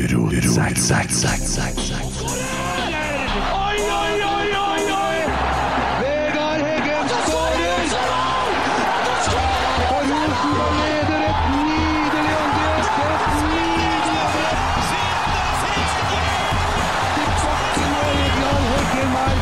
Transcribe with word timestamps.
Og 0.00 0.06
Vegard 18.16 18.62
Heggen 18.72 19.10
her. 19.16 19.36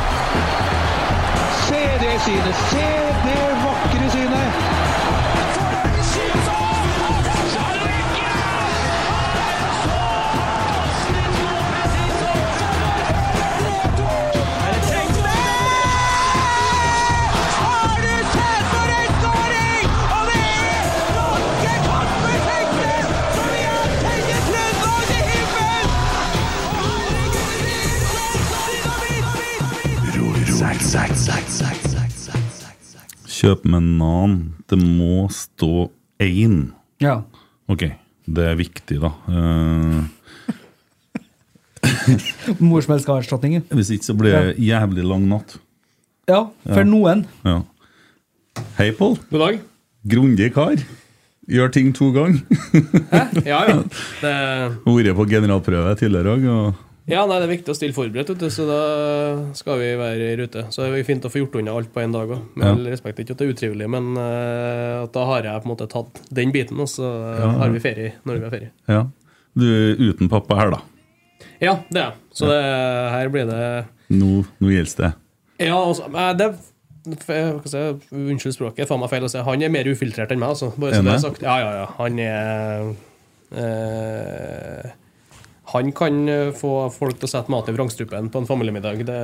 Se 1.68 2.32
det 2.46 3.07
Kjøp 33.38 33.65
med 33.70 33.83
nan. 34.01 34.37
Det 34.70 34.78
må 34.80 35.28
stå 35.30 35.88
én. 36.23 36.73
Ja. 37.02 37.20
Ok, 37.70 37.84
det 38.27 38.47
er 38.51 38.56
viktig, 38.59 38.98
da. 39.02 39.12
Eh, 39.30 40.05
Morsmelkerstatningen. 42.64 43.62
hvis 43.70 43.91
ikke 43.94 44.09
så 44.09 44.16
blir 44.19 44.34
det 44.34 44.56
jævlig 44.64 45.05
lang 45.06 45.28
natt. 45.31 45.59
Ja, 46.28 46.47
for 46.66 46.83
Ja. 46.83 46.84
noen. 46.84 47.27
Ja. 47.44 47.61
Hei, 48.78 48.91
Pål. 48.92 49.19
God 49.31 49.41
dag. 49.41 49.61
Grundig 50.09 50.53
kar. 50.55 50.75
Gjør 51.48 51.70
ting 51.72 51.92
to 51.94 52.11
ganger. 52.12 52.42
Ja, 53.47 53.62
ja. 53.70 53.83
Det, 54.22 54.34
Vært 54.84 55.14
på 55.16 55.25
generalprøve 55.31 55.94
tidligere 55.97 56.34
òg. 56.34 56.44
Og... 56.53 56.75
ja, 57.09 57.23
nei, 57.27 57.39
det 57.41 57.47
er 57.47 57.53
viktig 57.55 57.73
å 57.73 57.77
stille 57.77 57.97
forberedt, 57.97 58.28
vet 58.34 58.42
du, 58.42 58.48
så 58.53 58.67
da 58.69 58.81
skal 59.56 59.78
vi 59.81 59.89
være 59.97 60.27
i 60.33 60.37
rute. 60.42 60.67
Så 60.75 60.84
det 60.84 60.98
er 61.01 61.06
fint 61.09 61.25
å 61.25 61.31
få 61.33 61.41
gjort 61.42 61.56
unna 61.61 61.75
alt 61.78 61.91
på 61.95 62.03
én 62.05 62.12
dag 62.15 62.28
òg. 62.28 62.42
Med 62.59 62.67
Ja. 62.69 62.91
respekt 62.92 63.19
ikke 63.23 63.33
at 63.37 63.41
det 63.41 63.48
er 63.48 63.55
utrivelig, 63.55 63.89
men 63.91 64.11
uh, 64.17 65.05
at 65.06 65.12
da 65.17 65.25
har 65.31 65.42
jeg 65.48 65.62
på 65.65 65.69
en 65.70 65.73
måte 65.75 65.89
tatt 65.89 66.20
den 66.31 66.53
biten, 66.53 66.78
og 66.81 66.89
så 66.92 67.09
Ja. 67.39 67.50
har 67.65 67.70
vi 67.73 67.81
ferie 67.81 68.12
når 68.25 68.39
vi 68.39 68.45
har 68.45 68.50
ferie. 68.56 68.70
Ja. 68.89 69.06
Du 69.59 69.65
er 69.67 69.97
uten 70.12 70.28
pappa 70.28 70.55
her, 70.61 70.70
da. 70.77 70.83
Ja, 71.61 71.78
det 71.91 71.97
er 71.98 72.05
jeg. 72.11 72.15
Så 72.33 72.47
det, 72.47 72.62
her 73.11 73.28
blir 73.34 73.47
det 73.48 73.87
Nå, 74.11 74.45
nå 74.61 74.69
gjelder 74.70 74.97
det. 75.09 75.15
Ja, 75.67 75.77
altså, 75.77 76.06
det 76.39 76.55
jeg 77.09 78.00
Unnskyld 78.12 78.55
språket, 78.55 78.89
faen 78.89 79.00
meg 79.00 79.11
feil 79.11 79.25
å 79.25 79.31
si. 79.33 79.39
Han 79.45 79.62
er 79.62 79.72
mer 79.72 79.89
ufiltrert 79.89 80.33
enn 80.34 80.41
meg. 80.41 80.50
Altså. 80.55 80.70
Bare 80.77 80.93
så 80.93 81.00
jeg 81.00 81.05
det 81.09 81.15
er 81.15 81.22
sagt. 81.25 81.43
Ja, 81.43 81.56
ja, 81.62 81.70
ja. 81.81 81.87
Han 81.98 82.19
er 82.19 82.95
eh, 83.56 84.91
Han 85.69 85.91
kan 85.92 86.22
eh, 86.33 86.50
få 86.56 86.70
folk 86.94 87.19
til 87.20 87.28
å 87.28 87.30
sette 87.30 87.52
mat 87.52 87.66
i 87.69 87.74
vrangstrupen 87.77 88.30
på 88.33 88.41
en 88.41 88.47
familiemiddag. 88.48 89.02
Det, 89.05 89.19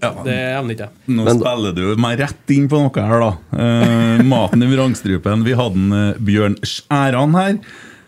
Ja. 0.00 0.12
det 0.24 0.36
evner 0.56 0.72
ikke 0.76 0.86
jeg. 0.86 1.16
Nå 1.18 1.26
spiller 1.36 1.74
du 1.76 1.82
meg 2.00 2.18
rett 2.22 2.52
inn 2.54 2.68
på 2.72 2.80
noe 2.80 3.04
her, 3.10 3.20
da. 3.20 3.32
Eh, 3.60 4.22
maten 4.24 4.64
i 4.64 4.70
vrangstrupen. 4.72 5.44
Vi 5.44 5.52
hadde 5.58 5.76
en 5.82 5.92
eh, 5.92 6.22
Bjørn 6.24 6.56
Skjæran 6.64 7.36
her. 7.36 7.58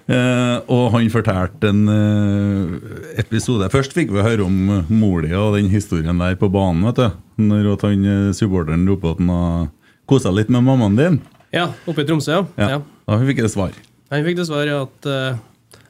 eh, 0.08 0.56
og 0.72 0.92
han 0.94 1.10
fortalte 1.12 1.68
en 1.68 1.82
eh, 1.92 3.18
episode 3.20 3.68
Først 3.68 3.92
fikk 3.92 4.14
vi 4.14 4.22
høre 4.24 4.46
om 4.46 4.70
uh, 4.70 4.88
mor 4.88 5.20
di 5.20 5.34
og 5.36 5.58
den 5.58 5.68
historien 5.68 6.16
der 6.18 6.38
på 6.40 6.48
banen. 6.48 6.86
vet 6.88 6.96
du 6.96 7.44
Når 7.50 7.72
at 7.74 7.84
han 7.84 8.06
eh, 8.08 8.32
supporteren 8.32 8.88
roper 8.88 9.12
at 9.12 9.20
han 9.20 9.28
har 9.34 9.68
kosa 10.08 10.32
litt 10.32 10.48
med 10.48 10.64
mammaen 10.64 10.96
din. 10.96 11.20
Ja, 11.52 11.68
oppe 11.86 12.00
i 12.00 12.08
Tromsø, 12.08 12.32
ja. 12.32 12.46
Ja. 12.56 12.68
ja. 12.78 12.80
Da 13.08 13.20
fikk 13.28 13.42
jeg 13.44 13.52
svar. 13.52 13.76
Han 14.08 14.24
fikk 14.24 14.38
dessverre 14.40 14.80
at 14.86 15.06
eh, 15.12 15.36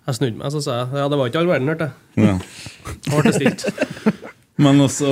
jeg 0.09 0.17
snudde 0.17 0.41
meg 0.41 0.53
så 0.55 0.65
sa 0.65 0.81
jeg 0.81 1.01
ja, 1.03 1.07
det 1.13 1.21
var 1.21 1.31
ikke 1.31 1.41
all 1.43 1.51
verden, 1.51 1.69
hørte 1.69 1.89
jeg. 1.89 2.25
Ja. 2.25 2.35
Ble 3.13 3.25
det 3.27 3.35
stilt. 3.37 3.67
Men 4.65 4.81
også 4.83 5.11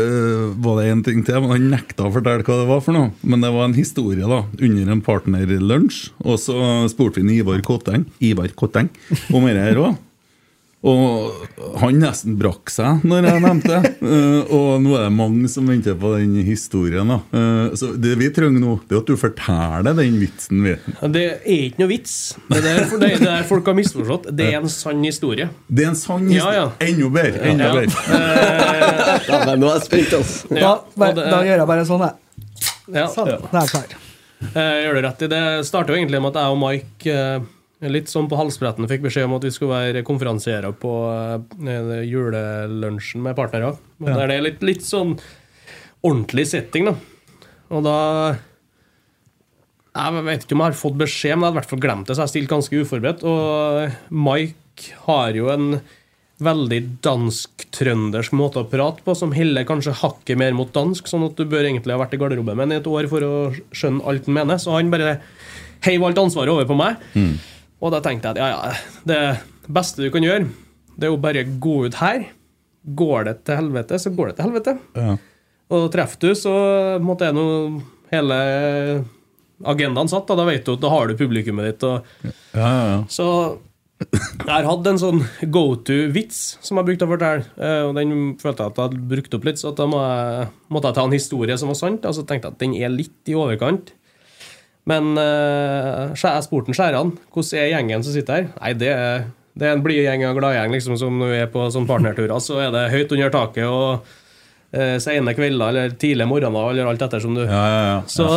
øh, 0.00 0.46
var 0.64 0.80
det 0.80 0.88
en 0.88 1.04
ting 1.06 1.20
til. 1.26 1.46
Han 1.52 1.68
nekta 1.70 2.08
å 2.08 2.14
fortelle 2.14 2.42
hva 2.46 2.56
det 2.62 2.68
var 2.70 2.82
for 2.82 2.96
noe. 2.96 3.12
Men 3.22 3.44
det 3.44 3.52
var 3.54 3.68
en 3.68 3.76
historie 3.76 4.26
da, 4.26 4.40
under 4.56 4.94
en 4.94 5.04
partnerlunsj. 5.04 6.00
Og 6.24 6.40
så 6.42 6.58
spurte 6.90 7.22
vi 7.22 7.38
Ivar 7.38 7.60
Kotteng 7.66 8.08
Ivar 8.24 8.50
Kotteng 8.58 8.90
om 9.30 9.46
dette 9.46 9.76
òg. 9.76 10.00
Og 10.86 11.32
han 11.80 11.96
nesten 11.98 12.36
brakk 12.38 12.70
seg 12.70 13.00
når 13.08 13.24
jeg 13.26 13.40
nevnte 13.42 13.78
det. 13.82 13.90
uh, 13.98 14.52
og 14.56 14.82
nå 14.84 14.92
er 14.94 15.08
det 15.08 15.14
mange 15.16 15.48
som 15.50 15.66
venter 15.66 15.96
på 15.98 16.12
den 16.14 16.36
historien. 16.46 17.08
da 17.10 17.16
Eh, 17.34 17.74
Så 17.74 17.88
det 17.98 18.12
vi 18.20 18.28
trenger 18.30 18.62
nå, 18.62 18.76
det 18.86 18.94
er 18.94 19.00
at 19.02 19.10
du 19.10 19.16
forteller 19.18 19.96
den 19.98 20.20
vitsen. 20.22 20.62
Vi. 20.62 20.76
Det 21.10 21.24
er 21.26 21.50
ikke 21.56 21.82
noe 21.82 21.90
vits. 21.90 22.14
Det 22.46 22.60
er 22.60 22.66
der, 22.68 22.94
det 23.02 23.10
er 23.16 23.24
der 23.26 23.42
folk 23.50 23.66
har 23.66 23.74
misforstått. 23.74 24.30
Det 24.38 24.52
er 24.52 24.60
en 24.60 24.70
sann 24.70 25.02
historie. 25.02 25.48
Det 25.66 25.84
er 25.84 25.90
en 25.90 25.98
sann 25.98 26.30
Ja, 26.30 26.46
ja. 26.54 26.64
historie. 26.78 26.94
Enda 26.94 27.10
bedre. 27.18 27.42
Enda 27.50 27.64
Ja. 27.64 27.74
bedre. 27.82 28.58
Ja, 29.28 29.38
men 29.44 29.60
nå 29.60 29.66
er 29.68 29.80
jeg 29.80 29.86
spent, 29.90 30.12
altså. 30.14 30.48
Da, 30.54 30.60
Ja, 30.62 31.12
da 31.18 31.38
gjør 31.44 31.58
jeg 31.58 31.66
bare 31.68 31.84
sånn, 31.90 32.06
jeg. 32.06 32.14
Ja. 32.94 33.08
Sånn, 33.12 33.28
Da 33.50 33.58
er 33.58 33.66
jeg 33.66 33.74
klar. 33.74 33.98
Eh, 34.54 34.74
gjør 34.86 34.94
du 34.94 35.00
rett 35.08 35.22
i 35.26 35.28
det. 35.34 35.42
starter 35.66 35.92
jo 35.92 35.98
egentlig 35.98 36.20
med 36.22 36.36
at 36.36 36.42
jeg 36.44 36.54
og 36.54 36.60
Mike 36.62 37.14
eh, 37.18 37.40
litt 37.86 38.10
sånn 38.10 38.26
på 38.30 38.38
halsbretten 38.38 38.88
fikk 38.90 39.04
beskjed 39.04 39.28
om 39.28 39.36
at 39.36 39.44
vi 39.46 39.52
skulle 39.54 39.76
være 39.76 40.04
konferansierer 40.06 40.74
på 40.82 40.94
eh, 41.62 41.92
julelunsjen 42.08 43.22
med 43.22 43.36
partnere. 43.38 43.76
Ja. 44.02 44.16
Der 44.18 44.32
det 44.32 44.38
er 44.38 44.46
litt, 44.48 44.64
litt 44.66 44.86
sånn 44.86 45.14
ordentlig 46.02 46.48
setting, 46.50 46.90
da. 46.90 46.96
Og 47.74 47.84
da 47.84 47.98
Jeg 49.98 50.24
vet 50.24 50.44
ikke 50.44 50.54
om 50.54 50.62
jeg 50.62 50.70
har 50.70 50.78
fått 50.78 50.98
beskjed, 50.98 51.34
men 51.36 51.42
jeg 51.42 51.48
hadde 51.48 51.56
i 51.56 51.58
hvert 51.58 51.70
fall 51.72 51.82
glemt 51.82 52.08
det, 52.08 52.14
så 52.16 52.24
jeg 52.24 52.34
stilte 52.34 52.54
ganske 52.54 52.82
uforberedt. 52.82 53.24
Og 53.26 54.12
Mike 54.14 55.00
har 55.08 55.34
jo 55.34 55.48
en 55.50 55.80
veldig 56.38 56.78
dansk-trøndersk 57.02 58.34
måte 58.38 58.62
å 58.62 58.68
prate 58.70 59.02
på, 59.02 59.14
som 59.18 59.34
heller 59.34 59.66
kanskje 59.66 59.96
hakket 59.98 60.38
mer 60.38 60.54
mot 60.54 60.70
dansk, 60.74 61.08
sånn 61.10 61.26
at 61.26 61.34
du 61.38 61.42
bør 61.50 61.66
egentlig 61.66 61.96
ha 61.96 61.98
vært 61.98 62.14
i 62.14 62.20
garderoben 62.20 62.54
med 62.54 62.68
ham 62.68 62.74
i 62.76 62.78
et 62.78 62.90
år 62.90 63.08
for 63.10 63.26
å 63.26 63.32
skjønne 63.74 64.06
alt 64.06 64.28
han 64.30 64.36
mener. 64.38 64.60
Så 64.62 64.76
han 64.76 64.92
bare 64.94 65.16
heiv 65.88 66.06
alt 66.06 66.20
ansvaret 66.22 66.54
over 66.54 66.68
på 66.68 66.78
meg. 66.78 67.02
Og 67.80 67.92
da 67.94 68.00
tenkte 68.02 68.32
jeg 68.32 68.38
at 68.38 68.40
ja, 68.42 68.48
ja, 68.50 69.02
det 69.06 69.70
beste 69.70 70.02
du 70.02 70.10
kan 70.14 70.24
gjøre, 70.24 70.48
det 70.98 71.06
er 71.06 71.12
jo 71.12 71.20
bare 71.22 71.44
gå 71.62 71.76
ut 71.86 71.98
her. 72.00 72.24
Går 72.98 73.28
det 73.28 73.36
til 73.46 73.58
helvete, 73.60 73.98
så 74.02 74.10
går 74.16 74.30
det 74.32 74.36
til 74.38 74.48
helvete. 74.48 74.74
Ja. 74.98 75.14
Og 75.76 75.86
treffer 75.92 76.22
du, 76.24 76.30
så 76.38 76.52
måtte 77.04 77.28
jeg 77.28 77.36
nå 77.36 77.44
hele 78.10 78.38
agendaen 79.68 80.08
satt. 80.10 80.26
Da, 80.30 80.36
da 80.38 80.46
vet 80.48 80.64
du 80.66 80.74
at 80.74 80.82
da 80.82 80.90
har 80.92 81.08
du 81.10 81.16
publikummet 81.18 81.68
ditt. 81.72 81.86
Og, 81.86 82.06
Ja, 82.56 82.68
ja, 82.68 82.84
ja. 82.94 83.00
så 83.12 83.28
jeg 83.98 84.46
har 84.46 84.66
hatt 84.68 84.86
en 84.86 84.98
sånn 85.02 85.20
go 85.50 85.72
to-vits 85.82 86.56
som 86.62 86.78
jeg 86.78 86.86
brukte 86.86 87.06
å 87.06 87.10
fortelle. 87.10 87.46
eh, 87.58 87.80
Og 87.88 87.96
den 87.98 88.12
følte 88.38 88.62
jeg 88.62 88.70
at 88.72 88.76
jeg 88.78 88.84
hadde 88.88 89.08
brukt 89.10 89.34
opp 89.34 89.46
litt, 89.48 89.58
så 89.58 89.72
da 89.74 89.86
må 89.90 89.98
jeg, 90.02 90.48
måtte 90.70 90.90
jeg 90.92 90.98
ta 91.00 91.06
en 91.08 91.16
historie 91.18 91.56
som 91.58 91.72
var 91.72 91.78
sant. 91.80 92.06
Og 92.06 92.14
så 92.14 92.22
tenkte 92.26 92.48
jeg 92.48 92.54
at 92.56 92.62
den 92.62 92.76
er 92.78 92.94
litt 92.94 93.30
i 93.30 93.34
overkant. 93.38 93.92
Men 94.88 95.10
uh, 95.20 96.14
jeg 96.16 96.46
spurte 96.46 96.74
Skjæran 96.76 97.12
hvordan 97.28 97.60
er 97.60 97.72
gjengen 97.74 98.04
som 98.06 98.14
sitter 98.14 98.38
her. 98.38 98.46
Nei, 98.60 98.72
det 98.80 98.92
er, 98.94 99.26
det 99.58 99.68
er 99.68 99.76
en 99.76 99.84
blid 99.84 100.00
gjeng 100.04 100.24
og 100.30 100.38
gladgjeng. 100.40 100.72
Liksom, 100.74 100.96
som 101.00 101.18
når 101.20 101.34
vi 101.34 101.42
er 101.42 101.50
på 101.52 101.66
sånn 101.74 101.88
partnerturer, 101.88 102.38
så 102.40 102.62
er 102.64 102.72
det 102.74 102.88
høyt 102.94 103.12
under 103.16 103.34
taket 103.34 103.66
og 103.68 104.06
uh, 104.08 104.96
sene 105.02 105.36
kvelder 105.36 105.74
eller 105.74 105.98
tidlige 106.00 106.30
morgener 106.30 106.72
eller 106.72 106.92
alt 106.92 107.04
etter 107.08 107.24
som 107.24 107.36
du 107.36 107.44
ja, 107.44 107.50
ja, 107.52 107.82
ja. 107.88 107.98
så 108.08 108.30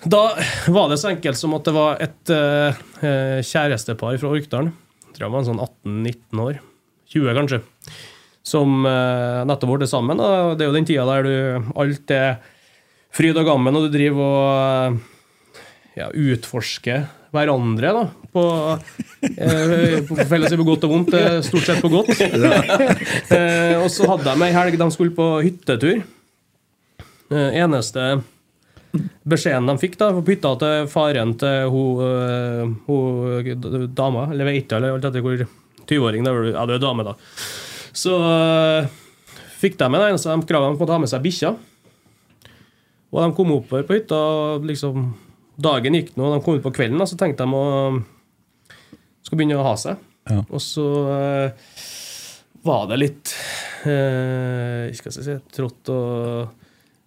da 0.00 0.30
var 0.72 0.88
det 0.88 0.96
så 1.00 1.10
enkelt 1.10 1.36
som 1.36 1.52
at 1.56 1.66
det 1.66 1.72
var 1.76 1.98
et 2.00 2.30
eh, 2.32 2.78
kjærestepar 3.44 4.16
fra 4.16 4.30
Orkdalen. 4.32 4.70
Tror 5.12 5.26
jeg 5.26 5.32
var 5.34 5.42
en 5.42 5.48
sånn 5.50 5.60
18-19 5.60 6.40
år. 6.40 6.60
20, 7.12 7.34
kanskje. 7.36 7.58
Som 8.46 8.86
uh, 8.86 9.42
nettopp 9.44 9.74
ble 9.74 9.88
sammen. 9.90 10.22
Og 10.24 10.54
det 10.56 10.64
er 10.64 10.70
jo 10.70 10.76
den 10.78 10.88
tida 10.88 11.04
der 11.04 11.26
du 11.26 11.72
alt 11.82 12.14
er 12.16 12.38
fryd 13.12 13.36
og 13.42 13.50
gammen, 13.50 13.76
og 13.76 13.88
du 13.88 13.92
driver 13.92 14.24
og 14.24 15.00
ja, 16.00 16.08
utforske 16.10 17.02
hverandre, 17.30 17.92
da. 17.94 18.04
På, 18.34 18.42
eh, 19.22 20.00
på 20.06 20.16
på 20.16 20.66
godt 20.66 20.84
og 20.86 20.90
vondt. 20.94 21.14
eh, 21.14 21.38
Stort 21.46 21.66
sett 21.68 21.82
på 21.82 21.90
godt. 21.92 22.10
eh, 23.30 23.76
og 23.78 23.88
så 23.92 24.08
hadde 24.10 24.26
de 24.32 24.46
ei 24.48 24.52
helg 24.56 24.78
de 24.80 24.90
skulle 24.94 25.14
på 25.14 25.28
hyttetur. 25.44 26.02
Eh, 27.30 27.60
eneste 27.62 28.20
beskjeden 29.22 29.68
de 29.70 29.76
fikk 29.78 29.94
da, 30.00 30.10
på 30.16 30.24
hytta 30.32 30.50
til 30.58 30.88
faren 30.90 31.36
til 31.38 31.68
hun, 31.70 32.00
øh, 32.02 32.72
hun 32.88 33.94
dama, 33.94 34.26
eller 34.32 34.48
Veita, 34.50 34.80
eller 34.80 34.96
alt 34.96 35.06
etter 35.06 35.22
hvor 35.22 35.44
20-åring 35.86 36.26
det 36.26 36.32
er, 36.32 36.50
Ja, 36.56 36.66
du 36.66 36.74
er 36.74 36.82
dame, 36.82 37.06
da. 37.06 37.14
Så 37.94 38.16
øh, 38.18 38.90
fikk 39.62 39.78
de 39.78 39.90
med 39.90 40.02
det 40.02 40.10
eneste 40.12 40.34
de 40.34 40.48
kravet 40.50 40.80
å 40.82 40.90
ha 40.90 40.98
med 41.02 41.10
seg 41.12 41.22
bikkja. 41.22 41.54
Og 43.10 43.22
de 43.22 43.34
kom 43.34 43.54
oppover 43.54 43.86
på 43.86 43.96
hytta, 43.98 44.18
og 44.18 44.66
liksom 44.66 45.12
Dagen 45.60 45.96
gikk 45.98 46.14
nå, 46.16 46.30
de 46.34 46.40
kom 46.44 46.56
ut 46.58 46.64
på 46.64 46.72
kvelden, 46.76 47.02
så 47.08 47.18
tenkte 47.20 47.44
de 47.46 47.56
å 47.58 48.00
skulle 49.24 49.42
begynne 49.42 49.58
å 49.60 49.66
ha 49.66 49.74
seg. 49.80 50.00
Ja. 50.30 50.40
Og 50.48 50.62
så 50.62 50.84
eh, 51.12 51.68
var 52.66 52.84
det 52.90 52.98
litt 53.00 53.30
eh, 53.88 54.90
Skal 54.94 55.08
jeg 55.10 55.24
si 55.24 55.36
trått 55.56 55.88
og 55.92 56.50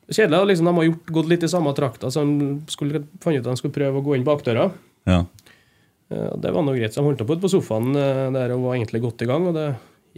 Kjedelig. 0.09 0.39
og 0.41 0.49
Liksom, 0.49 0.67
de 0.67 0.73
har 0.75 0.87
gjort, 0.89 1.11
gått 1.15 1.29
litt 1.31 1.45
i 1.47 1.49
samme 1.51 1.71
trakta, 1.77 2.09
så 2.11 2.25
de 2.27 2.47
skulle 2.73 3.03
fant 3.23 3.37
ut 3.37 3.45
at 3.45 3.53
de 3.53 3.59
skulle 3.61 3.75
prøve 3.75 4.01
å 4.01 4.03
gå 4.05 4.17
inn 4.17 4.25
bakdøra. 4.27 4.65
Ja. 5.09 5.21
Eh, 6.11 6.33
Det 6.43 6.51
var 6.53 6.65
noe 6.65 6.75
greit. 6.77 6.93
Så 6.93 7.01
de 7.01 7.07
holdt 7.07 7.23
på 7.23 7.39
på 7.39 7.53
sofaen 7.53 7.95
eh, 7.95 8.27
der 8.35 8.53
og 8.57 8.65
var 8.67 8.75
egentlig 8.75 9.01
godt 9.05 9.23
i 9.23 9.29
gang, 9.29 9.47
og 9.49 9.55
det 9.57 9.69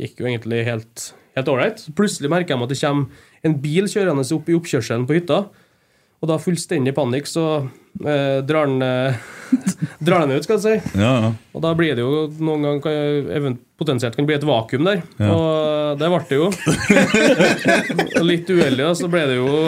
gikk 0.01 0.23
jo 0.23 0.31
egentlig 0.31 0.65
helt 0.67 1.05
helt 1.35 1.51
ålreit. 1.51 1.83
Plutselig 1.95 2.31
merker 2.31 2.55
de 2.55 2.63
at 2.65 2.71
det 2.71 2.79
kommer 2.79 3.25
en 3.45 3.57
bil 3.61 3.89
kjørende 3.91 4.25
opp 4.35 4.49
i 4.49 4.55
oppkjørselen 4.55 5.07
på 5.07 5.17
hytta. 5.19 5.41
Og 6.23 6.29
da 6.31 6.37
fullstendig 6.41 6.95
panikk, 6.95 7.27
så 7.29 7.67
eh, 8.03 8.41
drar 8.47 8.67
den 8.67 8.81
eh, 8.85 9.21
drar 10.05 10.25
den 10.25 10.35
ut, 10.35 10.43
skal 10.47 10.57
jeg 10.57 10.63
si. 10.65 10.99
Ja, 10.99 11.11
ja. 11.27 11.29
Og 11.55 11.61
da 11.63 11.71
blir 11.77 11.93
det 11.95 12.03
jo 12.03 12.25
noen 12.43 12.65
gang 12.65 12.81
kan- 12.83 13.59
potensielt 13.79 14.15
kan 14.17 14.25
bli 14.27 14.35
et 14.35 14.43
vakuum 14.47 14.87
der. 14.87 15.03
Ja. 15.21 15.29
Og 15.31 15.99
det 16.01 16.09
ble 16.11 16.21
det 16.29 16.39
jo. 16.39 16.49
Litt 18.25 18.49
uheldig, 18.49 18.83
da, 18.83 18.91
så 18.97 19.09
ble 19.11 19.23
det 19.29 19.37
jo 19.39 19.65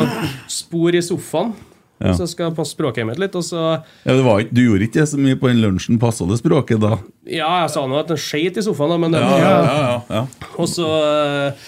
spor 0.51 0.95
i 0.97 1.01
sofaen. 1.05 1.53
Ja. 1.97 2.11
Så 2.13 2.27
jeg 2.27 2.33
skal 2.35 2.51
passe 2.53 2.75
språket 2.75 3.07
mitt 3.09 3.17
litt. 3.21 3.33
Og 3.37 3.41
så 3.45 3.57
ja 4.05 4.13
det 4.13 4.21
var 4.25 4.43
ikke, 4.43 4.53
du 4.53 4.61
gjorde 4.67 4.85
ikke 4.85 5.05
så 5.09 5.17
mye 5.21 5.37
på 5.39 5.49
den 5.49 5.63
lunsjen. 5.63 5.97
Passa 6.01 6.27
det 6.29 6.37
språket 6.41 6.81
da? 6.83 6.99
Ja, 7.25 7.49
jeg 7.63 7.71
sa 7.73 7.85
nå 7.89 7.97
at 8.01 8.11
den 8.11 8.21
skeit 8.21 8.59
i 8.59 8.65
sofaen, 8.65 8.93
da, 8.93 8.99
men 9.01 9.15
det, 9.17 9.23
Ja, 9.23 9.37
ja, 9.41 9.57
ja, 9.65 9.99
ja. 10.19 10.23
Og 10.61 10.69
så 10.69 10.85
øh, 10.85 11.67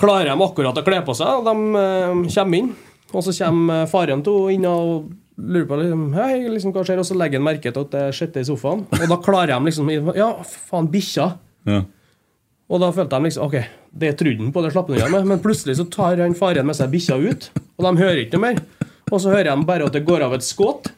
klarer 0.00 0.30
de 0.32 0.36
akkurat 0.48 0.80
å 0.80 0.84
kle 0.86 1.02
på 1.04 1.16
seg, 1.18 1.42
og 1.42 1.48
de 1.48 1.82
øh, 1.82 2.22
kommer 2.34 2.62
inn. 2.62 2.72
Og 3.12 3.24
så 3.24 3.32
kommer 3.36 3.88
faren 3.88 4.24
til 4.24 4.42
henne 4.48 4.56
inn 4.58 4.68
og 4.68 5.08
lurer 5.38 5.66
på 5.70 5.76
liksom, 5.80 6.02
Hei, 6.18 6.48
liksom, 6.50 6.72
hva 6.74 6.82
skjer? 6.86 6.98
Og 7.02 7.06
så 7.08 7.16
legger 7.18 7.38
han 7.40 7.46
merke 7.46 7.70
til 7.72 7.84
at 7.86 7.92
det 7.94 8.06
skjetter 8.18 8.42
i 8.42 8.48
sofaen. 8.48 8.82
Og 8.98 9.06
da 9.12 9.18
klarer 9.22 9.54
de 9.54 9.70
liksom 9.70 9.90
Ja, 10.18 10.32
faen, 10.70 10.90
bikkja. 10.92 11.30
ja. 11.70 11.82
Og 12.68 12.82
da 12.82 12.90
følte 12.92 13.16
de 13.16 13.24
liksom 13.30 13.46
Ok, 13.46 13.54
det 13.96 14.10
trodde 14.20 14.42
han 14.44 14.52
på, 14.52 14.60
det 14.66 14.72
slapp 14.74 14.90
han 14.92 14.98
unna 14.98 15.12
med. 15.14 15.30
Men 15.34 15.40
plutselig 15.44 15.78
så 15.78 15.86
tar 15.88 16.20
han 16.20 16.34
faren 16.36 16.66
med 16.68 16.76
seg 16.76 16.90
bikkja 16.92 17.16
ut, 17.22 17.48
og 17.78 17.86
de 17.86 17.94
hører 18.02 18.24
ikke 18.26 18.36
noe 18.36 18.50
mer. 18.50 18.60
Og 19.08 19.22
så 19.24 19.30
hører 19.32 19.48
de 19.56 19.64
bare 19.64 19.86
at 19.88 19.94
det 19.96 20.02
går 20.04 20.20
av 20.26 20.34
et 20.36 20.44
skudd 20.44 20.90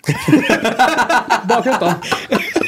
bak 1.46 1.66
hytta. 1.68 1.92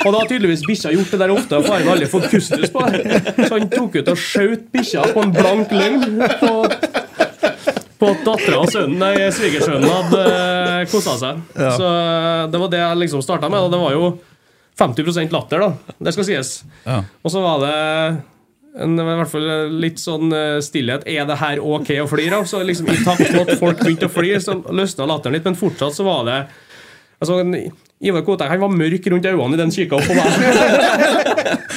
Og 0.02 0.10
da 0.12 0.18
har 0.20 0.28
tydeligvis 0.30 0.62
bikkja 0.66 0.92
gjort 0.94 1.10
det 1.14 1.18
der 1.22 1.32
ofte, 1.34 1.58
og 1.58 1.66
faren 1.66 1.86
har 1.88 1.96
aldri 1.96 2.08
fått 2.10 2.28
kustus 2.30 2.70
på 2.74 2.84
det. 2.90 3.02
Så 3.46 3.52
han 3.56 3.68
tok 3.72 3.98
ut 4.00 4.10
og 4.12 4.18
skjøt 4.22 4.64
bikkja 4.74 5.04
på 5.14 5.22
en 5.24 5.34
blank 5.34 5.74
løgn 5.74 6.22
på, 6.40 6.52
på 8.02 8.10
at 8.10 8.26
dattera 8.26 8.58
og 8.64 8.70
sønnen, 8.72 8.98
nei, 8.98 9.30
svigersønnen 9.30 9.86
hadde 9.86 10.22
uh, 10.26 10.82
kosa 10.90 11.14
seg. 11.20 11.40
Så 11.54 11.86
eh, 11.86 12.42
det 12.50 12.60
var 12.64 12.72
det 12.72 12.82
jeg 12.82 13.00
liksom 13.04 13.22
starta 13.22 13.50
med, 13.52 13.62
og 13.62 13.70
det 13.70 13.78
var 13.78 13.94
jo 13.94 14.10
50% 14.80 15.34
latter, 15.34 15.62
da. 15.62 15.96
Det 16.02 16.14
skal 16.16 16.26
sies. 16.26 16.52
Ja. 16.82 17.02
Og 17.22 17.30
så 17.30 17.42
var 17.44 17.62
det 17.62 17.76
en, 18.82 18.96
i 18.96 19.04
hvert 19.04 19.30
fall 19.30 19.48
litt 19.82 20.00
sånn 20.02 20.32
eh, 20.34 20.58
stillhet. 20.64 21.04
Er 21.06 21.26
det 21.28 21.38
her 21.42 21.60
ok 21.60 21.92
å 22.02 22.08
flire 22.10 22.40
av? 22.40 22.48
Så 22.48 22.62
liksom 22.64 22.88
I 22.90 22.98
takt 23.04 23.28
med 23.28 23.44
at 23.44 23.60
folk 23.60 23.82
begynte 23.82 24.08
å 24.08 24.12
flire, 24.12 24.40
så 24.42 24.56
løsna 24.72 25.08
latteren 25.08 25.36
litt. 25.36 25.46
Men 25.46 25.58
fortsatt 25.60 25.96
så 25.96 26.06
var 26.08 26.24
det 26.28 26.38
altså, 27.22 27.70
Ivar 28.02 28.24
Kotek 28.26 28.50
han 28.50 28.62
var 28.62 28.72
mørk 28.74 29.06
rundt 29.12 29.28
øynene 29.30 29.56
i 29.56 29.62
den 29.62 29.74
kikka 29.74 30.02
på 30.02 30.18
meg. 30.18 30.28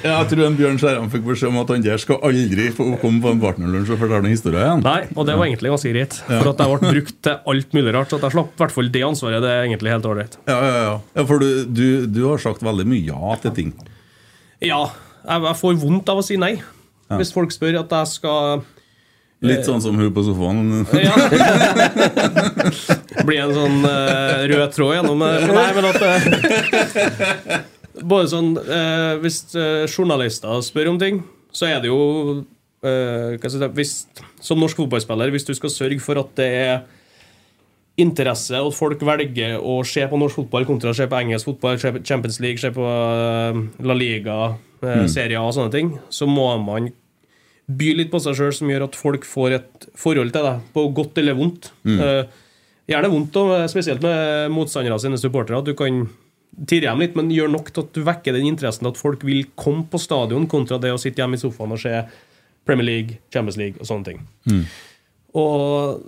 Ja, 0.00 0.22
jeg 0.22 0.30
tror 0.30 0.46
en 0.46 0.56
Bjørn 0.56 0.78
Skjæran 0.80 1.10
fikk 1.12 1.26
beskjed 1.26 1.50
om 1.50 1.58
at 1.60 1.68
han 1.74 1.82
der 1.84 2.00
skal 2.00 2.22
aldri 2.26 2.70
få 2.74 2.86
komme 3.02 3.20
på 3.22 3.34
en 3.34 3.42
partnerlunsj 3.42 3.92
og 3.92 4.00
fortelle 4.00 4.24
noen 4.24 4.32
historier 4.32 4.64
igjen. 4.64 4.82
Nei, 4.86 5.02
og 5.12 5.28
det 5.28 5.36
var 5.36 5.46
egentlig 5.46 5.72
ganske 5.74 5.92
greit. 5.92 6.16
For 6.24 6.50
at 6.50 6.62
jeg 6.62 6.72
ble 6.72 6.92
brukt 6.94 7.18
til 7.26 7.52
alt 7.52 7.76
mulig 7.76 7.94
rart. 7.94 8.10
Så 8.10 8.18
at 8.18 8.26
jeg 8.26 8.34
slapp 8.34 8.54
i 8.54 8.62
hvert 8.62 8.74
fall 8.74 8.90
det 8.94 9.04
ansvaret. 9.06 9.44
Det 9.44 9.52
er 9.52 9.66
egentlig 9.66 9.92
helt 9.92 10.08
ålreit. 10.08 10.38
Ja, 10.48 10.56
ja, 10.56 10.80
ja. 10.86 10.96
ja 11.20 11.26
for 11.28 11.44
du, 11.44 11.48
du, 11.68 11.86
du 12.08 12.20
har 12.24 12.42
sagt 12.42 12.64
veldig 12.64 12.88
mye 12.88 13.04
ja 13.10 13.36
til 13.44 13.54
ting. 13.60 13.74
Ja, 14.64 14.82
jeg, 15.20 15.44
jeg 15.50 15.60
får 15.60 15.80
vondt 15.84 16.12
av 16.12 16.22
å 16.22 16.26
si 16.26 16.40
nei. 16.40 16.54
Hvis 17.10 17.34
folk 17.36 17.52
spør 17.52 17.82
at 17.82 17.92
jeg 18.00 18.12
skal 18.16 18.64
Litt 19.40 19.64
sånn 19.64 19.80
som 19.80 19.96
hun 19.96 20.12
på 20.12 20.24
sofaen. 20.24 20.84
Ja. 21.00 21.14
Blir 23.24 23.40
en 23.44 23.54
sånn 23.56 23.82
uh, 23.84 24.44
rød 24.48 24.72
tråd 24.74 24.94
gjennom 24.98 25.22
uh, 25.24 25.48
Nei, 25.48 25.66
men 25.76 25.88
at 25.88 26.00
uh, 26.04 27.56
Både 28.00 28.30
sånn 28.30 28.54
Hvis 29.20 29.42
journalister 29.90 30.62
spør 30.64 30.92
om 30.92 31.00
ting, 31.00 31.20
så 31.52 31.68
er 31.68 31.82
det 31.82 31.90
jo 31.90 32.00
si, 32.80 33.60
hvis, 33.76 33.92
Som 34.44 34.62
norsk 34.62 34.78
fotballspiller, 34.80 35.32
hvis 35.34 35.48
du 35.48 35.52
skal 35.58 35.72
sørge 35.74 36.00
for 36.04 36.20
at 36.22 36.32
det 36.38 36.48
er 36.62 36.80
interesse, 38.00 38.56
og 38.56 38.72
folk 38.72 39.02
velger 39.04 39.58
å 39.58 39.80
se 39.84 40.06
på 40.08 40.20
norsk 40.20 40.42
fotball 40.42 40.64
kontra 40.68 40.94
å 40.94 40.96
se 40.96 41.04
på 41.10 41.18
engelsk 41.18 41.50
fotball, 41.50 41.76
se 41.82 41.92
på 41.92 42.00
Champions 42.06 42.40
League, 42.40 42.60
se 42.62 42.70
på 42.72 42.86
La 43.84 43.96
Liga, 43.96 44.38
uh, 44.84 45.04
serier 45.10 45.42
og 45.42 45.52
sånne 45.56 45.74
ting, 45.74 45.92
så 46.08 46.28
må 46.30 46.46
man 46.62 46.88
by 47.78 47.90
litt 47.98 48.10
på 48.12 48.20
seg 48.22 48.38
sjøl 48.38 48.54
som 48.56 48.70
gjør 48.72 48.86
at 48.88 48.96
folk 48.98 49.26
får 49.28 49.56
et 49.58 49.86
forhold 49.98 50.32
til 50.34 50.46
deg, 50.46 50.64
på 50.74 50.86
godt 50.96 51.20
eller 51.22 51.36
vondt. 51.38 51.70
Eh, 51.86 52.24
gjerne 52.90 53.12
vondt, 53.12 53.36
og 53.38 53.52
spesielt 53.70 54.02
med 54.02 54.50
motstandere 54.54 54.98
sine 55.02 55.20
supportere. 55.20 55.60
At 55.60 55.68
du 55.68 55.76
kan 55.78 56.02
tirre 56.66 56.90
dem 56.90 57.00
litt, 57.04 57.14
men 57.16 57.30
gjør 57.30 57.52
nok 57.52 57.70
til 57.70 57.84
at 57.84 57.94
du 57.94 58.02
vekker 58.06 58.34
den 58.34 58.48
interessen 58.50 58.88
at 58.90 58.98
folk 58.98 59.22
vil 59.24 59.44
komme 59.54 59.86
på 59.90 60.00
stadion, 60.02 60.48
kontra 60.50 60.80
det 60.82 60.90
å 60.92 60.98
sitte 61.00 61.22
hjemme 61.22 61.38
i 61.38 61.42
sofaen 61.42 61.76
og 61.76 61.80
se 61.82 61.94
Premier 62.66 62.86
League, 62.88 63.18
Champions 63.32 63.56
League 63.60 63.78
og 63.80 63.86
sånne 63.88 64.04
ting. 64.10 64.24
Og 65.38 66.02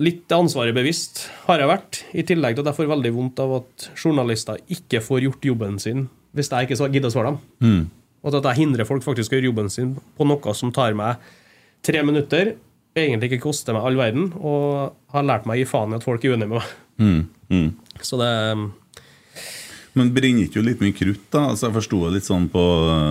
litt 0.00 0.30
ansvaret 0.32 0.74
bevisst 0.76 1.26
har 1.48 1.60
jeg 1.60 1.68
vært, 1.68 1.98
i 2.16 2.22
tillegg 2.24 2.54
til 2.56 2.62
at 2.64 2.70
jeg 2.70 2.78
får 2.78 2.92
veldig 2.94 3.12
vondt 3.16 3.42
av 3.42 3.56
at 3.58 3.88
journalister 3.98 4.62
ikke 4.72 5.02
får 5.04 5.26
gjort 5.26 5.50
jobben 5.50 5.78
sin 5.82 6.06
hvis 6.32 6.48
jeg 6.48 6.70
ikke 6.70 6.86
gidder 6.94 7.10
å 7.10 7.12
svare 7.12 7.32
dem. 7.34 7.42
Og 7.66 8.01
at 8.30 8.50
jeg 8.52 8.60
hindrer 8.62 8.86
folk 8.88 9.04
faktisk 9.04 9.32
å 9.32 9.38
gjøre 9.38 9.50
jobben 9.50 9.70
sin 9.72 9.96
på 10.18 10.26
noe 10.28 10.54
som 10.54 10.70
tar 10.74 10.94
meg 10.98 11.22
tre 11.82 12.02
minutter, 12.06 12.54
egentlig 12.94 13.32
ikke 13.32 13.48
koster 13.48 13.74
meg 13.74 13.86
all 13.88 13.98
verden, 13.98 14.30
og 14.38 14.92
har 15.14 15.26
lært 15.26 15.48
meg 15.48 15.56
å 15.56 15.62
gi 15.62 15.70
faen 15.70 15.94
i 15.94 15.98
at 15.98 16.06
folk 16.06 16.24
er 16.24 16.34
uenige 16.34 16.50
med 16.52 16.60
meg. 16.60 16.76
Mm, 17.02 17.22
mm. 17.50 17.70
Så 18.04 18.18
det 18.20 18.30
Men 19.98 20.12
brenner 20.14 20.46
ikke 20.46 20.60
jo 20.60 20.66
litt 20.66 20.82
mye 20.84 20.94
krutt, 20.96 21.24
da? 21.34 21.48
Altså, 21.50 21.66
jeg 21.66 21.76
forsto 21.80 22.02
det 22.04 22.12
litt 22.18 22.28
sånn 22.28 22.46
på 22.52 22.62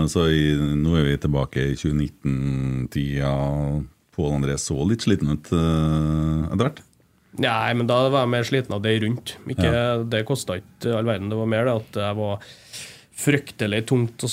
så 0.09 0.27
i, 0.31 0.53
Nå 0.57 0.95
er 0.97 1.09
vi 1.09 1.17
tilbake 1.21 1.65
i 1.73 1.75
2019-tida. 1.77 3.33
Pål 4.15 4.37
André 4.39 4.55
så 4.59 4.77
litt 4.87 5.05
sliten 5.05 5.33
ut 5.33 5.51
eh, 5.55 6.47
etter 6.47 6.63
hvert. 6.65 6.81
Nei, 7.41 7.69
men 7.79 7.87
da 7.87 7.99
var 8.11 8.25
jeg 8.25 8.31
mer 8.33 8.47
sliten 8.47 8.75
av 8.75 8.81
det 8.83 8.95
rundt. 9.03 9.35
Ikke, 9.47 9.71
Det 10.11 10.25
kosta 10.27 10.57
ikke 10.59 10.97
all 10.97 11.07
verden. 11.07 11.29
Det 11.31 11.37
var 11.39 11.51
mer 11.53 11.69
det 11.69 11.75
at 11.77 11.93
det 11.95 12.09
var 12.17 12.49
fryktelig 13.21 13.85
tungt 13.91 14.25
å 14.25 14.31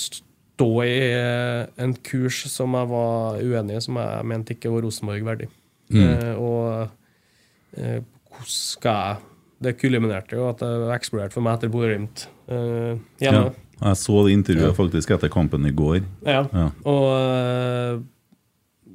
stå 0.59 0.69
i 0.83 0.95
eh, 1.15 1.67
en 1.79 1.95
kurs 2.03 2.43
som 2.51 2.75
jeg 2.75 2.91
var 2.91 3.39
uenig 3.39 3.79
i, 3.79 3.83
som 3.85 3.99
jeg 4.01 4.27
mente 4.27 4.57
ikke 4.57 4.73
var 4.75 4.83
Rosenborg 4.83 5.27
verdig. 5.29 5.49
Eh, 5.95 6.35
og 6.35 7.79
eh, 7.79 8.01
hvordan 8.03 8.51
skal 8.53 8.99
jeg 8.99 9.25
Det 9.65 9.73
kulminerte 9.81 10.37
jo 10.37 10.45
at 10.51 10.61
det 10.61 10.91
eksploderte 10.95 11.35
for 11.35 11.43
meg 11.43 11.57
etter 11.57 11.71
Bodø-Glimt 11.73 12.27
eh, 12.53 12.99
Ja. 13.25 13.49
Jeg 13.79 13.99
så 13.99 14.21
det 14.27 14.35
intervjuet 14.35 14.75
faktisk 14.77 15.11
etter 15.15 15.31
kampen 15.31 15.67
i 15.67 15.73
går. 15.75 16.01
Ja. 16.27 16.45
Ja. 16.53 16.69
Og 16.87 17.07
eh, 17.15 18.01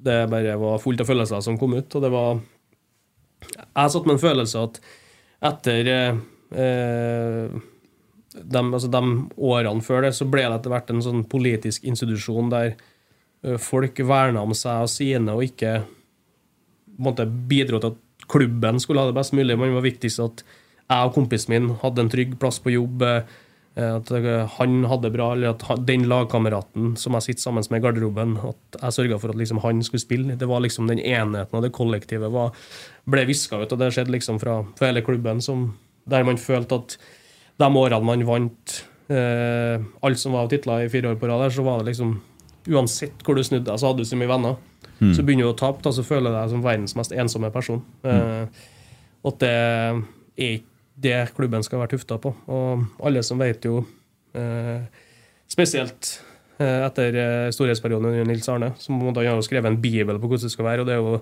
det 0.04 0.18
bare 0.32 0.56
var 0.60 0.82
fullt 0.84 1.02
av 1.04 1.08
følelser 1.08 1.44
som 1.44 1.58
kom 1.60 1.76
ut, 1.78 1.96
og 1.96 2.04
det 2.04 2.12
var 2.12 2.40
Jeg 3.64 3.94
satt 3.96 4.08
med 4.08 4.18
en 4.18 4.24
følelse 4.24 4.64
at 4.68 4.80
etter 5.44 5.92
eh, 5.92 6.20
eh, 6.56 7.62
de, 8.34 8.62
altså 8.64 8.90
de 8.92 9.04
årene 9.38 9.86
før 9.86 10.08
det, 10.08 10.14
så 10.18 10.26
ble 10.30 10.46
det 10.48 10.58
etter 10.58 10.74
hvert 10.74 10.90
en 10.94 11.04
sånn 11.06 11.24
politisk 11.30 11.86
institusjon 11.86 12.50
der 12.54 12.74
eh, 12.74 13.60
folk 13.62 14.00
verna 14.10 14.42
om 14.42 14.56
seg 14.58 14.88
og 14.88 14.92
sine, 14.92 15.36
og 15.36 15.46
ikke 15.46 15.84
måte 17.04 17.26
bidro 17.26 17.80
til 17.82 17.94
at 17.94 18.28
klubben 18.30 18.80
skulle 18.80 19.02
ha 19.04 19.10
det 19.10 19.18
best 19.18 19.34
mulig. 19.36 19.58
Men 19.58 19.72
det 19.72 19.78
var 19.80 19.90
viktigst 19.90 20.22
at 20.24 20.44
jeg 20.84 21.08
og 21.08 21.16
kompisen 21.16 21.54
min 21.54 21.72
hadde 21.82 22.04
en 22.04 22.12
trygg 22.12 22.38
plass 22.42 22.60
på 22.64 22.74
jobb. 22.74 23.02
eh, 23.04 23.24
At 23.74 24.12
eh, 24.14 24.46
han 24.60 24.84
hadde 24.86 25.10
bra, 25.14 25.32
eller 25.34 25.56
at 25.56 25.86
den 25.88 26.06
lagkameraten 26.10 26.94
som 27.00 27.16
jeg 27.18 27.26
sitter 27.26 27.42
sammen 27.42 27.66
med 27.70 27.82
i 27.82 27.86
garderoben, 27.88 28.36
at 28.38 28.78
jeg 28.82 28.98
sørga 29.00 29.18
for 29.20 29.34
at 29.34 29.40
liksom 29.40 29.64
han 29.64 29.82
skulle 29.82 30.04
spille. 30.04 30.36
Det 30.38 30.50
var 30.50 30.62
liksom 30.62 30.88
Den 30.88 31.00
enheten 31.02 31.58
og 31.58 31.64
det 31.64 31.74
kollektivet 31.74 32.32
var, 32.32 32.54
ble 33.10 33.26
viska 33.26 33.58
ut, 33.64 33.72
og 33.72 33.80
det 33.82 33.90
skjedde 33.96 34.14
liksom 34.14 34.40
fra, 34.40 34.62
fra 34.78 34.92
hele 34.92 35.02
klubben, 35.02 35.42
som, 35.42 35.74
der 36.06 36.24
man 36.24 36.38
følte 36.38 36.76
at 36.76 36.98
de 37.64 37.80
årene 37.80 38.08
man 38.08 38.28
vant 38.28 38.76
eh, 39.14 39.88
alt 40.04 40.20
som 40.20 40.36
var 40.36 40.46
av 40.46 40.52
titler 40.52 40.86
i 40.86 40.92
fire 40.92 41.14
år 41.14 41.18
på 41.22 41.30
rad, 41.32 41.48
så 41.54 41.66
var 41.66 41.82
det 41.82 41.94
liksom 41.94 42.20
Uansett 42.64 43.20
hvor 43.28 43.36
du 43.36 43.42
snudde 43.44 43.68
deg, 43.68 43.76
så 43.76 43.90
hadde 43.90 44.06
du 44.06 44.08
så 44.08 44.16
mye 44.16 44.30
venner. 44.32 44.54
Så 45.12 45.24
begynner 45.28 45.50
du 45.50 45.52
å 45.52 45.58
tape, 45.60 45.82
da, 45.84 45.92
så 45.92 46.06
føler 46.08 46.32
du 46.32 46.38
deg 46.38 46.52
som 46.54 46.62
verdens 46.64 46.94
mest 46.96 47.12
ensomme 47.12 47.50
person. 47.52 47.82
Eh, 48.08 48.62
og 49.20 49.34
at 49.34 49.42
det 49.42 49.50
er 49.52 50.00
ikke 50.46 50.74
det 51.04 51.34
klubben 51.36 51.64
skal 51.66 51.82
være 51.82 51.96
tufta 51.96 52.20
på. 52.22 52.34
Og 52.54 53.04
alle 53.06 53.24
som 53.26 53.42
vet 53.42 53.66
jo, 53.66 53.82
eh, 54.38 54.86
spesielt 55.50 56.12
eh, 56.60 56.84
etter 56.86 57.18
eh, 57.18 57.52
storhetsperioden 57.56 58.12
under 58.12 58.28
Nils 58.30 58.50
Arne, 58.50 58.74
som 58.80 59.02
måte 59.02 59.26
har 59.26 59.42
skrevet 59.46 59.72
en 59.72 59.82
bibel 59.82 60.20
på 60.20 60.30
hvordan 60.30 60.48
det 60.48 60.54
skal 60.54 60.70
være. 60.70 60.82
og 60.82 60.88
det 60.88 60.94
er 60.96 61.02
jo 61.02 61.22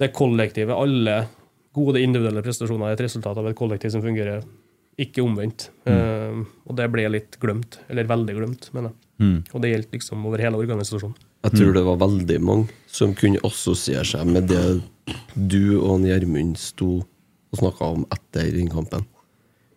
det 0.00 0.12
kollektivet. 0.16 0.74
Alle 0.74 1.26
gode 1.76 2.00
individuelle 2.00 2.42
prestasjoner 2.44 2.88
er 2.88 2.96
et 2.96 3.04
resultat 3.04 3.36
av 3.36 3.48
et 3.48 3.56
kollektiv 3.56 3.92
som 3.92 4.04
fungerer 4.04 4.42
ikke 5.00 5.24
omvendt. 5.24 5.70
Eh, 5.88 6.38
og 6.66 6.76
det 6.78 6.88
ble 6.92 7.06
litt 7.12 7.36
glemt, 7.42 7.80
eller 7.92 8.08
veldig 8.08 8.36
glemt, 8.38 8.68
mener 8.76 8.92
jeg. 8.92 9.02
Mm. 9.16 9.36
Og 9.52 9.62
det 9.62 9.72
gjelder 9.72 9.96
liksom 9.96 10.28
over 10.28 10.42
hele 10.44 10.60
organisasjonen. 10.60 11.16
Jeg 11.46 11.60
tror 11.60 11.76
det 11.76 11.84
var 11.86 12.00
veldig 12.00 12.38
mange 12.42 12.78
som 12.90 13.12
kunne 13.16 13.40
assosiere 13.46 14.04
seg 14.08 14.26
med 14.28 14.48
det 14.50 14.64
du 15.36 15.76
og 15.78 16.02
Gjermund 16.02 16.56
sto 16.58 16.98
og 17.52 17.60
snakka 17.60 17.92
om 17.94 18.06
etter 18.10 18.50
den 18.56 18.70
kampen. 18.72 19.04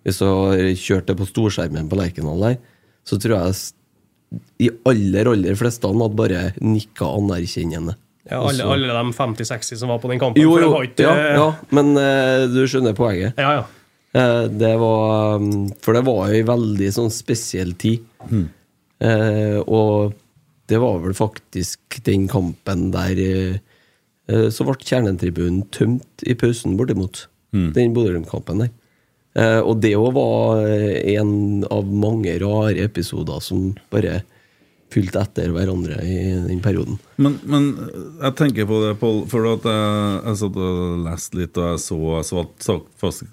Hvis 0.08 0.22
du 0.24 0.26
har 0.26 0.64
kjørt 0.80 1.10
det 1.12 1.18
på 1.20 1.28
storskjermen 1.30 1.92
på 1.92 2.00
Lerkendal 2.00 2.42
der, 2.48 2.58
så 3.06 3.20
tror 3.22 3.36
jeg 3.38 4.40
de 4.62 4.70
aller, 4.90 5.30
aller 5.30 5.58
fleste 5.60 5.90
hadde 5.90 6.10
bare 6.18 6.44
nikka 6.62 7.08
anerkjennende. 7.20 7.96
Ja, 8.30 8.44
alle, 8.46 8.66
alle 8.66 8.94
de 8.94 9.14
50-60 9.18 9.80
som 9.80 9.90
var 9.90 10.02
på 10.02 10.10
den 10.12 10.20
kampen. 10.22 10.42
Jo, 10.42 10.54
for 10.54 10.62
det 10.62 10.68
jo, 10.68 10.74
var 10.74 10.88
ikke, 10.90 11.06
ja, 11.06 11.30
ja, 11.40 11.48
men 11.74 11.96
uh, 11.98 12.46
du 12.52 12.62
skjønner 12.70 12.98
poenget. 12.98 13.38
ja, 13.38 13.60
ja. 13.62 13.68
Eh, 14.13 14.44
det 14.50 14.72
var 14.82 15.36
um, 15.38 15.70
For 15.84 15.94
det 15.94 16.01
var 16.08 16.32
ei 16.34 16.42
veldig 16.48 16.89
sånn 16.96 17.12
spesiell 17.13 17.75
tid. 17.78 18.06
Eh, 19.00 19.60
og 19.63 20.16
det 20.70 20.80
var 20.82 21.00
vel 21.04 21.16
faktisk 21.18 22.01
den 22.06 22.28
kampen 22.30 22.89
der 22.94 23.22
eh, 23.24 23.60
eh, 24.30 24.48
Så 24.54 24.66
ble 24.68 24.75
kjernetribunen 24.78 25.63
tømt 25.74 26.25
i 26.25 26.36
pausen, 26.36 26.78
bortimot. 26.78 27.28
Den 27.74 27.96
Bodø-Glimt-kampen 27.96 28.66
der. 28.66 28.74
Eh, 29.38 29.60
og 29.62 29.80
det 29.82 29.96
òg 29.98 30.12
var 30.18 30.66
eh, 30.66 31.16
en 31.16 31.63
av 31.70 31.88
mange 31.89 32.36
rare 32.42 32.84
episoder 32.84 33.42
som 33.46 33.72
bare 33.94 34.24
fulgte 34.93 35.22
etter 35.22 35.51
hverandre 35.53 36.00
i 36.01 36.17
den 36.48 36.62
perioden. 36.63 36.98
Men, 37.22 37.36
men 37.50 37.67
jeg 38.22 38.36
tenker 38.39 38.67
på 38.69 38.79
det, 38.84 38.96
Pål, 39.01 39.22
for 39.29 39.46
at 39.51 39.67
jeg, 39.67 40.15
jeg 40.24 40.39
satt 40.41 40.60
og 40.63 41.03
leste 41.05 41.39
litt, 41.39 41.60
og 41.60 41.67
jeg 41.74 41.81
så, 41.84 42.00
jeg 42.15 42.27
så 42.63 42.77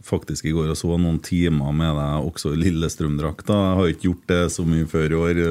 faktisk 0.07 0.49
i 0.49 0.55
går 0.57 0.73
og 0.75 0.79
så 0.79 0.99
noen 0.99 1.21
timer 1.25 1.73
med 1.77 1.95
deg 1.97 2.29
også 2.29 2.53
i 2.53 2.61
Lillestrøm-drakta. 2.61 3.57
Jeg 3.57 3.81
har 3.81 3.93
ikke 3.93 4.09
gjort 4.09 4.33
det 4.33 4.41
så 4.57 4.67
mye 4.69 4.89
før 4.91 5.15
i 5.15 5.21
år. 5.23 5.43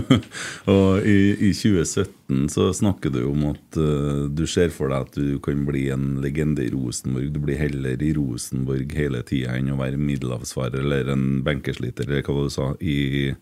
og 0.76 1.08
i, 1.08 1.18
i 1.50 1.52
2017 1.56 2.50
så 2.52 2.68
snakker 2.76 3.14
du 3.14 3.22
om 3.26 3.48
at 3.50 3.78
uh, 3.80 4.26
du 4.30 4.44
ser 4.46 4.70
for 4.74 4.92
deg 4.92 5.08
at 5.08 5.16
du 5.18 5.40
kan 5.42 5.64
bli 5.66 5.88
en 5.94 6.20
legende 6.22 6.62
i 6.66 6.70
Rosenborg. 6.74 7.32
Du 7.34 7.40
blir 7.42 7.58
heller 7.58 8.02
i 8.02 8.12
Rosenborg 8.14 8.92
hele 8.94 9.24
tida 9.26 9.56
enn 9.58 9.72
å 9.74 9.80
være 9.80 9.98
middelavsvarer, 9.98 10.84
eller 10.84 11.10
en 11.16 11.40
benkesliter, 11.46 12.06
eller 12.06 12.22
hva 12.28 12.46
du 12.46 12.52
sa, 12.54 12.74
i 12.78 13.32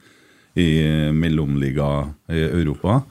i 0.59 0.69
mellomliga 1.15 1.89
i 2.31 2.43
Europa. 2.49 3.03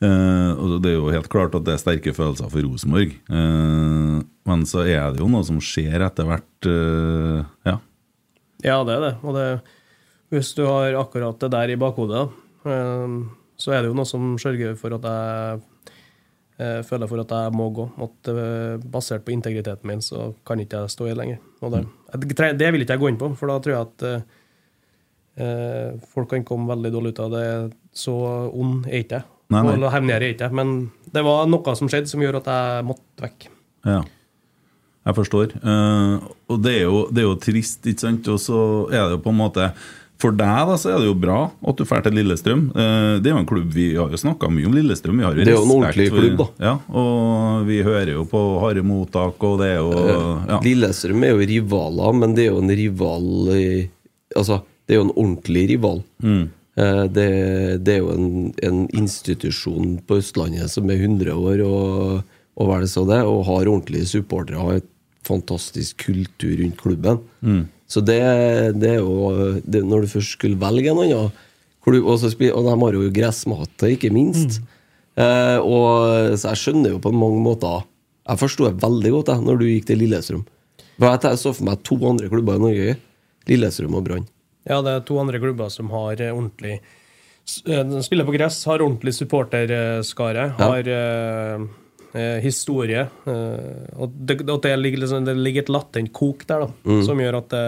Eh, 0.00 0.52
og 0.56 0.80
Det 0.80 0.92
er 0.92 0.96
jo 0.96 1.12
helt 1.12 1.28
klart 1.32 1.54
at 1.56 1.66
det 1.66 1.74
er 1.74 1.82
sterke 1.82 2.14
følelser 2.16 2.48
for 2.52 2.64
Rosenborg. 2.64 3.12
Eh, 3.28 4.20
men 4.48 4.64
så 4.68 4.84
er 4.86 5.12
det 5.12 5.20
jo 5.20 5.28
noe 5.28 5.44
som 5.46 5.60
skjer 5.60 6.06
etter 6.06 6.28
hvert. 6.28 6.68
Eh, 6.68 7.42
ja. 7.68 7.76
Ja, 8.64 8.78
det 8.84 8.96
er 8.96 9.04
det. 9.08 9.14
Og 9.24 9.36
det, 9.36 9.48
hvis 10.32 10.54
du 10.56 10.64
har 10.68 10.96
akkurat 11.00 11.40
det 11.40 11.52
der 11.52 11.74
i 11.74 11.80
bakhodet, 11.80 12.28
eh, 12.64 13.18
så 13.60 13.76
er 13.76 13.82
det 13.82 13.92
jo 13.92 13.98
noe 13.98 14.08
som 14.08 14.34
sørger 14.40 14.76
for 14.80 14.96
at 14.96 15.04
jeg 15.10 15.60
eh, 16.60 16.80
føler 16.88 17.10
for 17.10 17.20
at 17.20 17.36
jeg 17.36 17.56
må 17.56 17.68
gå. 17.76 17.88
At 18.00 18.32
eh, 18.32 18.80
Basert 18.80 19.26
på 19.26 19.34
integriteten 19.36 19.88
min, 19.90 20.00
så 20.04 20.30
kan 20.48 20.64
ikke 20.64 20.84
jeg 20.84 20.96
stå 20.96 21.10
i 21.10 21.16
lenger. 21.18 21.40
Og 21.60 21.76
det, 21.76 21.84
det 22.24 22.54
det 22.60 22.72
vil 22.72 22.86
ikke 22.86 22.96
jeg 22.96 23.04
gå 23.04 23.12
inn 23.12 23.20
på, 23.20 23.34
for 23.36 23.52
da 23.52 23.60
tror 23.60 23.76
jeg 23.76 23.88
at 23.88 24.06
eh, 24.08 24.16
eh, 24.22 24.38
folk 26.14 26.30
kan 26.30 26.44
komme 26.46 26.68
veldig 26.70 26.92
dårlig 26.94 27.12
ut 27.14 27.20
av 27.26 27.30
det. 27.34 27.44
Så 27.96 28.14
ond 28.54 28.86
er 28.88 29.02
ikke 29.04 29.20
jeg. 29.20 29.28
Nei, 29.50 29.62
nei. 29.66 29.76
Og 29.82 29.90
hevngjerrig 29.92 30.28
er 30.28 30.34
ikke. 30.36 30.50
Men 30.54 30.74
det 31.10 31.24
var 31.26 31.46
noe 31.50 31.74
som 31.78 31.88
skjedde 31.90 32.06
som 32.12 32.22
gjorde 32.22 32.42
at 32.44 32.50
jeg 32.54 32.88
måtte 32.92 33.26
vekk. 33.28 33.48
ja. 33.88 34.00
Jeg 35.00 35.16
forstår. 35.16 35.54
Eh, 35.64 36.24
og 36.52 36.58
det 36.60 36.74
er, 36.76 36.82
jo, 36.84 36.98
det 37.08 37.22
er 37.22 37.24
jo 37.24 37.36
trist, 37.40 37.86
ikke 37.88 38.02
sant? 38.04 38.26
Og 38.28 38.36
så 38.38 38.58
er 38.92 39.06
det 39.08 39.14
jo 39.16 39.22
på 39.24 39.32
en 39.32 39.38
måte 39.38 39.70
For 40.20 40.34
deg 40.36 40.66
da, 40.68 40.74
så 40.76 40.90
er 40.92 40.98
det 41.00 41.06
jo 41.08 41.14
bra 41.16 41.38
at 41.48 41.78
du 41.80 41.86
drar 41.88 42.02
til 42.04 42.12
Lillestrøm. 42.18 42.66
Eh, 42.76 43.14
det 43.24 43.30
er 43.30 43.32
jo 43.32 43.38
en 43.40 43.48
klubb 43.48 43.70
Vi 43.72 43.86
har 43.96 44.12
jo 44.12 44.20
snakka 44.20 44.50
mye 44.52 44.68
om 44.68 44.74
Lillestrøm. 44.76 45.16
Vi 45.16 45.24
har 45.24 45.32
jo 45.32 45.46
Det 45.48 45.54
er 45.54 45.56
jo 45.56 45.62
en 45.64 45.72
ordentlig 45.78 46.08
for- 46.12 46.20
klubb, 46.20 46.36
da. 46.42 46.66
Ja, 46.66 46.74
og 46.92 47.64
vi 47.66 47.78
hører 47.88 48.12
jo 48.12 48.26
på 48.28 48.42
harde 48.60 48.82
mottak, 48.84 49.40
og 49.48 49.56
det 49.64 49.70
er 49.72 49.80
jo 49.80 49.88
ja. 50.52 50.60
Lillestrøm 50.68 51.24
er 51.24 51.32
jo 51.32 51.48
rivaler, 51.54 52.12
men 52.20 52.34
det 52.36 52.44
er 52.44 52.52
jo 52.52 52.60
en 52.60 52.74
rival 52.84 53.26
i, 53.56 53.64
Altså, 54.36 54.60
det 54.90 54.96
er 54.96 54.98
jo 54.98 55.06
en 55.06 55.14
ordentlig 55.14 55.68
rival. 55.70 56.00
Mm. 56.18 56.48
Det, 57.14 57.26
det 57.86 57.92
er 57.92 57.98
jo 58.00 58.10
en, 58.10 58.30
en 58.66 58.78
institusjon 58.96 60.00
på 60.02 60.16
Østlandet 60.18 60.72
som 60.72 60.90
er 60.90 61.02
100 61.04 61.30
år 61.30 61.62
og, 61.62 62.24
og 62.58 62.70
vel 62.72 62.86
så 62.90 63.04
det, 63.06 63.20
og 63.22 63.44
har 63.46 63.70
ordentlige 63.70 64.08
supportere. 64.10 64.58
Har 64.58 64.80
et 64.80 64.88
fantastisk 65.26 66.08
kultur 66.08 66.56
rundt 66.58 66.80
klubben. 66.80 67.20
Så 67.90 68.02
det, 68.02 68.18
det 68.82 68.96
er 68.96 68.98
jo 68.98 69.60
det, 69.62 69.84
Når 69.86 70.04
du 70.04 70.12
først 70.12 70.36
skulle 70.36 70.58
velge 70.58 70.90
en 70.90 71.02
annen 71.02 71.30
klubb 71.82 72.06
Og, 72.06 72.22
og 72.22 72.66
de 72.66 72.74
har 72.82 72.98
jo 72.98 73.12
gressmatte, 73.14 73.92
ikke 73.94 74.12
minst. 74.14 74.60
Eh, 75.18 75.58
og, 75.58 76.34
så 76.38 76.52
jeg 76.52 76.62
skjønner 76.64 76.94
jo 76.94 77.00
på 77.02 77.12
mange 77.14 77.42
måter 77.42 77.82
Jeg 78.28 78.42
forsto 78.42 78.66
det 78.68 78.82
veldig 78.82 79.14
godt 79.16 79.32
jeg, 79.34 79.46
når 79.46 79.62
du 79.62 79.66
gikk 79.68 79.88
til 79.90 80.02
Lillestrøm. 80.02 80.44
For 80.98 81.30
jeg 81.30 81.40
så 81.40 81.54
for 81.54 81.66
meg 81.66 81.86
to 81.86 81.98
andre 82.06 82.30
klubber 82.30 82.58
i 82.58 82.66
Norge. 82.66 82.98
Lillestrøm 83.50 83.96
og 83.98 84.06
Brann. 84.06 84.28
Ja, 84.68 84.80
det 84.84 84.90
er 84.92 85.04
to 85.08 85.16
andre 85.22 85.38
klubber 85.40 85.70
som 85.72 85.88
har 85.94 86.20
eh, 86.20 86.32
ordentlig 86.34 86.74
eh, 87.66 88.00
Spiller 88.04 88.26
på 88.28 88.34
gress, 88.36 88.58
har 88.68 88.82
ordentlig 88.84 89.14
supporterskare, 89.16 90.48
har 90.58 90.90
eh, 90.96 91.62
eh, 92.12 92.40
historie. 92.44 93.06
eh, 93.24 93.94
og 93.96 94.12
det, 94.12 94.42
og 94.50 94.60
det, 94.62 94.74
ligger 94.78 94.98
liksom, 95.06 95.24
det 95.24 95.36
ligger 95.38 95.62
et 95.64 95.72
latent 95.72 96.12
kok 96.12 96.44
der, 96.46 96.66
da, 96.66 96.70
Mm. 96.84 97.00
som 97.06 97.18
gjør 97.24 97.38
at 97.40 97.48
det, 97.56 97.64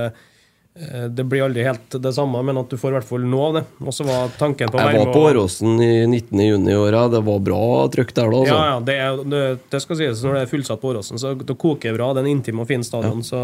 det 1.12 1.25
blir 1.28 1.42
aldri 1.44 1.64
helt 1.66 1.96
det 2.00 2.12
samme, 2.16 2.40
men 2.49 2.56
at 2.56 2.70
du 2.72 2.78
får 2.80 2.92
i 2.94 2.96
hvert 2.96 3.08
fall 3.08 3.25
noe 3.28 3.49
av 3.50 3.56
det. 3.58 3.62
Og 3.84 3.92
så 3.92 4.06
var 4.08 4.30
tanken 4.40 4.70
på 4.72 4.80
Jeg 4.80 5.00
var 5.02 5.11
på 5.12 5.25
Åråsen 5.28 5.75
i 5.84 5.90
19. 6.08 6.40
juni 6.40 6.72
i 6.72 6.76
år. 6.80 6.96
Det 7.12 7.20
var 7.26 7.42
bra 7.44 7.58
trykk 7.92 8.14
der 8.16 8.30
da. 8.32 8.38
Altså. 8.38 8.54
Ja, 8.54 8.62
ja, 8.70 8.78
det, 8.80 8.94
er, 9.04 9.20
det, 9.34 9.42
det 9.75 9.82
skal 9.84 9.99
sies 10.00 10.22
når 10.25 10.38
det 10.38 10.44
er 10.46 10.52
fullsatt 10.54 10.80
på 10.80 10.92
Åråsen, 10.94 11.20
så 11.20 11.34
det 11.37 11.58
koker 11.61 11.92
bra. 11.99 12.12
Det 12.16 12.22
er 12.22 12.28
en 12.30 12.37
intim 12.38 12.61
og 12.64 12.68
fin 12.72 12.84
stadion, 12.88 13.20
så 13.25 13.42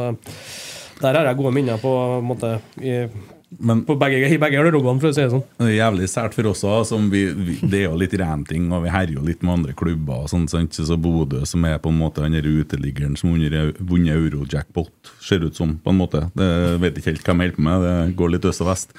der 1.03 1.15
har 1.21 1.29
jeg 1.29 1.37
gode 1.43 1.53
minner 1.55 1.77
på, 1.79 1.93
en 2.17 2.25
måte, 2.31 2.55
i, 2.81 2.95
Men 3.49 3.85
på 3.89 3.97
begge, 4.01 4.23
i 4.29 4.39
begge 4.41 4.59
garderobene, 4.59 5.01
for 5.03 5.11
å 5.11 5.17
si 5.17 5.23
det 5.25 5.33
sånn. 5.33 5.45
Det 5.61 5.71
er 5.71 5.77
jævlig 5.79 6.09
sært 6.13 6.37
for 6.37 6.51
oss 6.51 6.65
òg. 6.69 7.13
Det 7.69 7.83
er 7.83 7.87
jo 7.87 7.99
litt 8.01 8.17
ranting, 8.21 8.71
og 8.73 8.85
vi 8.85 8.93
herjer 8.93 9.17
jo 9.19 9.25
litt 9.25 9.45
med 9.45 9.55
andre 9.59 9.77
klubber. 9.77 10.25
og 10.25 10.33
sånt, 10.33 10.53
sant? 10.53 10.77
Så 10.77 10.99
Bodø, 11.01 11.45
som 11.49 11.65
er 11.69 11.81
på 11.83 11.93
en 11.93 12.01
måte 12.01 12.25
han 12.25 12.37
uteliggeren 12.39 13.17
som 13.17 13.33
har 13.35 13.73
vunnet 13.79 14.17
euro-jackpot, 14.17 15.13
ser 15.21 15.45
ut 15.45 15.57
som, 15.57 15.77
på 15.81 15.91
en 15.91 16.01
måte. 16.01 16.27
Det 16.37 16.51
vet 16.83 17.01
ikke 17.01 17.13
helt 17.13 17.25
hva 17.25 17.35
de 17.35 17.39
holder 17.39 17.59
hjelper 17.59 17.65
med, 17.65 17.83
det 17.83 18.17
går 18.17 18.35
litt 18.35 18.47
øst 18.49 18.63
og 18.63 18.71
vest. 18.71 18.95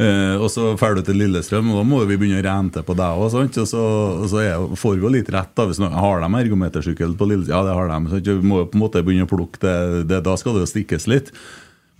Eh, 0.00 0.36
og 0.40 0.48
så 0.50 0.72
drar 0.74 0.96
du 0.96 1.02
til 1.04 1.18
Lillestrøm, 1.20 1.70
og 1.72 1.82
da 1.82 1.84
må 1.86 2.02
vi 2.08 2.16
begynne 2.16 2.40
å 2.40 2.46
rente 2.46 2.82
på 2.82 2.96
deg 2.96 3.18
òg. 3.18 3.34
Og 3.36 3.68
så, 3.68 3.82
og 4.22 4.28
så 4.30 4.40
er, 4.42 4.76
får 4.78 4.96
vi 4.96 5.04
jo 5.04 5.12
litt 5.12 5.30
rett. 5.32 5.52
da, 5.54 5.66
hvis 5.68 5.80
noen, 5.82 5.92
Har 5.92 6.22
de 6.22 6.30
ergometersykkel 6.42 7.16
på 7.16 7.28
Lillestrøm? 7.28 7.54
Ja, 7.54 7.64
det 7.66 7.76
har 7.76 7.88
de. 7.92 8.10
Sant? 8.10 8.30
vi 8.32 8.48
må 8.48 8.62
jo 8.62 8.70
på 8.70 8.78
en 8.78 8.84
måte 8.84 9.04
begynne 9.04 9.28
å 9.28 9.32
plukke 9.32 9.60
det, 9.62 10.06
det. 10.10 10.22
Da 10.24 10.36
skal 10.40 10.56
det 10.56 10.64
jo 10.64 10.72
stikkes 10.72 11.08
litt. 11.10 11.32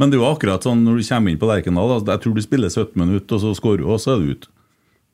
Men 0.01 0.11
det 0.11 0.17
er 0.19 0.23
jo 0.25 0.31
akkurat 0.33 0.65
sånn 0.65 0.83
når 0.87 0.99
du 1.03 1.05
kommer 1.09 1.31
inn 1.35 1.39
på 1.39 1.49
Lerkendal. 1.51 1.91
Altså, 1.99 2.13
Jeg 2.15 2.21
tror 2.25 2.35
du 2.35 2.43
spiller 2.43 2.69
17 2.73 2.97
minutter, 2.97 3.37
og 3.37 3.41
så 3.43 3.53
skårer 3.59 3.83
du, 3.85 3.87
og 3.93 4.01
så 4.03 4.15
er 4.17 4.21
du 4.25 4.33
ute. 4.33 4.49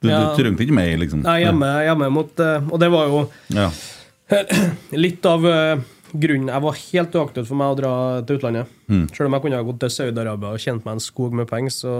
Du, 0.00 0.08
Ja. 0.08 0.20
du 0.34 0.38
trengte 0.42 0.62
ikke 0.62 0.76
mer, 0.76 0.92
liksom. 0.96 1.22
Nei, 1.26 1.40
hjemme, 1.42 1.66
hjemme 1.82 2.06
mot 2.14 2.38
eh, 2.38 2.60
Og 2.70 2.78
det 2.78 2.88
var 2.94 3.08
jo 3.10 3.24
Ja. 3.50 3.70
litt 4.92 5.26
av 5.26 5.44
eh, 5.50 5.80
grunnen 6.14 6.52
Jeg 6.52 6.62
var 6.62 6.76
helt 6.78 7.16
uaktuelt 7.18 7.48
for 7.48 7.56
meg 7.58 7.72
å 7.72 7.76
dra 7.80 7.92
til 8.22 8.38
utlandet. 8.38 8.66
Mm. 8.86 9.08
Selv 9.10 9.26
om 9.26 9.34
jeg 9.34 9.42
kunne 9.42 9.58
ha 9.58 9.66
gått 9.66 9.80
til 9.82 9.90
Saudi-Arabia 9.90 10.52
og 10.54 10.62
tjent 10.62 10.84
meg 10.86 10.92
en 10.94 11.00
skog 11.02 11.34
med 11.34 11.48
penger, 11.50 11.74
så 11.74 11.94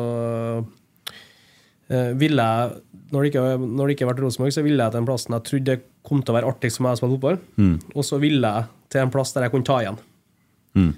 eh, 1.91 2.13
ville 2.21 2.45
jeg 2.47 2.71
når 3.11 3.25
det, 3.25 3.29
ikke, 3.33 3.45
når 3.65 3.89
det 3.89 3.95
ikke 3.97 4.09
vært 4.11 4.21
Rosenborg, 4.21 4.53
så 4.53 4.63
ville 4.63 4.85
jeg 4.85 4.93
til 4.93 5.01
den 5.01 5.09
plassen 5.09 5.35
jeg 5.35 5.47
trodde 5.49 5.75
det 5.75 5.85
kom 6.09 6.21
til 6.23 6.35
å 6.35 6.37
være 6.39 6.51
artigst 6.53 6.77
for 6.79 6.85
meg 6.87 6.95
å 6.95 7.01
spille 7.01 7.15
fotball. 7.17 7.39
Mm. 7.57 7.77
Og 7.97 8.05
så 8.05 8.19
ville 8.21 8.51
jeg 8.55 8.69
til 8.93 9.01
en 9.03 9.13
plass 9.13 9.33
der 9.35 9.47
jeg 9.47 9.53
kunne 9.55 9.69
ta 9.69 9.79
igjen. 9.83 9.99
Mm. 10.77 10.91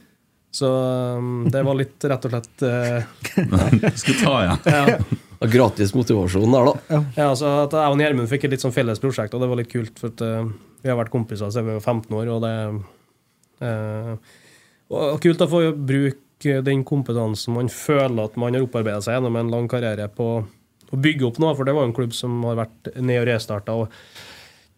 Så 0.50 0.68
um, 1.16 1.44
det 1.50 1.62
var 1.62 1.76
litt 1.78 2.04
rett 2.10 2.24
og 2.26 2.32
slett 2.32 2.64
uh, 2.66 3.90
Skulle 3.94 4.18
ta 4.18 4.36
igjen. 4.44 4.64
ja. 4.66 5.18
Ja, 5.40 5.48
Gratis 5.48 5.94
motivasjon 5.96 6.52
der, 6.52 6.66
da. 6.68 6.98
Ja, 7.16 7.28
så 7.38 7.52
at 7.62 7.72
Jeg 7.72 7.94
og 7.94 8.02
Gjermund 8.02 8.28
fikk 8.28 8.44
et 8.44 8.52
litt 8.52 8.64
sånn 8.64 8.74
felles 8.76 9.00
prosjekt, 9.00 9.32
og 9.32 9.40
det 9.40 9.48
var 9.48 9.60
litt 9.62 9.70
kult. 9.72 9.94
For 9.96 10.12
at, 10.12 10.20
uh, 10.20 10.50
vi 10.82 10.90
har 10.90 10.98
vært 10.98 11.12
kompiser 11.14 11.52
siden 11.54 11.70
vi 11.70 11.78
var 11.78 11.86
15 11.86 12.18
år, 12.18 12.32
og 12.34 12.42
det 12.44 12.54
uh, 13.64 14.36
og 14.90 15.20
Kult 15.22 15.44
å 15.44 15.48
få 15.50 15.60
bruke 15.76 16.56
den 16.66 16.82
kompetansen 16.88 17.54
man 17.54 17.68
føler 17.70 18.24
at 18.24 18.38
man 18.40 18.56
har 18.56 18.64
opparbeida 18.64 19.02
seg 19.04 19.18
gjennom 19.18 19.36
en 19.38 19.52
lang 19.52 19.68
karriere 19.70 20.08
på 20.10 20.28
å 20.90 20.98
bygge 20.98 21.28
opp 21.28 21.38
noe. 21.42 21.54
For 21.54 21.68
det 21.68 21.76
var 21.76 21.86
en 21.86 21.94
klubb 21.94 22.16
som 22.16 22.40
har 22.48 22.58
vært 22.64 22.90
ned 22.96 23.20
og 23.22 23.28
restarta. 23.28 23.76
Og 23.76 23.86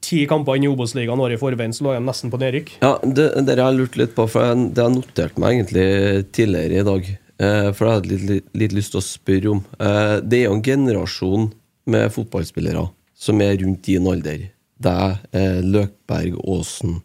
ti 0.02 0.22
kamper 0.30 0.58
inn 0.58 0.66
i 0.66 0.70
Obos-ligaen 0.70 1.20
året 1.22 1.38
i 1.38 1.40
forveien, 1.40 1.74
så 1.74 1.86
lå 1.86 1.96
de 1.96 2.04
nesten 2.04 2.32
på 2.32 2.40
nedrykk. 2.42 2.76
Ja, 2.82 2.96
det, 3.02 3.28
det 3.46 3.56
har 3.56 3.70
jeg 3.70 3.80
lurt 3.80 3.98
litt 4.00 4.14
på, 4.16 4.26
for 4.30 4.48
jeg, 4.48 4.70
det 4.76 4.84
har 4.84 4.94
notert 4.94 5.38
meg 5.40 5.58
egentlig 5.58 5.86
tidligere 6.34 6.80
i 6.80 6.88
dag. 6.88 7.12
Eh, 7.42 7.68
for 7.74 7.86
det 7.86 7.92
hadde 7.94 8.10
jeg 8.10 8.12
litt, 8.12 8.30
litt, 8.30 8.50
litt 8.64 8.76
lyst 8.76 8.94
til 8.94 9.02
å 9.02 9.06
spørre 9.06 9.52
om. 9.54 9.62
Eh, 9.78 10.16
det 10.24 10.42
er 10.42 10.48
jo 10.48 10.56
en 10.58 10.66
generasjon 10.66 11.48
med 11.92 12.12
fotballspillere 12.14 12.84
som 13.22 13.40
er 13.44 13.56
rundt 13.62 13.86
din 13.86 14.08
alder. 14.10 14.48
Deg, 14.82 15.22
eh, 15.32 15.60
Løkberg, 15.62 16.38
Aasen 16.42 17.00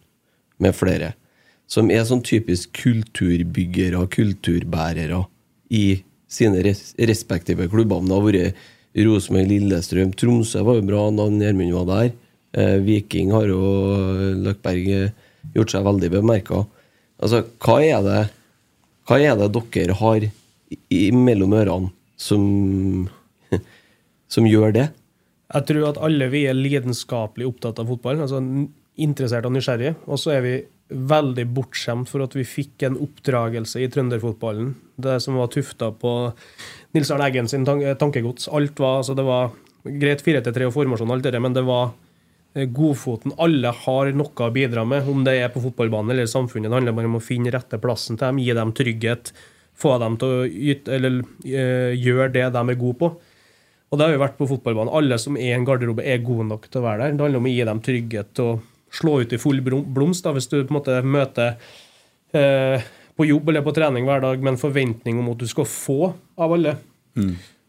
med 0.58 0.74
flere. 0.74 1.14
Som 1.68 1.92
er 1.92 2.06
sånn 2.08 2.24
typisk 2.24 2.72
kulturbyggere, 2.80 4.00
kulturbærere 4.10 5.26
i 5.74 6.02
sine 6.28 6.62
res 6.64 6.94
respektive 6.98 7.68
klubber. 7.70 8.02
Det 8.04 8.16
har 8.16 8.26
vært 8.26 8.64
Rosenborg, 8.98 9.50
Lillestrøm, 9.50 10.14
Tromsø 10.16 10.64
var 10.64 10.78
jo 10.78 10.86
bra 10.88 11.04
da 11.14 11.28
Gjermund 11.28 11.76
var 11.76 11.88
der. 11.92 12.10
Eh, 12.56 12.78
Viking 12.84 13.32
har 13.34 13.46
jo 13.50 13.58
Løkberg 14.44 14.88
eh, 14.94 15.10
gjort 15.54 15.70
seg 15.74 15.84
veldig 15.84 16.10
bemerka. 16.16 16.62
Altså, 17.20 17.42
hva 17.64 17.78
er 17.84 18.02
det 18.06 18.20
Hva 19.08 19.18
er 19.24 19.36
det 19.40 19.52
dere 19.72 19.94
har 19.96 20.20
i- 20.92 21.10
mellom 21.12 21.52
ørene 21.56 21.90
som 22.16 23.08
som 24.28 24.44
gjør 24.44 24.72
det? 24.76 24.88
Jeg 25.54 25.64
tror 25.70 25.86
at 25.88 26.00
alle 26.04 26.26
vi 26.28 26.42
er 26.46 26.52
lidenskapelig 26.58 27.46
opptatt 27.48 27.78
av 27.80 27.88
fotball, 27.88 28.20
altså 28.20 28.40
interessert 29.00 29.46
og 29.48 29.54
nysgjerrig. 29.54 29.94
Og 30.06 30.18
så 30.20 30.34
er 30.36 30.42
vi 30.44 30.52
veldig 30.88 31.46
bortskjemt 31.56 32.08
for 32.08 32.24
at 32.24 32.34
vi 32.36 32.44
fikk 32.48 32.84
en 32.88 32.98
oppdragelse 33.00 33.80
i 33.80 33.88
trønderfotballen. 33.92 34.74
Det 35.00 35.16
som 35.24 35.36
var 35.40 35.48
tufta 35.52 35.88
på 35.92 36.12
Nils 36.96 37.10
Arne 37.12 37.28
Eggen 37.30 37.48
sin 37.48 37.64
tankegods. 37.64 38.48
Alt 38.52 38.76
var, 38.80 38.98
altså 39.00 39.16
Det 39.16 39.24
var 39.24 39.50
greit 39.84 40.24
4-3 40.24 40.66
og 40.68 40.74
formasjon, 40.76 41.10
alt 41.14 41.24
det 41.24 41.32
der, 41.32 41.40
men 41.44 41.56
det 41.56 41.64
var 41.64 41.90
eh, 41.94 41.94
godfoten. 42.66 43.34
Alle 43.38 43.70
har 43.84 44.10
noe 44.16 44.46
å 44.48 44.50
bidra 44.54 44.84
med, 44.88 45.08
om 45.08 45.22
det 45.26 45.36
er 45.38 45.52
på 45.54 45.62
fotballbanen 45.62 46.14
eller 46.14 46.26
i 46.28 46.30
samfunnet. 46.30 46.70
Det 46.70 46.78
handler 46.80 46.96
bare 46.96 47.10
om 47.10 47.18
å 47.20 47.24
finne 47.24 47.52
rette 47.54 47.80
plassen 47.82 48.18
til 48.18 48.26
dem, 48.26 48.40
gi 48.42 48.56
dem 48.58 48.74
trygghet, 48.76 49.32
få 49.78 49.94
dem 50.02 50.16
til 50.18 50.28
å 50.28 50.46
yte, 50.46 50.94
eller, 50.96 51.20
eh, 51.44 51.94
gjøre 51.94 52.32
det 52.34 52.46
de 52.52 52.62
er 52.64 52.80
gode 52.80 52.98
på. 52.98 53.12
Og 53.88 53.98
det 53.98 54.04
har 54.04 54.12
jo 54.12 54.24
vært 54.24 54.38
på 54.38 54.48
fotballbanen. 54.50 54.92
Alle 54.92 55.18
som 55.18 55.36
er 55.36 55.52
i 55.52 55.56
en 55.56 55.64
garderobe, 55.64 56.04
er 56.04 56.18
gode 56.18 56.48
nok 56.48 56.68
til 56.68 56.82
å 56.82 56.84
være 56.84 56.98
der. 56.98 57.12
Det 57.12 57.24
handler 57.24 57.40
om 57.40 57.48
å 57.48 57.54
gi 57.54 57.64
dem 57.64 57.80
trygghet 57.80 58.42
og 58.44 58.62
slå 58.90 59.20
ut 59.22 59.32
i 59.32 59.40
full 59.40 59.60
blomst. 59.60 60.24
Da. 60.24 60.32
Hvis 60.32 60.48
du 60.50 60.58
på 60.60 60.74
en 60.74 60.78
måte 60.80 61.02
møter 61.04 61.56
eh, 62.34 62.82
på 63.16 63.26
jobb 63.26 63.48
eller 63.48 63.64
på 63.64 63.74
trening 63.76 64.04
hver 64.04 64.20
dag 64.20 64.42
med 64.42 64.54
en 64.54 64.60
forventning 64.60 65.18
om 65.18 65.30
at 65.32 65.38
du 65.38 65.46
skal 65.46 65.64
få 65.64 66.12
av 66.36 66.52
alle, 66.52 66.76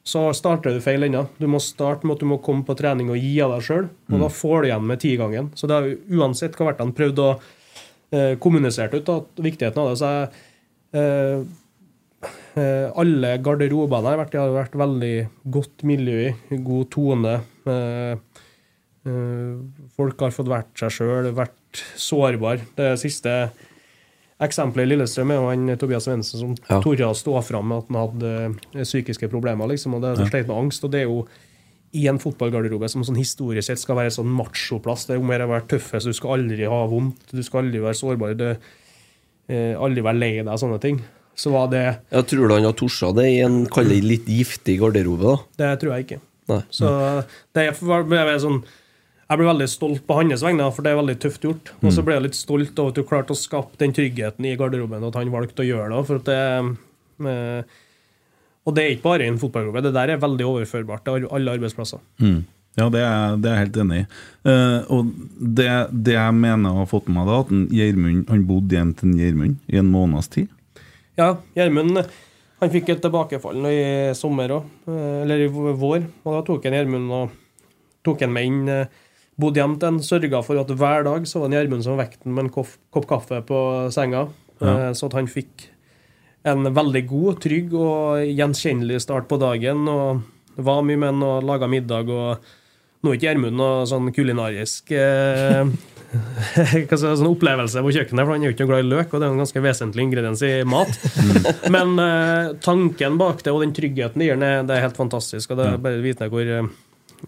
så 0.10 0.26
starter 0.34 0.74
du 0.76 0.82
feil 0.84 1.06
ennå. 1.06 1.28
Du 1.38 1.46
må 1.52 1.62
starte 1.64 2.08
med 2.08 2.18
at 2.18 2.26
du 2.26 2.30
må 2.32 2.40
komme 2.44 2.66
på 2.66 2.76
trening 2.80 3.12
og 3.14 3.22
gi 3.22 3.36
av 3.46 3.54
deg 3.56 3.66
sjøl, 3.68 3.88
og 4.10 4.26
da 4.26 4.30
får 4.34 4.62
du 4.62 4.70
igjen 4.72 4.90
med 4.90 5.02
tigangen. 5.04 5.54
Så 5.56 5.70
det 5.70 5.78
har 5.78 5.90
uansett 6.20 6.58
hva 6.58 6.72
vært 6.72 6.84
han 6.84 6.96
prøvd 6.98 7.24
å 7.24 7.32
eh, 7.38 8.36
kommunisere 8.42 9.00
ut, 9.00 9.08
da, 9.08 9.20
viktigheten 9.50 9.84
av 9.84 9.92
det. 9.92 9.98
så 10.02 10.14
jeg 10.14 10.30
eh, 11.00 11.50
Eh, 12.58 12.88
alle 12.98 13.36
garderobene 13.44 14.12
har 14.12 14.20
vært, 14.24 14.36
har 14.40 14.54
vært 14.56 14.78
veldig 14.80 15.16
godt 15.54 15.86
miljø 15.88 16.30
i, 16.30 16.60
god 16.66 16.90
tone. 16.96 17.36
Eh, 17.70 18.42
eh, 19.08 19.54
folk 19.96 20.26
har 20.26 20.36
fått 20.36 20.52
vært 20.52 20.74
seg 20.82 20.96
sjøl, 20.98 21.32
vært 21.38 21.84
sårbare. 22.00 22.66
Det 22.78 22.92
siste 23.02 23.36
eksempelet 24.40 24.86
i 24.88 24.90
Lillestrøm 24.94 25.32
er 25.34 25.40
jo 25.40 25.50
han 25.50 25.78
Tobias 25.80 26.06
Svendsen 26.08 26.40
som 26.40 26.56
Ja. 26.70 26.80
torde 26.82 27.06
å 27.08 27.16
stå 27.18 27.42
fram 27.44 27.68
med 27.68 27.78
at 27.84 27.88
han 27.92 28.00
hadde 28.08 28.34
eh, 28.80 28.84
psykiske 28.84 29.30
problemer. 29.30 29.68
liksom, 29.68 29.94
og 29.96 30.02
det 30.02 30.18
ja. 30.20 30.26
sleit 30.30 30.48
med 30.48 30.58
angst. 30.58 30.84
og 30.84 30.92
det 30.92 31.02
er 31.02 31.08
jo 31.10 31.28
i 31.92 32.08
en 32.08 32.20
fotballgarderobe 32.22 32.88
som 32.90 33.02
sånn 33.04 33.18
historisk 33.18 33.66
sett 33.66 33.80
skal 33.82 33.96
være 33.98 34.12
en 34.12 34.18
sånn 34.24 34.30
machoplass. 34.38 35.08
Det 35.08 35.16
er 35.16 35.20
om 35.20 35.30
å 35.30 35.48
være 35.50 35.68
tøffest, 35.68 36.06
du 36.06 36.14
skal 36.14 36.38
aldri 36.38 36.68
ha 36.70 36.82
vondt, 36.88 37.32
du 37.34 37.42
skal 37.44 37.64
aldri 37.66 37.80
være 37.82 37.98
sårbar. 37.98 38.38
du, 38.38 38.58
eh, 39.50 39.74
aldri 39.76 40.02
være 40.06 40.20
lei 40.20 40.34
deg 40.44 40.48
og 40.54 40.60
sånne 40.60 40.80
ting. 40.80 41.02
Så 41.36 41.52
var 41.52 41.68
det 41.72 42.00
Jeg 42.12 42.26
tror 42.28 42.48
du 42.48 42.54
han 42.54 42.64
har 42.64 42.74
torsa 42.74 43.14
det 43.16 43.26
i 43.26 43.40
en 43.42 43.66
kall 43.66 43.88
det 43.88 44.04
litt 44.04 44.26
giftig 44.28 44.80
garderobe? 44.80 45.24
da? 45.58 45.70
Det 45.74 45.80
tror 45.82 45.96
jeg 45.96 46.06
ikke. 46.06 46.20
Nei. 46.50 46.62
Så 46.70 47.24
det 47.56 47.68
er, 47.70 47.72
for- 47.74 48.04
er 48.14 48.40
sånn, 48.40 48.64
jeg 49.30 49.38
blir 49.38 49.50
veldig 49.52 49.70
stolt 49.70 50.06
på 50.10 50.16
hans 50.18 50.42
vegne, 50.42 50.68
for 50.74 50.86
det 50.86 50.92
er 50.92 50.98
veldig 50.98 51.18
tøft 51.22 51.44
gjort. 51.46 51.70
Og 51.84 51.92
så 51.94 52.02
ble 52.06 52.16
jeg 52.18 52.26
litt 52.26 52.38
stolt 52.38 52.80
over 52.82 52.94
at 52.94 52.98
du 52.98 53.06
klarte 53.06 53.36
å 53.36 53.38
skape 53.38 53.78
den 53.78 53.94
tryggheten 53.94 54.48
i 54.50 54.56
garderoben, 54.58 55.04
og 55.04 55.12
at 55.12 55.20
han 55.22 55.34
valgte 55.34 55.62
å 55.62 55.68
gjøre 55.68 55.92
det. 55.94 56.00
For 56.08 56.22
at 56.22 56.30
det 56.32 56.40
eh, 57.30 57.76
og 58.68 58.76
det 58.78 58.86
er 58.86 58.94
ikke 58.94 59.08
bare 59.08 59.26
i 59.26 59.32
en 59.32 59.40
fotballgruppe. 59.42 59.82
Det 59.82 59.96
der 59.96 60.14
er 60.14 60.22
veldig 60.22 60.46
overførbart 60.46 61.06
til 61.08 61.28
alle 61.34 61.58
arbeidsplasser. 61.58 62.02
Mm. 62.22 62.42
Ja, 62.78 62.86
det 62.94 63.02
er, 63.02 63.36
det 63.42 63.50
er 63.50 63.56
jeg 63.56 63.66
helt 63.66 63.80
enig 63.82 64.00
i. 64.00 64.06
Uh, 64.46 64.80
og 64.94 65.12
det, 65.58 65.70
det 65.92 66.16
jeg 66.16 66.36
mener 66.38 66.78
har 66.78 66.90
fått 66.90 67.10
med 67.10 67.18
meg, 67.18 67.30
da, 67.32 67.40
at 67.42 67.76
Gjermund 67.80 68.30
han 68.30 68.46
bodde 68.48 68.78
hjemme 68.78 68.98
til 69.00 69.16
Gjermund 69.20 69.58
i 69.68 69.80
en 69.82 69.90
måneds 69.90 70.30
tid. 70.36 70.52
Ja, 71.20 71.34
Gjermund 71.58 72.04
han 72.60 72.72
fikk 72.74 72.92
et 72.94 73.02
tilbakefall 73.04 73.66
i 73.72 73.82
sommer 74.20 74.54
òg, 74.60 74.72
eller 74.92 75.46
i 75.46 75.50
vår. 75.50 76.06
Og 76.26 76.34
da 76.36 76.42
tok 76.48 76.68
han 76.68 76.78
Gjermund 76.78 77.14
og 77.16 77.38
tok 78.06 78.26
han 78.26 78.36
med 78.36 78.50
inn. 78.50 78.74
Bodde 79.40 79.62
hjem 79.62 79.76
til 79.80 79.88
han, 79.94 80.00
sørga 80.04 80.42
for 80.44 80.60
at 80.60 80.72
hver 80.76 81.06
dag 81.08 81.28
så 81.30 81.44
var 81.44 81.54
Gjermund 81.56 81.86
som 81.86 82.00
vekk 82.00 82.18
den 82.24 82.36
med 82.36 82.48
en 82.48 82.54
kopp, 82.54 82.74
kopp 82.92 83.08
kaffe 83.08 83.40
på 83.48 83.60
senga. 83.96 84.26
Ja. 84.60 84.74
eh, 84.90 84.94
Så 84.98 85.08
at 85.08 85.16
han 85.16 85.30
fikk 85.32 85.70
en 86.50 86.68
veldig 86.76 87.04
god, 87.08 87.40
trygg 87.44 87.74
og 87.76 88.24
gjenkjennelig 88.28 89.02
start 89.04 89.28
på 89.32 89.40
dagen. 89.40 89.88
Og 89.88 90.26
var 90.60 90.84
mye 90.84 91.00
med 91.00 91.14
han 91.14 91.24
og 91.24 91.46
laga 91.48 91.70
middag. 91.72 92.10
og 92.12 92.44
nå 93.00 93.14
er 93.14 93.16
ikke 93.16 93.30
Gjermund 93.30 93.56
noe 93.56 93.86
sånn 93.88 94.10
kulinarisk 94.12 94.92
eh, 94.92 95.64
sånn 97.00 97.30
opplevelse 97.30 97.80
på 97.86 97.94
kjøkkenet, 97.96 98.26
for 98.26 98.34
han 98.34 98.44
er 98.44 98.50
jo 98.50 98.56
ikke 98.58 98.68
glad 98.68 98.84
i 98.84 98.90
løk, 98.90 99.14
og 99.14 99.22
det 99.22 99.28
er 99.28 99.36
en 99.36 99.40
ganske 99.44 99.64
vesentlig 99.64 100.04
ingrediens 100.04 100.44
i 100.44 100.52
mat. 100.68 100.92
Men 101.72 101.96
eh, 102.04 102.52
tanken 102.66 103.16
bak 103.22 103.44
det 103.46 103.54
og 103.56 103.64
den 103.64 103.72
tryggheten 103.78 104.20
det 104.20 104.28
gir, 104.28 104.42
det 104.42 104.52
det 104.68 104.76
er 104.76 104.84
helt 104.90 105.00
fantastisk. 105.00 105.54
Og 105.54 105.62
det 105.62 105.70
er 105.70 105.84
bare 105.86 106.02
å 106.02 106.04
vite 106.04 106.28
hvor 106.34 106.52
eh, 106.58 106.68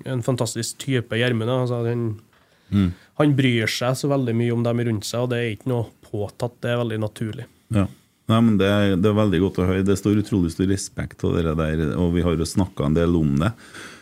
en 0.06 0.24
fantastisk 0.26 0.78
type 0.82 1.18
Gjermund 1.18 1.50
er. 1.50 1.64
Altså, 1.64 1.82
han, 1.88 2.92
han 3.20 3.34
bryr 3.38 3.72
seg 3.72 3.98
så 4.00 4.12
veldig 4.12 4.36
mye 4.38 4.54
om 4.56 4.66
dem 4.68 4.84
rundt 4.88 5.08
seg, 5.08 5.26
og 5.26 5.34
det 5.34 5.40
er 5.42 5.56
ikke 5.56 5.72
noe 5.72 5.90
påtatt, 6.12 6.60
det 6.64 6.74
er 6.74 6.82
veldig 6.84 7.02
naturlig. 7.04 7.48
Ja. 7.74 7.88
Nei, 8.32 8.40
men 8.40 8.58
det 8.60 8.70
det 9.02 9.10
er 9.10 9.18
veldig 9.18 9.40
godt 9.44 9.62
å 9.62 9.68
høre. 9.68 9.86
Det 9.86 9.98
står 10.00 10.22
utrolig 10.22 10.54
stor 10.54 10.70
respekt 10.72 11.24
av 11.28 11.38
det 11.38 11.56
der, 11.60 11.82
og 12.00 12.14
vi 12.16 12.24
har 12.26 12.38
jo 12.38 12.48
snakka 12.48 12.88
en 12.88 12.98
del 12.98 13.18
om 13.20 13.34
det. 13.42 13.52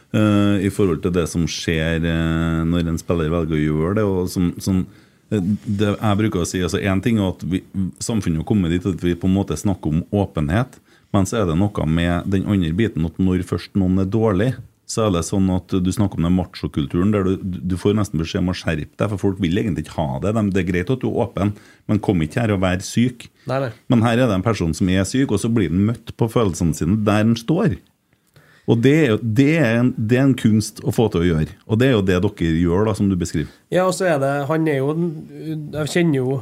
Uh, 0.10 0.58
I 0.66 0.72
forhold 0.74 1.04
til 1.04 1.14
det 1.14 1.28
som 1.30 1.46
skjer 1.50 2.02
uh, 2.02 2.66
når 2.66 2.88
en 2.90 2.98
spiller 2.98 3.30
velger 3.30 3.58
å 3.58 3.62
gjøre 3.62 3.98
det. 4.00 4.06
og 4.10 4.30
som, 4.34 4.48
som 4.58 4.80
eh, 5.30 5.52
det 5.66 5.92
jeg 5.92 6.20
bruker 6.24 6.42
å 6.42 6.48
si, 6.50 6.64
altså 6.66 6.82
Én 6.82 7.04
ting 7.06 7.20
er 7.22 7.30
at 7.30 7.44
vi, 7.46 7.62
samfunnet 8.02 8.42
har 8.42 8.48
kommet 8.50 8.74
dit 8.74 8.88
at 8.90 9.06
vi 9.06 9.14
på 9.14 9.30
en 9.30 9.36
måte 9.38 9.58
snakker 9.58 9.94
om 9.94 10.02
åpenhet, 10.10 10.80
men 11.14 11.30
så 11.30 11.44
er 11.44 11.46
det 11.50 11.60
noe 11.62 11.86
med 11.86 12.26
den 12.34 12.50
andre 12.50 12.74
biten 12.74 13.06
at 13.06 13.22
når 13.22 13.46
først 13.46 13.78
noen 13.78 14.02
er 14.02 14.10
dårlig, 14.10 14.50
så 14.90 15.06
er 15.06 15.12
det 15.14 15.22
sånn 15.28 15.46
at 15.54 15.70
du 15.70 15.90
snakker 15.94 16.18
om 16.18 16.26
den 16.26 16.34
machokulturen 16.34 17.12
der 17.14 17.28
du, 17.28 17.36
du 17.44 17.76
får 17.78 17.94
nesten 18.00 18.22
beskjed 18.22 18.42
om 18.42 18.50
å 18.50 18.58
skjerpe 18.58 18.98
deg, 18.98 19.12
for 19.12 19.22
folk 19.22 19.42
vil 19.44 19.62
egentlig 19.62 19.86
ikke 19.86 20.00
ha 20.00 20.18
det. 20.24 20.34
De, 20.34 20.44
det 20.56 20.64
er 20.64 20.72
greit 20.72 20.90
at 20.90 21.04
du 21.04 21.12
er 21.12 21.20
åpen, 21.28 21.54
men 21.86 22.02
kom 22.02 22.26
ikke 22.26 22.42
her 22.42 22.56
og 22.56 22.64
vær 22.64 22.82
syk. 22.86 23.28
Nei, 23.50 23.60
nei. 23.68 23.70
Men 23.94 24.02
her 24.08 24.18
er 24.18 24.26
det 24.26 24.40
en 24.40 24.46
person 24.46 24.74
som 24.74 24.90
er 24.90 25.06
syk, 25.06 25.30
og 25.30 25.44
så 25.44 25.52
blir 25.54 25.70
den 25.70 25.86
møtt 25.92 26.16
på 26.18 26.30
følelsene 26.34 26.74
sine 26.78 26.98
der 27.06 27.22
den 27.28 27.38
står. 27.38 27.78
Og 28.70 28.82
det 28.82 28.96
er, 28.98 29.16
det, 29.22 29.50
er 29.58 29.80
en, 29.80 29.94
det 29.98 30.18
er 30.18 30.28
en 30.28 30.36
kunst 30.38 30.82
å 30.86 30.94
få 30.94 31.08
til 31.14 31.24
å 31.24 31.30
gjøre. 31.30 31.54
Og 31.70 31.80
det 31.82 31.90
er 31.90 31.96
jo 31.96 32.04
det 32.06 32.20
dere 32.26 32.50
gjør, 32.64 32.90
da, 32.90 32.98
som 32.98 33.10
du 33.10 33.16
beskriver. 33.18 33.50
Ja, 33.74 33.88
og 33.88 33.96
så 33.98 34.10
er 34.10 34.20
det 34.22 34.34
Han 34.50 34.68
er 34.70 34.78
jo 34.78 34.92
Jeg 35.74 35.90
kjenner 35.94 36.20
jo 36.20 36.36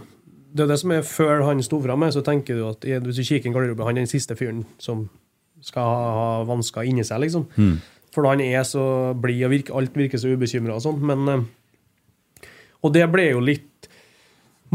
Det 0.52 0.66
er 0.66 0.72
det 0.74 0.80
som 0.82 0.92
er 0.96 1.06
før 1.08 1.46
han 1.48 1.64
sto 1.64 1.80
fram 1.84 2.04
så 2.12 2.24
tenker 2.26 2.60
du 2.60 2.66
at 2.68 2.84
hvis 2.84 3.20
du 3.20 3.24
kikker 3.24 3.48
i 3.48 3.52
en 3.52 3.56
garderobe, 3.56 3.86
han 3.88 4.00
er 4.00 4.04
den 4.04 4.12
siste 4.12 4.36
fyren 4.40 4.66
som 4.80 5.06
skal 5.64 5.88
ha, 5.88 6.10
ha 6.18 6.28
vansker 6.48 6.86
inni 6.88 7.04
seg, 7.06 7.24
liksom. 7.24 7.48
For 8.18 8.26
han 8.26 8.42
er 8.42 8.66
så 8.66 9.14
blid, 9.14 9.44
og 9.46 9.54
virker, 9.54 9.78
alt 9.78 9.98
virker 9.98 10.18
så 10.18 10.34
ubekymra 10.34 10.80
og 10.80 10.82
sånn. 10.82 11.02
Men 11.06 11.30
eh, 11.30 12.50
Og 12.82 12.94
det 12.96 13.06
ble 13.14 13.30
jo 13.30 13.44
litt 13.46 13.66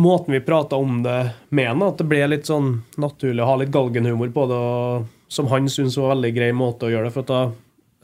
Måten 0.01 0.33
vi 0.33 0.39
prata 0.41 0.79
om 0.81 1.03
det 1.05 1.19
med 1.53 1.67
han, 1.69 1.83
at 1.85 1.99
det 2.01 2.07
ble 2.09 2.23
litt 2.31 2.47
sånn 2.49 2.79
naturlig 2.97 3.43
å 3.45 3.49
ha 3.51 3.57
litt 3.61 3.75
galgenhumor 3.75 4.31
på 4.33 4.47
det, 4.49 4.57
og, 4.57 5.11
som 5.29 5.51
han 5.51 5.69
syntes 5.69 5.99
var 6.01 6.07
en 6.07 6.15
veldig 6.15 6.31
grei 6.33 6.49
måte 6.57 6.89
å 6.89 6.93
gjøre 6.95 7.11
det 7.11 7.13
For 7.13 7.27
at 7.27 7.29
da 7.29 7.43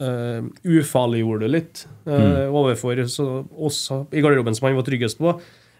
uh, 0.05 0.51
ufarliggjorde 0.69 1.47
det 1.47 1.49
litt 1.49 1.81
eh, 2.05 2.45
overfor 2.45 3.01
så, 3.09 3.25
oss 3.57 3.79
i 3.89 4.21
garderoben, 4.21 4.53
som 4.53 4.69
han 4.69 4.77
var 4.77 4.85
tryggest 4.85 5.17
på. 5.17 5.33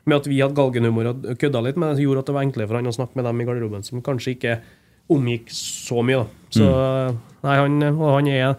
Med 0.09 0.17
at 0.17 0.31
vi 0.31 0.39
hadde 0.41 0.57
galgenhumor 0.57 1.11
og 1.11 1.29
kødda 1.37 1.61
litt, 1.67 1.77
men 1.77 1.93
det 1.93 2.07
gjorde 2.07 2.23
at 2.23 2.31
det 2.31 2.37
var 2.39 2.47
enklere 2.47 2.71
for 2.71 2.79
han 2.79 2.89
å 2.89 2.95
snakke 2.95 3.19
med 3.19 3.29
dem 3.29 3.43
i 3.43 3.47
garderoben 3.51 3.85
som 3.85 4.01
kanskje 4.01 4.33
ikke 4.33 4.57
omgikk 5.13 5.53
så 5.53 6.01
mye. 6.05 6.23
da. 6.23 6.49
Så 6.57 6.71
nei, 7.45 7.55
han, 7.61 7.85
han 8.01 8.33
er 8.33 8.57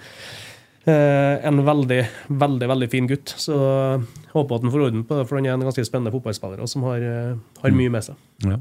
en 0.88 1.60
veldig, 1.64 2.00
veldig 2.40 2.68
veldig 2.70 2.88
fin 2.90 3.08
gutt. 3.10 3.34
Så 3.36 3.56
håper 4.32 4.56
at 4.56 4.64
han 4.64 4.72
får 4.72 4.84
orden 4.86 5.04
på 5.06 5.18
det, 5.18 5.26
for 5.28 5.38
han 5.38 5.48
er 5.48 5.56
en 5.56 5.66
ganske 5.66 5.84
spennende 5.86 6.12
fotballspiller 6.14 6.62
og 6.62 6.70
som 6.70 6.84
har, 6.86 7.02
eh, 7.02 7.38
har 7.62 7.76
mye 7.76 7.92
med 7.92 8.06
seg. 8.06 8.18
Ja. 8.46 8.58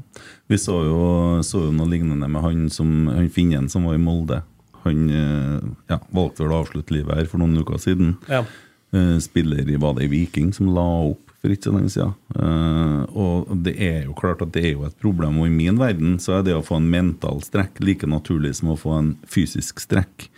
Vi 0.50 0.58
så 0.58 0.80
jo, 0.86 1.02
så 1.46 1.66
jo 1.66 1.74
noe 1.74 1.90
lignende 1.90 2.28
med 2.28 2.42
han, 2.44 2.68
som, 2.70 3.08
han 3.08 3.30
finnen 3.32 3.70
som 3.70 3.86
var 3.88 3.98
i 3.98 4.02
Molde. 4.02 4.42
Han 4.84 5.06
eh, 5.14 5.70
ja, 5.92 6.00
valgte 6.10 6.44
vel 6.44 6.56
å 6.56 6.62
avslutte 6.64 6.96
livet 6.96 7.22
her 7.22 7.30
for 7.30 7.42
noen 7.42 7.60
uker 7.62 7.80
siden. 7.82 8.16
Ja. 8.30 8.44
Eh, 8.92 9.18
Spiller 9.22 9.68
i 9.68 9.78
var 9.80 9.98
det 9.98 10.10
Viking 10.10 10.52
som 10.56 10.72
la 10.74 10.86
opp 11.12 11.26
for 11.40 11.54
ikke 11.54 11.70
så 11.70 11.76
lenge 11.76 11.92
siden. 11.94 12.16
Eh, 12.36 13.16
og 13.16 13.54
det 13.64 13.76
er 13.78 14.02
jo 14.08 14.16
klart 14.18 14.42
at 14.44 14.52
det 14.56 14.66
er 14.66 14.74
jo 14.74 14.84
et 14.88 14.98
problem, 15.00 15.38
og 15.40 15.48
i 15.48 15.54
min 15.54 15.78
verden 15.80 16.18
så 16.20 16.40
er 16.40 16.44
det 16.48 16.58
å 16.58 16.64
få 16.66 16.80
en 16.80 16.90
mental 16.90 17.40
strekk 17.44 17.80
like 17.84 18.08
naturlig 18.10 18.56
som 18.58 18.74
å 18.74 18.80
få 18.80 18.98
en 18.98 19.14
fysisk 19.30 19.80
strekk. 19.80 20.28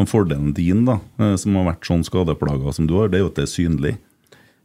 Og 0.00 0.08
fordelen 0.08 0.54
din, 0.56 0.86
da, 0.88 0.98
eh, 1.20 1.34
som 1.40 1.58
har 1.58 1.74
vært 1.74 1.88
sånn 1.88 2.06
skadeplaga 2.06 2.72
som 2.76 2.88
du 2.88 2.96
har, 2.96 3.10
det 3.12 3.20
er 3.20 3.26
jo 3.26 3.32
at 3.32 3.40
det 3.40 3.44
er 3.46 3.52
synlig. 3.52 3.98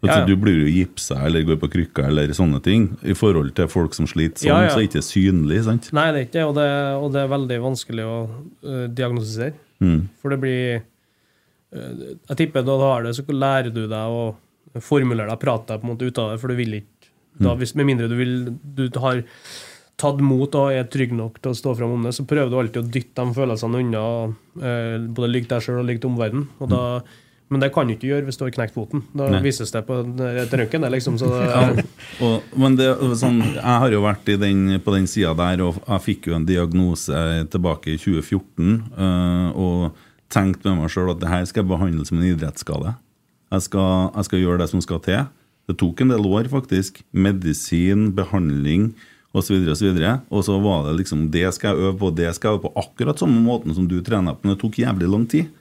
Ja, 0.05 0.19
ja. 0.19 0.25
Du 0.27 0.35
blir 0.37 0.59
jo 0.59 0.69
gipsa 0.69 1.17
eller 1.25 1.45
går 1.47 1.57
på 1.61 1.69
krykker 1.73 2.09
eller 2.11 2.29
sånne 2.35 2.59
ting. 2.63 2.91
I 3.01 3.15
forhold 3.17 3.55
til 3.57 3.69
folk 3.71 3.95
som 3.97 4.07
sliter 4.09 4.43
sånn, 4.43 4.49
Ja, 4.51 4.69
så 4.69 4.79
er 4.79 4.85
det 4.85 4.89
ikke 4.91 5.05
synlig. 5.07 5.63
sant? 5.65 5.89
Nei, 5.95 6.11
det 6.13 6.19
er 6.19 6.27
ikke 6.27 6.47
og 6.49 6.55
det, 6.59 6.67
og 6.99 7.07
det 7.15 7.21
er 7.23 7.31
veldig 7.31 7.59
vanskelig 7.63 8.05
å 8.05 8.17
uh, 8.29 8.85
diagnostisere. 8.91 9.55
Mm. 9.81 10.01
For 10.21 10.29
det 10.29 10.39
blir 10.43 10.83
uh, 11.73 11.93
Jeg 12.29 12.37
tipper 12.43 12.61
da 12.63 12.75
du 12.77 12.85
har 12.85 13.07
det, 13.07 13.15
så 13.17 13.25
lærer 13.27 13.73
du 13.73 13.85
deg 13.87 14.19
å 14.19 14.35
formulere 14.83 15.31
deg, 15.31 15.41
prate 15.41 15.73
deg 15.73 15.81
på 15.81 15.87
en 15.87 15.93
måte 15.95 16.05
ut 16.05 16.21
av 16.21 16.33
det, 16.33 16.41
for 16.43 16.51
du 16.51 16.59
vil 16.59 16.81
ikke 16.81 16.91
da, 17.35 17.55
hvis, 17.59 17.73
Med 17.75 17.89
mindre 17.89 18.07
du 18.07 18.15
vil 18.15 18.35
Du 18.77 18.85
har 19.03 19.23
tatt 19.99 20.23
mot 20.23 20.55
og 20.59 20.73
er 20.75 20.87
trygg 20.91 21.13
nok 21.15 21.37
til 21.39 21.53
å 21.53 21.57
stå 21.57 21.75
fram 21.79 21.93
om 21.95 22.07
det, 22.07 22.15
så 22.17 22.25
prøver 22.27 22.51
du 22.51 22.57
alltid 22.59 22.81
å 22.81 22.89
dytte 22.97 23.23
de 23.23 23.35
følelsene 23.37 23.83
unna, 23.83 24.07
eh, 24.59 24.97
både 25.05 25.31
ligge 25.31 25.51
deg 25.53 25.63
sjøl 25.63 25.79
og 25.83 25.87
ligge 25.87 26.03
til 26.03 26.11
omverdenen. 26.11 26.49
Og 26.59 26.71
da 26.71 26.81
men 27.53 27.61
det 27.61 27.69
kan 27.75 27.85
du 27.85 27.93
ikke 27.93 28.09
gjøre 28.09 28.25
hvis 28.25 28.39
du 28.39 28.43
har 28.47 28.53
knekt 28.55 28.73
foten. 28.73 29.03
Da 29.13 29.27
Nei. 29.29 29.41
vises 29.45 29.69
det 29.69 29.83
på 29.85 29.99
et 30.01 30.53
røntgen. 30.57 30.87
Liksom, 30.89 31.19
ja, 31.21 32.31
men 32.57 32.77
det, 32.79 32.87
sånn, 33.21 33.37
jeg 33.53 33.61
har 33.83 33.93
jo 33.93 34.01
vært 34.01 34.31
i 34.33 34.37
den, 34.41 34.63
på 34.81 34.95
den 34.95 35.05
sida 35.09 35.35
der, 35.37 35.61
og 35.61 35.77
jeg 35.83 36.05
fikk 36.07 36.31
jo 36.31 36.39
en 36.39 36.47
diagnose 36.49 37.21
tilbake 37.53 37.93
i 37.93 37.99
2014. 38.01 38.73
øh, 38.97 39.47
og 39.61 40.03
tenkte 40.33 40.71
med 40.71 40.81
meg 40.81 40.91
sjøl 40.91 41.13
at 41.13 41.21
det 41.21 41.29
her 41.29 41.45
skal 41.45 41.61
jeg 41.61 41.69
behandle 41.69 42.05
som 42.09 42.17
en 42.17 42.29
idrettsskade. 42.31 42.95
Jeg 43.53 43.67
skal, 43.69 44.09
jeg 44.09 44.27
skal 44.27 44.41
gjøre 44.41 44.63
det 44.63 44.71
som 44.73 44.81
skal 44.81 45.03
til. 45.05 45.27
Det 45.69 45.77
tok 45.81 46.01
en 46.01 46.15
del 46.15 46.25
år, 46.25 46.49
faktisk. 46.49 47.03
Medisin, 47.13 48.09
behandling 48.17 48.95
osv. 49.35 49.59
Og, 49.59 49.75
så 49.77 49.89
videre. 49.89 50.15
og 50.31 50.45
så 50.47 50.55
var 50.63 50.87
det 50.87 50.95
liksom 51.01 51.27
det 51.33 51.45
skal 51.55 51.73
jeg 51.73 51.89
øve 51.89 51.97
på, 51.99 52.11
det 52.15 52.31
skal 52.37 52.49
jeg 52.49 52.57
øve 52.57 52.65
på. 52.65 52.73
Akkurat 52.81 53.21
samme 53.21 53.43
måten 53.43 53.75
som 53.75 53.87
du 53.91 53.99
trener 54.05 54.37
på, 54.37 54.45
men 54.45 54.55
det 54.55 54.61
tok 54.63 54.81
jævlig 54.81 55.11
lang 55.11 55.27
tid. 55.31 55.51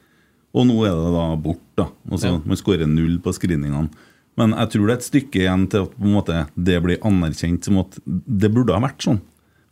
Og 0.54 0.66
nå 0.68 0.78
er 0.86 0.94
det 0.94 1.12
da 1.16 1.28
bort. 1.42 1.62
da 1.74 1.88
og 2.10 2.20
så 2.22 2.36
Man 2.44 2.58
skårer 2.58 2.86
null 2.86 3.18
på 3.22 3.34
screeningene. 3.34 3.90
Men 4.38 4.54
jeg 4.54 4.72
tror 4.72 4.86
det 4.86 4.94
er 4.94 5.00
et 5.00 5.10
stykke 5.10 5.44
igjen 5.44 5.68
til 5.70 5.86
at 5.86 5.94
på 5.94 6.08
en 6.08 6.16
måte 6.16 6.40
det 6.54 6.80
blir 6.82 7.02
anerkjent 7.06 7.66
som 7.66 7.78
at 7.82 7.98
det 8.06 8.50
burde 8.54 8.74
ha 8.74 8.82
vært 8.82 9.02
sånn. 9.02 9.20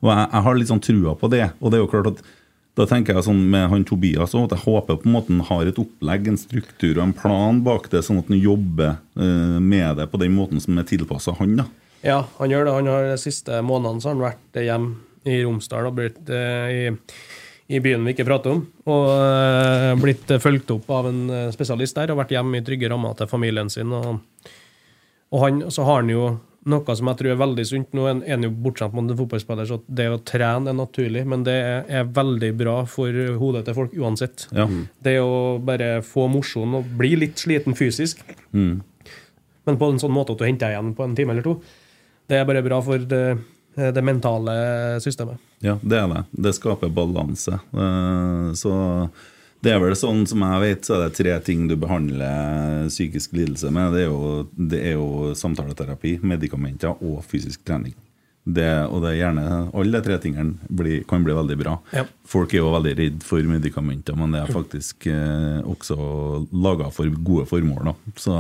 Og 0.03 0.11
jeg, 0.11 0.29
jeg 0.33 0.47
har 0.47 0.59
litt 0.59 0.71
sånn 0.71 0.83
trua 0.83 1.17
på 1.19 1.31
det. 1.31 1.49
Og 1.61 1.71
det 1.71 1.79
er 1.79 1.83
jo 1.83 1.91
klart 1.91 2.11
at 2.13 2.23
da 2.79 2.87
tenker 2.89 3.19
jeg 3.19 3.27
sånn 3.27 3.43
med 3.53 3.67
han 3.69 3.83
Tobias 3.85 4.33
òg, 4.33 4.47
at 4.47 4.55
jeg 4.57 4.65
håper 4.65 5.03
på 5.03 5.09
en 5.09 5.15
måte 5.15 5.35
han 5.35 5.45
har 5.45 5.69
et 5.69 5.81
opplegg, 5.83 6.31
en 6.31 6.41
struktur 6.41 6.95
og 6.97 7.03
en 7.05 7.15
plan 7.17 7.59
bak 7.65 7.91
det, 7.93 8.01
sånn 8.07 8.23
at 8.23 8.31
han 8.33 8.41
jobber 8.41 8.95
eh, 9.21 9.59
med 9.61 9.99
det 10.01 10.07
på 10.09 10.21
den 10.23 10.33
måten 10.33 10.63
som 10.63 10.79
er 10.81 10.87
tilpassa 10.89 11.35
han. 11.37 11.59
da. 11.61 11.67
Ja, 12.03 12.21
han 12.39 12.51
gjør 12.51 12.67
det. 12.67 12.75
Han 12.81 12.91
har 12.91 13.09
De 13.13 13.19
siste 13.23 13.61
månedene 13.65 14.03
så 14.03 14.11
har 14.11 14.17
han 14.19 14.25
vært 14.27 14.63
hjemme 14.67 14.97
i 15.31 15.37
Romsdal 15.45 15.87
og 15.87 15.95
blitt 16.01 16.31
eh, 16.35 16.71
i, 16.75 17.77
i 17.77 17.79
byen 17.85 18.03
vi 18.09 18.15
ikke 18.17 18.27
prater 18.27 18.57
om. 18.57 18.65
Og 18.91 19.11
eh, 19.15 19.93
blitt 20.03 20.33
fulgt 20.43 20.73
opp 20.75 20.89
av 20.91 21.07
en 21.13 21.21
eh, 21.31 21.51
spesialist 21.55 21.95
der 22.01 22.11
og 22.15 22.19
vært 22.25 22.35
hjemme 22.35 22.59
i 22.59 22.65
trygge 22.67 22.91
rammer 22.91 23.15
til 23.21 23.31
familien 23.31 23.71
sin. 23.71 23.93
Og, 23.95 24.49
og 25.33 25.45
han, 25.47 25.63
så 25.71 25.87
har 25.87 26.01
han 26.03 26.11
jo 26.11 26.25
noe 26.73 26.95
som 26.95 27.09
jeg 27.11 27.19
tror 27.19 27.33
er 27.33 27.39
veldig 27.41 27.65
sunt. 27.67 27.95
Nå 27.95 28.05
er 28.11 28.19
han- 28.35 28.45
jo 28.47 28.51
bortskjemt 28.65 28.95
med 28.99 29.11
en 29.15 29.19
fotballspiller, 29.19 29.67
så 29.67 29.79
det 29.91 30.09
å 30.11 30.19
trene 30.27 30.71
er 30.71 30.77
naturlig, 30.79 31.23
men 31.27 31.43
det 31.47 31.55
er, 31.59 31.81
er 32.03 32.11
veldig 32.19 32.51
bra 32.59 32.75
for 32.87 33.15
hodet 33.41 33.65
til 33.67 33.75
folk 33.79 33.95
uansett. 33.99 34.45
Ja. 34.55 34.67
Det 35.03 35.17
å 35.23 35.59
bare 35.63 35.97
få 36.07 36.29
mosjon 36.31 36.75
og 36.79 36.91
bli 36.99 37.15
litt 37.19 37.39
sliten 37.43 37.75
fysisk, 37.79 38.23
Mm. 38.55 38.83
men 39.67 39.79
på 39.81 39.89
en 39.91 39.99
sånn 40.03 40.13
måte 40.15 40.35
at 40.35 40.39
du 40.39 40.45
henter 40.45 40.67
deg 40.69 40.75
igjen 40.77 40.93
på 40.99 41.05
en 41.07 41.15
time 41.19 41.33
eller 41.35 41.47
to, 41.47 41.57
det 42.29 42.39
er 42.41 42.47
bare 42.49 42.63
bra 42.65 42.79
for 42.85 42.99
det, 42.99 43.25
det 43.77 44.05
mentale 44.05 44.55
systemet. 45.03 45.41
Ja, 45.63 45.77
det 45.83 45.99
er 45.99 46.09
det. 46.11 46.23
Det 46.49 46.55
skaper 46.59 46.91
balanse. 46.93 47.59
Eh, 47.73 48.53
Så 48.59 48.73
det 49.63 49.71
er 49.71 49.79
vel 49.79 49.95
sånn 49.95 50.25
som 50.27 50.43
jeg 50.43 50.63
vet, 50.65 50.87
så 50.89 50.97
er 50.97 51.05
det 51.09 51.17
tre 51.21 51.35
ting 51.47 51.69
du 51.71 51.77
behandler 51.79 52.89
psykisk 52.91 53.33
lidelse 53.39 53.71
med. 53.71 53.93
Det 53.95 54.01
er 54.03 54.09
jo, 54.11 54.47
det 54.59 54.81
er 54.91 54.97
jo 54.97 55.35
samtaleterapi, 55.39 56.17
medikamenter 56.27 56.97
og 56.99 57.21
fysisk 57.31 57.63
trening. 57.69 57.95
Det, 58.43 58.67
og 58.91 59.05
det 59.05 59.13
er 59.13 59.19
gjerne 59.21 59.45
alle 59.71 60.01
de 60.01 60.03
tre 60.09 60.17
tingene 60.19 60.57
blir, 60.67 61.05
kan 61.07 61.23
bli 61.23 61.31
veldig 61.37 61.57
bra. 61.61 61.77
Ja. 61.95 62.03
Folk 62.27 62.51
er 62.51 62.59
jo 62.65 62.73
veldig 62.75 62.95
redd 62.99 63.21
for 63.23 63.39
medikamenter, 63.47 64.17
men 64.19 64.35
det 64.35 64.41
er 64.43 64.51
faktisk 64.51 65.07
eh, 65.07 65.61
også 65.63 65.95
laga 66.51 66.89
for 66.91 67.07
gode 67.23 67.47
formål. 67.47 67.93
Da. 67.93 67.95
Så 68.19 68.35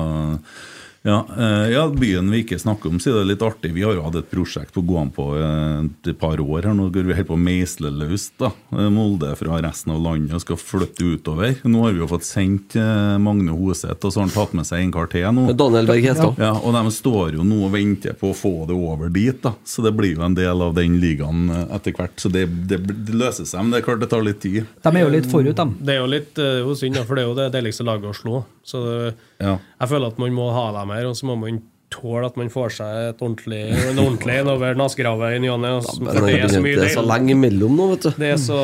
ja, 1.03 1.27
eh, 1.37 1.71
ja, 1.73 1.88
byen 1.91 2.31
vi 2.31 2.45
ikke 2.45 2.59
snakker 2.62 2.93
om, 2.93 3.01
så 3.03 3.11
er 3.11 3.17
det 3.21 3.33
litt 3.33 3.43
artig. 3.43 3.73
Vi 3.75 3.83
har 3.83 3.97
jo 3.97 4.05
hatt 4.05 4.21
et 4.21 4.29
prosjekt 4.31 4.71
på 4.77 4.85
gående 4.87 5.15
på 5.17 5.25
eh, 5.35 6.11
et 6.12 6.19
par 6.21 6.38
år 6.38 6.69
her 6.69 6.77
nå. 6.79 6.87
hvor 6.95 7.09
Vi 7.09 7.17
holder 7.17 7.27
på 7.27 7.35
å 7.35 7.43
meisle 7.43 7.91
løs 7.91 8.29
da. 8.38 8.53
eh, 8.71 8.87
Molde 8.93 9.33
fra 9.41 9.59
resten 9.65 9.95
av 9.97 10.03
landet 10.05 10.37
og 10.38 10.45
skal 10.45 10.61
flytte 10.62 11.09
utover. 11.17 11.57
Nå 11.67 11.83
har 11.83 11.97
vi 11.97 12.03
jo 12.05 12.09
fått 12.11 12.27
sendt 12.29 12.77
Magne 13.23 13.51
Hoseth, 13.57 13.99
og 14.07 14.12
så 14.15 14.21
har 14.23 14.29
han 14.29 14.35
tatt 14.37 14.55
med 14.55 14.69
seg 14.69 14.85
en 14.85 14.93
kar 14.95 15.11
til 15.11 15.27
nå. 15.35 15.49
Daniel 15.59 15.91
Berg 15.91 16.07
Hestad. 16.07 16.38
Ja, 16.38 16.53
og 16.55 16.77
de 16.79 16.95
står 16.95 17.35
jo 17.41 17.47
nå 17.47 17.59
og 17.67 17.75
venter 17.75 18.15
på 18.19 18.31
å 18.31 18.37
få 18.38 18.55
det 18.71 18.77
over 18.79 19.11
dit, 19.12 19.43
da. 19.43 19.55
Så 19.67 19.83
det 19.83 19.95
blir 19.99 20.15
jo 20.15 20.23
en 20.27 20.38
del 20.38 20.62
av 20.62 20.77
den 20.79 21.01
ligaen 21.03 21.51
etter 21.67 21.97
hvert. 21.99 22.15
Så 22.23 22.31
det, 22.33 22.47
det, 22.71 22.79
det 22.87 23.19
løser 23.19 23.49
seg, 23.49 23.65
men 23.65 23.75
det 23.75 23.83
er 23.83 23.88
klart 23.91 24.03
det 24.05 24.11
tar 24.12 24.23
litt 24.23 24.41
tid. 24.45 24.71
De 24.87 24.95
er 24.95 25.03
jo 25.03 25.12
litt 25.12 25.29
forut, 25.31 25.57
de. 25.59 25.69
Det 25.83 25.97
er 25.97 26.01
jo 26.05 26.11
litt 26.15 26.43
synd, 26.79 27.03
for 27.09 27.19
det 27.19 27.25
er 27.27 27.31
jo 27.33 27.38
det 27.43 27.51
deiligste 27.59 27.87
laget 27.87 28.11
å 28.12 28.17
slå. 28.17 28.45
Så 28.64 28.81
det, 28.87 29.14
Ja. 29.42 29.57
jeg 29.81 29.88
føler 29.90 30.12
at 30.12 30.18
man 30.22 30.33
må 30.37 30.53
ha 30.55 30.68
dem 30.81 30.90
her, 30.94 31.07
og 31.11 31.16
så 31.18 31.27
må 31.27 31.37
man 31.40 31.62
tåle 31.92 32.25
at 32.27 32.37
man 32.40 32.48
får 32.48 32.70
seg 32.79 33.09
et 33.11 33.18
ordentlig, 33.20 33.62
en 33.90 33.98
ordentlig 34.01 34.37
en 34.40 34.48
over 34.48 34.75
naskegravet 34.79 35.35
i 35.37 35.40
ny 35.42 35.51
og 35.53 35.59
ne. 35.61 35.72
det 35.77 36.38
er 36.40 36.48
så 36.48 36.62
mye 36.64 36.79
det 36.79 36.87
er 36.87 36.94
så 36.94 37.03
lenge 37.05 37.35
imellom 37.35 37.75
nå, 37.77 37.88
vet 37.90 38.07
du. 38.07 38.11
Det 38.22 38.31
er 38.33 38.40
så 38.40 38.61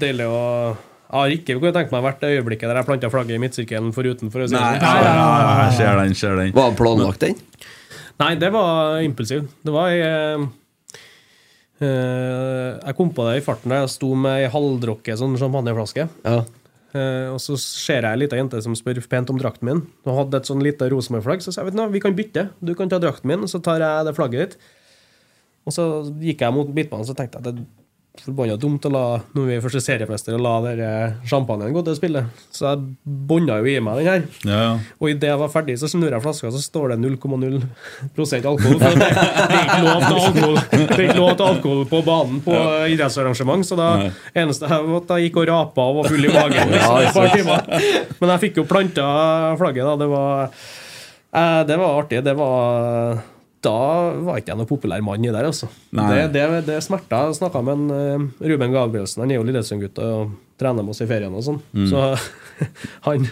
deilig 0.00 0.26
å 0.26 0.40
Jeg 1.12 1.20
har 1.20 1.34
ikke 1.36 1.58
kunne 1.60 1.72
tenkt 1.76 1.92
meg 1.92 2.02
hvert 2.06 2.22
øyeblikket 2.24 2.70
der 2.70 2.80
jeg 2.80 2.86
planta 2.88 3.10
flagget 3.12 3.36
i 3.36 3.42
midtsirkelen 3.42 3.92
foruten. 3.92 4.30
For 4.32 4.40
å 4.40 4.48
si 4.48 4.54
det 4.56 4.60
Nei, 4.64 4.78
sånn. 4.80 4.88
ja, 4.88 5.02
ja, 5.04 5.28
ja, 5.44 5.66
jeg 5.68 5.76
ser 5.76 6.00
den, 6.00 6.14
ser 6.16 6.36
den. 6.40 6.52
Var 6.56 6.70
det 6.70 6.78
planlagt, 6.80 7.20
den? 7.20 7.36
Nei, 8.22 8.30
det 8.40 8.50
var 8.54 8.98
impulsiv. 9.04 9.44
Det 9.62 9.74
var 9.74 9.92
eh, 9.92 10.46
eh, 11.84 12.80
Jeg 12.86 12.96
kom 12.96 13.12
på 13.14 13.26
det 13.28 13.36
i 13.40 13.44
farten 13.44 13.72
da 13.74 13.82
jeg 13.82 13.92
sto 13.92 14.14
med 14.16 14.40
ei 14.46 14.50
halvdrukke 14.52 15.16
sånn 15.20 15.36
champagneflaske. 15.40 16.08
Ja. 16.24 16.40
Eh, 16.92 17.28
og 17.32 17.40
så 17.40 17.56
ser 17.60 18.04
jeg 18.04 18.12
ei 18.12 18.20
lita 18.20 18.36
jente 18.36 18.60
som 18.64 18.76
spør 18.76 19.00
pent 19.08 19.32
om 19.32 19.40
drakten 19.40 19.68
min. 19.68 19.82
Hun 20.04 20.18
hadde 20.18 20.40
et 20.42 20.48
sånn 20.48 20.64
lite 20.64 20.90
Rosenborg-flagg. 20.92 21.44
Så 21.44 21.54
sa 21.54 21.62
jeg 21.62 21.70
vet 21.70 21.78
du, 21.80 21.84
vi 21.94 22.02
kan 22.04 22.16
bytte. 22.16 22.48
Du 22.60 22.74
kan 22.78 22.92
ta 22.92 23.00
drakten 23.02 23.32
min, 23.32 23.44
og 23.46 23.52
så 23.52 23.62
tar 23.64 23.80
jeg 23.80 24.08
det 24.08 24.16
flagget 24.18 24.42
ditt. 24.44 24.72
Og 25.68 25.76
så 25.76 25.86
gikk 26.20 26.42
jeg 26.42 26.54
mot 26.54 26.68
midtbanen 26.74 27.06
og 27.06 27.16
tenkte 27.16 27.38
jeg 27.38 27.46
at 27.46 27.48
det 27.48 27.81
forbanna 28.20 28.58
dumt 28.60 28.84
å 28.84 28.90
la 28.92 29.02
når 29.32 29.46
vi 29.48 29.54
er 29.56 29.62
første 29.64 29.80
seriemester, 29.80 30.36
la 30.40 30.52
dere 30.66 30.88
champagnen 31.28 31.72
gå 31.72 31.80
til 31.84 31.94
å 31.94 31.96
spille. 31.96 32.22
Så 32.52 32.66
jeg 32.66 32.82
bånda 33.02 33.56
jo 33.62 33.70
i 33.72 33.78
meg 33.82 34.02
den 34.02 34.10
her. 34.10 34.26
Ja, 34.44 34.58
ja. 34.66 34.74
Og 35.00 35.14
idet 35.14 35.30
jeg 35.30 35.40
var 35.40 35.52
ferdig, 35.54 35.78
så 35.80 35.88
snur 35.88 36.12
jeg 36.12 36.24
flaska, 36.24 36.50
så 36.52 36.60
står 36.60 36.92
det 36.92 36.98
0,0% 37.00 38.50
alkohol. 38.52 38.78
Det, 38.82 38.92
det, 39.00 39.08
er 39.08 39.64
ikke 39.64 39.80
lov 39.86 40.04
til 40.04 40.20
alkohol 40.20 40.60
Det 40.60 40.98
er 40.98 41.04
ikke 41.06 41.18
lov 41.18 41.32
til 41.40 41.46
alkohol 41.48 41.82
på 41.88 42.02
banen 42.06 42.44
på 42.44 42.58
idrettsarrangement, 42.92 43.66
så 43.66 43.80
da 43.80 43.88
eneste 44.44 44.68
jeg 44.68 44.88
var 44.90 45.00
at 45.00 45.16
jeg 45.16 45.28
gikk 45.28 45.42
og 45.42 45.50
rapa 45.54 45.88
og 45.88 46.00
var 46.02 46.12
full 46.12 46.28
i 46.28 46.36
magen. 46.36 46.76
Liksom. 46.76 47.52
Men 48.20 48.36
jeg 48.36 48.44
fikk 48.46 48.60
jo 48.60 48.68
planta 48.68 49.08
flagget, 49.60 49.88
da. 49.88 49.96
Det 50.04 50.12
var, 50.12 50.64
eh, 51.32 51.60
det 51.72 51.80
var 51.80 52.02
artig. 52.04 52.24
Det 52.28 52.36
var 52.36 53.22
da 53.62 53.82
var 54.26 54.40
ikke 54.40 54.52
jeg 54.52 54.60
noen 54.60 54.70
populær 54.70 55.04
mann 55.04 55.24
i 55.24 55.30
der, 55.30 55.46
altså. 55.48 55.68
Nei. 55.94 56.08
Det, 56.10 56.24
det, 56.34 56.62
det 56.66 56.80
smerta. 56.84 57.26
Jeg 57.28 57.38
snakka 57.38 57.62
med 57.66 57.78
en, 57.78 57.92
uh, 57.92 58.48
Ruben 58.52 58.74
Gabrielsen, 58.74 59.22
han 59.24 59.34
er 59.34 59.38
jo 59.38 59.46
Lillesund-gutt 59.46 60.00
og 60.02 60.34
trener 60.60 60.82
med 60.82 60.94
oss 60.94 61.02
i 61.04 61.08
ferien 61.10 61.34
og 61.34 61.44
sånn. 61.46 61.62
Så 61.90 62.02
han, 63.06 63.30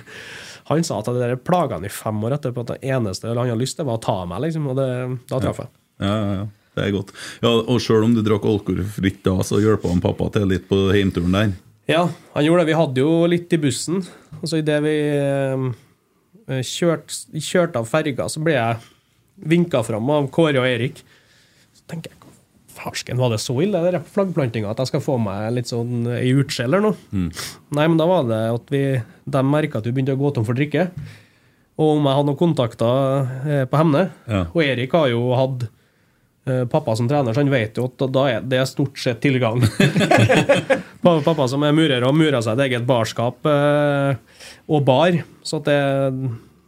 han 0.70 0.86
sa 0.86 1.00
at 1.00 1.10
det 1.10 1.24
der 1.24 1.42
plaga 1.42 1.78
han 1.78 1.86
i 1.86 1.92
fem 1.92 2.22
år 2.26 2.38
etterpå, 2.38 2.64
at 2.66 2.76
det 2.76 2.94
eneste 2.94 3.30
han 3.30 3.42
hadde 3.42 3.58
lyst 3.60 3.78
til, 3.80 3.88
var 3.90 3.98
å 3.98 4.04
ta 4.06 4.16
meg, 4.30 4.46
liksom. 4.46 4.70
Og 4.70 4.78
det, 4.78 4.88
da 5.30 5.42
traff 5.42 5.62
jeg. 5.64 5.72
Ja, 6.00 6.14
ja, 6.14 6.32
ja. 6.40 6.48
Det 6.78 6.84
er 6.86 6.92
godt. 6.94 7.10
Ja, 7.42 7.50
og 7.50 7.82
sjøl 7.82 8.06
om 8.06 8.14
du 8.14 8.22
drakk 8.24 8.46
alkoholfritt 8.46 9.24
da, 9.26 9.34
så 9.44 9.58
hjelpa 9.58 9.90
han 9.90 10.02
pappa 10.04 10.28
til 10.36 10.46
litt 10.52 10.68
på 10.70 10.78
heimturen 10.94 11.34
der. 11.34 11.50
Ja, 11.90 12.04
han 12.36 12.46
gjorde 12.46 12.62
det. 12.62 12.70
Vi 12.70 12.78
hadde 12.78 13.02
jo 13.02 13.12
litt 13.30 13.52
i 13.52 13.58
bussen. 13.60 14.04
Og 14.38 14.46
så 14.46 14.60
idet 14.60 14.78
vi 14.84 14.94
eh, 15.18 16.62
kjørte 16.62 17.42
kjørt 17.42 17.78
av 17.80 17.90
ferga, 17.90 18.28
så 18.30 18.42
ble 18.44 18.54
jeg 18.54 18.78
vinka 19.40 19.82
fram 19.86 20.10
av 20.12 20.28
Kåre 20.34 20.62
og 20.62 20.68
Erik. 20.68 21.02
Så 21.76 21.86
tenker 21.90 22.12
jeg 22.12 22.20
Farsken, 22.80 23.18
var 23.20 23.32
det 23.32 23.40
så 23.42 23.56
ille, 23.60 23.80
det 23.82 23.92
der 23.96 24.04
flaggplantinga, 24.14 24.70
at 24.70 24.78
jeg 24.80 24.88
skal 24.92 25.02
få 25.04 25.16
meg 25.20 25.50
litt 25.52 25.68
sånn 25.68 26.06
ei 26.14 26.30
utsje 26.32 26.64
eller 26.64 26.80
noe? 26.84 26.96
Nei, 27.12 27.84
men 27.84 27.98
da 28.00 28.06
var 28.08 28.24
det 28.28 28.38
at 28.54 28.70
vi 28.72 28.84
De 29.28 29.42
merka 29.44 29.80
at 29.80 29.88
vi 29.88 29.92
begynte 29.92 30.14
å 30.16 30.20
gå 30.20 30.30
tom 30.36 30.46
for 30.48 30.56
drikke. 30.56 30.86
Og 31.80 31.98
om 31.98 32.06
jeg 32.08 32.16
hadde 32.16 32.28
noen 32.30 32.40
kontakter 32.40 33.28
eh, 33.48 33.66
på 33.68 33.78
Hemne. 33.80 34.06
Ja. 34.28 34.42
Og 34.52 34.62
Erik 34.64 34.96
har 34.96 35.10
jo 35.12 35.20
hatt 35.36 35.66
eh, 35.66 36.64
pappa 36.72 36.96
som 36.98 37.08
trener, 37.08 37.32
så 37.34 37.42
han 37.42 37.52
vet 37.52 37.78
jo 37.78 37.86
at 37.88 38.04
da 38.12 38.24
er 38.30 38.48
det 38.48 38.62
stort 38.68 39.00
sett 39.00 39.20
tilgang. 39.24 39.62
Pappa 41.04 41.46
som 41.48 41.64
er 41.64 41.76
murer 41.76 42.04
og 42.04 42.16
murer 42.16 42.42
seg 42.44 42.58
et 42.58 42.66
eget 42.68 42.88
barskap 42.88 43.46
eh, 43.48 44.42
og 44.68 44.84
bar, 44.88 45.22
så 45.46 45.60
det, 45.64 45.78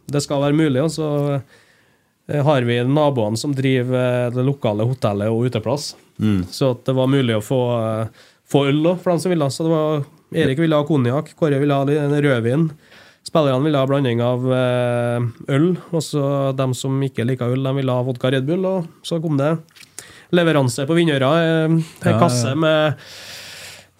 det 0.09 0.23
skal 0.25 0.41
være 0.45 0.57
mulig. 0.57 0.81
Og 0.81 0.93
så 0.93 1.09
eh, 1.35 1.61
har 2.31 2.61
vi 2.63 2.77
naboene 2.87 3.37
som 3.37 3.51
driver 3.55 4.27
eh, 4.27 4.29
det 4.31 4.45
lokale 4.47 4.85
hotellet 4.87 5.27
og 5.33 5.49
uteplass. 5.49 5.93
Så 6.49 6.69
at 6.71 6.85
det 6.87 6.93
var 6.95 7.09
mulig 7.11 7.35
å 7.35 7.43
få, 7.43 7.61
eh, 7.83 8.07
få 8.47 8.67
øl 8.69 8.83
da, 8.85 8.95
for 8.95 9.11
dem 9.11 9.19
som 9.19 9.33
ville. 9.33 9.49
Så 9.51 9.65
det 9.67 9.73
var, 9.73 10.05
Erik 10.33 10.59
ville 10.63 10.77
ha 10.79 10.85
konjakk, 10.87 11.33
Kåre 11.39 11.59
ville 11.59 11.73
ha 11.75 11.83
rødvin. 11.85 12.69
Spillerne 13.27 13.63
ville 13.63 13.79
ha 13.79 13.87
blanding 13.87 14.21
av 14.23 14.47
eh, 14.51 15.27
øl, 15.55 15.69
og 15.91 16.01
så 16.03 16.23
dem 16.55 16.73
som 16.75 16.95
ikke 17.03 17.25
liker 17.27 17.53
øl, 17.55 17.63
de 17.63 17.75
ville 17.79 17.91
ha 17.95 18.03
vodka 18.03 18.31
Red 18.31 18.45
Bull, 18.47 18.65
og 18.67 18.87
så 19.03 19.19
kom 19.23 19.37
det 19.39 19.53
leveranse 20.35 20.83
på 20.89 20.95
Vinnøra. 20.97 21.29
eh, 21.43 21.65
En 21.71 21.83
Ja, 22.03 22.19
kasse 22.19 22.55
med 22.55 22.95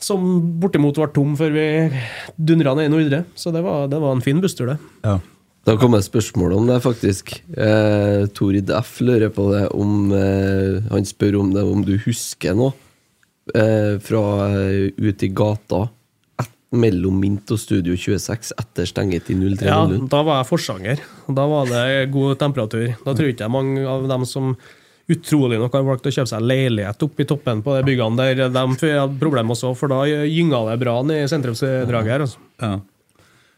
som 0.04 0.20
bortimot 0.60 0.98
var 1.00 1.14
tom 1.16 1.38
før 1.40 1.54
vi 1.56 1.66
dundra 2.36 2.74
ned 2.76 2.90
i 2.90 2.92
Nordre. 2.92 3.22
Så 3.40 3.54
det 3.56 3.62
var, 3.64 3.88
det 3.88 4.00
var 4.04 4.12
en 4.12 4.22
fin 4.26 4.42
busstur, 4.44 4.68
det. 4.74 4.78
Ja. 5.08 5.20
Da 5.64 5.78
har 5.80 5.96
et 5.96 6.06
spørsmål 6.06 6.58
om 6.58 6.66
det, 6.68 6.82
faktisk. 6.84 7.38
Eh, 7.56 8.26
Torid 8.36 8.72
F 8.82 8.98
lurer 9.00 9.32
på 9.32 9.48
det 9.54 9.70
om 9.72 10.12
eh, 10.12 10.84
Han 10.92 11.08
spør 11.08 11.40
om 11.40 11.54
det 11.56 11.64
om 11.64 11.86
du 11.88 11.96
husker 12.04 12.58
noe 12.58 12.74
eh, 13.56 13.96
fra 14.04 14.24
ut 14.60 15.00
ute 15.00 15.30
i 15.30 15.32
gata 15.32 15.86
et, 16.44 16.52
mellom 16.76 17.16
Mint 17.16 17.56
og 17.56 17.62
Studio 17.64 17.96
26 17.96 18.52
etter 18.60 18.92
stengetid 18.92 19.40
03.00. 19.40 19.64
Ja, 19.64 19.82
da 19.88 20.24
var 20.28 20.42
jeg 20.42 20.52
forsanger. 20.52 21.04
Da 21.32 21.48
var 21.48 21.72
det 21.72 22.12
god 22.12 22.40
temperatur. 22.44 22.90
Da 23.06 23.16
tror 23.16 23.32
ikke 23.32 23.48
jeg 23.48 23.56
mange 23.56 23.88
av 23.88 24.10
dem 24.12 24.28
som 24.28 24.58
utrolig 25.08 25.60
nok 25.60 25.74
har 25.76 25.84
valgt 25.88 26.08
å 26.08 26.12
kjøpe 26.16 26.32
seg 26.32 26.44
leilighet 26.44 27.08
oppe 27.08 27.24
i 27.24 27.28
toppen 27.28 27.64
på 27.64 27.76
de 27.76 27.88
byggene 27.88 28.20
der, 28.20 28.48
de 28.52 28.62
hadde 28.64 29.20
problemer 29.20 29.56
også, 29.56 29.74
for 29.76 29.92
da 29.92 30.04
gynga 30.08 30.62
det 30.70 30.80
bra 30.84 31.02
ned 31.08 31.24
i 31.24 31.32
sentrumsdraget 31.32 32.12
her. 32.16 32.24
Altså. 32.28 32.44
Ja. 32.64 32.78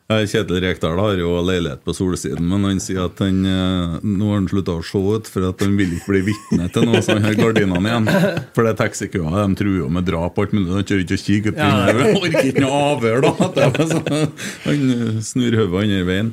Ja, 0.05 0.19
Kjetil 0.29 0.59
Rekdal 0.61 0.99
har 1.01 1.15
jo 1.17 1.31
leilighet 1.41 1.79
på 1.81 1.93
Solsiden, 1.97 2.45
men 2.45 2.61
han 2.67 2.77
sier 2.83 3.07
at 3.07 3.17
han, 3.23 3.39
eh, 3.49 3.93
nå 4.05 4.27
har 4.29 4.35
han 4.37 4.49
slutta 4.51 4.75
å 4.77 4.83
se 4.85 4.99
ut, 5.01 5.25
for 5.33 5.47
at 5.47 5.63
han 5.65 5.73
vil 5.79 5.95
ikke 5.97 6.11
bli 6.11 6.19
vitne 6.27 6.67
til 6.75 6.85
noe, 6.85 7.01
så 7.01 7.15
han 7.15 7.25
har 7.25 7.33
gardinene 7.39 7.89
igjen. 7.89 8.05
For 8.53 8.67
det 8.67 8.75
er 8.75 8.77
taxikøer, 8.83 9.33
de 9.33 9.57
truer 9.57 9.79
jo 9.79 9.87
med 9.89 10.05
drap 10.05 10.37
og 10.37 10.43
alt 10.45 10.53
mulig. 10.53 10.75
Han 10.75 10.85
kjører 10.85 11.07
ikke 11.07 11.17
og 11.17 11.23
kikker 11.23 11.55
ut 11.55 11.57
Ja. 11.57 11.71
vinduet. 11.87 12.19
Orker 12.21 12.51
ikke 12.51 12.63
noe 12.67 12.83
avhør, 12.91 13.25
da! 13.25 13.33
Sånn, 13.95 14.37
Han 14.67 14.85
eh, 14.93 15.17
snur 15.25 15.57
hodet 15.63 15.81
andre 15.87 16.05
veien. 16.11 16.31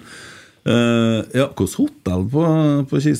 Uh, 0.62 1.24
ja, 1.34 1.48
Hvilket 1.48 1.72
hotell 1.80 2.28
på, 2.30 2.42
på 2.86 3.00
jeg, 3.02 3.16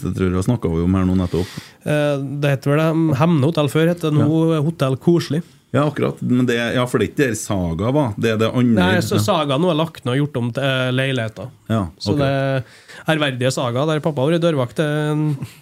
snakka 0.46 0.68
vi 0.70 0.84
om 0.84 0.94
her 0.94 1.08
nå 1.08 1.16
nettopp? 1.18 1.56
Uh, 1.82 2.20
Det 2.38 2.52
heter 2.52 2.70
vel 2.70 2.78
det 2.84 3.16
Hemne 3.18 3.48
hotell 3.48 3.72
før, 3.72 3.88
heter 3.90 4.14
nå 4.14 4.28
Hotell 4.68 4.94
Koselig. 5.02 5.40
Ja, 5.72 5.86
akkurat. 5.88 6.18
Men 6.20 6.44
det, 6.44 6.58
ja, 6.76 6.82
for 6.86 7.00
det 7.00 7.06
er 7.06 7.10
ikke 7.14 7.22
der 7.30 7.36
Saga 7.40 7.90
var. 7.96 8.10
Det 8.20 8.28
er 8.34 8.36
det 8.42 8.50
andre. 8.52 8.76
Nei, 8.92 8.98
så. 9.00 9.16
Saga 9.24 9.56
nå 9.56 9.70
er 9.72 9.78
lagt 9.78 10.02
ned 10.04 10.12
og 10.12 10.18
gjort 10.20 10.34
om 10.42 10.50
til 10.52 10.66
eh, 10.68 10.90
leiligheter. 10.92 11.48
Ja, 11.72 11.86
Så 11.96 12.12
det 12.18 12.26
er 12.28 12.66
ærverdige 13.08 13.50
Saga, 13.56 13.86
der 13.88 14.02
pappa 14.04 14.20
har 14.26 14.34
vært 14.34 14.44
dørvakt 14.44 14.82
i 14.84 14.88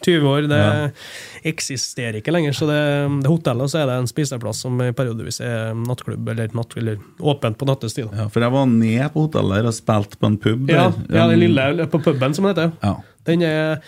20 0.02 0.26
år, 0.32 0.48
det 0.50 0.58
Ja. 0.58 0.88
eksisterer 1.52 2.18
ikke 2.18 2.34
lenger. 2.34 2.52
Så 2.58 2.66
det, 2.66 2.80
det 3.22 3.30
hotellet, 3.30 3.70
så 3.70 3.80
er 3.84 3.86
det 3.92 4.00
en 4.02 4.10
spiseplass 4.10 4.64
som 4.66 4.82
periodevis 4.98 5.38
er 5.46 5.78
nattklubb, 5.78 6.26
eller, 6.34 6.50
natt, 6.58 6.74
eller 6.82 6.98
åpent 7.22 7.56
på 7.62 7.70
nattestid. 7.70 8.10
Ja, 8.10 8.26
for 8.34 8.42
jeg 8.42 8.56
var 8.58 8.66
ned 8.66 9.06
på 9.14 9.28
hotellet 9.28 9.60
der 9.62 9.70
og 9.70 9.78
spilte 9.78 10.18
på 10.20 10.26
en 10.32 10.40
pub. 10.42 10.68
Ja, 10.74 10.90
ja, 11.06 11.28
den 11.30 11.38
lille 11.46 11.86
på 11.86 12.02
puben, 12.02 12.34
som 12.34 12.50
det 12.50 12.56
heter. 12.56 12.74
Ja. 12.82 12.96
Den 13.30 13.46
er 13.46 13.78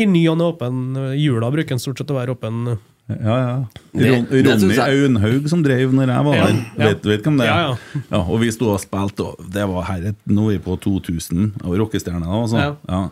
i 0.00 0.08
ny 0.08 0.24
og 0.32 0.40
åpen. 0.54 0.82
Jula 1.20 1.52
bruker 1.52 1.76
den 1.76 1.84
stort 1.84 2.00
sett 2.00 2.10
å 2.12 2.16
være 2.18 2.32
åpen. 2.32 2.78
Ja, 3.06 3.34
ja. 3.38 3.50
Ron, 3.94 4.24
det 4.30 4.40
Ronny 4.46 4.74
jeg- 4.74 5.02
Aunhaug 5.04 5.44
som 5.48 5.60
drev 5.62 5.92
når 5.94 6.10
jeg 6.10 6.24
var 6.26 6.34
der. 6.40 6.56
ja. 6.78 6.88
Vet, 6.88 7.04
vet 7.06 7.22
hvem 7.22 7.36
det 7.38 7.46
er? 7.46 7.52
Ja, 7.52 8.00
ja. 8.10 8.18
og 8.24 8.40
vi 8.42 8.50
sto 8.50 8.72
og 8.72 8.80
spilte, 8.82 9.20
og 9.30 9.46
det 9.54 9.66
var 9.70 9.84
herret 9.92 10.16
nå 10.26 10.48
er 10.50 10.56
vi 10.56 10.64
på 10.64 10.74
2000. 10.82 11.52
Jeg 11.62 11.80
rockestjerne 11.80 12.24
da. 12.26 12.40
Altså. 12.42 12.56
Ja. 12.58 12.72
Ja. 12.90 13.02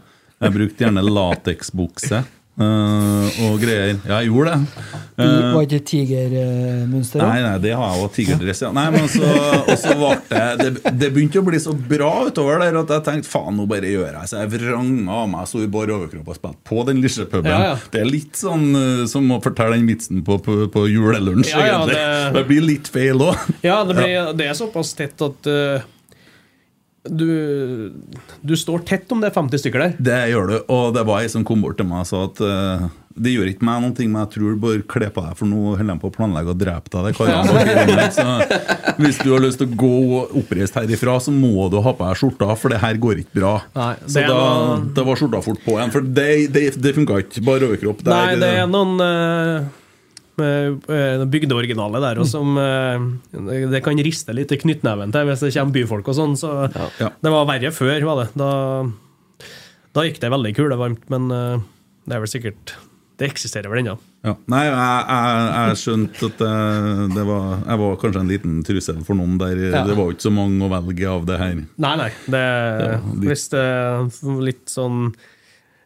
Jeg 0.43 0.53
brukte 0.57 0.83
gjerne 0.85 1.05
lateksbukse 1.07 2.25
eh, 2.61 3.41
og 3.49 3.57
greier. 3.63 3.97
Ja, 4.07 4.21
jeg 4.23 4.31
gjorde 4.31 4.55
det. 4.55 4.91
Uh, 5.15 5.55
Var 5.55 5.63
ikke 5.69 5.79
tigermønster? 5.87 7.23
Nei, 7.23 7.39
nei, 7.45 7.53
det 7.63 7.73
har 7.79 7.93
jeg 7.95 8.03
òg. 8.05 8.11
Tigerdress, 8.17 8.63
ja. 8.65 8.71
Nei, 8.75 8.85
men 8.95 9.05
så, 9.11 9.29
og 9.63 9.77
så 9.79 9.95
ble 9.99 10.11
det, 10.31 10.43
det 10.59 10.93
Det 11.05 11.11
begynte 11.15 11.39
å 11.43 11.47
bli 11.47 11.61
så 11.63 11.75
bra 11.75 12.11
utover 12.29 12.63
der 12.65 12.79
at 12.81 12.91
jeg 12.97 13.05
tenkte 13.07 13.31
faen, 13.31 13.55
nå 13.59 13.67
bare 13.71 13.91
gjør 13.93 14.09
jeg 14.19 14.31
så 14.33 14.41
jeg 14.43 14.53
vranga 14.57 15.21
av 15.23 15.29
meg, 15.31 15.47
sto 15.51 15.63
i 15.63 15.71
bar 15.71 15.93
overkropp 15.95 16.33
og 16.35 16.39
spilte 16.41 16.63
på 16.71 16.83
den 16.91 17.03
lille 17.05 17.29
puben. 17.31 17.51
Ja, 17.53 17.61
ja. 17.71 17.75
Det 17.95 18.03
er 18.03 18.11
litt 18.11 18.39
sånn 18.43 18.67
uh, 18.75 19.05
som 19.11 19.31
å 19.35 19.41
fortelle 19.45 19.79
den 19.79 19.89
vitsen 19.91 20.25
på, 20.27 20.39
på, 20.43 20.59
på 20.75 20.87
julelunsj, 20.91 21.53
Ja, 21.55 21.65
ja, 21.67 21.79
egentlig. 21.83 21.99
det- 22.01 22.33
Det... 22.35 22.45
blir 22.51 22.65
litt 22.67 22.89
feil 22.93 23.23
òg. 23.25 23.39
Ja, 23.65 23.79
det, 23.87 23.95
blir, 23.99 24.33
det 24.39 24.51
er 24.51 24.57
såpass 24.59 24.91
tett 24.99 25.21
at 25.25 25.47
eh, 25.49 25.85
du, 27.05 27.93
du 28.41 28.57
står 28.57 28.85
tett 28.89 29.11
om 29.13 29.21
det 29.21 29.29
er 29.29 29.37
50 29.37 29.61
stykker 29.61 29.83
der. 29.83 29.97
Det 30.01 30.21
gjør 30.33 30.51
du. 30.51 30.55
Og 30.73 30.93
det 30.97 31.05
var 31.05 31.25
ei 31.25 31.33
som 31.33 31.45
kom 31.45 31.65
bort 31.65 31.77
til 31.81 31.89
meg 31.89 32.05
og 32.05 32.09
sa 32.09 32.23
at 32.31 32.41
uh, 32.41 32.87
det 33.15 33.35
gjør 33.35 33.51
ikke 33.53 33.67
meg 33.69 33.83
noen 33.85 33.93
ting, 33.95 34.09
men 34.11 34.25
jeg 34.25 34.33
tror 34.35 34.55
du 34.55 34.63
bør 34.63 34.81
kle 34.91 35.11
på 35.13 35.23
deg, 35.23 35.37
for 35.39 35.47
nå 35.47 35.75
holder 35.77 35.91
de 35.93 35.97
på 36.03 36.11
å 36.11 36.15
planlegge 36.15 36.51
å 36.51 36.57
drepe 36.59 36.91
deg. 36.91 37.07
Det 37.07 37.13
karene. 37.19 38.09
Så 38.15 38.97
hvis 38.99 39.21
du 39.21 39.31
har 39.35 39.45
lyst 39.45 39.61
til 39.61 39.69
å 39.69 39.79
gå 39.85 40.25
oppreist 40.41 40.81
herifra, 40.81 41.19
så 41.23 41.35
må 41.35 41.69
du 41.71 41.79
ha 41.85 41.95
på 41.95 42.09
deg 42.09 42.19
skjorta, 42.23 42.51
for 42.59 42.75
det 42.75 42.81
her 42.83 42.99
går 43.05 43.23
ikke 43.23 43.39
bra. 43.39 43.55
Nei, 43.77 43.93
så 44.09 44.25
da, 44.25 44.41
noen... 44.41 44.91
da 44.97 45.07
var 45.07 45.21
skjorta 45.21 45.45
fort 45.45 45.63
på 45.63 45.77
igjen, 45.77 45.95
for 45.95 46.11
det, 46.19 46.29
det, 46.57 46.67
det 46.81 46.97
funka 46.97 47.21
ikke. 47.23 47.45
Bare 47.47 47.71
overkropp. 47.71 48.03
Der, 48.03 48.17
Nei, 48.17 48.43
det 48.43 48.53
er 48.65 48.71
noen 48.71 48.97
uh, 48.99 49.71
bygdeoriginale 50.37 52.01
der 52.03 52.21
òg, 52.23 52.27
som 52.29 52.57
eh, 52.59 53.05
Det 53.71 53.83
kan 53.85 53.99
riste 54.05 54.35
litt 54.37 54.53
i 54.55 54.59
knyttneven 54.61 55.13
til 55.15 55.29
hvis 55.29 55.45
det 55.45 55.53
kommer 55.57 55.77
byfolk 55.79 56.09
og 56.13 56.19
sånn. 56.19 56.35
Så 56.39 56.51
Ja. 57.01 57.11
det 57.23 57.31
var 57.35 57.47
verre 57.51 57.71
før, 57.75 58.01
var 58.09 58.25
det. 58.25 58.31
Da, 58.39 58.51
da 59.95 60.03
gikk 60.09 60.21
det 60.23 60.31
veldig 60.35 60.55
kulevarmt, 60.57 61.05
men 61.13 61.31
eh, 61.31 61.63
det 62.09 62.17
er 62.19 62.25
vel 62.25 62.33
sikkert 62.35 62.75
Det 63.17 63.29
eksisterer 63.31 63.71
vel 63.71 63.79
ennå. 63.85 63.93
Ja. 64.27 64.33
Nei, 64.51 64.65
jeg, 64.67 64.75
jeg, 64.75 65.45
jeg 65.55 65.77
skjønte 65.79 66.27
at 66.33 66.41
det, 66.41 67.15
det 67.15 67.25
var, 67.29 67.45
jeg 67.63 67.79
var 67.79 67.93
kanskje 68.03 68.21
en 68.25 68.33
liten 68.33 68.57
trussel 68.67 69.05
for 69.07 69.15
noen 69.15 69.37
der. 69.39 69.55
Ja. 69.71 69.85
Det 69.87 69.95
var 69.95 70.11
ikke 70.11 70.25
så 70.27 70.33
mange 70.35 70.67
å 70.67 70.71
velge 70.73 71.07
av 71.13 71.23
det 71.29 71.37
her. 71.39 71.61
Nei, 71.79 71.93
nei. 72.01 72.09
Det, 72.27 72.41
Ja, 72.43 72.97
litt- 73.13 73.29
Hvis 73.31 73.45
det 73.53 73.63
er 73.63 74.41
litt 74.43 74.67
sånn 74.73 74.99
eh, 75.13 75.31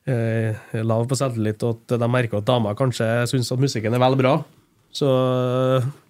lav 0.08 1.06
på 1.10 1.16
selvtillit, 1.18 1.62
og 1.68 1.76
at 1.88 1.98
de 2.00 2.08
merker 2.10 2.40
at 2.40 2.46
damer 2.48 2.76
kanskje 2.78 3.06
syns 3.30 3.50
at 3.52 3.60
musikken 3.60 3.94
er 3.94 4.00
vel 4.02 4.16
bra, 4.20 4.36
så 4.94 5.08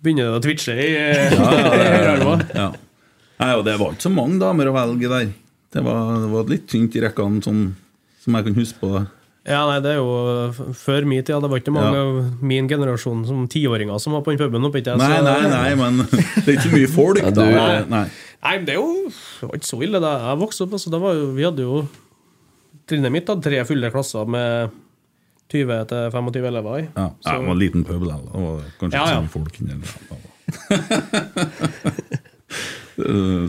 begynner 0.05 0.29
det 0.31 0.39
å 0.39 0.43
twitche 0.45 0.77
i 0.79 0.89
Ja, 0.95 1.51
ja, 1.51 1.75
i 1.75 2.23
ja, 2.23 2.39
ja. 2.55 2.69
Nei, 3.39 3.53
og 3.55 3.63
det 3.67 3.77
var 3.79 3.93
ikke 3.95 4.07
så 4.09 4.11
mange 4.15 4.39
damer 4.43 4.71
å 4.71 4.75
velge 4.75 5.11
der. 5.13 5.29
Det 5.75 5.83
var, 5.85 6.15
det 6.25 6.31
var 6.33 6.49
litt 6.51 6.65
tynt 6.71 6.97
i 6.99 7.03
rekkene, 7.05 7.43
sånn, 7.45 7.61
som 8.25 8.35
jeg 8.39 8.47
kan 8.49 8.57
huske 8.59 8.81
på. 8.81 8.89
det. 8.97 9.03
Ja, 9.49 9.61
nei, 9.69 9.77
det 9.85 9.93
er 9.95 10.01
jo 10.01 10.73
før 10.77 11.07
min 11.09 11.23
tid. 11.23 11.31
Ja, 11.37 11.39
det 11.45 11.49
var 11.53 11.61
ikke 11.63 11.73
mange 11.73 11.93
Ja. 11.95 12.01
av 12.03 12.43
min 12.45 12.67
generasjon 12.69 13.23
som 13.29 13.47
tiåringer 13.49 14.01
som 14.03 14.13
var 14.17 14.25
på 14.27 14.35
den 14.35 14.41
puben. 14.43 14.67
oppe, 14.67 14.83
ikke 14.83 14.97
jeg, 14.97 15.01
Nei, 15.01 15.21
nei, 15.25 15.47
nei, 15.53 15.71
men 15.79 16.03
det 16.45 16.49
er 16.49 16.57
ikke 16.57 16.67
så 16.67 16.75
mye 16.75 16.91
folk. 16.93 17.23
Da. 17.37 17.47
Nei, 17.47 17.79
Nei. 17.89 18.03
Nei, 18.43 18.57
men 18.59 18.67
det 18.67 18.75
er 18.75 18.81
jo 18.83 18.91
det 19.09 19.49
var 19.49 19.57
ikke 19.61 19.71
så 19.71 19.81
ille 19.87 20.03
da 20.03 20.11
jeg 20.27 20.41
vokste 20.43 20.67
opp. 20.67 20.75
Altså, 20.81 20.91
det 20.93 21.01
var 21.07 21.17
jo, 21.17 21.31
vi 21.39 21.47
hadde 21.47 21.65
jo 21.65 21.81
Trinnet 22.89 23.13
mitt 23.13 23.29
hadde 23.29 23.45
tre 23.45 23.59
fulle 23.69 23.91
klasser 23.93 24.25
med 24.31 24.71
20-25 25.53 26.47
elever 26.49 26.79
i. 26.83 26.87
Ja, 26.97 27.09
Så- 27.21 27.31
det 27.39 27.47
var 27.47 27.55
en 27.55 27.59
liten 27.63 27.85
pøbel. 27.85 28.09
Det 28.09 28.33
var 28.35 28.63
kanskje 28.81 28.97
Ja, 28.99 29.05
ja. 29.09 29.17
så 29.17 29.23
mye 29.23 29.35
folk 29.37 29.55
inni 29.61 29.75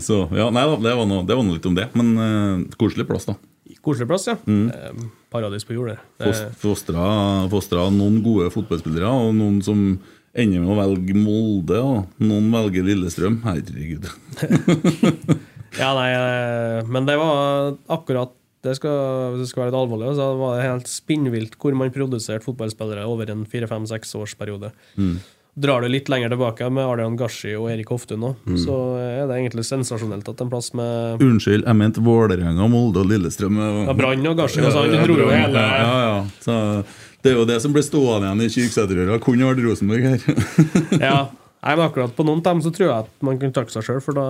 Så 0.00 0.16
ja, 0.36 0.46
nei 0.54 0.62
da, 0.68 0.76
det 0.78 0.92
var 0.96 1.06
noe, 1.10 1.24
det 1.26 1.36
litt 1.56 1.66
om 1.66 1.74
det. 1.76 1.88
Men 1.98 2.10
uh, 2.18 2.60
koselig 2.78 3.06
plass, 3.08 3.26
da. 3.26 3.34
Koselig 3.82 4.06
plass, 4.10 4.26
ja. 4.28 4.36
Mm. 4.46 4.68
Eh, 4.70 5.04
Paradis 5.32 5.64
på 5.64 5.72
jord. 5.74 5.88
det. 5.94 5.98
Fos- 6.20 6.42
Det- 6.44 6.54
Fostra, 6.60 7.04
fostra 7.50 7.86
noen 7.90 8.20
gode 8.22 8.50
fotballspillere, 8.52 9.08
og 9.08 9.34
noen 9.34 9.62
som 9.64 9.98
ender 10.36 10.60
med 10.60 10.70
å 10.70 10.76
velge 10.78 11.14
Molde, 11.16 11.80
og 11.80 12.06
noen 12.20 12.50
velger 12.52 12.84
Lillestrøm. 12.90 13.40
Herregud. 13.46 14.04
Ja, 15.78 15.92
nei, 15.94 16.08
eh, 16.10 16.80
men 16.90 17.04
det 17.06 17.14
var 17.14 17.76
akkurat 17.94 18.32
det 18.64 18.76
skal, 18.76 19.36
det 19.40 19.48
skal 19.48 19.64
være 19.64 19.70
litt 19.70 19.80
alvorlig, 19.80 20.14
så 20.18 20.30
var 20.36 20.56
det 20.56 20.68
helt 20.68 20.88
spinnvilt 20.90 21.58
hvor 21.60 21.76
man 21.78 21.92
produserte 21.94 22.44
fotballspillere 22.44 23.06
over 23.08 23.30
en 23.32 23.46
fire-fem-seks 23.48 24.12
års 24.20 24.34
periode. 24.36 24.72
Drar 25.60 25.82
du 25.82 25.90
litt 25.90 26.08
lenger 26.12 26.30
tilbake 26.30 26.68
med 26.72 26.86
Ardian 26.86 27.16
Gashi 27.18 27.56
og 27.58 27.66
Erik 27.72 27.88
Hoftun 27.90 28.22
mm. 28.22 28.58
så 28.62 28.76
er 29.00 29.24
det 29.26 29.40
egentlig 29.40 29.64
sensasjonelt 29.66 30.28
at 30.30 30.44
en 30.44 30.52
plass 30.52 30.70
med 30.78 31.24
Unnskyld, 31.24 31.66
jeg 31.66 31.76
mente 31.76 32.04
Vålerenga, 32.04 32.68
Molde 32.70 33.02
og 33.02 33.10
Lillestrøm. 33.10 33.58
ja, 33.58 33.96
Brann 33.98 34.30
og 34.30 34.38
Gashi 34.38 34.62
dro 34.62 35.18
jo 35.18 35.26
Brann, 35.26 35.58
ja, 35.58 35.96
ja. 36.06 36.20
Så 36.44 36.54
det 37.24 37.32
er 37.32 37.40
jo 37.40 37.48
det 37.48 37.58
som 37.64 37.74
ble 37.74 37.82
stående 37.84 38.30
igjen 38.30 38.46
i 38.46 38.52
Kyrksæterøra. 38.54 39.18
Kunne 39.20 39.50
vært 39.50 39.64
Rosenborg 39.66 40.06
her. 40.08 40.24
Ja. 41.10 41.18
Nei, 41.60 41.74
men 41.76 41.84
akkurat 41.84 42.14
på 42.16 42.24
noen 42.24 42.40
av 42.40 42.54
dem 42.54 42.62
så 42.64 42.70
tror 42.72 42.86
jeg 42.86 43.04
at 43.04 43.24
man 43.26 43.36
kunne 43.40 43.52
takke 43.52 43.72
seg 43.74 43.84
sjøl, 43.84 43.98
for 44.00 44.16
da 44.16 44.26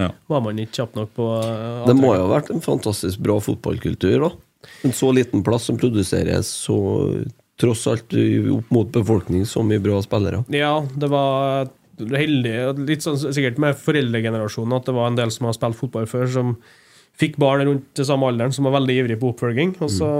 Ja. 0.00 0.08
var 0.26 0.40
man 0.40 0.56
ikke 0.62 0.78
kjapp 0.80 0.94
nok 0.96 1.10
på 1.18 1.26
uh, 1.36 1.84
Det 1.84 1.94
må 1.98 2.14
jo 2.16 2.24
ha 2.24 2.30
vært 2.30 2.48
en 2.54 2.64
fantastisk 2.64 3.20
bra 3.22 3.36
fotballkultur, 3.44 4.24
da. 4.24 4.30
En 4.86 4.94
så 4.96 5.10
liten 5.12 5.42
plass 5.44 5.66
som 5.68 5.76
produserer 5.76 6.40
så 6.46 6.78
tross 7.60 7.84
alt 7.90 8.14
opp 8.54 8.70
mot 8.72 8.90
befolkning 8.94 9.44
så 9.46 9.62
mye 9.66 9.82
bra 9.82 9.98
spillere. 10.02 10.42
Ja, 10.54 10.80
det 10.96 11.10
var 11.12 11.68
heldig, 12.00 12.54
litt 12.88 13.04
sånn 13.04 13.18
sikkert 13.20 13.60
med 13.62 13.78
foreldregenerasjonen, 13.78 14.78
at 14.78 14.88
det 14.88 14.94
var 14.96 15.10
en 15.10 15.18
del 15.18 15.32
som 15.34 15.48
har 15.48 15.56
spilt 15.56 15.78
fotball 15.78 16.08
før, 16.10 16.26
som 16.30 16.54
fikk 17.20 17.36
barn 17.42 17.64
rundt 17.66 17.90
til 17.96 18.08
samme 18.08 18.30
alderen, 18.30 18.54
som 18.54 18.66
var 18.66 18.78
veldig 18.78 18.96
ivrig 19.02 19.18
på 19.20 19.32
oppfølging. 19.34 19.76
Og 19.84 19.92
så 19.92 20.10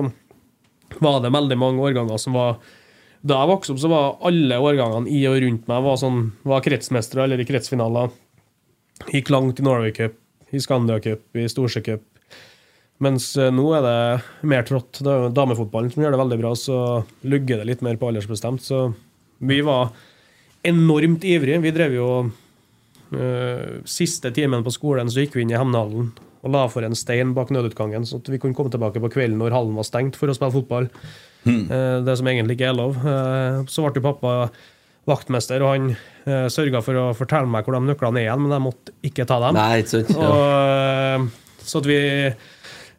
var 1.02 1.22
det 1.24 1.32
veldig 1.32 1.58
mange 1.58 1.82
årganger 1.82 2.20
som 2.20 2.36
var 2.36 2.60
Da 3.22 3.36
jeg 3.38 3.48
vokste 3.52 3.70
opp, 3.72 3.78
så 3.78 3.88
var 3.88 4.16
alle 4.26 4.56
årgangene 4.58 5.06
i 5.14 5.20
og 5.30 5.36
rundt 5.44 5.68
meg 5.70 5.84
var, 5.84 5.98
sånn, 6.00 6.24
var 6.42 6.64
kretsmestere 6.64 7.22
eller 7.22 7.38
i 7.38 7.46
kretsfinaler. 7.46 8.08
Gikk 9.10 9.32
langt 9.32 9.60
i 9.60 9.66
Norway 9.66 9.92
Cup, 9.96 10.14
i 10.50 10.60
Scandia 10.60 11.00
Cup, 11.02 11.24
i 11.34 11.48
Storsjø 11.50 11.82
Cup. 11.86 12.04
Mens 13.02 13.32
eh, 13.40 13.50
nå 13.54 13.64
er 13.76 13.86
det 13.86 14.46
mer 14.46 14.66
trått. 14.68 15.00
Det 15.02 15.10
er 15.10 15.26
jo 15.26 15.34
damefotballen 15.34 15.90
som 15.92 16.04
gjør 16.04 16.14
det 16.14 16.22
veldig 16.22 16.40
bra, 16.44 16.52
så 16.58 16.78
lugger 17.26 17.60
det 17.60 17.68
litt 17.70 17.84
mer 17.84 17.98
på 17.98 18.12
aldersbestemt. 18.12 18.62
Så 18.62 18.92
vi 19.42 19.58
var 19.66 19.90
enormt 20.62 21.26
ivrige. 21.26 21.62
Vi 21.64 21.74
drev 21.74 21.96
jo 21.96 22.10
øh, 22.22 23.80
Siste 23.88 24.30
timen 24.34 24.62
på 24.62 24.74
skolen 24.74 25.10
så 25.10 25.24
gikk 25.24 25.34
vi 25.36 25.46
inn 25.46 25.54
i 25.54 25.58
Hemnehallen 25.58 26.12
og 26.42 26.50
la 26.50 26.62
for 26.70 26.82
en 26.82 26.96
stein 26.98 27.36
bak 27.36 27.52
nødutgangen, 27.54 28.02
så 28.06 28.18
vi 28.26 28.38
kunne 28.42 28.56
komme 28.58 28.70
tilbake 28.72 28.98
på 29.02 29.12
kvelden 29.14 29.38
når 29.38 29.54
hallen 29.54 29.76
var 29.78 29.86
stengt 29.86 30.16
for 30.18 30.30
å 30.30 30.34
spille 30.34 30.54
fotball. 30.56 30.88
Eh, 31.46 31.98
det 32.06 32.16
som 32.18 32.28
egentlig 32.30 32.54
ikke 32.58 32.68
er 32.70 32.78
lov. 32.78 32.98
Eh, 32.98 33.62
så 33.70 33.84
ble 33.84 33.98
jo 33.98 34.04
pappa 34.04 34.32
vaktmester, 35.08 35.62
og 35.64 35.72
han 35.74 35.92
uh, 35.92 36.48
sørga 36.52 36.82
for 36.84 36.98
å 36.98 37.04
fortelle 37.18 37.50
meg 37.50 37.66
hvor 37.66 37.76
de 37.76 37.88
nøklene 37.88 38.20
er 38.20 38.28
igjen, 38.28 38.42
men 38.44 38.54
jeg 38.54 38.64
måtte 38.64 38.94
ikke 39.08 39.26
ta 39.28 39.38
dem. 39.42 39.58
Nei, 39.58 39.82
ikke 39.82 39.94
sant? 39.96 40.12
Ja. 40.14 40.28
Og, 40.28 40.42
eh, 41.22 41.62
så 41.62 41.80
at 41.82 41.88
vi, 41.90 42.00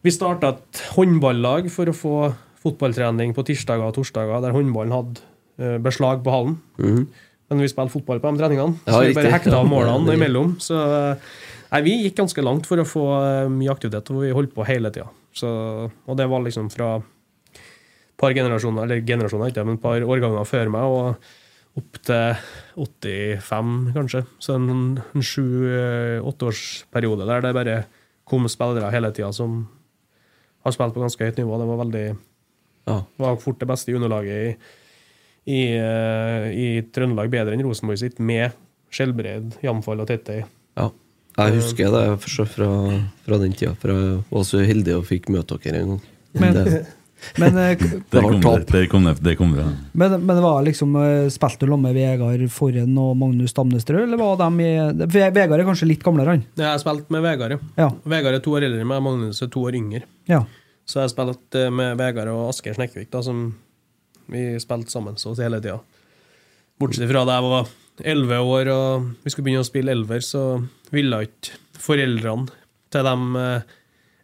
vi 0.03 0.15
starta 0.15 0.53
et 0.55 0.81
håndballag 0.95 1.69
for 1.71 1.91
å 1.91 1.95
få 1.95 2.17
fotballtrening 2.63 3.33
på 3.35 3.43
tirsdager 3.47 3.87
og 3.87 3.95
torsdager, 3.97 4.43
der 4.43 4.55
håndballen 4.55 4.95
hadde 4.95 5.23
eh, 5.59 5.79
beslag 5.83 6.23
på 6.25 6.35
hallen. 6.35 6.57
Mhm. 6.81 7.05
Men 7.51 7.59
vi 7.59 7.67
spilte 7.69 7.91
fotball 7.93 8.21
på 8.23 8.31
de 8.31 8.39
treningene, 8.39 8.79
Ja, 8.87 8.95
så 8.95 9.01
vi 9.03 9.15
bare 9.17 9.33
hekta 9.33 9.57
av 9.59 9.67
målene 9.69 10.09
ja, 10.09 10.15
imellom. 10.17 10.55
Så 10.63 10.77
nei, 10.79 11.81
vi 11.85 11.97
gikk 12.05 12.15
ganske 12.21 12.41
langt 12.41 12.65
for 12.65 12.81
å 12.81 12.87
få 12.87 13.03
eh, 13.19 13.51
mye 13.51 13.71
aktivitet, 13.71 14.09
og 14.09 14.23
vi 14.23 14.31
holdt 14.33 14.55
på 14.55 14.65
hele 14.65 14.89
tida. 14.95 15.11
Og 15.43 16.17
det 16.17 16.25
var 16.31 16.43
liksom 16.45 16.71
fra 16.73 16.95
et 16.97 17.61
par 18.17 18.33
generasjoner, 18.33 18.87
eller 18.87 19.03
generasjoner 19.05 19.51
ikke, 19.51 19.65
men 19.67 19.77
et 19.77 19.83
par 19.83 20.07
årganger 20.07 20.49
før 20.49 20.71
meg, 20.73 20.97
og 20.97 21.31
opp 21.77 21.97
til 22.05 22.35
85, 22.77 23.93
kanskje. 23.95 24.21
Så 24.43 24.49
en, 24.59 24.67
en 25.15 25.23
sju-åtteårsperiode 25.25 27.25
der 27.29 27.39
det 27.45 27.53
bare 27.57 27.77
kom 28.29 28.43
spillere 28.51 28.91
hele 28.93 29.09
tida 29.15 29.31
som 29.35 29.49
har 30.63 30.71
spilt 30.75 30.93
på 30.95 31.03
ganske 31.03 31.23
høyt 31.25 31.39
nivå. 31.41 31.53
Det 31.59 31.69
var 31.69 31.83
veldig 31.85 32.05
Ja. 32.87 32.97
var 33.17 33.35
fort 33.39 33.59
det 33.59 33.67
beste 33.67 33.91
juniorlaget 33.91 34.35
i, 34.35 34.55
i, 35.51 35.61
eh, 35.75 36.45
i 36.51 36.81
Trøndelag, 36.91 37.29
bedre 37.31 37.53
enn 37.53 37.63
Rosenborg 37.63 37.97
sitt, 37.99 38.19
med 38.19 38.51
Skjelbreid, 38.91 39.53
Jamfall 39.63 39.99
og 40.03 40.07
Tettøy. 40.07 40.43
ja. 40.77 40.89
Jeg 41.35 41.53
husker 41.55 41.89
det 41.89 42.19
fra, 42.21 42.45
fra, 43.25 43.37
den 43.41 43.53
tida. 43.57 43.73
For 43.81 43.89
jeg 43.89 44.23
var 44.29 44.43
så 44.45 44.57
heldig 44.61 44.93
og 44.99 45.05
fikk 45.07 45.29
møte 45.33 45.57
dere 45.63 45.79
en 45.81 45.87
gang. 45.87 46.01
Men- 46.35 46.85
Men, 47.41 47.57
eh, 47.57 47.75
Det 47.77 48.01
Der 48.11 48.21
har 48.21 48.31
kom 48.31 48.41
det, 48.67 48.83
kom 48.91 49.05
det, 49.07 49.13
der 49.23 49.35
kom 49.39 49.53
det. 49.55 49.65
men, 49.93 50.11
men 50.25 50.35
det 50.35 50.43
var 50.43 50.63
liksom 50.65 50.95
eh, 50.99 51.29
Spilte 51.33 51.65
du 51.65 51.71
sammen 51.71 51.87
med 51.87 51.95
Vegard 51.97 52.43
Forhen 52.51 52.97
og 53.01 53.15
Magnus 53.17 53.53
Damnestrø, 53.57 54.03
eller 54.03 54.17
var 54.19 54.35
de 54.41 54.65
i 54.67 54.73
Vegard 55.07 55.59
er 55.59 55.65
kanskje 55.67 55.87
litt 55.89 56.03
gamlere, 56.03 56.35
han? 56.37 56.43
Jeg 56.59 56.67
har 56.69 56.81
spilt 56.81 57.09
med 57.13 57.23
Vegard, 57.25 57.59
ja. 57.79 57.89
Vegard 58.03 58.35
er 58.39 58.43
to 58.43 58.55
år 58.57 58.67
eldre 58.67 58.81
enn 58.83 58.89
meg, 58.91 59.01
Magnus 59.05 59.41
er 59.41 59.51
to 59.53 59.63
år 59.69 59.79
yngre. 59.79 60.03
ja. 60.29 60.43
Så 60.85 60.99
jeg 60.99 61.05
har 61.07 61.11
spilt 61.13 61.55
eh, 61.55 61.69
med 61.71 61.95
Vegard 61.97 62.27
og 62.27 62.49
Asker 62.51 62.75
Snekkvik, 62.75 63.07
da, 63.13 63.21
som 63.23 63.45
vi 64.27 64.59
spilte 64.59 64.91
sammen 64.91 65.15
så 65.19 65.31
hele 65.39 65.61
tida. 65.63 65.77
Bortsett 66.79 67.07
fra 67.07 67.21
da 67.27 67.37
jeg 67.37 67.45
var 67.47 67.69
elleve 68.13 68.39
år 68.43 68.69
og 68.73 69.05
vi 69.23 69.31
skulle 69.31 69.45
begynne 69.47 69.63
å 69.63 69.67
spille 69.69 69.93
elver, 69.95 70.19
så 70.25 70.41
ville 70.91 71.21
ikke 71.27 71.55
foreldrene 71.79 72.49
til 72.91 73.07
dem 73.07 73.35
eh, 73.39 73.71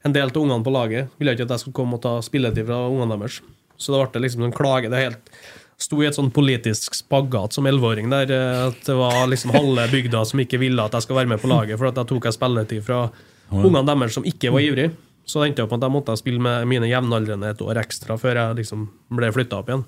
En 0.07 0.13
del 0.15 0.29
av 0.31 0.37
ungene 0.39 0.63
på 0.63 0.71
laget 0.71 1.09
ville 1.19 1.33
ikke 1.35 1.43
at 1.47 1.55
jeg 1.57 1.63
skulle 1.65 1.75
komme 1.81 1.97
og 1.97 2.03
ta 2.05 2.13
spilletid 2.23 2.65
fra 2.69 2.77
ungene 2.87 3.17
deres. 3.19 3.41
Så 3.79 3.91
det 3.95 3.99
ble 4.13 4.21
liksom 4.25 4.45
en 4.47 4.53
klage. 4.55 4.89
Det 4.91 5.01
helt 5.01 5.39
sto 5.79 5.99
i 6.03 6.07
et 6.09 6.15
sånn 6.15 6.31
politisk 6.35 6.95
spagat 6.97 7.55
som 7.55 7.67
elleveåring 7.67 8.09
der. 8.11 8.31
eh, 8.31 8.67
At 8.67 8.79
det 8.85 8.95
var 8.99 9.27
liksom 9.31 9.51
halve 9.55 9.85
bygda 9.91 10.25
som 10.27 10.39
ikke 10.43 10.59
ville 10.59 10.83
at 10.83 10.91
jeg 10.95 11.03
skal 11.07 11.15
være 11.21 11.31
med 11.31 11.39
på 11.43 11.47
laget, 11.51 11.77
for 11.79 11.87
at 11.87 11.95
jeg 11.99 12.07
tok 12.07 12.25
jeg 12.27 12.35
spilletid 12.35 12.83
fra 12.83 13.09
ungene 13.51 13.85
deres 13.87 14.13
som 14.13 14.23
ikke 14.27 14.51
var 14.51 14.59
ivrige. 14.65 14.91
Så 15.29 15.39
det 15.43 15.51
endte 15.51 15.63
opp 15.63 15.71
med 15.71 15.83
at 15.83 15.87
jeg 15.87 15.93
måtte 15.93 16.17
spille 16.17 16.41
med 16.41 16.67
mine 16.67 16.87
jevnaldrende 16.89 17.51
et 17.53 17.61
år 17.61 17.77
ekstra 17.83 18.17
før 18.17 18.35
jeg 18.39 18.55
liksom 18.63 18.87
ble 19.13 19.31
flytta 19.31 19.59
opp 19.61 19.69
igjen. 19.69 19.85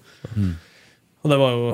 Og 1.23 1.29
det 1.31 1.37
var 1.41 1.51
jo 1.55 1.71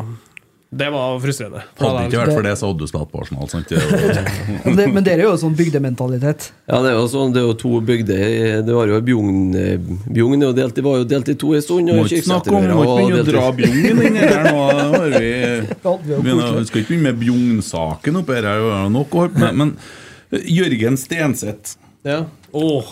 Det 0.70 0.90
var 0.92 1.14
frustrerende. 1.24 1.62
Hadde 1.80 2.00
det 2.02 2.08
ikke 2.10 2.20
vært 2.26 2.34
for 2.36 2.44
det, 2.44 2.52
så 2.60 2.68
hadde 2.68 2.82
du 2.84 2.88
spilt 2.92 3.12
på 3.14 3.22
Arsenal. 3.24 3.48
Sant? 3.48 3.70
Det 3.72 3.78
er 3.80 4.82
jo- 4.84 4.92
Men 4.98 5.06
dere 5.06 5.22
er 5.24 5.30
jo 5.30 5.38
sånn 5.40 5.54
bygdementalitet. 5.56 6.50
ja, 6.68 6.82
det 6.84 6.90
er 6.92 6.98
jo 6.98 7.06
sånn, 7.08 7.32
det 7.32 7.40
er 7.40 7.46
jo 7.48 7.54
to 7.62 7.72
bygder. 7.88 8.26
Det 8.68 8.76
var 8.76 8.92
jo 8.92 8.98
Bjugn 9.08 9.56
eh, 9.56 9.78
Bjugn 10.12 10.42
er 10.44 10.50
jo 10.50 10.54
delt, 10.58 10.76
det 10.76 10.84
var 10.84 10.98
jo 11.00 11.06
delt 11.08 11.30
i 11.32 11.38
to 11.40 11.54
en 11.56 11.64
stund. 11.64 11.88
Må 11.96 12.04
ikke 12.04 12.20
snakke 12.28 12.52
om 12.52 12.68
var 12.68 12.92
begynne 12.98 13.22
å 13.24 13.30
dra 13.30 13.46
Bjugn 13.56 14.04
inn 14.10 14.20
her 14.20 14.44
nå. 14.50 14.68
Har 14.98 15.16
vi, 15.16 15.32
Ja, 15.88 15.96
vi 16.04 16.20
vi 16.20 16.36
koselig. 16.36 16.60
vi 16.60 16.66
skal 16.74 16.82
ikke 16.84 16.92
begynne 16.92 17.08
med 17.14 17.20
Bjugn-saken 17.24 18.20
oppi 18.22 18.36
her. 18.42 18.50
er 18.52 18.60
jo 18.66 18.90
nok 18.98 19.16
å 19.16 19.24
holde 19.24 19.34
på 19.38 19.46
med. 19.48 19.56
Men 19.64 20.42
Jørgen 20.52 21.00
Stenseth 21.00 21.78
Ja. 22.04 22.26
Åh, 22.52 22.92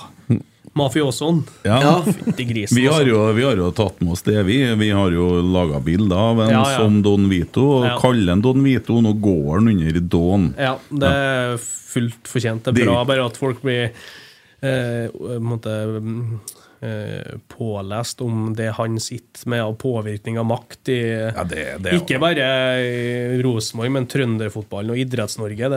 Mafiosoen. 0.76 1.44
ja. 1.64 1.78
Ja. 1.82 1.94
Fytti 2.04 2.44
grisen. 2.50 2.76
Vi 2.76 2.86
har, 2.88 3.00
altså. 3.00 3.08
jo, 3.14 3.20
vi 3.38 3.44
har 3.48 3.56
jo 3.62 3.70
tatt 3.72 4.02
med 4.04 4.12
oss 4.12 4.26
det, 4.28 4.42
vi. 4.44 4.58
Vi 4.76 4.90
har 4.92 5.12
jo 5.16 5.30
laga 5.42 5.80
bilder 5.80 6.16
av 6.20 6.42
en 6.44 6.52
Ja, 6.52 6.64
ja. 6.72 6.78
som 6.82 7.02
Don 7.06 7.30
Vito, 7.32 7.64
og 7.80 7.86
Ja. 7.88 7.96
kaller 8.02 8.34
han 8.36 8.42
Don 8.44 8.64
Vito. 8.64 9.00
Nå 9.02 9.14
går 9.24 9.54
han 9.60 9.68
under 9.72 10.00
Don. 10.02 10.50
Ja, 10.60 10.76
det 10.92 11.14
er 11.16 11.58
fullt 11.64 12.28
fortjent. 12.28 12.68
Det 12.68 12.84
er 12.84 12.90
bra 12.92 13.06
bare 13.08 13.26
at 13.26 13.38
folk 13.40 13.62
blir 13.64 13.88
eh, 14.62 15.08
mm, 15.16 16.40
eh, 16.82 17.38
pålest 17.56 18.22
om 18.22 18.54
det 18.58 18.74
han 18.76 19.00
sitter 19.00 19.48
med 19.50 19.64
av 19.64 19.76
påvirkning 19.80 20.40
av 20.40 20.46
makt 20.46 20.90
i 20.92 21.00
Ja, 21.36 21.44
det, 21.48 21.66
det, 21.86 21.96
Ikke 22.02 22.20
bare 22.20 22.50
i 22.84 23.42
Rosenborg, 23.44 23.92
men 23.96 24.08
trønderfotballen 24.12 24.92
og 24.92 24.98
Idretts-Norge. 25.06 25.72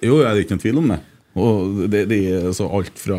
Jo, 0.00 0.20
jeg 0.22 0.30
er 0.32 0.40
ikke 0.42 0.56
noen 0.56 0.64
tvil 0.64 0.78
om 0.82 0.88
det. 0.94 1.00
Og 1.38 1.82
det, 1.92 2.04
det 2.10 2.18
er 2.34 2.46
så 2.56 2.66
alt 2.78 2.98
fra 3.00 3.18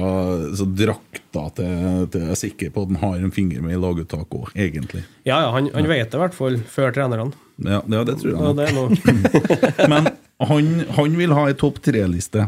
så 0.58 0.68
drakta 0.68 1.46
til, 1.58 1.74
til 2.12 2.26
Jeg 2.26 2.36
er 2.36 2.40
sikker 2.40 2.72
på 2.76 2.86
at 2.86 2.94
han 2.94 3.02
har 3.04 3.20
en 3.24 3.34
finger 3.36 3.64
med 3.66 3.78
i 3.78 3.82
laguttak 3.82 4.36
òg, 4.36 4.50
egentlig. 4.56 5.04
ja, 5.24 5.42
ja, 5.46 5.52
han, 5.56 5.70
han 5.74 5.90
vet 5.90 6.12
det 6.12 6.20
i 6.20 6.24
hvert 6.24 6.38
fall 6.38 6.60
før 6.70 6.96
trenerne. 6.96 7.32
Ja, 7.64 7.82
ja, 7.84 8.06
det 8.08 8.20
tror 8.22 8.32
jeg 8.32 8.40
Ja, 8.40 8.54
det 8.56 9.88
Men 9.92 10.10
han, 10.40 10.72
han 10.96 11.20
vil 11.20 11.36
ha 11.36 11.50
ei 11.50 11.58
topp 11.60 11.82
tre-liste. 11.84 12.48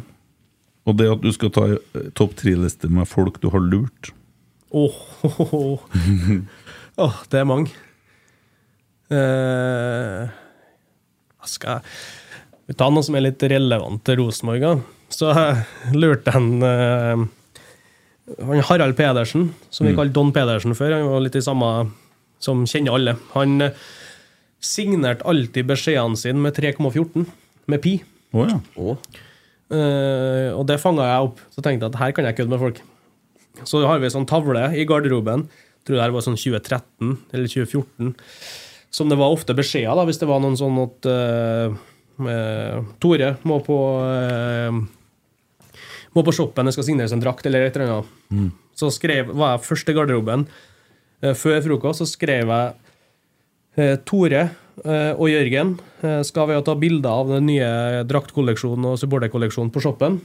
Og 0.88 0.98
det 0.98 1.12
at 1.12 1.22
du 1.24 1.30
skal 1.36 1.52
ta 1.54 1.68
ei 1.74 2.10
topp 2.18 2.38
tre-liste 2.40 2.90
med 2.92 3.10
folk 3.10 3.42
du 3.44 3.52
har 3.54 3.62
lurt 3.62 4.14
Åh, 4.72 5.00
åh, 5.28 5.80
åh, 6.96 7.16
det 7.28 7.40
er 7.42 7.48
mange. 7.50 7.74
Uh, 9.12 10.32
skal 11.44 11.82
jeg 12.72 12.78
ta 12.80 12.88
noe 12.88 13.04
som 13.04 13.18
er 13.20 13.26
litt 13.26 13.44
relevant 13.52 14.00
til 14.08 14.22
Rosenborg? 14.22 14.86
Så 15.12 15.32
lurte 16.02 16.34
han 16.36 16.52
eh, 16.65 17.28
han 18.39 18.63
Harald 18.67 18.95
Pedersen, 18.97 19.50
som 19.69 19.88
vi 19.88 19.95
kalte 19.95 20.15
Don 20.15 20.32
Pedersen 20.34 20.76
før. 20.78 20.95
Han 20.95 21.10
var 21.10 21.26
litt 21.26 21.36
i 21.36 21.43
samme 21.43 21.71
som 22.41 22.63
kjenner 22.69 22.95
alle. 22.97 23.15
Han 23.36 23.65
eh, 23.65 23.89
signerte 24.62 25.26
alltid 25.28 25.67
beskjedene 25.69 26.19
sine 26.19 26.41
med 26.41 26.58
3,14, 26.58 27.26
med 27.71 27.84
pi. 27.84 27.97
Oh, 28.32 28.47
ja. 28.47 28.60
oh. 28.80 28.97
Uh, 29.71 30.52
og 30.58 30.65
det 30.67 30.82
fanga 30.84 31.06
jeg 31.08 31.28
opp. 31.30 31.43
Så 31.54 31.63
tenkte 31.63 31.88
jeg 31.88 31.93
at 31.93 32.02
her 32.02 32.15
kan 32.15 32.28
jeg 32.28 32.38
kødde 32.39 32.54
med 32.54 32.62
folk. 32.62 32.82
Så 33.67 33.84
har 33.88 34.02
vi 34.02 34.10
en 34.10 34.15
sånn 34.17 34.30
tavle 34.30 34.65
i 34.76 34.86
garderoben, 34.88 35.45
tror 35.88 35.97
det 35.97 36.04
her 36.04 36.13
var 36.13 36.24
sånn 36.26 36.39
2013 36.39 37.15
eller 37.34 37.52
2014, 37.52 38.13
som 38.93 39.12
det 39.12 39.17
var 39.19 39.34
ofte 39.34 39.56
beskjeder 39.58 39.95
da, 39.97 40.06
hvis 40.08 40.19
det 40.21 40.30
var 40.30 40.41
noen 40.43 40.58
sånn 40.60 40.78
at 40.82 41.08
uh, 41.10 41.76
uh, 42.28 42.91
Tore 43.04 43.34
må 43.47 43.60
på 43.65 43.78
må 46.15 46.24
på 46.28 46.34
shoppen, 46.36 46.67
det 46.67 46.74
skal 46.76 46.88
signeres 46.88 47.13
en 47.15 47.24
drakt 47.24 47.45
eller 47.47 47.67
et 47.67 47.76
eller 47.80 47.97
annet. 48.02 48.54
Så 48.76 48.89
skrev, 48.91 49.32
var 49.36 49.56
jeg 49.56 49.65
først 49.69 49.89
i 49.91 49.95
garderoben. 49.95 50.47
Eh, 51.21 51.36
før 51.38 51.62
frokost 51.63 52.04
så 52.04 52.10
skrev 52.10 52.52
jeg 52.52 52.74
Eh, 53.80 53.95
Tore 54.04 54.41
eh, 54.84 55.13
og 55.15 55.30
Jørgen 55.32 55.78
skal 56.28 56.50
ved 56.50 56.60
å 56.60 56.63
ta 56.65 56.74
bilder 56.76 57.21
av 57.21 57.30
den 57.30 57.45
nye 57.47 57.67
draktkolleksjonen 58.10 58.89
og 58.89 58.97
supporterkolleksjonen 59.00 59.69
på 59.71 59.84
shoppen. 59.84 60.15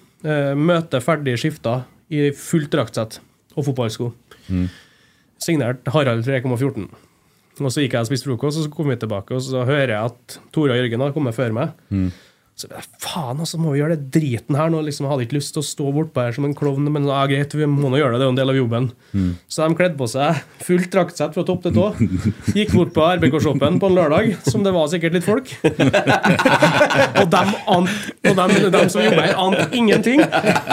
Møte 0.56 1.02
ferdig 1.04 1.34
skifta 1.38 1.82
i 2.08 2.30
fullt 2.32 2.70
draktsett 2.72 3.18
og 3.52 3.66
fotballsko. 3.66 4.08
Signert 5.44 5.84
Harald 5.92 6.24
3,14. 6.24 6.88
Og 7.60 7.68
så 7.68 7.84
gikk 7.84 7.98
jeg 7.98 8.06
og 8.06 8.08
spiste 8.08 8.30
frokost, 8.30 8.62
og 8.62 8.64
så 8.64 8.72
kom 8.72 8.88
vi 8.88 8.96
tilbake, 9.00 9.36
og 9.36 9.44
så 9.44 9.66
hører 9.68 9.92
jeg 9.92 10.14
at 10.14 10.38
Tore 10.56 10.72
og 10.72 10.80
Jørgen 10.80 11.04
har 11.04 11.12
kommet 11.12 11.36
før 11.36 11.52
meg. 11.56 11.76
Så 12.56 12.70
faen, 12.72 13.36
altså, 13.36 13.58
må 13.60 13.74
vi 13.74 13.82
gjøre 13.82 13.98
det 13.98 14.06
driten 14.14 14.56
her 14.56 14.70
nå? 14.72 14.78
Liksom, 14.86 15.04
jeg 15.04 15.12
hadde 15.12 15.24
ikke 15.26 15.36
lyst 15.36 15.52
til 15.52 15.60
å 15.60 15.66
stå 15.68 15.90
bortpå 15.92 16.22
her 16.24 16.32
som 16.32 16.46
en 16.48 16.54
klovn, 16.56 16.86
men 16.88 17.04
ja, 17.04 17.18
greit, 17.28 17.52
vi 17.52 17.66
må 17.68 17.90
nå 17.92 17.98
gjøre 18.00 18.14
det, 18.14 18.20
det 18.22 18.24
er 18.24 18.30
jo 18.30 18.32
en 18.32 18.38
del 18.38 18.52
av 18.52 18.56
jobben. 18.56 18.86
Så 19.52 19.66
de 19.66 19.76
kledde 19.76 19.98
på 20.00 20.08
seg 20.08 20.40
fullt 20.64 20.88
draktsett 20.94 21.36
fra 21.36 21.44
topp 21.44 21.66
til 21.66 21.74
tå. 21.76 21.90
Gikk 22.56 22.72
bort 22.72 22.94
på 22.96 23.04
RBK-shoppen 23.18 23.76
på 23.82 23.90
en 23.90 23.98
lørdag, 23.98 24.30
som 24.48 24.64
det 24.64 24.72
var 24.72 24.88
sikkert 24.88 25.18
litt 25.18 25.28
folk. 25.28 25.52
og 27.20 27.28
dem, 27.36 27.52
ant, 27.76 27.92
og 28.24 28.40
dem, 28.40 28.56
dem 28.78 28.88
som 28.88 29.04
jobber 29.04 29.20
her, 29.26 29.36
ante 29.36 29.68
ingenting. 29.76 30.24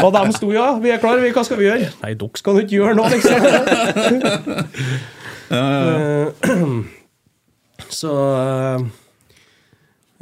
Og 0.06 0.16
de 0.16 0.24
sto 0.40 0.56
ja, 0.56 0.70
vi 0.80 0.96
er 0.96 1.04
klare, 1.04 1.20
vi, 1.26 1.36
hva 1.36 1.44
skal 1.44 1.60
vi 1.60 1.68
gjøre? 1.68 1.92
Nei, 2.06 2.16
dere 2.24 2.40
skal 2.46 2.62
jo 2.62 2.64
ikke 2.64 2.80
gjøre 2.80 2.96
noe, 2.96 3.12
liksom. 3.12 3.38
Eh, 5.52 6.26
Så 7.94 8.12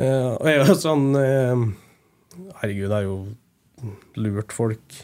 eh, 0.02 0.28
Og 0.36 0.50
jeg 0.50 0.58
er 0.58 0.68
jo 0.72 0.76
sånn 0.82 1.06
eh, 1.20 1.64
Herregud, 2.62 2.88
jeg 2.88 2.94
har 2.96 3.06
jo 3.08 3.18
lurt 4.22 4.52
folk 4.56 5.00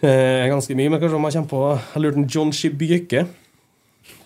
Eh, 0.00 0.46
ganske 0.48 0.72
mye, 0.78 0.88
men 0.88 1.00
kanskje 1.00 1.16
om 1.18 1.26
jeg 1.28 1.34
kommer 1.36 1.50
på 1.50 1.62
Jeg 1.92 2.00
lurte 2.06 2.20
en 2.22 2.28
John 2.32 2.50
Shibbyke. 2.56 3.26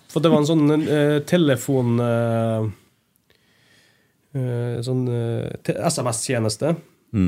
For 0.07 0.23
det 0.23 0.29
var 0.31 0.39
en 0.39 0.47
sånn 0.47 0.85
telefon 1.27 1.97
Sånn 4.85 5.01
te- 5.63 5.75
SMS-tjeneste. 5.89 6.75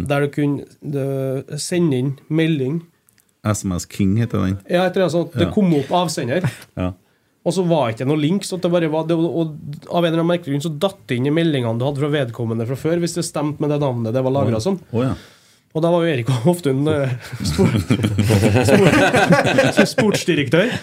Der 0.07 0.23
du 0.25 0.29
kunne 0.35 1.57
sende 1.59 1.95
inn 1.99 2.13
melding. 2.27 2.81
SMS 3.47 3.85
King 3.87 4.17
heter 4.19 4.41
den. 4.43 4.57
Ja, 4.67 4.83
jeg 4.87 4.95
tror 4.95 5.03
det, 5.05 5.11
sånn 5.13 5.27
at 5.29 5.37
det 5.39 5.49
kom 5.55 5.69
opp 5.77 5.91
avsender. 6.05 6.47
Ja. 6.79 6.89
Og 7.47 7.55
så 7.55 7.63
var 7.63 7.93
ikke 7.93 8.07
noe 8.07 8.19
link, 8.19 8.43
så 8.43 8.59
det 8.59 8.69
bare 8.71 8.89
var, 8.91 9.05
det, 9.07 9.15
og 9.15 9.55
av 9.87 10.03
en 10.03 10.09
eller 10.09 10.19
annen 10.19 10.33
merkelig 10.33 10.57
grunn 10.57 10.65
så 10.65 10.73
datt 10.83 10.99
det 11.07 11.15
inn 11.15 11.29
i 11.29 11.31
meldingene 11.31 11.79
du 11.79 11.85
hadde 11.87 12.03
fra 12.03 12.11
vedkommende 12.11 12.67
fra 12.67 12.75
før, 12.79 12.99
hvis 12.99 13.15
det 13.15 13.23
stemte 13.23 13.63
med 13.63 13.71
det 13.71 13.79
navnet 13.83 14.15
det 14.15 14.23
var 14.25 14.35
lagra 14.35 14.59
som. 14.63 14.75
Oh, 14.91 15.05
ja. 15.05 15.13
Og 15.77 15.83
da 15.83 15.91
var 15.93 16.03
jo 16.03 16.09
Erik 16.09 16.29
Hoftun 16.43 16.87
uh, 16.89 17.11
spor, 17.45 17.69
sportsdirektør. 19.93 20.73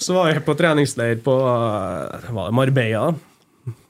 Så 0.00 0.16
var 0.16 0.30
jeg 0.32 0.44
på 0.46 0.54
treningsleir 0.56 1.18
på 1.22 1.34
eh, 1.36 2.30
var 2.32 2.48
det 2.48 2.56
Marbella. 2.56 3.10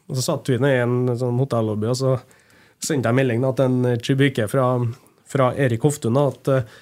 Og 0.09 0.17
så 0.17 0.25
satt 0.25 0.49
vi 0.49 0.57
i 0.57 0.79
en 0.81 1.13
sånn 1.21 1.39
hotellobby, 1.39 1.91
og 1.93 1.99
så 2.01 2.17
sendte 2.83 3.11
jeg 3.11 3.19
melding 3.21 3.45
da, 3.45 3.53
til 3.55 3.69
en 3.69 4.01
Chibuike 4.03 4.49
fra, 4.51 4.67
fra 5.29 5.51
Erik 5.61 5.85
Hoftun 5.85 6.19
at 6.21 6.51
eh, 6.55 6.77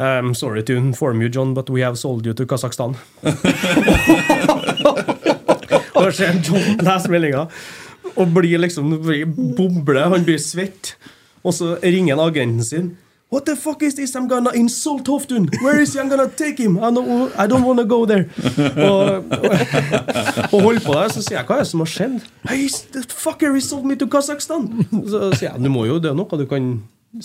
um, 0.00 0.34
Sorry 0.34 0.62
to 0.62 0.76
inform 0.76 1.22
you, 1.22 1.28
John, 1.28 1.54
but 1.54 1.70
we 1.70 1.82
have 1.82 1.98
sold 1.98 2.26
you 2.26 2.34
to 2.34 2.46
Kasakhstan. 2.46 2.96
og 6.06 6.16
ser 6.16 6.40
John 6.46 6.80
leser 6.80 7.12
meldinga 7.12 7.46
og 8.16 8.32
blir 8.34 8.58
liksom 8.58 8.90
boble, 9.56 10.02
han 10.02 10.26
blir 10.26 10.40
svett. 10.42 10.96
Og 11.46 11.54
så 11.56 11.76
ringer 11.82 12.16
han 12.16 12.26
agenten 12.26 12.64
sin. 12.66 12.90
What 13.30 13.46
the 13.46 13.54
fuck 13.54 13.82
is 13.82 13.94
this? 13.94 14.16
I'm 14.16 14.26
gonna 14.28 14.50
insult 14.50 15.06
Hoftun! 15.06 15.48
Where 15.62 15.80
is 15.80 15.94
he? 15.94 16.00
I'm 16.00 16.08
gonna 16.08 16.28
take 16.28 16.58
him! 16.58 16.78
I 16.78 16.90
don't, 16.90 17.30
I 17.38 17.46
don't 17.46 17.62
wanna 17.64 17.84
go 17.84 18.04
there! 18.04 18.28
Og, 18.76 19.24
og, 19.30 19.50
og 20.52 20.62
holder 20.62 20.80
på 20.84 20.92
der, 20.92 21.08
så 21.08 21.22
sier 21.22 21.38
jeg 21.38 21.46
hva 21.46 21.60
er 21.60 21.62
det 21.62 21.70
som 21.70 21.84
har 21.84 21.92
skjedd? 21.92 22.16
Hey, 22.50 22.66
the 22.90 23.04
fucker 23.06 23.54
he 23.54 23.62
sold 23.62 23.86
me 23.86 23.94
to 23.94 24.08
Kazakhstan! 24.10 24.66
Så 25.06 25.30
sier 25.38 25.52
jeg 25.52 25.62
du 25.62 25.70
må 25.70 25.86
jo, 25.86 26.00
det 26.02 26.10
er 26.10 26.18
noe 26.18 26.40
du 26.40 26.42
kan 26.50 26.72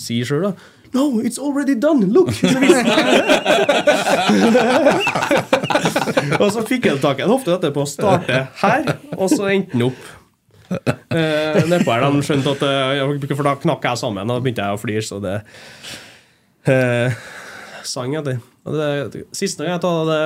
si 0.00 0.18
sjøl, 0.26 0.48
da. 0.48 0.52
No, 0.94 1.20
it's 1.20 1.38
already 1.38 1.74
done! 1.74 2.06
Look! 2.10 2.30
Og 6.40 6.48
så 6.52 6.62
fikk 6.66 6.86
jeg 6.88 7.00
tak 7.02 7.20
i 7.20 7.24
en 7.24 7.32
hofte 7.32 7.54
etterpå 7.54 7.84
og 7.84 7.90
starte 7.90 8.38
her, 8.62 8.82
og 9.16 9.28
så 9.32 9.48
endte 9.52 9.72
den 9.74 9.84
opp 9.88 10.02
eh, 11.14 11.58
nedpå 11.68 11.92
her. 11.92 12.06
De 12.14 12.22
skjønte 12.26 12.54
at 12.56 12.62
eh, 12.66 13.26
For 13.34 13.44
da 13.46 13.54
knakk 13.62 13.86
jeg 13.90 14.00
sammen, 14.02 14.24
og 14.30 14.38
da 14.38 14.44
begynte 14.44 14.64
jeg 14.66 14.76
å 14.76 14.80
flire, 14.82 15.04
så 15.06 15.16
det 15.22 15.36
eh, 16.72 17.10
Sang 17.86 18.16
etter. 18.18 18.40
Og 18.66 18.74
det 18.74 19.26
siste 19.36 19.62
gang 19.62 19.76
jeg 19.76 19.84
tar 19.84 20.08
det, 20.10 20.22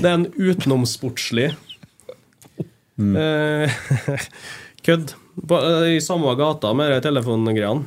det 0.00 0.08
er 0.08 0.14
en 0.16 0.28
utenomsportslig 0.38 1.48
eh, 3.10 3.68
kødd. 4.86 5.12
På, 5.34 5.58
I 5.90 5.98
samme 6.04 6.32
gata 6.38 6.70
med 6.78 6.94
de 6.94 7.02
telefongreiene. 7.04 7.84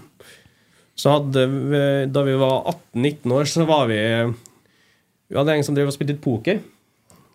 Så 0.97 1.13
hadde 1.13 1.45
vi, 1.47 1.81
Da 2.09 2.23
vi 2.25 2.35
var 2.41 2.71
18-19 2.95 3.33
år, 3.37 3.49
så 3.49 3.65
var 3.69 3.87
vi 3.91 4.01
Vi 5.27 5.37
hadde 5.37 5.57
en 5.57 5.65
som 5.67 5.75
drev 5.77 5.91
og 5.91 5.95
spilte 5.95 6.15
litt 6.15 6.23
poker. 6.23 6.61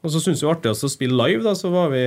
Og 0.02 0.10
så 0.10 0.18
syntes 0.18 0.40
vi 0.40 0.46
det 0.46 0.50
var 0.50 0.56
artig 0.58 0.72
å 0.72 0.90
spille 0.90 1.18
live, 1.18 1.44
da, 1.44 1.52
så 1.54 1.70
var 1.70 1.92
vi 1.92 2.06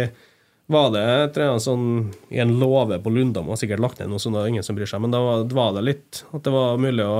var 0.68 0.89
det 0.95 1.01
et 1.06 1.36
eller 1.38 1.60
sånn 1.62 2.12
i 2.34 2.39
en 2.41 2.56
låve 2.58 2.97
på 3.03 3.12
Lundamo, 3.14 3.53
og 3.53 3.60
sikkert 3.62 3.84
lagt 3.84 3.99
ned 4.01 4.10
noe 4.10 4.22
sånt, 4.22 4.39
ingen 4.49 4.66
som 4.66 4.76
bryr 4.78 4.89
seg, 4.89 5.03
men 5.03 5.14
da 5.14 5.20
var, 5.22 5.76
det 5.76 5.84
litt 5.86 6.24
at 6.34 6.41
det 6.47 6.53
var 6.53 6.82
mulig 6.82 7.06
å 7.06 7.20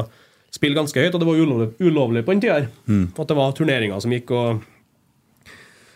spille 0.55 0.77
ganske 0.77 0.97
høyt, 0.97 1.13
og 1.13 1.21
det 1.21 1.27
var 1.29 1.41
ulovlig, 1.43 1.67
ulovlig 1.77 2.23
på 2.25 2.33
den 2.33 2.41
tida 2.41 2.55
her. 2.57 2.67
At 3.13 3.29
det 3.29 3.38
var 3.38 3.53
turneringer 3.53 4.01
som 4.01 4.15
gikk, 4.15 4.33
og 4.33 4.65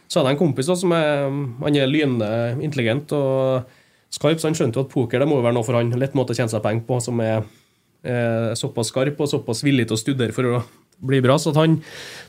så 0.06 0.20
hadde 0.20 0.30
jeg 0.30 0.38
en 0.38 0.44
kompis 0.44 0.70
da, 0.70 0.78
som 0.78 0.94
er, 0.94 1.26
han 1.64 1.80
er 1.82 1.90
lynende 1.90 2.30
intelligent 2.62 3.12
og 3.18 3.66
skarp, 4.14 4.38
så 4.42 4.50
han 4.50 4.58
skjønte 4.58 4.78
jo 4.78 4.86
at 4.86 4.94
poker 4.94 5.22
det 5.22 5.28
må 5.30 5.42
jo 5.42 5.48
være 5.48 5.58
noe 5.58 5.66
for 5.66 5.78
han, 5.78 5.90
lett 5.98 6.18
måte 6.18 6.38
å 6.38 6.38
tjene 6.38 6.54
seg 6.54 6.64
penger 6.66 6.86
på, 6.86 7.02
som 7.02 7.20
er 7.26 7.50
eh, 8.04 8.52
såpass 8.58 8.92
skarp 8.94 9.20
og 9.20 9.30
såpass 9.32 9.64
villig 9.66 9.88
til 9.90 9.98
å 9.98 10.02
studere 10.02 10.36
for 10.36 10.48
å 10.50 10.62
bli 11.10 11.22
bra, 11.24 11.38
så 11.40 11.54
han 11.56 11.78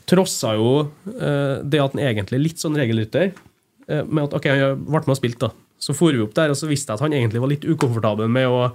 trossa 0.09 0.53
jo 0.55 0.71
eh, 1.11 1.59
det 1.63 1.81
at 1.83 1.95
han 1.95 2.03
egentlig 2.03 2.39
er 2.39 2.45
litt 2.45 2.61
sånn 2.61 2.77
regelrytter, 2.79 3.33
eh, 3.87 4.05
med 4.07 4.29
at 4.29 4.37
ok, 4.39 4.47
han 4.51 4.85
ble 4.85 5.03
med 5.03 5.15
og 5.15 5.19
spilte, 5.19 5.49
da. 5.49 5.67
Så 5.81 5.95
for 5.97 6.13
vi 6.13 6.21
opp 6.21 6.35
der, 6.37 6.53
og 6.53 6.59
så 6.59 6.69
visste 6.69 6.93
jeg 6.93 6.99
at 6.99 7.05
han 7.07 7.15
egentlig 7.17 7.41
var 7.41 7.49
litt 7.49 7.65
ukomfortabel 7.65 8.29
med 8.29 8.45
å, 8.53 8.67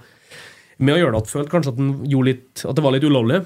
med 0.82 0.96
å 0.96 0.98
gjøre 0.98 1.14
det. 1.14 1.20
At 1.22 1.30
følte 1.30 1.52
kanskje 1.52 1.74
at, 1.76 1.82
litt, 2.26 2.64
at 2.66 2.74
det 2.74 2.82
var 2.82 2.96
litt 2.96 3.06
ulovlig. 3.06 3.44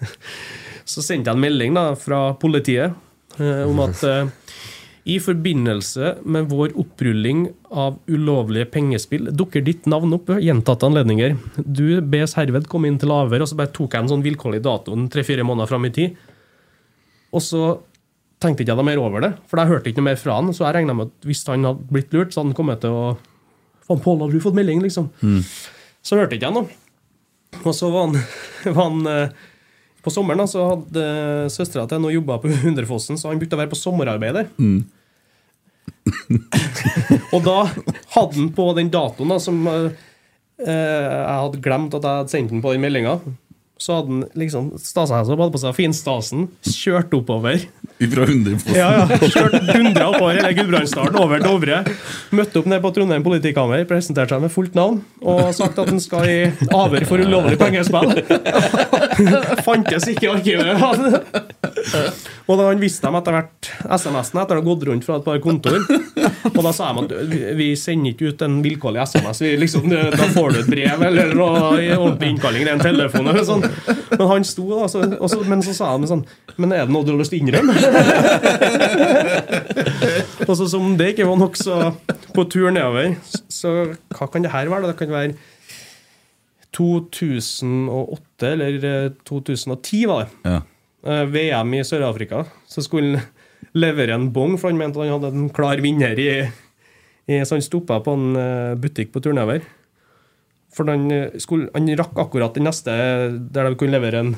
Så 0.92 1.04
sendte 1.04 1.28
jeg 1.28 1.36
en 1.36 1.44
melding 1.44 1.76
da, 1.76 1.90
fra 2.00 2.30
politiet 2.40 2.96
om 3.38 3.78
at 3.84 4.00
i 5.04 5.16
forbindelse 5.18 6.16
med 6.22 6.50
vår 6.52 6.76
opprulling 6.78 7.48
av 7.74 7.96
ulovlige 8.06 8.68
pengespill 8.70 9.32
dukker 9.34 9.64
ditt 9.66 9.88
navn 9.90 10.14
opp 10.14 10.28
ved 10.30 10.44
gjentatte 10.46 10.86
anledninger. 10.86 11.34
Du 11.58 11.98
bes 12.06 12.36
herved 12.38 12.68
komme 12.70 12.86
inn 12.90 13.00
til 13.02 13.10
avhør, 13.10 13.42
og 13.42 13.50
så 13.50 13.58
bare 13.58 13.72
tok 13.74 13.96
jeg 13.96 14.04
en 14.04 14.12
sånn 14.12 14.22
vilkårlig 14.22 14.62
dato 14.62 14.94
tre-fire 15.10 15.46
måneder 15.46 15.72
fram 15.72 15.88
i 15.88 15.92
tid. 15.96 16.14
Og 17.34 17.42
så 17.42 17.64
tenkte 18.42 18.62
ikke 18.62 18.74
jeg 18.74 18.78
ikke 18.78 18.86
mer 18.92 19.02
over 19.02 19.24
det, 19.24 19.32
for 19.50 19.58
jeg 19.58 19.72
hørte 19.72 19.90
ikke 19.90 20.02
noe 20.02 20.10
mer 20.12 20.20
fra 20.20 20.38
han. 20.38 20.54
Så 20.54 20.66
jeg 20.66 20.76
regna 20.78 20.94
med 20.98 21.10
at 21.10 21.26
hvis 21.26 21.42
han 21.50 21.66
hadde 21.66 21.90
blitt 21.90 22.14
lurt, 22.14 22.30
så 22.30 22.40
hadde 22.42 22.52
han 22.52 22.58
kommet 22.58 22.82
til 22.84 22.94
å 22.94 23.04
Faen, 23.82 23.98
Pål, 23.98 24.20
hadde 24.22 24.38
du 24.38 24.42
fått 24.44 24.54
melding, 24.54 24.78
liksom? 24.84 25.08
Så 26.06 26.14
hørte 26.14 26.36
ikke 26.36 26.46
jeg 26.46 26.54
noe. 26.54 26.68
Og 27.64 27.74
så 27.74 27.88
var 27.90 28.06
han, 28.06 28.20
var 28.76 28.84
han 28.86 29.08
eh, 29.10 29.40
På 30.02 30.10
sommeren 30.10 30.42
da, 30.42 30.48
så 30.50 30.64
hadde 30.72 31.04
søstera 31.54 31.86
til 31.86 32.00
han 32.00 32.14
jobba 32.14 32.40
på 32.42 32.50
Hundrefossen, 32.64 33.20
så 33.20 33.30
han 33.30 33.40
begynte 33.40 33.58
å 33.58 33.62
være 33.62 33.72
på 33.72 33.78
sommerarbeid 33.78 34.40
der. 34.40 34.50
og 37.34 37.40
da 37.46 37.58
hadde 38.16 38.38
han 38.38 38.50
på 38.56 38.66
den 38.78 38.90
datoen 38.92 39.34
da, 39.34 39.38
som 39.42 39.62
eh, 39.70 40.02
jeg 40.66 41.38
hadde 41.44 41.62
glemt 41.62 41.94
at 41.98 42.06
jeg 42.06 42.22
hadde 42.22 42.34
sendt 42.34 42.54
den 42.54 42.64
på 42.64 42.74
den 42.74 42.84
meldinga, 42.84 43.14
så 43.82 43.96
hadde 43.98 44.12
han 44.14 44.24
liksom 44.38 44.68
stasa 44.78 45.22
seg 45.26 45.34
opp, 45.34 45.40
hadde 45.42 45.54
på 45.56 45.60
seg 45.62 45.74
finstasen, 45.78 46.44
kjørt 46.70 47.14
oppover. 47.18 47.64
Fra 48.02 48.24
Hunderfossen. 48.26 48.74
Ja, 48.78 48.88
ja. 49.02 49.18
Kjørt 49.30 49.56
dundra 49.68 50.08
oppover 50.12 50.38
hele 50.38 50.52
Gudbrandsdalen, 50.58 51.18
over 51.22 51.42
Dovre. 51.42 51.80
Møtte 52.34 52.62
opp 52.62 52.68
ned 52.70 52.82
på 52.82 52.92
Trondheim 52.96 53.22
politikammer, 53.26 53.84
presenterte 53.90 54.34
seg 54.36 54.42
med 54.46 54.54
fullt 54.54 54.78
navn 54.78 55.00
og 55.22 55.52
sagt 55.54 55.78
at 55.82 55.90
han 55.92 56.00
skal 56.02 56.26
i 56.30 56.38
avhør 56.74 57.06
for 57.10 57.22
ulovlig 57.22 57.58
pengespill. 57.60 58.14
Fantes 59.66 60.08
ikke 60.10 60.26
i 60.28 60.32
arkivet. 60.32 60.72
Og 62.50 62.58
da 62.58 62.66
han 62.68 62.80
visste 62.82 63.06
dem 63.06 63.16
etter 63.18 63.36
hvert 63.36 63.68
SMS-en 63.86 64.40
etter 64.42 64.58
å 64.58 64.62
ha 64.62 64.66
gått 64.66 64.86
rundt 64.88 65.06
fra 65.06 65.18
et 65.20 65.26
par 65.26 65.38
kontor. 65.44 65.78
Og 66.52 66.58
da 66.66 66.72
sa 66.74 66.90
de 66.92 67.04
at 67.06 67.14
vi- 67.58 67.70
sender 67.82 68.12
ikke 68.12 68.32
ut 68.34 68.42
en 68.44 68.58
vilkårlig 68.62 69.02
SMS. 69.08 69.40
Vi 69.42 69.52
liksom, 69.58 69.86
da 69.90 70.26
får 70.34 70.52
du 70.52 70.58
et 70.60 70.70
brev 70.70 71.02
eller 71.08 71.32
noe 71.38 71.62
ordentlig 71.96 72.32
innkalling. 72.34 72.66
Er 72.66 72.74
en 72.76 72.82
telefon 72.82 73.28
eller 73.30 73.46
sånn. 73.46 73.64
Men 74.12 74.26
han 74.30 74.44
sto 74.46 74.66
da, 74.70 74.88
så, 74.90 75.02
og 75.18 75.30
så, 75.30 75.40
men 75.48 75.62
så 75.64 75.74
sa 75.76 75.92
han 75.94 76.06
sånn 76.08 76.24
Men 76.60 76.74
er 76.76 76.84
det 76.86 76.94
noe 76.94 77.06
du 77.06 77.12
har 77.14 77.20
lyst 77.20 77.32
til 77.32 77.40
å 77.40 77.44
innrømme? 77.46 77.74
og 80.48 80.54
så 80.58 80.68
som 80.70 80.92
det 80.98 81.12
ikke 81.14 81.28
var 81.28 81.40
nok, 81.40 81.56
så 81.58 81.92
på 82.36 82.46
tur 82.52 82.70
nedover 82.74 83.16
Så 83.52 83.72
hva 84.12 84.28
kan 84.32 84.44
det 84.44 84.52
her 84.54 84.70
være? 84.72 84.86
da? 84.86 84.92
Det 84.92 85.00
kan 85.00 85.14
være 85.14 85.36
2008 86.72 88.48
eller 88.48 88.84
eh, 88.88 89.10
2010, 89.28 90.06
var 90.08 90.24
det. 90.24 90.30
Ja. 90.48 90.60
Eh, 91.04 91.24
VM 91.28 91.74
i 91.76 91.84
Sør-Afrika. 91.84 92.46
Så 92.66 92.84
skulle 92.86 93.20
han 93.20 93.26
levere 93.76 94.16
en 94.16 94.30
bong, 94.32 94.56
for 94.60 94.72
han 94.72 94.80
mente 94.80 95.00
han 95.00 95.12
hadde 95.12 95.32
en 95.32 95.50
klar 95.54 95.80
vinner 95.84 96.18
i, 96.18 96.30
i 97.28 97.44
Så 97.44 97.56
han 97.56 97.64
stoppa 97.64 98.00
på 98.04 98.16
en 98.16 98.36
eh, 98.36 98.74
butikk 98.80 99.12
på 99.12 99.20
tur 99.20 99.36
nedover. 99.36 99.64
For 100.72 100.88
han, 100.88 101.10
eh, 101.12 101.34
skulle, 101.42 101.68
han 101.74 101.90
rakk 101.98 102.16
akkurat 102.16 102.56
den 102.56 102.64
neste 102.68 102.92
der 103.52 103.68
de 103.68 103.76
kunne 103.76 103.98
levere 103.98 104.22
en 104.24 104.32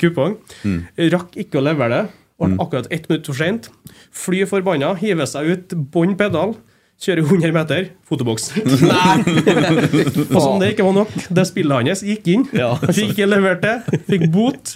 kupong. 0.00 0.38
Mm. 0.62 0.78
Rakk 1.16 1.36
ikke 1.42 1.60
å 1.60 1.66
levere 1.66 1.90
det. 1.96 2.22
Ble 2.36 2.56
akkurat 2.60 2.88
ett 2.92 3.08
minutt 3.08 3.26
for 3.30 3.38
seint. 3.38 3.70
Fly 4.14 4.44
forbanna, 4.48 4.92
hiver 5.00 5.28
seg 5.28 5.48
ut, 5.48 5.76
bånn 5.92 6.16
pedal. 6.20 6.54
Kjører 6.96 7.26
100 7.28 7.52
meter, 7.52 7.88
fotoboks. 8.08 8.46
og 8.56 10.38
som 10.40 10.54
det 10.62 10.70
ikke 10.72 10.84
var 10.86 10.94
nok, 10.96 11.10
det 11.36 11.42
spillet 11.44 11.90
hans 11.90 12.00
gikk 12.06 12.30
inn. 12.32 12.44
Fikk 12.48 13.10
ikke 13.12 13.26
levert 13.28 13.60
det. 13.60 13.74
Fikk 14.08 14.24
bot. 14.32 14.72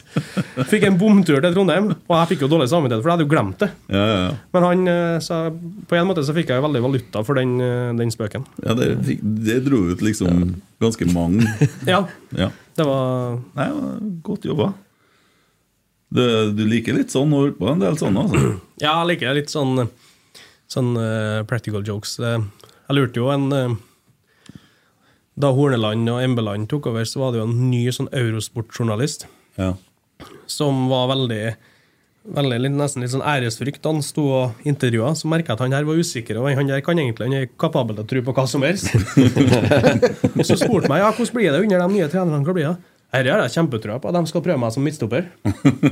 Fikk 0.68 0.84
en 0.90 0.98
bomtur 1.00 1.40
til 1.40 1.54
Trondheim. 1.56 1.88
Og 1.96 2.12
jeg 2.18 2.30
fikk 2.34 2.44
jo 2.44 2.50
dårlig 2.52 2.68
samvittighet, 2.72 3.00
for 3.00 3.08
jeg 3.08 3.16
hadde 3.16 3.24
jo 3.24 3.30
glemt 3.32 3.64
det. 3.64 3.70
Ja, 3.88 4.02
ja, 4.04 4.18
ja. 4.26 4.34
Men 4.52 4.66
han 4.68 4.90
så, 5.24 5.38
På 5.88 5.96
en 5.96 6.10
måte 6.10 6.24
så 6.28 6.34
fikk 6.36 6.52
jeg 6.52 6.60
jo 6.60 6.66
veldig 6.66 6.82
valuta 6.84 7.22
for 7.24 7.40
den, 7.40 7.56
eh, 7.64 7.88
den 8.02 8.12
spøken. 8.12 8.44
ja 8.66 8.76
det, 8.76 8.90
fikk, 9.08 9.24
det 9.48 9.56
dro 9.70 9.80
ut 9.88 10.04
liksom 10.04 10.44
ganske 10.84 11.08
mange. 11.14 11.48
Ja, 11.88 12.02
Ja. 12.36 12.50
det 12.76 12.84
var 12.86 13.40
Nei, 13.56 13.70
godt 14.28 14.44
jobba. 14.44 14.74
Du, 16.12 16.20
du 16.52 16.62
liker 16.68 16.96
litt 17.00 17.12
sånn 17.14 17.32
og 17.32 17.44
holder 17.46 17.58
på 17.64 17.72
en 17.72 17.82
del 17.86 17.96
sånn, 18.00 18.20
altså? 18.20 18.44
Ja, 18.84 18.98
jeg 19.00 19.14
liker 19.14 19.36
litt 19.40 19.52
sånn 19.52 19.86
Sånn 20.70 20.92
uh, 20.94 21.42
practical 21.50 21.82
jokes. 21.86 22.16
Jeg 22.20 22.94
lurte 22.94 23.18
jo 23.18 23.30
en 23.34 23.48
uh, 23.50 23.72
Da 25.40 25.50
Horneland 25.56 26.06
og 26.12 26.20
Embeland 26.22 26.68
tok 26.70 26.90
over, 26.92 27.06
så 27.08 27.24
var 27.24 27.32
det 27.34 27.40
jo 27.40 27.48
en 27.48 27.56
ny 27.72 27.86
sånn 27.94 28.10
eurosportjournalist 28.12 29.26
Ja. 29.58 29.74
som 30.46 30.86
var 30.90 31.08
veldig 31.10 31.42
veldig, 32.36 32.70
nesten 32.76 33.02
litt 33.02 33.12
sånn 33.14 33.24
æresfrykt. 33.24 33.86
Han 33.88 34.02
sto 34.04 34.26
og 34.36 34.66
intervjua, 34.68 35.14
så 35.16 35.28
merka 35.30 35.52
jeg 35.52 35.56
at 35.56 35.64
han 35.64 35.74
her 35.74 35.86
var 35.88 36.00
usikker. 36.00 36.38
Og 36.40 36.50
han 36.52 36.68
der 36.68 36.82
kan 36.84 36.98
egentlig 37.00 37.26
han 37.30 37.36
er 37.38 37.48
kapabel 37.58 37.96
til 37.96 38.04
å 38.04 38.10
tro 38.12 38.22
på 38.26 38.34
hva 38.36 38.46
som 38.50 38.66
helst. 38.66 38.92
og 38.92 40.44
så 40.48 40.58
spurte 40.60 40.90
meg 40.92 41.00
ja, 41.02 41.10
hvordan 41.10 41.36
blir 41.36 41.50
det 41.54 41.62
under 41.64 41.84
de 41.86 41.96
nye 41.96 42.10
trenerne. 42.12 42.44
Hva 42.46 42.56
blir 42.56 42.68
det? 42.68 42.76
Dette 43.10 43.32
har 43.34 43.40
jeg 43.42 43.54
kjempetrua 43.56 43.96
på. 43.98 44.12
De 44.14 44.20
skal 44.30 44.42
prøve 44.44 44.60
meg 44.62 44.70
som 44.74 44.84
midtstopper. 44.86 45.24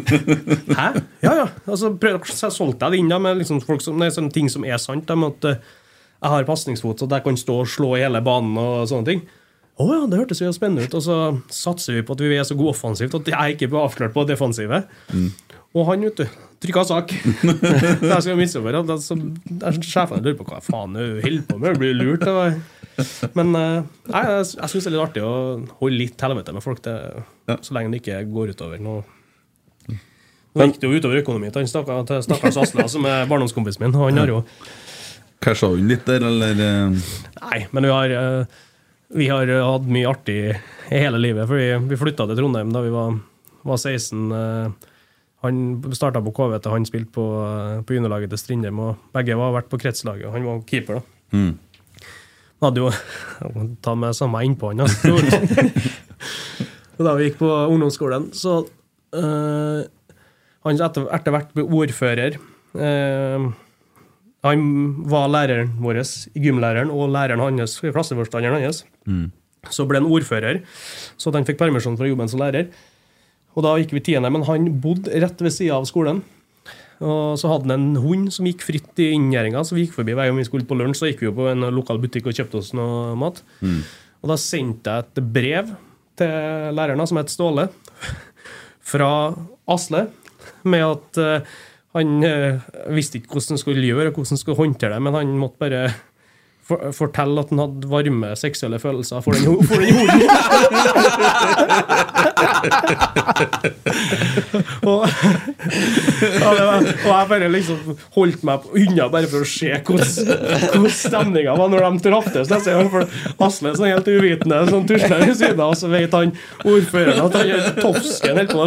Hæ? 0.78 0.88
Ja, 1.24 1.32
ja. 1.34 1.46
Altså, 1.66 1.90
prøv, 1.98 2.20
så 2.30 2.50
solgte 2.54 2.86
jeg 2.86 2.94
det 2.94 3.00
inn 3.02 3.10
da, 3.10 3.18
med 3.22 3.40
liksom 3.40 3.58
som, 3.64 3.98
nei, 3.98 4.10
sånne 4.14 4.30
ting 4.34 4.46
som 4.52 4.66
er 4.68 4.78
sant. 4.82 5.10
Med 5.18 5.34
at 5.34 5.48
uh, 5.58 5.74
jeg 6.22 6.34
har 6.36 6.46
pasningsfot, 6.46 7.02
så 7.02 7.10
jeg 7.10 7.26
kan 7.26 7.40
stå 7.40 7.58
og 7.64 7.72
slå 7.74 7.96
i 7.98 8.04
hele 8.04 8.22
banen 8.22 8.54
og 8.62 8.86
sånne 8.90 9.10
ting. 9.10 9.24
Å 9.78 9.86
ja, 9.90 9.98
det 10.10 10.18
hørtes 10.18 10.42
jo 10.42 10.52
spennende 10.54 10.86
ut. 10.86 10.94
Og 10.98 11.02
så 11.06 11.18
satser 11.54 11.98
vi 11.98 12.06
på 12.06 12.14
at 12.14 12.22
vi 12.22 12.38
er 12.38 12.46
så 12.46 12.56
gode 12.58 12.76
offensivt 12.76 13.18
at 13.18 13.30
jeg 13.34 13.56
ikke 13.56 13.70
blir 13.70 13.84
avklart 13.84 14.14
på 14.14 14.26
defensivet. 14.30 14.86
Og 15.74 15.84
han, 15.90 16.06
vet 16.06 16.22
du, 16.22 16.40
trykka 16.62 16.86
sak. 16.88 17.12
jeg 18.14 18.22
skal 18.24 18.38
midtstopper. 18.38 18.78
der 18.86 19.78
Sjefene 19.82 20.22
lurer 20.24 20.38
på 20.38 20.46
hva 20.48 20.62
faen 20.64 20.94
du 20.94 21.02
holder 21.22 21.44
på 21.50 21.58
med, 21.62 21.78
blir 21.82 21.98
lurt. 21.98 22.22
det 22.26 22.34
var- 22.34 22.58
Men 23.38 23.54
eh, 23.54 23.82
nei, 24.10 24.22
jeg, 24.26 24.46
jeg 24.58 24.70
syns 24.72 24.84
det 24.86 24.90
er 24.90 24.94
litt 24.96 25.04
artig 25.04 25.22
å 25.26 25.34
holde 25.80 26.00
litt 26.00 26.24
helvete 26.24 26.54
med 26.56 26.64
folk, 26.64 26.80
det, 26.84 26.96
så 27.62 27.76
lenge 27.76 27.92
det 27.94 28.00
ikke 28.02 28.20
går 28.34 28.54
utover 28.56 28.82
noe. 28.82 29.04
Nå 30.58 30.66
gikk 30.66 30.80
det 30.82 30.88
jo 30.88 30.98
utover 30.98 31.20
økonomien 31.20 31.52
til 31.54 31.68
stakkars 31.70 32.56
Asle, 32.58 32.86
som 32.90 33.04
er 33.06 33.28
barndomskompisen 33.30 33.84
min. 33.84 33.94
Han 33.94 34.18
har 34.18 34.32
jo 34.32 34.40
Casha 35.44 35.68
hun 35.70 35.86
litt 35.86 36.02
der, 36.08 36.24
eller? 36.26 36.58
eh, 36.58 37.12
Nei, 37.38 37.58
men 37.70 37.86
vi 37.86 37.92
har, 37.94 38.10
eh, 38.10 38.58
vi 39.14 39.28
har 39.30 39.46
hatt 39.46 39.86
mye 39.86 40.08
artig 40.10 40.38
i 40.50 40.98
hele 41.04 41.20
livet. 41.22 41.46
For 41.46 41.60
vi, 41.60 41.68
vi 41.92 41.98
flytta 42.00 42.26
til 42.26 42.40
Trondheim 42.40 42.72
da 42.74 42.82
vi 42.82 42.90
var, 42.90 43.20
var 43.68 43.78
16. 43.78 44.32
eh, 44.34 44.88
Han 45.46 45.60
starta 45.94 46.18
på 46.24 46.32
KV 46.34 46.56
til 46.64 46.74
han 46.74 46.88
spilte 46.88 47.12
på, 47.14 47.28
på 47.86 47.94
juniorlaget 47.94 48.32
til 48.34 48.40
Strindheim, 48.42 48.80
og 48.82 48.96
begge 49.14 49.36
var 49.38 49.54
vært 49.54 49.70
på 49.70 49.78
kretslaget. 49.78 50.32
Han 50.34 50.48
var 50.48 50.64
keeper, 50.66 50.98
da. 50.98 51.38
Mm. 51.38 51.52
Han 52.58 52.68
hadde 52.70 52.82
jo 52.82 52.88
jeg 52.90 53.54
må 53.54 53.66
Ta 53.84 53.94
med 53.98 54.16
samme 54.18 54.42
innpå 54.46 54.72
han, 54.72 54.82
da. 56.98 57.14
Vi 57.14 57.28
gikk 57.28 57.38
på 57.38 57.48
ungdomsskolen, 57.70 58.24
så 58.34 58.56
eh, 59.14 59.86
Han 60.66 60.80
etter, 60.82 61.06
etter 61.14 61.34
hvert 61.36 61.52
ble 61.54 61.62
ordfører. 61.78 62.38
Eh, 62.74 63.44
han 64.46 64.64
var 65.10 65.30
læreren 65.30 65.70
vår, 65.82 66.00
gymlæreren, 66.38 66.90
og 66.94 67.10
læreren 67.14 67.42
hans, 67.42 67.78
klasseforstanderen 67.82 68.62
hans. 68.66 68.82
Så 69.74 69.86
ble 69.90 69.98
han 70.02 70.10
ordfører, 70.10 70.60
så 71.18 71.32
han 71.34 71.46
fikk 71.46 71.58
permisjon 71.62 71.96
fra 71.98 72.06
jobben 72.10 72.30
som 72.30 72.42
lærer. 72.42 72.68
Og 73.58 73.64
da 73.66 73.72
gikk 73.80 73.94
vi 73.96 74.02
tiende, 74.10 74.30
men 74.30 74.44
han 74.46 74.68
bodde 74.82 75.14
rett 75.22 75.40
ved 75.42 75.54
sida 75.54 75.78
av 75.78 75.86
skolen. 75.90 76.20
Og 77.04 77.38
så 77.38 77.50
hadde 77.52 77.70
han 77.70 77.74
en 77.76 78.02
hund 78.02 78.32
som 78.34 78.46
gikk 78.48 78.64
fritt 78.66 79.02
i 79.02 79.12
inngjerdinga, 79.14 79.62
så 79.64 79.76
vi 79.76 79.86
gikk 79.86 79.94
forbi 80.00 80.16
hver 80.18 80.30
gang 80.30 80.40
vi 80.40 80.46
skulle 80.48 80.66
på 80.66 80.78
lunsj. 80.78 80.98
Så 80.98 81.10
gikk 81.10 81.22
vi 81.22 81.28
jo 81.30 81.36
på 81.36 81.46
en 81.52 81.68
lokal 81.74 82.00
butikk 82.02 82.26
og 82.30 82.38
kjøpte 82.38 82.58
oss 82.58 82.72
noe 82.74 83.14
mat. 83.18 83.42
Og 84.18 84.32
da 84.32 84.38
sendte 84.40 84.96
jeg 84.96 85.06
et 85.06 85.22
brev 85.36 85.70
til 86.18 86.74
læreren, 86.74 87.06
som 87.06 87.20
het 87.20 87.30
Ståle, 87.30 87.68
fra 88.88 89.10
Asle, 89.70 90.08
med 90.66 90.82
at 90.82 91.20
eh, 91.22 91.56
han 91.96 92.24
eh, 92.24 92.66
visste 92.94 93.20
ikke 93.20 93.36
hvordan 93.36 93.54
han 93.54 93.60
skulle 93.62 93.86
gjøre 93.86 94.10
og 94.10 94.18
hvordan 94.18 94.34
han 94.34 94.40
skulle 94.40 94.58
håndtere 94.58 94.96
det, 94.96 95.02
men 95.04 95.16
han 95.16 95.34
måtte 95.40 95.62
bare 95.62 95.82
for, 96.68 96.92
fortelle 96.92 97.40
at 97.40 97.48
han 97.52 97.58
hadde 97.62 97.88
varme 97.88 98.36
seksuelle 98.36 98.78
følelser 98.82 99.20
for 99.24 99.32
den, 99.32 99.44
for 99.68 99.78
og, 104.88 105.00
og 106.48 106.54
jeg 107.08 107.26
bare 107.30 107.48
liksom 107.52 107.78
holdt 108.16 108.42
meg 108.46 108.58
unna 108.82 109.04
bare 109.12 109.28
for 109.30 109.40
å 109.44 109.46
se 109.48 109.70
hvordan, 109.88 110.86
stemninga 110.98 111.52
var 111.58 111.68
når 111.72 111.80
de 111.86 111.92
traftes. 112.08 112.48
Asle 112.52 113.66
er 113.72 113.76
sånn 113.78 113.92
helt 113.92 114.08
uvitende 114.12 114.56
sånn 114.68 114.88
tusler 114.88 115.18
ved 115.24 115.36
siden 115.38 115.60
av, 115.62 115.68
og 115.72 115.78
så 115.80 115.86
vet 115.92 116.12
han 116.16 116.34
ordføreren 116.64 117.24
at 117.24 117.34
han 117.38 117.46
gjør 117.52 117.62
Tofsken 117.78 118.36
holder 118.52 118.52
på 118.52 118.58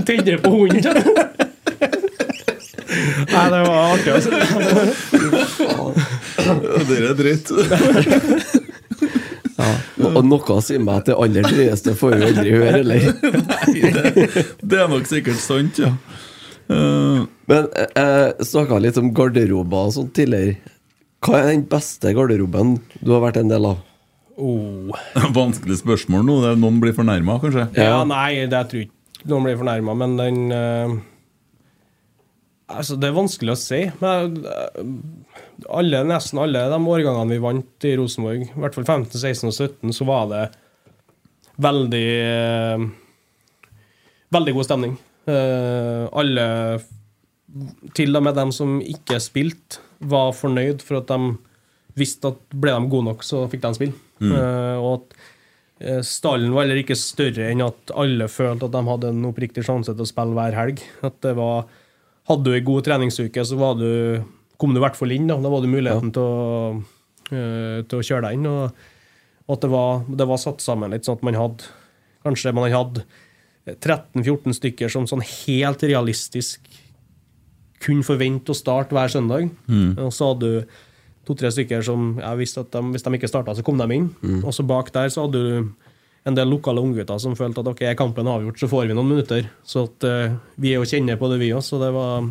å 0.00 0.02
tenne 0.08 0.34
på 0.44 0.50
hunden. 0.58 0.94
Nei, 3.34 3.46
det 3.50 3.60
var 3.66 3.78
artig, 3.94 4.12
altså. 4.14 4.30
Det 6.44 7.00
er 7.00 7.16
dritt. 7.18 7.50
Ja. 9.54 9.70
Og 10.10 10.24
noe 10.26 10.60
sier 10.66 10.82
meg 10.82 11.02
at 11.02 11.08
det 11.08 11.16
aller 11.16 11.46
drøyeste 11.46 11.94
får 11.98 12.16
vi 12.18 12.28
aldri 12.28 12.54
høre, 12.56 12.80
eller? 12.82 13.08
Nei, 13.50 14.24
Det 14.60 14.80
er 14.82 14.90
nok 14.90 15.06
sikkert 15.08 15.40
sant, 15.42 15.80
ja. 15.80 15.94
Uh. 16.68 17.24
Men 17.50 17.68
jeg 17.76 18.46
snakka 18.48 18.80
litt 18.80 18.98
om 19.00 19.12
garderober 19.16 19.90
og 19.90 19.96
sånt 19.96 20.14
tidligere. 20.16 20.56
Hva 21.24 21.40
er 21.40 21.50
den 21.52 21.66
beste 21.68 22.12
garderoben 22.16 22.78
du 23.00 23.14
har 23.14 23.22
vært 23.24 23.40
en 23.40 23.52
del 23.52 23.70
av? 23.70 23.80
Oh. 24.34 24.92
vanskelig 25.38 25.80
spørsmål 25.80 26.26
nå. 26.26 26.40
Det 26.42 26.52
er 26.52 26.60
Noen 26.60 26.82
blir 26.82 26.96
fornærma, 26.96 27.38
kanskje? 27.42 27.68
Ja, 27.78 28.02
nei, 28.08 28.44
det 28.50 28.66
tror 28.70 28.82
jeg 28.82 28.90
ikke 28.90 29.30
noen 29.30 29.46
blir 29.46 29.60
fornærma, 29.60 29.94
men 29.96 30.16
den 30.20 30.40
uh, 30.52 30.96
Altså, 32.74 32.96
det 32.96 33.10
er 33.10 33.16
vanskelig 33.16 33.52
å 33.52 33.60
si. 33.60 33.78
Men 34.00 34.38
eh, 34.48 34.78
alle, 35.68 36.02
nesten 36.08 36.40
alle 36.42 36.64
de 36.72 36.78
årgangene 36.78 37.34
vi 37.36 37.42
vant 37.42 37.86
i 37.88 37.94
Rosenborg, 37.98 38.44
i 38.48 38.60
hvert 38.64 38.76
fall 38.76 38.86
15, 38.86 39.18
16 39.20 39.50
og 39.50 39.54
17, 39.54 39.94
så 39.96 40.06
var 40.08 40.28
det 40.32 40.44
veldig 41.64 42.06
eh, 42.26 42.86
Veldig 44.34 44.54
god 44.56 44.66
stemning. 44.66 44.94
Eh, 45.30 46.04
alle, 46.10 46.44
til 47.94 48.18
og 48.18 48.24
med 48.26 48.34
dem 48.34 48.50
som 48.50 48.80
ikke 48.82 49.20
spilte, 49.22 49.78
var 50.02 50.32
fornøyd 50.34 50.82
for 50.82 50.98
at 50.98 51.12
de 51.12 51.36
visste 51.94 52.32
at 52.32 52.40
ble 52.50 52.74
de 52.74 52.90
gode 52.90 53.06
nok, 53.12 53.22
så 53.22 53.44
fikk 53.52 53.62
de 53.62 53.70
spille. 53.76 53.94
Eh, 54.24 54.76
og 54.80 54.90
at 54.96 55.14
eh, 55.84 56.02
stallen 56.06 56.52
var 56.54 56.64
heller 56.64 56.82
ikke 56.82 56.98
større 56.98 57.46
enn 57.52 57.62
at 57.64 57.94
alle 57.94 58.26
følte 58.30 58.66
at 58.66 58.74
de 58.74 58.82
hadde 58.88 59.12
en 59.14 59.30
oppriktig 59.30 59.64
sjanse 59.66 59.94
til 59.94 60.02
å 60.06 60.10
spille 60.10 60.36
hver 60.36 60.58
helg. 60.58 60.82
At 61.06 61.20
det 61.24 61.36
var 61.38 61.68
Hadde 62.24 62.48
du 62.48 62.54
ei 62.56 62.62
god 62.64 62.86
treningsuke, 62.86 63.42
så 63.44 63.56
var 63.60 63.74
du, 63.76 64.22
kom 64.64 64.72
du 64.72 64.80
i 64.80 64.84
hvert 64.84 64.96
fall 64.96 65.12
inn. 65.12 65.28
Da, 65.28 65.36
da 65.36 65.52
var 65.52 65.60
det 65.60 65.72
muligheten 65.72 66.12
til, 66.16 66.24
å, 66.24 66.72
uh, 67.28 67.78
til 67.84 68.00
å 68.00 68.06
kjøre 68.08 68.24
deg 68.24 68.38
inn. 68.38 68.48
Og, 68.48 68.86
og 69.44 69.56
at 69.58 69.66
det 69.66 69.70
var, 69.74 70.06
det 70.08 70.28
var 70.30 70.40
satt 70.40 70.64
sammen 70.64 70.94
litt 70.94 71.04
sånn 71.04 71.20
at 71.20 71.26
man 71.28 71.40
hadde 71.40 71.72
Kanskje 72.24 72.54
man 72.56 72.72
hadde 72.72 73.02
13-14 73.68 74.54
stykker 74.56 74.88
som 74.88 75.04
sånn 75.04 75.20
helt 75.20 75.82
realistisk 75.84 76.64
kunne 77.84 78.06
forvente 78.06 78.54
å 78.54 78.56
starte 78.56 78.96
hver 78.96 79.12
søndag. 79.12 79.50
Og 80.00 80.08
så 80.08 80.30
hadde 80.30 80.48
du 80.48 80.78
to-tre 81.28 81.50
stykker 81.52 81.84
som 81.84 82.14
jeg 82.22 82.40
visste 82.40 82.62
at 82.64 82.70
de, 82.72 82.80
hvis 82.94 83.04
de 83.04 83.12
ikke 83.18 83.28
starta, 83.28 83.52
så 83.52 83.64
kom 83.66 83.76
de 83.76 83.88
inn. 83.92 84.08
Og 84.40 84.56
så 84.56 84.64
bak 84.64 84.88
der 84.94 85.12
så 85.12 85.26
hadde 85.26 85.42
du 85.44 85.68
en 86.24 86.36
del 86.36 86.48
lokale 86.48 86.80
unggutter 86.80 87.20
som 87.20 87.36
følte 87.36 87.60
at 87.60 87.68
ok, 87.68 87.82
er 87.84 87.98
kampen 87.98 88.28
avgjort, 88.30 88.60
så 88.60 88.68
får 88.70 88.88
vi 88.88 88.96
noen 88.96 89.10
minutter. 89.12 89.48
Så 89.68 89.84
at 89.90 90.08
uh, 90.08 90.36
vi 90.56 90.72
er 90.72 90.80
jo 90.80 90.88
kjenner 90.88 91.20
på 91.20 91.28
det, 91.28 91.40
vi 91.42 91.52
òg. 91.52 91.60
Så 91.64 91.80
det 91.82 91.90
var 91.92 92.24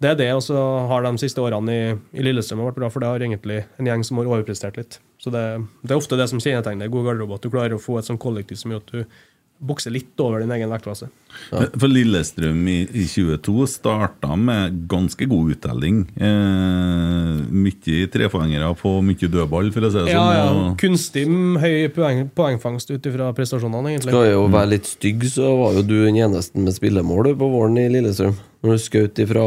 det 0.00 0.12
er 0.12 0.18
det. 0.20 0.30
Og 0.36 0.42
så 0.46 0.56
har 0.90 1.04
de 1.06 1.12
siste 1.20 1.42
årene 1.44 1.74
i, 1.76 1.94
i 2.16 2.24
Lillestrøm 2.24 2.62
vært 2.64 2.78
bra, 2.80 2.88
for 2.92 3.04
det 3.04 3.10
har 3.12 3.24
egentlig 3.26 3.62
en 3.78 3.90
gjeng 3.90 4.04
som 4.06 4.20
har 4.20 4.30
overprestert 4.32 4.78
litt. 4.80 5.00
Så 5.20 5.32
det, 5.34 5.42
det 5.84 5.92
er 5.92 6.00
ofte 6.00 6.16
det 6.16 6.30
som 6.32 6.40
kjennetegner 6.40 6.88
god 6.92 7.10
garderobe, 7.10 7.36
at 7.36 7.44
du 7.44 7.52
klarer 7.52 7.76
å 7.76 7.82
få 7.82 7.98
et 8.00 8.08
sånt 8.08 8.22
kollektiv 8.22 8.56
som 8.60 8.72
gjør 8.72 8.80
at 8.86 8.94
du 8.94 9.18
bokser 9.60 9.92
litt 9.92 10.16
over 10.24 10.40
din 10.40 10.52
egen 10.56 10.70
vektklasse. 10.72 11.10
For 11.52 11.84
Lillestrøm 11.92 12.62
i, 12.72 12.78
i 12.96 13.02
22 13.04 13.66
starta 13.68 14.32
med 14.40 14.78
ganske 14.88 15.26
god 15.28 15.50
uttelling. 15.52 15.98
Eh, 16.16 17.42
mye 17.52 18.06
trepoengere 18.12 18.70
på 18.80 18.94
mye 19.04 19.28
dødball, 19.36 19.68
for 19.74 19.84
å 19.84 19.92
si 19.92 20.00
det 20.06 20.14
Ja, 20.14 20.22
sånn. 20.24 20.62
ja. 20.64 20.74
Kunstig 20.80 21.26
høy 21.60 21.90
poeng, 21.92 22.22
poengfangst 22.40 22.92
ut 22.94 23.10
ifra 23.12 23.28
prestasjonene, 23.36 23.92
egentlig. 23.92 24.14
Skal 24.14 24.30
jeg 24.30 24.38
jo 24.38 24.46
være 24.56 24.72
litt 24.72 24.88
stygg, 24.88 25.28
så 25.28 25.52
var 25.60 25.76
jo 25.76 25.84
du 25.84 25.96
den 26.06 26.22
eneste 26.24 26.56
med 26.56 26.72
spillemål 26.76 27.34
på 27.36 27.52
våren 27.52 27.76
i 27.84 27.88
Lillestrøm. 27.92 28.38
Når 28.60 28.76
du 28.76 28.82
skjøt 28.84 29.20
fra 29.30 29.44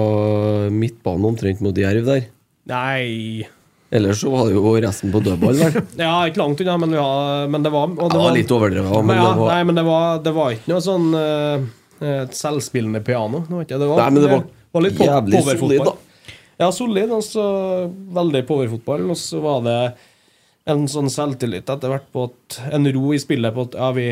midtbanen 0.73 1.27
omtrent 1.29 1.61
mot 1.61 1.77
Jerv 1.77 2.07
der. 2.07 2.25
Nei 2.69 3.43
Ellers 3.93 4.23
så 4.23 4.31
var 4.33 4.47
det 4.49 4.55
jo 4.55 4.71
resten 4.81 5.11
på 5.13 5.19
dødball, 5.21 5.59
vel. 5.59 5.75
Ja, 6.01 6.15
ikke 6.25 6.41
langt 6.41 6.61
unna, 6.63 6.77
men, 6.81 6.95
ja, 6.97 7.09
men 7.45 7.65
det 7.65 7.69
var 7.69 7.91
Det 7.93 8.07
var 8.17 8.33
litt 8.33 8.53
overdrevet, 8.55 8.89
men 8.89 9.11
men, 9.11 9.19
ja, 9.19 9.27
det 9.29 9.41
var- 9.43 9.51
Nei, 9.51 9.63
men 9.69 9.77
det 9.77 9.83
var, 9.85 10.07
det 10.25 10.33
var 10.33 10.55
ikke 10.55 10.71
noe 10.71 10.81
sånn 10.81 11.05
uh, 11.13 11.67
et 12.23 12.33
selvspillende 12.33 13.03
piano. 13.05 13.43
Nå 13.45 13.61
vet 13.61 13.75
jeg, 13.75 13.83
det 13.83 13.91
var, 13.91 14.01
Nei, 14.01 14.09
men 14.15 14.25
det 14.25 14.31
var 14.73 14.85
litt 14.87 15.03
jævlig 15.05 15.43
solid, 15.45 15.85
da. 15.85 15.93
Ja, 16.63 16.71
solid. 16.73 17.13
Og 17.13 17.21
så 17.25 17.45
veldig 18.17 18.41
powerfotball. 18.49 19.05
Og 19.13 19.19
så 19.19 19.41
var 19.43 19.61
det 19.67 19.77
en 20.73 20.87
sånn 20.89 21.11
selvtillit 21.11 21.69
etter 21.69 21.91
hvert 21.93 22.09
på 22.13 22.27
at 22.31 22.59
en 22.73 22.89
ro 22.95 23.13
i 23.13 23.21
spillet 23.21 23.53
på 23.55 23.67
at 23.67 23.77
ja, 23.77 23.91
vi 23.95 24.07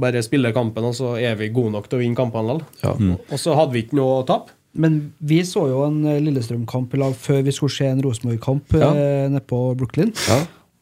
bare 0.00 0.22
spiller 0.22 0.52
kampen, 0.56 0.84
og 0.84 0.94
så 0.98 1.14
er 1.20 1.34
vi 1.40 1.48
gode 1.54 1.72
nok 1.72 1.88
til 1.88 1.98
å 1.98 2.02
vinne 2.02 2.16
kampene 2.18 2.58
likevel. 2.58 2.66
Ja. 2.82 3.16
Og 3.30 3.38
så 3.40 3.54
hadde 3.58 3.72
vi 3.76 3.82
ikke 3.86 3.96
noe 4.00 4.20
å 4.22 4.26
tape. 4.26 4.52
Men 4.74 5.12
vi 5.22 5.38
så 5.46 5.68
jo 5.70 5.84
en 5.86 6.00
eh, 6.10 6.16
Lillestrøm-kamp 6.24 6.94
i 6.94 6.98
lag 6.98 7.12
før 7.14 7.44
vi 7.46 7.52
skulle 7.54 7.70
se 7.70 7.86
en 7.86 8.00
Rosenborg-kamp 8.02 8.72
Ja. 8.74 8.88
eh, 8.90 9.28
nede 9.30 9.44
på 9.46 9.60
Brooklyn. 9.78 10.10
Ja. 10.28 10.40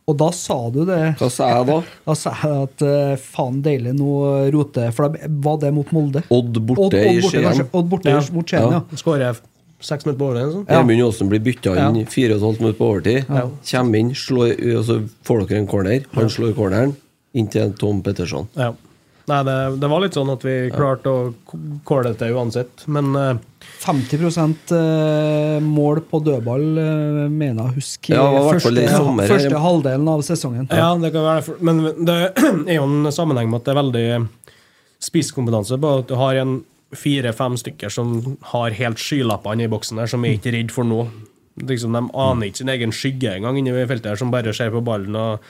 Og 0.09 0.17
da 0.19 0.31
sa 0.35 0.57
du 0.73 0.81
det. 0.89 1.15
Hva 1.21 1.29
sa 1.31 1.49
jeg 1.53 1.67
da? 1.69 1.77
Da 2.09 2.15
sa 2.19 2.33
jeg 2.41 2.63
at 2.71 2.83
eh, 2.89 3.13
faen 3.21 3.61
deilig, 3.63 3.93
nå 3.95 4.49
roter 4.51 4.91
For 4.97 5.09
da 5.13 5.29
var 5.45 5.59
det 5.63 5.75
mot 5.77 5.93
Molde. 5.93 6.23
Odd 6.33 6.57
borte 6.67 6.87
Odd, 6.89 6.95
i 6.97 7.19
Odd 7.19 7.23
borte, 7.23 7.43
Skien. 7.53 7.69
Odd 7.73 7.91
borte 7.93 8.11
Ja. 8.11 8.23
mot 8.33 8.49
Skien, 8.49 8.65
ja. 8.65 8.81
Ja. 8.81 8.99
Skårer 8.99 9.37
seks 9.83 10.07
minutter 10.07 10.19
på 10.25 10.31
overtid. 10.31 10.53
Sånn. 10.57 10.65
Ja. 10.73 10.81
Emund 10.81 11.05
Aasen 11.05 11.29
blir 11.31 11.41
bytta 11.45 11.77
inn 11.77 12.01
Ja. 12.01 12.07
fire 12.09 12.33
og 12.35 12.41
et 12.41 12.47
halvt 12.49 12.61
minutter 12.65 12.79
på 12.81 12.89
overtid. 12.95 13.29
Ja. 13.29 13.45
Kommer 13.73 13.99
inn, 14.01 14.11
slår, 14.15 14.53
og 14.79 14.85
så 14.89 14.97
får 15.29 15.45
dere 15.49 15.59
en 15.61 15.67
corner. 15.69 16.05
Han 16.15 16.31
slår 16.33 16.55
corneren 16.57 16.97
inn 17.35 17.49
til 17.53 17.73
Tom 17.79 18.01
Petterson. 18.03 18.49
Ja. 18.57 18.73
Nei, 19.31 19.39
det, 19.47 19.57
det 19.79 19.89
var 19.91 20.03
litt 20.03 20.17
sånn 20.19 20.33
at 20.33 20.43
vi 20.43 20.57
klarte 20.75 21.11
å 21.11 21.19
kåle 21.87 22.11
det 22.11 22.19
til 22.23 22.35
uansett. 22.35 22.85
Men 22.91 23.13
uh, 23.15 23.37
50 23.83 24.75
eh, 24.77 25.61
mål 25.63 26.01
på 26.11 26.21
dødball, 26.23 26.67
eh, 26.79 27.31
mener 27.31 27.63
jeg 27.65 27.65
å 27.65 27.75
huske. 27.77 28.15
Ja, 28.15 28.27
i 28.31 28.43
første, 28.47 28.85
sommer 28.91 29.31
første 29.31 29.63
halvdelen 29.63 30.11
av 30.11 30.23
sesongen. 30.27 30.69
ja, 30.71 30.93
det 30.99 31.11
kan 31.15 31.27
være 31.27 31.57
Men 31.61 31.83
det 32.07 32.19
er 32.71 32.77
jo 32.77 32.87
en 32.87 33.11
sammenheng 33.15 33.51
med 33.51 33.63
at 33.63 33.67
det 33.67 33.75
er 33.75 33.81
veldig 33.81 34.07
spisskompetanse 35.03 35.79
på 35.83 35.97
at 35.99 36.11
du 36.11 36.15
har 36.19 36.39
en 36.39 36.61
fire-fem 36.95 37.57
stykker 37.59 37.91
som 37.91 38.37
har 38.53 38.75
helt 38.77 39.01
skylappene 39.01 39.65
i 39.65 39.71
boksen 39.73 39.99
der, 39.99 40.11
som 40.11 40.25
er 40.25 40.37
ikke 40.37 40.53
redd 40.55 40.71
for 40.75 40.87
noe. 40.87 41.09
Liksom, 41.63 41.97
de 41.97 42.05
aner 42.23 42.49
ikke 42.49 42.63
sin 42.63 42.73
egen 42.73 42.95
skygge 42.95 43.35
engang 43.37 43.59
inni 43.59 43.73
feltet, 43.73 44.13
her, 44.13 44.21
som 44.21 44.31
bare 44.33 44.55
ser 44.57 44.71
på 44.73 44.85
ballen 44.85 45.17
og 45.17 45.43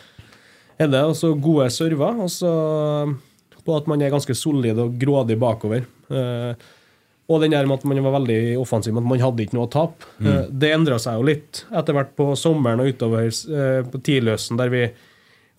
er 0.81 0.89
det. 0.89 1.03
Og 1.05 1.17
så 1.19 1.35
gode 1.35 1.69
server, 1.75 2.23
og 2.25 2.31
så 2.33 2.53
på 3.65 3.77
at 3.79 3.89
man 3.91 4.03
er 4.03 4.13
ganske 4.13 4.35
solid 4.37 4.79
og 4.83 4.97
grådig 5.01 5.39
bakover. 5.41 5.87
Eh, 6.11 6.69
og 7.33 7.41
den 7.41 7.55
der 7.55 7.69
med 7.69 7.79
at 7.81 7.87
man 7.89 8.03
var 8.05 8.17
veldig 8.19 8.59
offensiv, 8.61 8.97
at 8.99 9.07
man 9.07 9.23
hadde 9.23 9.45
ikke 9.45 9.57
noe 9.57 9.69
å 9.69 9.73
tape. 9.73 10.11
Eh, 10.21 10.45
det 10.51 10.73
endra 10.75 10.99
seg 11.01 11.21
jo 11.21 11.27
litt 11.31 11.65
etter 11.71 11.97
hvert 11.97 12.15
på 12.19 12.33
sommeren 12.39 12.83
og 12.83 12.93
utover 12.93 13.29
eh, 13.31 13.81
på 13.89 14.03
tidløsen, 14.05 14.59
der 14.61 14.73
vi 14.73 14.85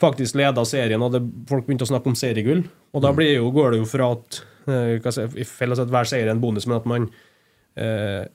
faktisk 0.04 0.36
leda 0.36 0.66
serien, 0.68 1.02
og 1.06 1.14
det, 1.16 1.22
folk 1.50 1.68
begynte 1.68 1.88
å 1.88 1.92
snakke 1.94 2.12
om 2.12 2.18
seriegull. 2.20 2.66
Og 2.94 3.04
da 3.06 3.14
blir 3.16 3.38
jo, 3.38 3.48
går 3.56 3.74
det 3.74 3.84
jo 3.84 3.90
fra 3.90 4.12
at 4.18 4.42
eh, 4.68 4.98
i 5.40 5.48
felles 5.48 5.82
at 5.82 5.92
hver 5.94 6.10
seier 6.10 6.28
er 6.28 6.36
en 6.36 6.44
bonus, 6.44 6.68
men 6.68 6.78
at 6.82 6.90
man 6.90 7.08
eh, 7.80 8.26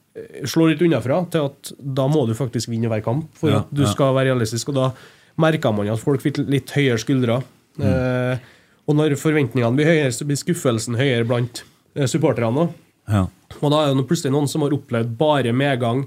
slår 0.49 0.73
litt 0.73 0.85
unnafra 0.89 1.21
til 1.33 1.49
at 1.51 1.73
da 1.79 2.09
må 2.11 2.25
du 2.29 2.35
faktisk 2.39 2.73
vinne 2.73 2.91
hver 2.91 3.05
kamp 3.05 3.31
for 3.39 3.53
Ja, 3.53 3.63
at 3.63 3.73
du 3.75 3.85
ja. 3.85 3.93
skal 3.93 4.17
være 4.17 4.33
realistisk. 4.33 4.73
Og 4.73 4.79
da 4.81 4.91
merka 5.39 5.73
man 5.75 5.91
at 5.93 6.03
folk 6.03 6.25
fikk 6.25 6.41
litt 6.49 6.73
høyere 6.75 6.99
skuldre. 7.03 7.41
Eh, 7.79 8.49
og 8.89 8.97
når 8.97 9.15
forventningene 9.21 9.77
blir 9.77 9.89
høyere, 9.91 10.13
så 10.17 10.25
blir 10.29 10.39
skuffelsen 10.41 10.97
høyere 10.99 11.27
blant 11.29 11.63
eh, 11.95 12.07
supporterne 12.09 12.65
òg. 12.65 12.75
Ja. 13.09 13.27
Og 13.61 13.71
da 13.73 13.83
er 13.87 13.95
det 13.97 14.07
plutselig 14.09 14.33
noen 14.35 14.49
som 14.51 14.65
har 14.65 14.75
opplevd 14.77 15.15
bare 15.21 15.53
medgang 15.57 16.03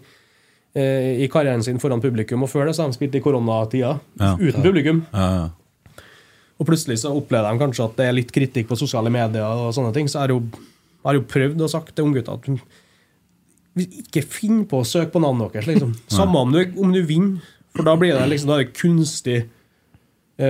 eh, 0.78 1.22
i 1.26 1.30
karrieren 1.34 1.64
sin 1.66 1.80
foran 1.82 2.02
publikum, 2.04 2.44
og 2.46 2.50
før 2.52 2.68
det 2.70 2.76
så 2.78 2.84
har 2.86 2.92
de 2.94 2.98
spilt 3.00 3.18
i 3.18 3.22
koronatida 3.24 3.96
Ja. 4.22 4.34
uten 4.38 4.62
publikum. 4.66 5.04
Ja. 5.14 5.50
Og 6.62 6.68
plutselig 6.70 7.00
så 7.02 7.10
opplever 7.18 7.50
de 7.54 7.62
kanskje 7.64 7.86
at 7.88 7.96
det 7.98 8.06
er 8.06 8.14
litt 8.14 8.32
kritikk 8.34 8.68
på 8.70 8.78
sosiale 8.78 9.10
medier 9.14 9.46
og 9.46 9.72
sånne 9.74 9.94
ting. 9.96 10.06
Så 10.10 10.20
jeg 10.20 10.28
har 10.28 10.34
jo, 10.36 10.42
jeg 10.54 11.08
har 11.10 11.18
jo 11.18 11.24
prøvd 11.32 11.64
og 11.66 11.72
sagt 11.74 11.96
til 11.98 12.06
unggutta 12.06 12.36
at 12.38 12.50
ikke 13.82 14.22
finn 14.28 14.66
på 14.70 14.82
å 14.82 14.86
søke 14.88 15.14
på 15.16 15.22
navnet 15.24 15.54
deres. 15.56 15.70
Liksom. 15.72 15.96
Samme 16.12 16.42
om 16.44 16.52
du, 16.54 16.60
om 16.82 16.92
du 16.94 17.02
vinner, 17.08 17.42
for 17.74 17.88
da 17.88 17.96
blir 17.98 18.14
det 18.18 18.28
liksom 18.30 18.52
da 18.52 18.58
er 18.60 18.66
det 18.68 18.76
kunstig 18.78 19.38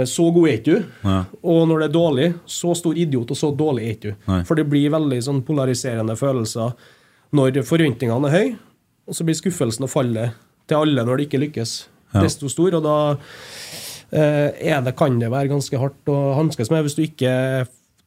Så 0.08 0.26
god 0.34 0.48
er 0.50 0.58
ikke 0.60 0.76
du. 0.78 0.90
Ja. 1.04 1.18
Og 1.44 1.64
når 1.70 1.80
det 1.84 1.88
er 1.90 1.94
dårlig, 1.96 2.28
så 2.50 2.74
stor 2.78 2.98
idiot, 2.98 3.32
og 3.34 3.38
så 3.40 3.50
dårlig 3.58 3.86
er 3.88 3.96
ikke 3.96 4.12
du. 4.12 4.16
Nei. 4.32 4.42
For 4.48 4.60
det 4.60 4.68
blir 4.72 4.92
veldig 4.94 5.18
sånn 5.26 5.42
polariserende 5.48 6.16
følelser 6.20 6.74
når 7.36 7.62
forventningene 7.68 8.28
er 8.30 8.36
høye, 8.38 8.54
og 9.08 9.16
så 9.18 9.24
blir 9.28 9.38
skuffelsen 9.40 9.86
og 9.88 9.92
fallet 9.92 10.38
til 10.68 10.78
alle 10.82 11.04
når 11.08 11.18
det 11.22 11.28
ikke 11.30 11.42
lykkes, 11.46 11.74
Ja. 12.14 12.22
desto 12.26 12.50
stor. 12.52 12.74
Og 12.80 12.84
da 12.84 12.96
eh, 14.12 14.50
er 14.74 14.82
det, 14.84 14.96
kan 15.00 15.20
det 15.20 15.30
være 15.32 15.48
ganske 15.52 15.80
hardt 15.80 16.10
å 16.12 16.18
hanskes 16.38 16.72
med 16.74 16.84
hvis 16.86 16.98
du 16.98 17.04
ikke 17.06 17.32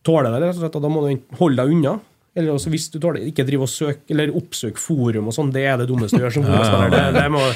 tåler 0.05 0.31
det. 0.35 0.43
rett 0.45 0.57
og 0.59 0.61
slett, 0.63 0.77
og 0.77 0.85
Da 0.85 0.91
må 0.93 1.05
du 1.07 1.39
holde 1.41 1.63
deg 1.63 1.73
unna. 1.79 1.95
Eller 2.37 2.51
også 2.53 2.71
hvis 2.73 2.89
du 2.91 2.99
tåler 3.01 3.25
ikke 3.29 3.47
drive 3.47 3.63
og 3.65 3.71
søk, 3.71 4.01
eller 4.11 4.33
oppsøke 4.35 4.81
forum 4.83 5.29
og 5.31 5.37
sånn. 5.37 5.53
Det 5.55 5.63
er 5.71 5.79
det 5.81 5.87
dummeste 5.89 6.19
du 6.19 6.25
gjør 6.25 6.35
som 6.35 6.45
fotballspiller. 6.49 7.15
Ja, 7.15 7.29
ja, 7.31 7.53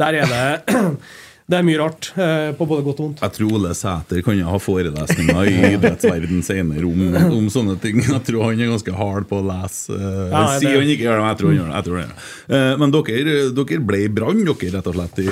der 0.00 0.16
er 0.18 0.32
det 0.32 0.74
Det 1.44 1.58
er 1.58 1.64
mye 1.66 1.76
rart, 1.76 2.06
eh, 2.16 2.54
på 2.56 2.64
både 2.64 2.80
godt 2.86 3.00
og 3.02 3.04
vondt. 3.04 3.18
Jeg 3.20 3.32
tror 3.36 3.50
Ole 3.58 3.74
Sæter 3.76 4.22
kan 4.24 4.38
ha 4.48 4.56
forelesninger 4.64 5.48
i 5.50 5.56
idrettsverden 5.74 6.38
senere 6.40 6.86
om, 6.88 7.02
om 7.36 7.50
sånne 7.52 7.74
ting. 7.82 7.98
Jeg 8.00 8.20
tror 8.24 8.46
han 8.46 8.62
er 8.64 8.70
ganske 8.72 8.94
hard 8.96 9.26
på 9.28 9.42
å 9.42 9.44
lese. 9.44 9.92
Uh, 9.92 10.30
Ja, 10.32 10.40
Sier 10.56 10.78
han 10.80 10.88
ikke 10.88 11.04
gjør 11.04 11.18
det, 11.18 11.20
men 11.20 11.28
jeg 11.28 11.38
tror 11.42 11.50
han 11.50 11.58
gjør 11.58 11.66
det. 11.68 11.74
Jeg 11.76 11.86
tror 11.88 11.98
han 11.98 12.06
gjør 12.06 12.14
det. 12.14 12.24
Eh, 12.56 12.70
men 12.80 12.94
dere, 12.96 13.34
dere 13.60 13.80
ble 13.90 14.00
i 14.00 14.08
brann, 14.16 14.40
dere, 14.48 14.70
rett 14.78 14.88
og 14.88 14.96
slett, 14.96 15.20
i, 15.20 15.26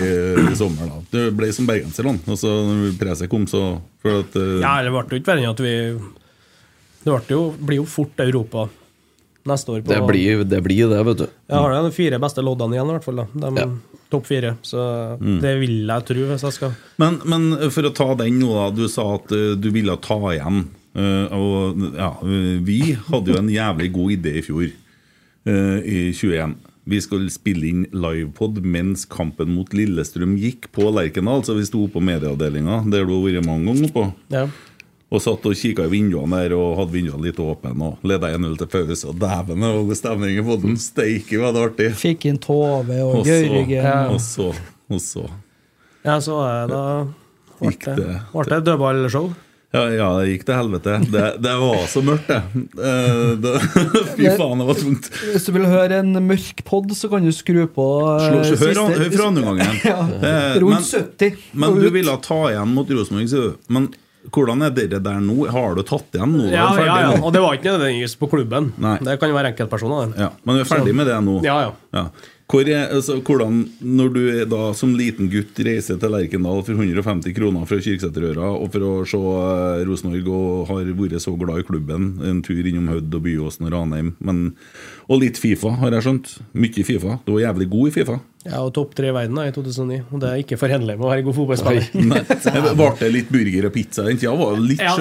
i 0.53 0.59
sommer. 0.61 0.91
da 0.93 1.01
Det 1.17 1.25
ble 1.39 1.49
som 1.57 1.71
bergenserne. 1.71 2.15
Og 2.29 2.41
så 2.43 2.53
når 2.69 2.93
presset 3.01 3.33
kom, 3.33 3.47
så 3.49 3.63
for 4.05 4.21
at, 4.21 4.37
eh, 4.37 4.53
Ja, 4.61 4.75
det 4.85 4.93
ble 4.93 5.07
jo 5.17 5.23
ikke 5.23 5.33
verre 5.33 5.47
enn 5.47 5.55
at 5.55 5.65
vi 5.65 5.75
Det 7.07 7.09
ble 7.17 7.23
jo, 7.39 7.41
blir 7.57 7.81
jo 7.81 7.89
fort 7.89 8.21
Europa 8.21 8.67
neste 9.49 9.73
år. 9.79 9.81
På, 9.81 9.97
Det 9.97 10.03
blir 10.13 10.45
det, 10.45 10.61
blir 10.69 10.93
det 10.93 11.01
vet 11.09 11.25
du. 11.25 11.27
Jeg 11.49 11.57
har 11.65 11.73
de 11.89 11.97
fire 11.97 12.21
beste 12.21 12.45
loddene 12.45 12.77
igjen, 12.77 12.93
i 12.93 12.99
hvert 12.99 13.09
fall. 13.09 13.25
da 13.25 13.49
De 13.49 13.65
Ja. 13.65 13.71
Topp 14.13 14.27
fire. 14.29 14.55
Så 14.63 14.83
Mm. 15.19 15.39
det 15.41 15.55
vil 15.63 15.77
jeg 15.89 16.05
tro, 16.11 16.27
hvis 16.29 16.43
jeg 16.45 16.53
skal 16.59 16.75
Men, 17.01 17.19
men 17.25 17.71
for 17.73 17.89
å 17.89 17.95
ta 17.97 18.11
den 18.21 18.39
nå, 18.43 18.53
da. 18.53 18.67
Du 18.77 18.85
sa 18.93 19.07
at 19.17 19.33
eh, 19.33 19.55
du 19.57 19.71
ville 19.73 19.97
ta 20.05 20.19
igjen. 20.35 20.67
Eh, 20.95 21.33
og 21.33 21.81
ja, 21.97 22.11
vi 22.61 22.93
hadde 23.09 23.33
jo 23.33 23.39
en 23.41 23.49
jævlig 23.49 23.89
god 23.95 24.13
idé 24.19 24.35
i 24.37 24.45
fjor, 24.45 24.67
eh, 25.49 25.79
i 25.81 26.13
21. 26.13 26.55
Vi 26.85 26.99
skulle 27.01 27.31
spille 27.31 27.69
inn 27.71 27.85
livepod 27.95 28.59
mens 28.67 29.05
kampen 29.07 29.53
mot 29.55 29.71
Lillestrøm 29.71 30.35
gikk 30.37 30.67
på 30.75 30.89
Lerkendal. 30.93 31.45
Så 31.47 31.55
vi 31.57 31.65
sto 31.69 31.87
på 31.89 32.03
medieavdelinga, 32.03 32.83
der 32.91 33.07
du 33.07 33.13
har 33.15 33.23
vært 33.31 33.47
mange 33.47 33.71
ganger 33.71 33.93
på. 33.95 34.05
Ja. 34.35 34.49
Og 35.13 35.21
satt 35.21 35.45
og 35.45 35.53
kikka 35.59 35.85
i 35.85 35.93
vinduene 35.93 36.39
der 36.47 36.55
og 36.57 36.79
hadde 36.79 36.95
vinduene 36.95 37.27
litt 37.27 37.37
åpne. 37.43 37.75
Og 37.85 38.07
leda 38.09 38.31
1-0 38.33 38.55
til 38.63 38.71
pause. 38.73 39.11
Og 39.11 39.19
dæven, 39.21 39.61
det 39.61 39.69
var 39.77 39.83
god 39.91 39.99
stemning 40.01 40.39
i 40.41 40.45
båten! 40.47 40.77
Steike, 40.81 41.37
var 41.43 41.53
det 41.53 41.65
artig! 41.69 41.89
Fikk 42.01 42.25
inn 42.31 42.39
Tove 42.41 42.97
og 43.05 43.27
Gøyrigen. 43.29 44.15
og 44.15 44.21
så, 44.25 44.49
og 44.89 45.01
så 45.05 45.27
ja, 46.03 46.17
så 46.25 46.35
eh, 46.43 46.65
da 46.73 46.79
ble 47.61 47.69
Gikk 47.75 47.85
det, 47.93 47.97
det- 48.01 48.21
ble 48.33 48.45
det 48.51 48.63
dødballshow. 48.67 49.29
Ja, 49.73 49.83
ja, 49.89 50.07
det 50.21 50.33
gikk 50.33 50.43
til 50.49 50.57
helvete. 50.59 50.97
Det, 51.09 51.21
det 51.41 51.53
var 51.61 51.85
så 51.89 52.03
mørkt, 52.05 52.27
det. 52.29 52.41
Eh, 52.77 53.31
det 53.41 53.53
fy 54.19 54.27
faen, 54.37 54.59
det 54.61 54.67
var 54.69 54.81
tungt. 54.81 55.07
Hvis 55.31 55.47
du 55.47 55.53
vil 55.55 55.65
høre 55.71 56.01
en 56.03 56.11
mørk 56.27 56.65
pod, 56.69 56.91
så 56.99 57.09
kan 57.13 57.25
du 57.25 57.31
skru 57.33 57.63
på 57.73 57.87
eh, 58.17 58.27
Slå, 58.27 58.43
hør, 58.43 58.51
siste- 58.51 58.99
hør 58.99 59.15
fra 59.15 59.29
andre 59.31 59.45
gangen. 59.47 59.79
Ja, 59.93 60.01
Eh, 60.33 60.59
rundt 60.65 60.91
70. 60.91 61.39
Men 61.55 61.73
men 61.77 61.85
du 61.85 61.89
ville 61.95 62.17
ta 62.27 62.41
igjen 62.51 62.75
mot 62.77 62.91
Rosenborg, 62.93 63.31
sier 63.33 63.53
du. 63.55 63.63
Men 63.73 63.89
hvordan 64.31 64.63
er 64.63 64.75
dere 64.75 65.01
der 65.03 65.23
nå? 65.25 65.49
Har 65.51 65.75
du 65.75 65.83
tatt 65.87 66.15
igjen 66.15 66.37
nå? 66.37 66.45
Er 66.51 66.55
Ja, 66.55 66.67
ja, 66.79 66.99
ja. 67.09 67.15
Og 67.19 67.33
det 67.35 67.43
var 67.43 67.57
ikke 67.59 67.73
nødvendigvis 67.73 68.15
på 68.21 68.29
klubben. 68.31 68.71
Nei. 68.83 68.99
Det 69.03 69.19
kan 69.21 69.33
jo 69.33 69.39
være 69.39 69.51
enkeltpersoner. 69.53 70.15
Ja, 70.19 70.31
men 70.45 70.57
du 70.59 70.63
er 70.63 70.69
ferdig 70.71 70.95
med 70.95 71.11
det 71.11 71.19
nå? 71.27 71.41
Ja, 71.47 71.59
ja. 71.93 72.07
Hvor 72.53 72.69
altså, 72.69 73.15
hvordan, 73.25 73.63
når 73.81 74.09
du 74.13 74.21
er 74.29 74.49
da 74.51 74.75
som 74.77 74.91
liten 74.93 75.31
gutt 75.33 75.57
reiser 75.65 75.97
til 75.97 76.13
Lerkendal 76.13 76.59
for 76.67 76.77
150 76.77 77.33
kroner 77.33 77.65
fra 77.69 77.79
Kirkeseterøra 77.81 78.51
og 78.59 78.67
for 78.75 78.85
å 78.85 78.91
se 79.09 79.21
eh, 79.21 79.85
Rosenborg 79.89 80.29
og 80.29 80.69
har 80.69 80.91
vært 80.99 81.17
så 81.25 81.33
glad 81.41 81.63
i 81.63 81.65
klubben, 81.65 82.11
en 82.21 82.43
tur 82.45 82.61
innom 82.61 82.91
Hødd 82.93 83.17
og 83.17 83.25
Byåsen 83.25 83.71
og 83.71 83.73
Ranheim, 83.73 84.13
men, 84.21 84.45
og 85.09 85.25
litt 85.25 85.41
Fifa, 85.41 85.73
har 85.81 85.97
jeg 85.97 86.05
skjønt. 86.05 86.37
Mye 86.53 86.85
Fifa. 86.85 87.17
Du 87.25 87.39
var 87.39 87.47
jævlig 87.47 87.71
god 87.73 87.89
i 87.89 87.97
Fifa. 87.97 88.21
Ja, 88.45 88.61
og 88.67 88.73
topp 88.77 88.97
tre 88.99 89.09
i 89.09 89.17
verden 89.17 89.39
da, 89.39 89.49
i 89.49 89.55
2009, 89.55 90.03
og 90.11 90.21
det 90.21 90.29
er 90.29 90.45
ikke 90.45 90.61
forenlig 90.61 90.97
med 90.99 91.07
å 91.07 91.13
være 91.15 91.25
god 91.25 91.41
fotballspiller. 91.41 92.73
Ble 92.83 92.95
det 93.01 93.13
litt 93.17 93.33
burger 93.33 93.69
og 93.69 93.77
pizza 93.81 94.05
den 94.05 94.19
tida? 94.21 94.37
Var 94.37 94.61
litt 94.61 94.83
Ja, 94.83 94.97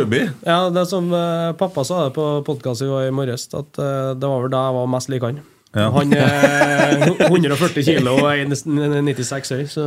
ja, 0.45 0.59
det 0.71 0.87
som 0.87 1.11
uh, 1.11 1.51
pappa 1.59 1.83
sa 1.83 2.05
det 2.05 2.13
på 2.15 2.33
podkasten 2.47 2.93
i 3.01 3.15
morges, 3.15 3.49
at 3.51 3.81
uh, 3.81 4.13
det 4.15 4.29
var 4.29 4.45
vel 4.45 4.53
da 4.53 4.69
jeg 4.69 4.77
var 4.77 4.93
mest 4.95 5.11
lik 5.11 5.25
han. 5.27 5.41
Ja. 5.71 5.85
Han 5.95 6.11
er 6.11 7.05
140 7.29 7.83
kilo 7.87 8.17
og 8.19 8.25
er 8.33 8.41
96 8.51 9.51
høy, 9.55 9.61
så 9.71 9.83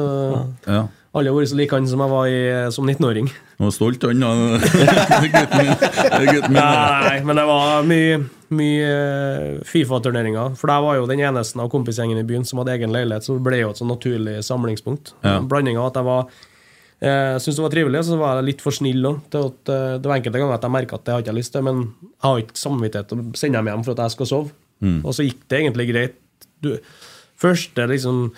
Ja. 0.65 0.87
alle 1.13 1.29
har 1.29 1.37
vært 1.37 1.51
så 1.53 1.59
like 1.59 1.77
han 1.77 1.87
som 1.91 2.01
jeg 2.01 2.11
var 2.15 2.25
i, 2.31 2.39
som 2.73 2.87
19-åring. 2.89 3.29
Du 3.59 3.65
var 3.67 3.75
stolt, 3.77 4.03
han. 4.09 4.21
da. 4.25 4.31
Gutten 6.33 6.55
min. 6.55 6.57
Nei, 6.57 7.21
men 7.29 7.37
det 7.37 7.45
var 7.51 7.85
mye, 7.87 8.17
mye 8.57 8.89
eh, 8.89 9.61
Fifa-turneringer. 9.69 10.57
For 10.57 10.73
jeg 10.73 10.87
var 10.89 10.97
jo 10.99 11.07
den 11.11 11.21
eneste 11.21 11.61
av 11.61 11.69
kompisgjengen 11.73 12.19
i 12.23 12.27
byen 12.27 12.49
som 12.49 12.63
hadde 12.63 12.75
egen 12.79 12.95
leilighet, 12.95 13.29
så 13.29 13.37
det 13.37 13.45
ble 13.47 13.61
jo 13.61 13.71
et 13.75 13.81
sånn 13.85 13.93
naturlig 13.93 14.41
samlingspunkt. 14.49 15.13
Ja. 15.25 15.37
Blandinga 15.45 15.85
at 15.87 16.01
jeg 16.01 16.09
var 16.09 16.27
jeg 17.05 17.41
syntes 17.43 17.59
det 17.59 17.65
var 17.67 17.73
trivelig, 17.75 18.01
så 18.07 18.17
var 18.17 18.39
jeg 18.39 18.45
litt 18.47 18.63
for 18.65 18.73
snill 18.73 19.05
òg. 19.05 19.17
Det 19.29 19.41
var 20.09 20.15
enkelte 20.17 20.41
ganger 20.41 20.55
at 20.57 20.63
jeg 20.65 20.73
merka 20.73 20.97
at 20.97 21.05
det 21.05 21.13
har 21.13 21.21
ikke 21.25 21.35
jeg 21.35 21.41
lyst 21.43 21.53
til, 21.53 21.65
men 21.67 21.83
jeg 22.01 22.23
har 22.25 22.39
ikke 22.41 22.57
samvittighet 22.57 23.11
til 23.11 23.21
å 23.21 23.25
sende 23.37 23.59
dem 23.61 23.69
hjem 23.69 23.83
for 23.85 23.93
at 23.99 24.07
jeg 24.07 24.15
skal 24.15 24.31
sove. 24.31 24.55
Og 25.05 25.17
så 25.17 25.27
gikk 25.27 25.45
det 25.51 25.61
egentlig 25.63 25.89
greit. 25.91 26.19
Du, 26.65 26.75
første 27.41 27.87
liksom 27.91 28.29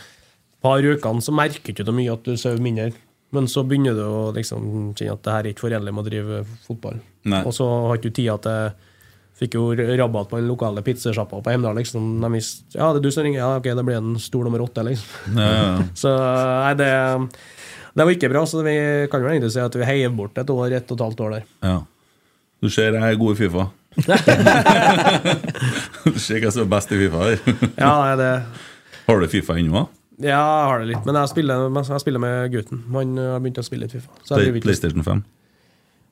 par 0.64 0.82
ukene 0.82 1.22
så 1.22 1.34
merker 1.34 1.72
ikke 1.72 1.86
du 1.86 1.92
mye 1.94 2.14
at 2.14 2.26
du 2.26 2.36
sover 2.40 2.62
mindre. 2.62 2.90
Men 3.34 3.48
så 3.50 3.64
begynner 3.66 3.96
du 3.96 4.04
å 4.06 4.32
liksom 4.34 4.92
kjenne 4.96 5.16
at 5.16 5.24
det 5.26 5.32
her 5.34 5.44
er 5.44 5.52
ikke 5.52 5.66
forenlig 5.66 5.94
med 5.94 6.04
å 6.04 6.10
drive 6.10 6.42
fotball. 6.66 7.00
Nei. 7.26 7.42
Og 7.44 7.54
så 7.56 7.66
har 7.66 7.98
ikke 7.98 8.12
du 8.12 8.20
tida 8.20 8.36
til 8.46 8.92
Fikk 9.36 9.52
jo 9.52 9.66
rabatt 9.76 10.30
på 10.30 10.38
den 10.38 10.46
lokale 10.48 10.80
pizzasjappa 10.80 11.42
på 11.44 11.52
Heimdal. 11.52 11.76
Liksom. 11.76 12.04
De 12.22 12.28
visste, 12.32 12.70
ja, 12.72 12.86
det 12.94 13.02
er 13.02 13.04
du 13.04 13.10
som 13.12 13.26
ringer. 13.26 13.42
Ja, 13.42 13.48
ok, 13.58 13.66
det 13.76 13.82
blir 13.84 13.98
en 13.98 14.14
stor 14.22 14.46
nummer 14.46 14.62
åtte, 14.64 14.80
liksom. 14.86 15.34
Ja, 15.36 15.48
ja. 15.52 15.74
Så 16.02 16.12
nei, 16.16 16.70
det 16.80 16.88
Det 17.96 18.04
var 18.04 18.12
ikke 18.12 18.30
bra, 18.32 18.46
så 18.48 18.62
vi 18.64 18.76
kan 19.12 19.20
jo 19.24 19.28
egentlig 19.28 19.52
si 19.52 19.60
at 19.60 19.76
vi 19.76 19.84
heier 19.88 20.12
bort 20.12 20.36
et 20.40 20.50
år, 20.52 20.72
ett 20.76 20.90
og 20.92 20.96
et 20.96 21.04
halvt 21.04 21.20
år 21.26 21.30
der. 21.36 21.44
Ja. 21.64 21.76
Du 22.60 22.68
ser 22.72 22.96
jeg 22.96 23.04
er 23.04 23.20
god 23.20 23.36
i 23.36 23.38
Fifa. 23.42 23.68
Ser 26.20 26.40
hva 26.42 26.50
som 26.52 26.62
er 26.64 26.70
best 26.72 26.92
i 26.92 26.98
Fifa 27.00 27.18
her. 27.22 27.38
Ja, 27.82 27.92
nei, 28.02 28.16
det 28.20 28.30
Har 29.06 29.22
du 29.22 29.26
Fifa 29.32 29.56
ennå? 29.58 29.86
Ja, 30.16 30.28
jeg 30.40 30.68
har 30.70 30.78
det 30.80 30.88
litt, 30.94 31.04
men 31.08 31.14
jeg 31.20 31.28
spiller, 31.32 31.66
jeg 31.76 32.00
spiller 32.04 32.22
med 32.22 32.52
gutten. 32.54 32.78
Han 32.94 33.18
har 33.20 33.40
begynt 33.44 33.60
å 33.60 33.66
spille 33.66 33.84
litt 33.84 33.94
Fifa. 33.96 34.12
Play, 34.30 34.48
PlayStation 34.64 35.04
5? 35.04 35.24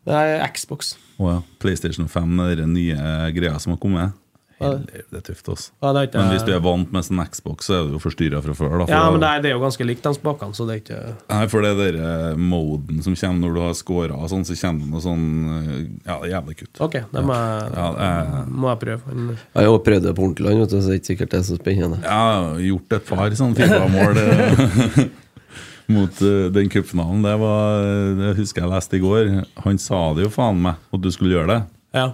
Det 0.04 0.12
er 0.20 0.44
Xbox. 0.52 0.94
Å 1.16 1.30
ja. 1.30 1.38
PlayStation 1.62 2.08
5 2.12 2.42
er 2.44 2.54
den 2.60 2.74
nye 2.76 2.98
greia 3.36 3.56
som 3.62 3.72
har 3.74 3.80
kommet. 3.80 4.12
Ja. 4.60 4.68
Helvete, 4.70 5.02
Det 5.10 5.18
er 5.18 5.22
tøft, 5.26 5.48
altså. 5.50 5.70
Ja, 5.82 5.90
det 5.92 6.00
er 6.00 6.06
ikke, 6.08 6.18
Men 6.22 6.30
hvis 6.30 6.44
du 6.46 6.50
er 6.54 6.60
vant 6.62 6.92
med 6.94 7.04
sånn 7.06 7.22
Xbox, 7.26 7.66
så 7.66 7.74
er 7.74 7.88
du 7.88 7.96
jo 7.96 8.00
forstyrra 8.02 8.42
fra 8.44 8.54
før. 8.54 8.74
Da, 8.78 8.84
for 8.86 8.92
ja, 8.94 9.00
men 9.10 9.22
det 9.24 9.30
er, 9.30 9.40
det 9.42 9.50
er 9.50 9.54
jo 9.56 9.62
ganske 9.64 9.86
likt 9.88 10.04
de 10.06 10.12
spakene, 10.14 10.54
så 10.54 10.66
det 10.68 10.76
er 10.76 10.82
ikke 10.82 10.98
Nei, 11.32 11.40
for 11.50 11.66
det 11.66 11.72
der 11.80 11.98
den 11.98 12.44
moden 12.52 13.02
som 13.02 13.16
kommer 13.18 13.42
når 13.42 13.56
du 13.56 13.60
har 13.64 13.74
scora, 13.78 14.20
sånn, 14.30 14.44
så 14.46 14.56
kommer 14.60 14.84
det 14.84 14.92
noe 14.94 15.02
sånn 15.04 15.24
eh, 15.58 15.72
Ja, 16.06 16.20
det 16.22 16.28
er 16.28 16.32
jævlig 16.36 16.56
kutt. 16.62 16.82
Ok, 16.86 16.96
det 17.10 17.24
må 17.26 17.40
jeg, 17.40 17.74
Ja, 17.74 17.88
jeg, 18.04 18.46
må 18.54 18.70
jeg 18.70 18.80
prøve. 18.84 19.16
Men, 19.18 19.34
Jeg 19.58 19.72
har 19.72 19.82
prøvd 19.90 20.06
det 20.08 20.14
på 20.14 20.26
ordentlig, 20.28 20.46
land, 20.46 20.70
så 20.70 20.80
det 20.84 20.94
er 20.94 21.00
ikke 21.02 21.10
sikkert 21.12 21.34
det 21.34 21.40
er 21.40 21.46
så 21.50 21.58
spennende. 21.58 22.00
jeg 22.04 22.30
har 22.30 22.62
gjort 22.70 22.96
et 22.98 23.10
par 23.10 23.36
sånne 23.42 23.58
Fifa-mål 23.58 24.22
eh, 24.22 25.04
mot 25.94 26.22
uh, 26.24 26.46
den 26.54 26.70
cupfinalen. 26.72 27.26
Det 27.26 27.34
var 27.42 27.82
Det 28.22 28.30
husker 28.38 28.64
jeg 28.64 28.72
leste 28.72 28.96
i 28.96 29.02
går. 29.02 29.34
Han 29.66 29.82
sa 29.82 29.98
det 30.16 30.24
jo 30.24 30.30
faen 30.32 30.62
meg, 30.64 30.80
at 30.94 31.02
du 31.04 31.10
skulle 31.12 31.34
gjøre 31.36 31.50
det. 31.50 31.60
ja. 31.98 32.06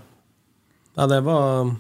ja, 0.96 1.06
det 1.06 1.20
var 1.28 1.70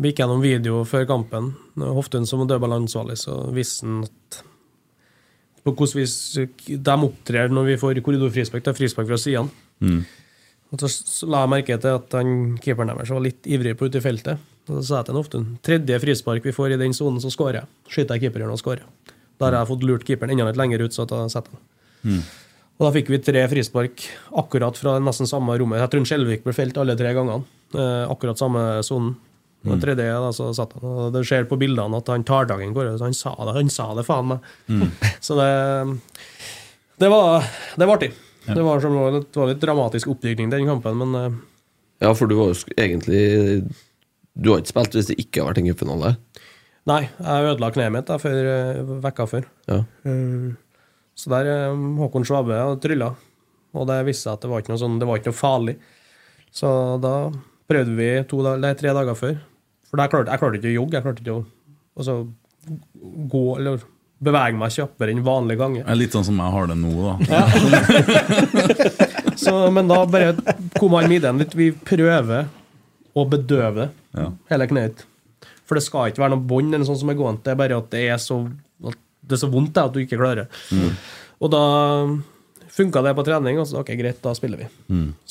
Vi 0.00 0.10
gikk 0.10 0.22
gjennom 0.22 0.40
video 0.40 0.80
før 0.88 1.04
kampen. 1.08 1.50
Hoftun 1.76 2.24
som 2.28 2.46
dødballansvarlig, 2.48 3.18
så 3.20 3.42
visste 3.52 3.84
han 3.84 4.06
at 4.06 4.40
på 5.60 5.74
hvordan 5.76 5.98
vis 5.98 6.14
de 6.64 6.94
opptrer 7.04 7.52
når 7.52 7.66
vi 7.68 7.76
får 7.82 8.00
korridorfrispark. 8.06 8.64
Det 8.64 8.72
er 8.72 8.78
frispark 8.78 9.10
fra 9.10 9.18
sidene. 9.20 9.52
Mm. 9.84 10.00
Og 10.70 10.84
så 10.86 11.28
la 11.28 11.42
jeg 11.44 11.52
merke 11.52 11.76
til 11.82 11.98
at 11.98 12.16
han, 12.16 12.56
keeperen 12.62 12.94
deres 12.94 13.12
var 13.12 13.24
litt 13.24 13.44
ivrig 13.44 13.74
på 13.76 13.90
ute 13.90 14.00
i 14.00 14.04
feltet. 14.04 14.40
Og 14.70 14.78
så 14.78 14.86
sa 14.86 15.00
jeg 15.00 15.10
til 15.10 15.18
Hoftun, 15.18 15.46
ofte 15.52 15.66
tredje 15.66 16.00
frispark 16.06 16.46
vi 16.46 16.54
får 16.56 16.76
i 16.76 16.80
den 16.80 16.94
sonen, 16.96 17.20
så 17.20 17.32
skårer 17.34 17.60
jeg. 17.60 17.70
Skyter 17.90 18.16
jeg 18.16 18.28
keeperen 18.28 18.54
og 18.54 18.60
skårer. 18.62 18.86
Da 19.40 19.48
har 19.48 19.58
jeg 19.58 19.70
fått 19.72 19.84
lurt 19.88 20.06
keeperen 20.08 20.32
enda 20.32 20.48
litt 20.48 20.60
lenger 20.60 20.86
ut, 20.86 20.96
så 20.96 21.04
jeg 21.04 21.32
setter 21.34 21.58
den. 21.58 22.22
Og 22.80 22.86
da 22.86 22.92
fikk 22.94 23.10
vi 23.12 23.20
tre 23.20 23.42
frispark 23.52 24.06
akkurat 24.40 24.78
fra 24.80 24.94
nesten 25.02 25.28
samme 25.28 25.52
rommet. 25.60 25.82
Jeg 25.82 25.92
tror 25.92 26.06
Skjelvik 26.08 26.46
ble 26.46 26.54
felt 26.56 26.78
alle 26.80 26.96
tre 26.96 27.10
gangene. 27.12 27.44
Eh, 27.74 28.04
akkurat 28.08 28.40
samme 28.40 28.62
sonen. 28.86 29.18
Og 29.60 29.74
den 29.74 29.80
tredje 29.82 30.08
da, 30.24 30.30
så 30.32 30.46
satt 30.56 30.72
han. 30.78 30.84
Og 30.88 31.10
det 31.12 31.20
ser 31.28 31.44
på 31.50 31.58
bildene 31.60 31.98
at 32.00 32.08
han 32.08 32.22
tar 32.24 32.46
tak 32.48 32.62
i 32.64 32.70
Kåre. 32.72 32.94
så 32.96 33.04
Han 33.04 33.16
sa 33.16 33.34
det, 33.44 33.54
han 33.58 33.68
sa 33.72 33.90
det 33.98 34.06
faen 34.08 34.30
meg. 34.30 34.46
så 35.26 35.36
det 35.36 35.50
Det 37.00 37.08
var, 37.12 37.44
det 37.76 37.86
var 37.88 37.96
artig. 37.98 38.10
Det, 38.46 38.62
var 38.64 38.80
som, 38.80 38.96
det 39.20 39.36
var 39.36 39.50
litt 39.52 39.60
dramatisk 39.62 40.08
oppbygging 40.14 40.48
den 40.50 40.66
kampen, 40.66 40.96
men 41.02 41.14
eh, 41.18 41.34
Ja, 42.06 42.14
for 42.16 42.26
du 42.26 42.34
var 42.38 42.54
jo 42.54 42.72
egentlig 42.80 43.20
Du 44.34 44.50
har 44.50 44.62
ikke 44.62 44.72
spilt 44.72 44.96
hvis 44.96 45.10
det 45.12 45.18
ikke 45.20 45.42
har 45.42 45.50
vært 45.52 45.60
en 45.62 45.68
cupfinale? 45.70 46.14
nei, 46.88 47.02
jeg 47.20 47.44
ødela 47.52 47.68
kneet 47.70 47.92
mitt 47.94 48.08
da, 48.08 48.16
før, 48.18 48.38
eh, 48.50 48.78
vekka 49.04 49.26
før. 49.28 49.44
Ja. 49.68 49.82
Eh, 50.08 50.48
Så 51.14 51.28
der 51.30 51.50
Håkon 52.00 52.24
Svabe 52.24 52.56
trylla, 52.80 53.10
og 53.76 53.86
det 53.86 53.98
viste 54.08 54.24
seg 54.24 54.32
at 54.38 54.42
det 54.46 54.50
var 54.50 54.62
ikke 54.64 54.72
noe, 54.72 54.80
sånn, 54.80 54.96
det 54.98 55.06
var 55.06 55.20
ikke 55.20 55.30
noe 55.30 55.36
farlig. 55.36 55.76
Så 56.50 56.70
da 57.04 57.12
prøvde 57.70 57.94
vi 57.94 58.08
to, 58.26 58.40
tre 58.42 58.94
dager 58.96 59.14
før. 59.14 59.36
For 59.90 59.96
da 60.00 60.04
klarte, 60.10 60.30
jeg 60.30 60.38
klarte 60.42 60.56
ikke 60.60 60.70
å 60.70 60.76
jogge. 60.76 60.94
Jeg 60.98 61.04
klarte 61.06 61.22
ikke 61.24 61.38
å 61.38 61.40
altså, 61.98 62.14
gå 63.34 63.44
eller 63.58 63.74
bevege 64.20 64.56
meg 64.60 64.70
kjappere 64.74 65.10
enn 65.14 65.22
vanlige 65.24 65.60
ganger. 65.62 65.82
Det 65.86 65.92
er 65.94 65.98
litt 65.98 66.12
sånn 66.14 66.26
som 66.28 66.36
jeg 66.42 66.50
har 66.54 66.64
det 66.70 66.76
nå, 66.76 66.92
da. 67.08 67.14
Så, 69.40 69.52
men 69.72 69.88
da 69.88 70.02
bare 70.06 70.34
kom 70.76 70.92
han 70.98 71.08
med 71.08 71.24
litt. 71.40 71.54
Vi 71.56 71.70
prøver 71.72 72.44
å 73.16 73.24
bedøve 73.28 73.88
Ja. 74.14 74.26
hele 74.50 74.66
kneet. 74.70 75.04
For 75.64 75.74
det 75.78 75.84
skal 75.86 76.10
ikke 76.10 76.22
være 76.24 76.34
noe 76.34 76.46
bånd, 76.50 76.74
eller 76.74 76.86
sånn 76.88 76.98
som 77.00 77.10
er 77.12 77.16
gående. 77.18 77.42
Det 77.46 77.52
er 77.54 77.60
bare 77.62 77.78
at 77.80 77.88
det 77.94 78.02
er 78.10 78.18
så, 78.20 78.36
det 78.82 79.34
er 79.36 79.40
så 79.40 79.48
vondt 79.50 79.72
det, 79.76 79.84
at 79.86 79.94
du 79.94 80.00
ikke 80.02 80.18
klarer. 80.20 80.46
Og 81.40 81.48
da 81.54 81.62
funka 82.70 83.02
det 83.06 83.14
på 83.18 83.24
trening, 83.26 83.56
og 83.62 83.66
så 83.70 83.80
ok, 83.80 83.90
greit, 83.98 84.20
da 84.22 84.30
spiller 84.36 84.58
vi. 84.66 84.68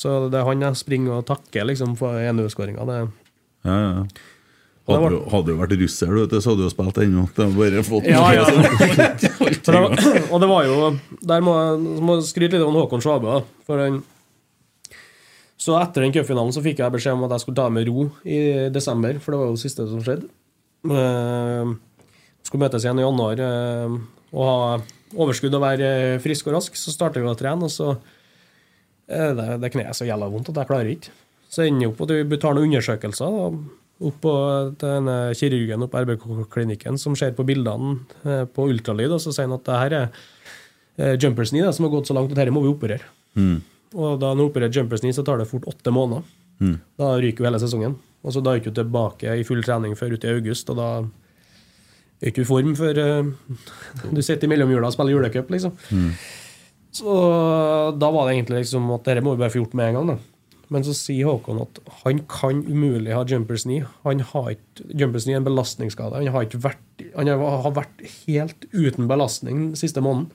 Så 0.00 0.08
det 0.32 0.38
er 0.40 0.48
han 0.48 0.64
jeg 0.66 0.80
springer 0.80 1.12
og 1.20 1.26
takker 1.30 1.62
liksom, 1.70 1.90
for 2.00 2.10
1-0-skåringa. 2.18 2.82
Det 2.90 2.98
Ja, 3.68 3.76
ja, 3.76 3.90
ja. 4.00 4.04
Og 4.88 4.96
Hadde 4.96 5.10
du, 5.12 5.18
hadde 5.30 5.52
du 5.52 5.58
vært 5.60 5.74
russer, 5.76 6.08
du, 6.08 6.36
så 6.40 6.50
hadde 6.50 6.62
du 6.62 6.66
jo 6.66 6.72
spilt 6.72 6.98
ennå. 7.02 7.26
Det 7.36 7.44
har 7.44 7.52
bare 7.54 7.82
fått 7.86 8.06
Ja, 8.08 8.22
ja. 8.34 8.46
Alt 9.44 9.66
det 9.66 9.74
var, 9.76 9.92
og 10.32 10.40
det 10.42 10.48
var 10.50 10.66
jo 10.66 10.78
Der 11.30 11.44
må 11.44 11.56
jeg 12.16 12.24
skryte 12.30 12.56
litt 12.56 12.64
om 12.66 12.78
Håkon 12.78 13.04
han 13.04 14.00
Så 15.60 15.76
etter 15.78 16.06
den 16.06 16.14
cupfinalen 16.16 16.54
så 16.56 16.64
fikk 16.64 16.80
jeg 16.80 16.94
beskjed 16.96 17.18
om 17.18 17.26
at 17.28 17.36
jeg 17.36 17.44
skulle 17.44 17.60
ta 17.60 17.68
med 17.70 17.86
ro 17.90 18.08
i 18.24 18.40
desember, 18.72 19.20
for 19.20 19.34
det 19.34 19.40
var 19.42 19.50
jo 19.50 19.58
det 19.58 19.62
siste 19.62 19.86
som 19.90 20.00
skjedde. 20.00 20.30
Eh, 20.88 21.74
skulle 22.48 22.64
møtes 22.64 22.86
igjen 22.86 23.02
i 23.02 23.04
januar 23.04 23.42
eh, 23.44 23.98
og 24.32 24.46
ha 24.48 24.78
overskudd 25.20 25.58
og 25.58 25.66
være 25.66 25.90
frisk 26.24 26.48
og 26.48 26.56
rask. 26.56 26.78
Så 26.80 26.94
starter 26.94 27.20
vi 27.20 27.28
å 27.28 27.36
trene, 27.36 27.68
og 27.68 27.74
så 27.74 27.98
det, 29.10 29.58
det 29.60 29.72
kneet 29.74 29.98
så 29.98 30.08
jævla 30.08 30.30
vondt 30.32 30.48
at 30.54 30.62
jeg 30.62 30.70
klarer 30.70 30.94
ikke. 30.94 31.12
Så 31.52 31.66
ender 31.66 31.84
jeg 31.84 31.92
opp 31.92 32.02
at 32.06 32.16
vi 32.30 32.40
tar 32.40 32.56
noen 32.56 32.70
undersøkelser. 32.70 33.36
da, 33.36 33.79
opp 34.00 34.20
på 34.24 34.34
denne 34.80 35.16
kirurgen 35.36 35.84
oppe 35.84 36.00
på 36.00 36.04
RBK-klinikken 36.06 36.98
som 37.00 37.16
ser 37.18 37.34
på 37.36 37.44
bildene 37.48 37.98
eh, 38.24 38.44
på 38.48 38.68
ultralyd, 38.72 39.12
og 39.12 39.20
så 39.22 39.34
sier 39.34 39.48
han 39.48 39.58
at 39.58 39.66
det 39.66 39.80
her 39.80 39.96
er 39.98 40.06
eh, 40.96 41.16
jumpers 41.20 41.52
knee 41.52 41.72
som 41.76 41.86
har 41.86 41.92
gått 41.92 42.10
så 42.10 42.16
langt 42.16 42.32
at 42.32 42.40
dette 42.40 42.54
må 42.54 42.64
vi 42.64 42.72
operere. 42.72 43.04
Mm. 43.36 43.58
Og 44.00 44.20
da 44.22 44.32
han 44.32 44.44
opererer 44.44 44.72
jumpers 44.72 45.04
knee, 45.04 45.16
så 45.16 45.24
tar 45.26 45.40
det 45.40 45.50
fort 45.50 45.68
åtte 45.68 45.92
måneder. 45.92 46.24
Mm. 46.60 46.76
Da 47.00 47.14
ryker 47.20 47.44
jo 47.44 47.50
hele 47.50 47.60
sesongen. 47.62 47.98
Og 48.20 48.34
så 48.34 48.42
da 48.44 48.52
er 48.52 48.60
du 48.60 48.64
ikke 48.64 48.76
tilbake 48.76 49.36
i 49.40 49.46
full 49.48 49.62
trening 49.64 49.96
før 49.96 50.16
ut 50.16 50.24
i 50.24 50.32
august, 50.32 50.72
og 50.72 50.80
da 50.80 50.90
er 52.20 52.32
ikke 52.32 52.44
i 52.44 52.48
form 52.48 52.74
før 52.78 53.00
eh, 53.04 53.56
du 54.16 54.22
sitter 54.24 54.48
i 54.48 54.54
mellomjula 54.54 54.88
og 54.88 54.96
spiller 54.96 55.18
julecup, 55.18 55.52
liksom. 55.52 55.76
Så 56.90 57.12
da 58.00 58.08
var 58.10 58.26
det 58.26 58.38
egentlig 58.38 58.64
liksom 58.64 58.88
at 58.96 59.04
dette 59.06 59.22
må 59.22 59.36
vi 59.36 59.44
bare 59.44 59.52
få 59.52 59.60
gjort 59.60 59.76
med 59.78 59.90
en 59.90 59.98
gang. 60.00 60.14
da. 60.14 60.29
Men 60.70 60.84
så 60.86 60.94
sier 60.94 61.26
Håkon 61.26 61.58
at 61.64 61.80
han 62.04 62.22
kan 62.30 62.62
umulig 62.68 63.10
ha 63.14 63.24
jumpers 63.26 63.64
knee. 63.66 63.86
Han 64.04 64.22
har 64.32 64.52
ikke, 64.54 64.86
jumpers 65.02 65.26
knee 65.26 65.34
er 65.34 65.42
en 65.42 65.48
belastningsskade. 65.48 66.20
Han 66.20 66.30
har, 66.30 66.46
ikke 66.46 66.62
vært, 66.62 67.04
han 67.16 67.30
har 67.32 67.74
vært 67.74 68.04
helt 68.28 68.68
uten 68.70 69.10
belastning 69.10 69.64
den 69.70 69.80
siste 69.80 70.02
måneden. 70.04 70.30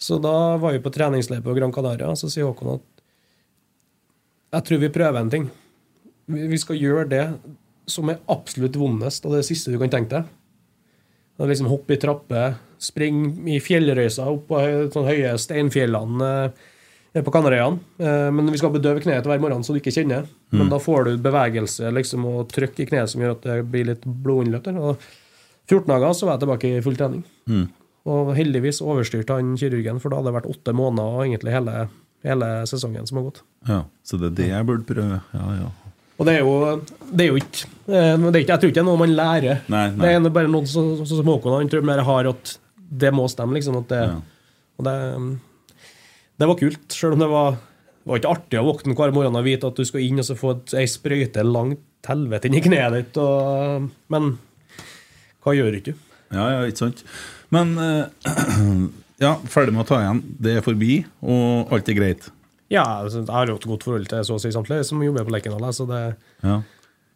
Så 0.00 0.18
da 0.20 0.56
var 0.60 0.76
vi 0.76 0.82
på 0.84 0.92
treningsleir 0.92 1.42
på 1.44 1.54
Gran 1.56 1.72
Canaria, 1.72 2.10
og 2.12 2.20
så 2.20 2.28
sier 2.32 2.48
Håkon 2.48 2.76
at 2.76 2.86
jeg 4.50 4.66
tror 4.66 4.80
vi 4.82 4.92
prøver 4.92 5.20
en 5.20 5.32
ting. 5.32 5.48
Vi 6.30 6.58
skal 6.58 6.80
gjøre 6.80 7.08
det 7.08 7.24
som 7.90 8.10
er 8.10 8.20
absolutt 8.30 8.76
vondest, 8.78 9.24
og 9.24 9.34
det 9.34 9.42
det 9.42 9.50
siste 9.50 9.72
du 9.72 9.78
kan 9.80 9.92
tenke 9.92 10.18
deg. 10.18 10.36
Det 11.36 11.46
er 11.46 11.52
liksom 11.54 11.70
Hoppe 11.70 11.96
i 11.96 12.00
trapper, 12.00 12.58
springe 12.80 13.48
i 13.48 13.60
fjellrøysa 13.64 14.26
opp 14.28 14.50
på 14.50 14.60
sånne 14.92 15.14
høye 15.14 15.32
steinfjellene 15.40 16.32
på 17.14 17.32
Kanariøyene. 17.34 17.78
Eh, 17.98 18.30
Men 18.30 18.50
vi 18.52 18.58
skal 18.60 18.70
bedøve 18.70 19.00
kneet 19.02 19.26
hver 19.26 19.40
morgen 19.42 19.64
så 19.66 19.74
du 19.74 19.80
ikke 19.80 19.92
kjenner. 19.94 20.28
Men 20.54 20.68
da 20.70 20.78
får 20.78 21.04
du 21.08 21.16
bevegelse 21.18 21.90
liksom, 21.92 22.24
og 22.30 22.48
trykk 22.52 22.78
i 22.80 22.86
kneet 22.86 23.10
som 23.10 23.20
gjør 23.20 23.32
at 23.38 23.42
det 23.42 23.56
blir 23.70 23.84
litt 23.90 24.04
blodinnløp. 24.06 24.62
der. 24.68 24.78
Og 24.78 24.96
14 25.70 25.86
dager 25.90 26.14
så 26.14 26.26
var 26.26 26.36
jeg 26.38 26.44
tilbake 26.46 26.70
i 26.78 26.80
full 26.86 26.96
trening. 26.96 27.24
Og 28.06 28.30
heldigvis 28.34 28.80
overstyrte 28.80 29.34
han 29.36 29.56
kirurgen, 29.60 29.98
for 30.00 30.08
da 30.10 30.16
hadde 30.20 30.30
det 30.30 30.36
vært 30.38 30.50
åtte 30.54 30.72
måneder 30.74 31.18
og 31.18 31.26
egentlig 31.26 31.52
hele, 31.52 31.88
hele 32.24 32.48
sesongen 32.70 33.06
som 33.06 33.18
har 33.20 33.26
gått. 33.28 33.42
Ja, 33.68 33.82
så 34.06 34.16
det 34.18 34.30
er 34.32 34.36
det 34.38 34.48
jeg 34.54 34.66
burde 34.70 34.86
prøve. 34.88 35.20
Ja, 35.34 35.50
ja. 35.60 35.68
Og 36.20 36.26
det 36.28 36.34
er 36.36 36.40
jo, 36.44 36.54
det 37.16 37.24
er 37.26 37.28
jo 37.30 37.36
ikke, 37.40 37.66
eh, 37.88 38.16
det 38.16 38.34
er 38.34 38.40
ikke 38.42 38.52
Jeg 38.54 38.60
tror 38.60 38.68
ikke 38.70 38.74
det 38.76 38.82
er 38.82 38.88
noe 38.90 39.00
man 39.00 39.14
lærer. 39.16 39.60
Nei, 39.72 39.86
nei. 39.96 40.08
Det 40.20 40.26
er 40.30 40.34
bare 40.36 40.50
noen 40.52 40.66
som 40.68 41.24
Håkon 41.30 41.54
han 41.58 41.70
tror 41.72 41.82
mer 41.88 42.02
har 42.04 42.28
at 42.28 42.58
det 42.76 43.12
må 43.16 43.24
stemme. 43.30 43.54
liksom 43.56 43.78
at 43.80 43.88
det, 43.88 44.00
Ja. 44.10 44.20
Og 44.80 44.84
det, 44.84 44.96
det 46.40 46.48
var 46.48 46.56
kult, 46.58 46.86
selv 46.96 47.14
om 47.18 47.20
det 47.22 47.28
var, 47.30 47.58
var 48.08 48.20
ikke 48.20 48.32
artig 48.32 48.60
å 48.60 48.66
våkne 48.70 48.96
hver 48.96 49.12
morgen 49.14 49.36
og 49.38 49.44
vite 49.46 49.68
at 49.68 49.76
du 49.76 49.84
skal 49.86 50.00
inn 50.06 50.22
og 50.22 50.26
så 50.26 50.36
få 50.38 50.54
ei 50.80 50.86
sprøyte 50.88 51.44
langt 51.44 51.84
helvete 52.08 52.48
inn 52.48 52.56
i 52.56 52.62
kneet 52.64 52.94
ditt. 52.96 53.18
Og, 53.20 53.90
men 54.12 54.30
hva 55.44 55.54
gjør 55.56 55.76
ikke 55.78 55.92
du? 55.92 56.06
Ja, 56.32 56.46
ja, 56.54 56.60
ikke 56.70 56.84
sant? 56.86 57.04
Men 57.52 57.74
eh, 57.82 58.26
ja, 59.24 59.34
ferdig 59.52 59.74
med 59.76 59.84
å 59.84 59.88
ta 59.90 59.98
igjen. 60.04 60.20
Det 60.40 60.56
er 60.60 60.64
forbi, 60.64 61.00
og 61.26 61.72
alt 61.76 61.90
er 61.92 61.98
greit. 61.98 62.28
Ja, 62.70 62.84
altså, 63.02 63.24
Jeg 63.26 63.34
har 63.34 63.50
jo 63.50 63.56
et 63.58 63.66
godt 63.66 63.84
forhold 63.88 64.08
til 64.12 64.24
så 64.24 64.36
å 64.38 64.40
si 64.42 64.52
samtlige 64.54 64.84
som 64.86 65.00
jobber 65.02 65.26
på 65.26 65.32
Lerkendal. 65.34 65.72
Så 65.74 65.88
det 65.90 66.02
Ja. 66.46 66.60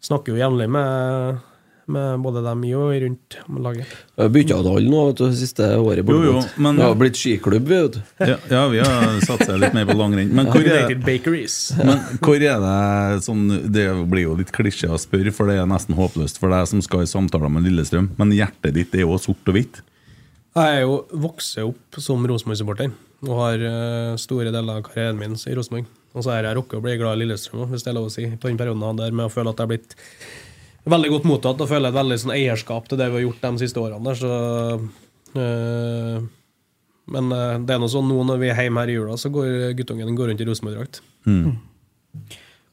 snakker 0.04 0.34
jo 0.34 0.40
jevnlig 0.42 0.66
med, 0.74 1.38
med 1.87 2.20
både 2.24 2.41
dem 2.45 2.62
i 2.64 2.72
og 2.78 2.93
rundt 3.03 3.37
laget. 3.61 3.91
Vi 4.16 4.22
har 4.22 4.30
bytta 4.32 4.59
ut 4.61 4.68
alle 4.70 4.91
nå 4.91 5.03
det 5.18 5.28
siste 5.39 5.66
året. 5.76 6.05
Jo, 6.09 6.20
jo, 6.24 6.43
men- 6.57 6.76
Vi 6.76 6.82
har 6.82 6.95
blitt 6.95 7.16
skiklubb, 7.20 7.66
vi, 7.68 7.80
vet 7.82 7.93
du. 7.93 8.01
Ja, 8.24 8.37
ja, 8.51 8.62
vi 8.68 8.78
har 8.80 9.20
satsa 9.26 9.57
litt 9.61 9.74
mer 9.76 9.87
på 9.87 9.97
langrenn. 9.99 10.30
Men 10.32 10.47
hvor 10.47 10.61
er, 10.64 10.89
men 11.85 11.99
hvor 12.20 12.37
er 12.37 12.61
det 12.64 13.24
sånn 13.24 13.49
Det 13.72 13.87
blir 14.11 14.22
jo 14.28 14.37
litt 14.37 14.53
klisjé 14.53 14.89
å 14.89 14.99
spørre, 15.01 15.32
for 15.32 15.47
det 15.51 15.59
er 15.61 15.66
nesten 15.66 15.95
håpløst 15.99 16.39
for 16.41 16.49
deg 16.55 16.66
som 16.70 16.80
skal 16.85 17.03
i 17.03 17.11
samtaler 17.11 17.51
med 17.53 17.64
Lillestrøm. 17.68 18.11
Men 18.18 18.30
hjertet 18.32 18.72
ditt 18.74 18.95
er 18.95 19.05
jo 19.05 19.18
sort 19.18 19.45
og 19.49 19.55
hvitt. 19.55 19.82
Jeg 20.55 20.78
er 20.78 20.80
jo 20.87 21.01
vokst 21.11 21.59
opp 21.59 21.99
som 21.99 22.22
Rosenborg-supporter 22.30 22.93
og 23.24 23.39
har 23.41 23.62
eh, 23.64 24.16
store 24.20 24.53
deler 24.53 24.78
av 24.78 24.82
karrieren 24.87 25.18
min 25.18 25.35
i 25.35 25.55
Rosenborg. 25.57 25.87
Og 26.14 26.22
så 26.22 26.30
har 26.30 26.45
jeg 26.47 26.55
rukket 26.61 26.78
å 26.78 26.82
bli 26.85 26.97
glad 27.01 27.16
i 27.18 27.24
Lillestrøm, 27.24 27.64
hvis 27.72 27.82
det 27.82 27.91
er 27.91 27.97
lov 27.97 28.07
å 28.07 28.12
si, 28.14 28.26
på 28.39 28.47
den 28.47 28.59
perioden 28.61 28.99
der 29.01 29.11
med 29.16 29.26
å 29.26 29.32
føle 29.35 29.51
at 29.51 29.59
jeg 29.59 29.66
har 29.66 29.72
blitt 29.72 29.97
veldig 30.93 31.11
godt 31.14 31.28
mottatt 31.28 31.61
og 31.64 31.70
føler 31.70 31.91
et 31.91 31.99
veldig 31.99 32.18
sånn 32.20 32.35
eierskap 32.35 32.89
til 32.89 33.01
det 33.01 33.11
vi 33.11 33.18
har 33.18 33.26
gjort 33.26 33.45
de 33.47 33.62
siste 33.64 33.82
årene. 33.82 34.05
der, 34.05 34.18
så... 34.20 34.32
øh, 35.41 36.26
men 37.14 37.32
eh, 37.37 37.57
det 37.64 37.74
er 37.74 37.80
noe 37.82 37.93
sånn 37.93 38.09
nå 38.09 38.22
når 38.24 38.41
vi 38.41 38.51
er 38.53 38.62
hjemme 38.64 38.85
her 38.85 38.93
i 38.93 38.97
jula, 38.97 39.16
så 39.20 39.30
går 39.32 39.74
guttungen 39.76 40.16
går 40.16 40.32
rundt 40.32 40.41
i 40.45 40.49
Rosenborg-drakt. 40.49 41.03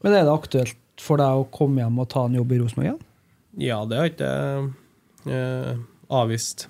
Men 0.02 0.14
er 0.16 0.26
det 0.26 0.34
aktuelt 0.34 0.78
for 1.02 1.22
deg 1.22 1.42
å 1.42 1.48
komme 1.54 1.82
hjem 1.84 2.00
og 2.04 2.10
ta 2.12 2.26
en 2.28 2.38
jobb 2.40 2.54
i 2.54 2.60
Rosenborg 2.62 2.88
igjen? 2.88 3.02
Ja, 3.60 3.82
det 3.88 4.00
har 4.00 4.12
ikke 4.12 4.30
jeg 4.32 5.36
eh, 5.36 5.82
avvist. 6.22 6.68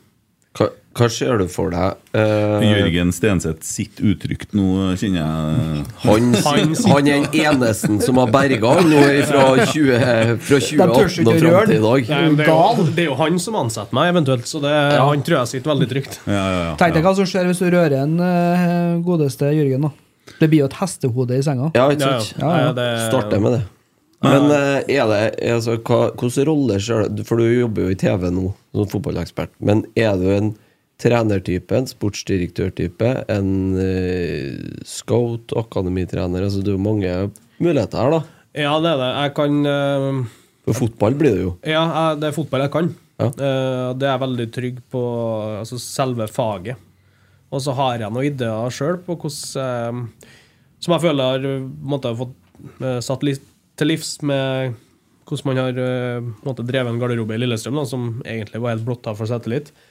Hva, 0.58 0.72
hva 0.92 1.08
ser 1.08 1.38
du 1.39 1.46
for 1.48 1.72
deg? 1.72 2.00
Uh, 2.12 2.60
Jørgen 2.66 3.14
Stenseth 3.16 3.64
sitt 3.64 4.02
utrygt 4.04 4.52
nå, 4.58 4.92
kjenner 5.00 5.22
jeg. 5.22 5.86
han, 6.04 6.26
Han 6.44 6.74
han 6.92 7.08
er 7.08 7.22
den 7.24 7.28
eneste 7.46 7.96
som 8.04 8.20
har 8.20 8.32
berga 8.34 8.74
han 8.76 8.89
nå 8.92 9.04
fra, 9.30 9.46
20, 9.72 10.36
fra 10.44 10.60
2018 10.60 11.32
og 11.32 11.39
fram 11.39 11.72
til 11.72 11.78
i 11.78 11.82
dag. 11.86 12.12
Nei, 12.12 12.22
det, 12.36 12.48
er 12.48 12.52
jo, 12.52 12.88
det 12.92 13.06
er 13.06 13.10
jo 13.10 13.18
han 13.22 13.39
som 13.39 13.60
ansetter 13.62 13.96
meg, 13.96 14.12
eventuelt, 14.12 14.48
så 14.52 14.60
det, 14.66 14.76
han 15.00 15.24
tror 15.28 15.39
jeg 15.39 15.54
sitter 15.56 15.72
veldig 15.74 15.89
trygt. 15.94 16.20
Ja, 16.28 16.34
ja, 16.38 16.62
ja. 16.68 16.72
Tenk 16.82 16.98
deg 17.00 17.08
hva 17.08 17.14
som 17.22 17.30
skjer 17.32 17.48
hvis 17.52 17.62
du 17.64 17.70
rører 17.72 17.96
en 18.04 18.18
uh, 18.20 18.98
godeste 19.08 19.52
Jørgen. 19.56 19.88
da. 19.88 19.94
Det 20.42 20.50
blir 20.52 20.66
jo 20.66 20.72
et 20.72 20.80
hestehode 20.82 21.38
i 21.39 21.44
senga. 21.46 21.70
Ja, 21.78 21.88
ikke 21.94 22.08
Ja, 22.10 22.18
sant? 22.20 22.36
ja. 22.36 22.48
Ja, 22.50 22.58
ja. 22.58 22.74
Nei, 22.74 22.74
det- 22.82 23.06
Starte 23.08 23.39
med 23.44 23.56
det. 23.58 23.62
Men 24.22 24.52
uh, 24.52 24.84
er 24.86 25.08
det 25.10 25.22
altså, 25.56 25.80
hva, 25.82 26.12
hvordan 26.14 26.46
rolle 26.46 26.76
ser 26.84 27.08
du 27.10 27.24
For 27.26 27.42
du 27.42 27.48
jobber 27.48 27.88
jo 27.88 27.94
i 27.96 27.98
TV 27.98 28.28
nå 28.30 28.52
som 28.76 28.92
fotballekspert. 28.92 29.50
Men 29.66 29.82
er 29.98 30.14
du 30.20 30.28
en 30.36 30.52
trenertype, 31.02 31.74
en 31.78 31.88
sportsdirektørtype, 31.89 33.10
en 33.34 33.49
uh, 33.74 34.84
scout, 34.88 35.54
akademitrener 35.58 36.45
altså, 36.45 36.62
Det 36.62 36.72
er 36.74 36.78
jo 36.78 36.84
mange 36.86 37.14
muligheter 37.62 37.97
her, 38.02 38.14
da. 38.18 38.22
Ja, 38.58 38.74
det 38.84 38.91
er 38.91 38.99
det. 39.02 39.10
Jeg 39.24 39.34
kan 39.38 39.58
uh, 39.66 40.22
For 40.68 40.80
fotball 40.84 41.18
blir 41.20 41.36
det 41.38 41.45
jo. 41.47 41.54
Ja, 41.66 41.84
jeg- 41.88 42.22
det 42.22 42.30
er 42.30 42.38
fotball 42.38 42.66
jeg 42.68 42.74
kan. 42.78 42.91
Ja. 43.22 43.28
Uh, 43.32 43.89
Det 43.97 44.08
er 44.08 44.14
jeg 44.16 44.24
veldig 44.28 44.47
trygg 44.56 44.80
på 44.91 45.02
altså 45.62 45.80
selve 45.82 46.28
faget. 46.32 46.78
Og 47.52 47.60
så 47.66 47.74
har 47.76 47.97
jeg 47.99 48.12
noen 48.16 48.30
ideer 48.30 48.72
sjøl 48.72 49.02
på 49.04 49.18
hvordan 49.20 50.06
Som 50.80 50.93
jeg 50.95 51.02
føler 51.04 51.34
har 51.34 51.66
måtte, 51.84 52.14
fått 52.16 52.38
satt 53.04 53.24
litt 53.26 53.41
til 53.78 53.89
livs 53.89 54.16
med 54.22 54.76
hvordan 55.28 55.47
man 55.47 55.58
har 55.60 56.22
måtte, 56.45 56.64
drevet 56.68 56.91
en 56.91 56.99
garderobe 57.02 57.34
i 57.36 57.39
Lillestrøm, 57.41 57.78
da, 57.80 57.84
som 57.88 58.22
egentlig 58.26 58.60
var 58.62 58.74
helt 58.76 58.84
blotta 58.86 59.14
for 59.16 59.26
selvtillit. 59.30 59.70
Eh, 59.72 59.91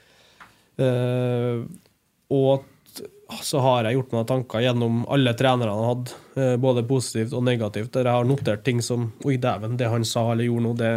og 2.30 2.62
t- 2.94 3.08
så 3.42 3.60
har 3.62 3.84
jeg 3.86 3.98
gjort 3.98 4.12
meg 4.14 4.26
tanker 4.30 4.62
gjennom 4.64 5.02
alle 5.10 5.34
trenerne 5.38 5.70
jeg 5.70 5.78
har 5.80 5.90
hatt, 5.94 6.14
eh, 6.36 6.56
både 6.60 6.82
positivt 6.88 7.34
og 7.36 7.44
negativt, 7.46 7.92
der 7.94 8.08
jeg 8.08 8.18
har 8.18 8.24
notert 8.26 8.64
ting 8.66 8.80
som 8.82 9.12
Oi, 9.24 9.36
dæven, 9.36 9.76
det 9.78 9.90
han 9.90 10.04
sa 10.04 10.32
eller 10.32 10.44
gjorde 10.48 10.66
nå, 10.66 10.74
det, 10.80 10.92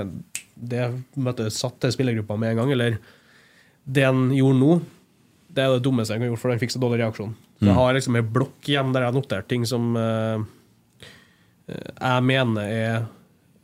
det 0.55 0.87
møtte, 1.15 1.49
satt 1.53 1.79
til 1.83 1.93
spillergruppa 1.93 2.37
med 2.39 2.51
en 2.53 2.61
gang. 2.63 2.71
Eller 2.71 2.97
det 3.85 4.05
han 4.07 4.27
gjorde 4.33 4.59
nå, 4.59 4.81
det 5.53 5.63
er 5.63 5.75
det 5.75 5.83
dummeste 5.85 6.15
han 6.15 6.23
kan 6.23 6.31
gjøre, 6.31 6.41
for 6.41 6.49
han 6.53 6.61
fikk 6.61 6.73
så 6.73 6.81
dårlig 6.81 7.03
reaksjon. 7.03 7.33
Så 7.59 7.67
jeg 7.69 7.77
har 7.77 7.93
liksom 7.95 8.15
en 8.19 8.29
blokk 8.33 8.67
igjen 8.67 8.93
der 8.95 9.05
jeg 9.05 9.11
har 9.13 9.15
notert 9.19 9.47
ting 9.47 9.65
som 9.69 9.93
eh, 9.95 10.41
eh, 11.69 11.89
jeg 12.01 12.23
mener 12.27 12.63
er 12.67 12.95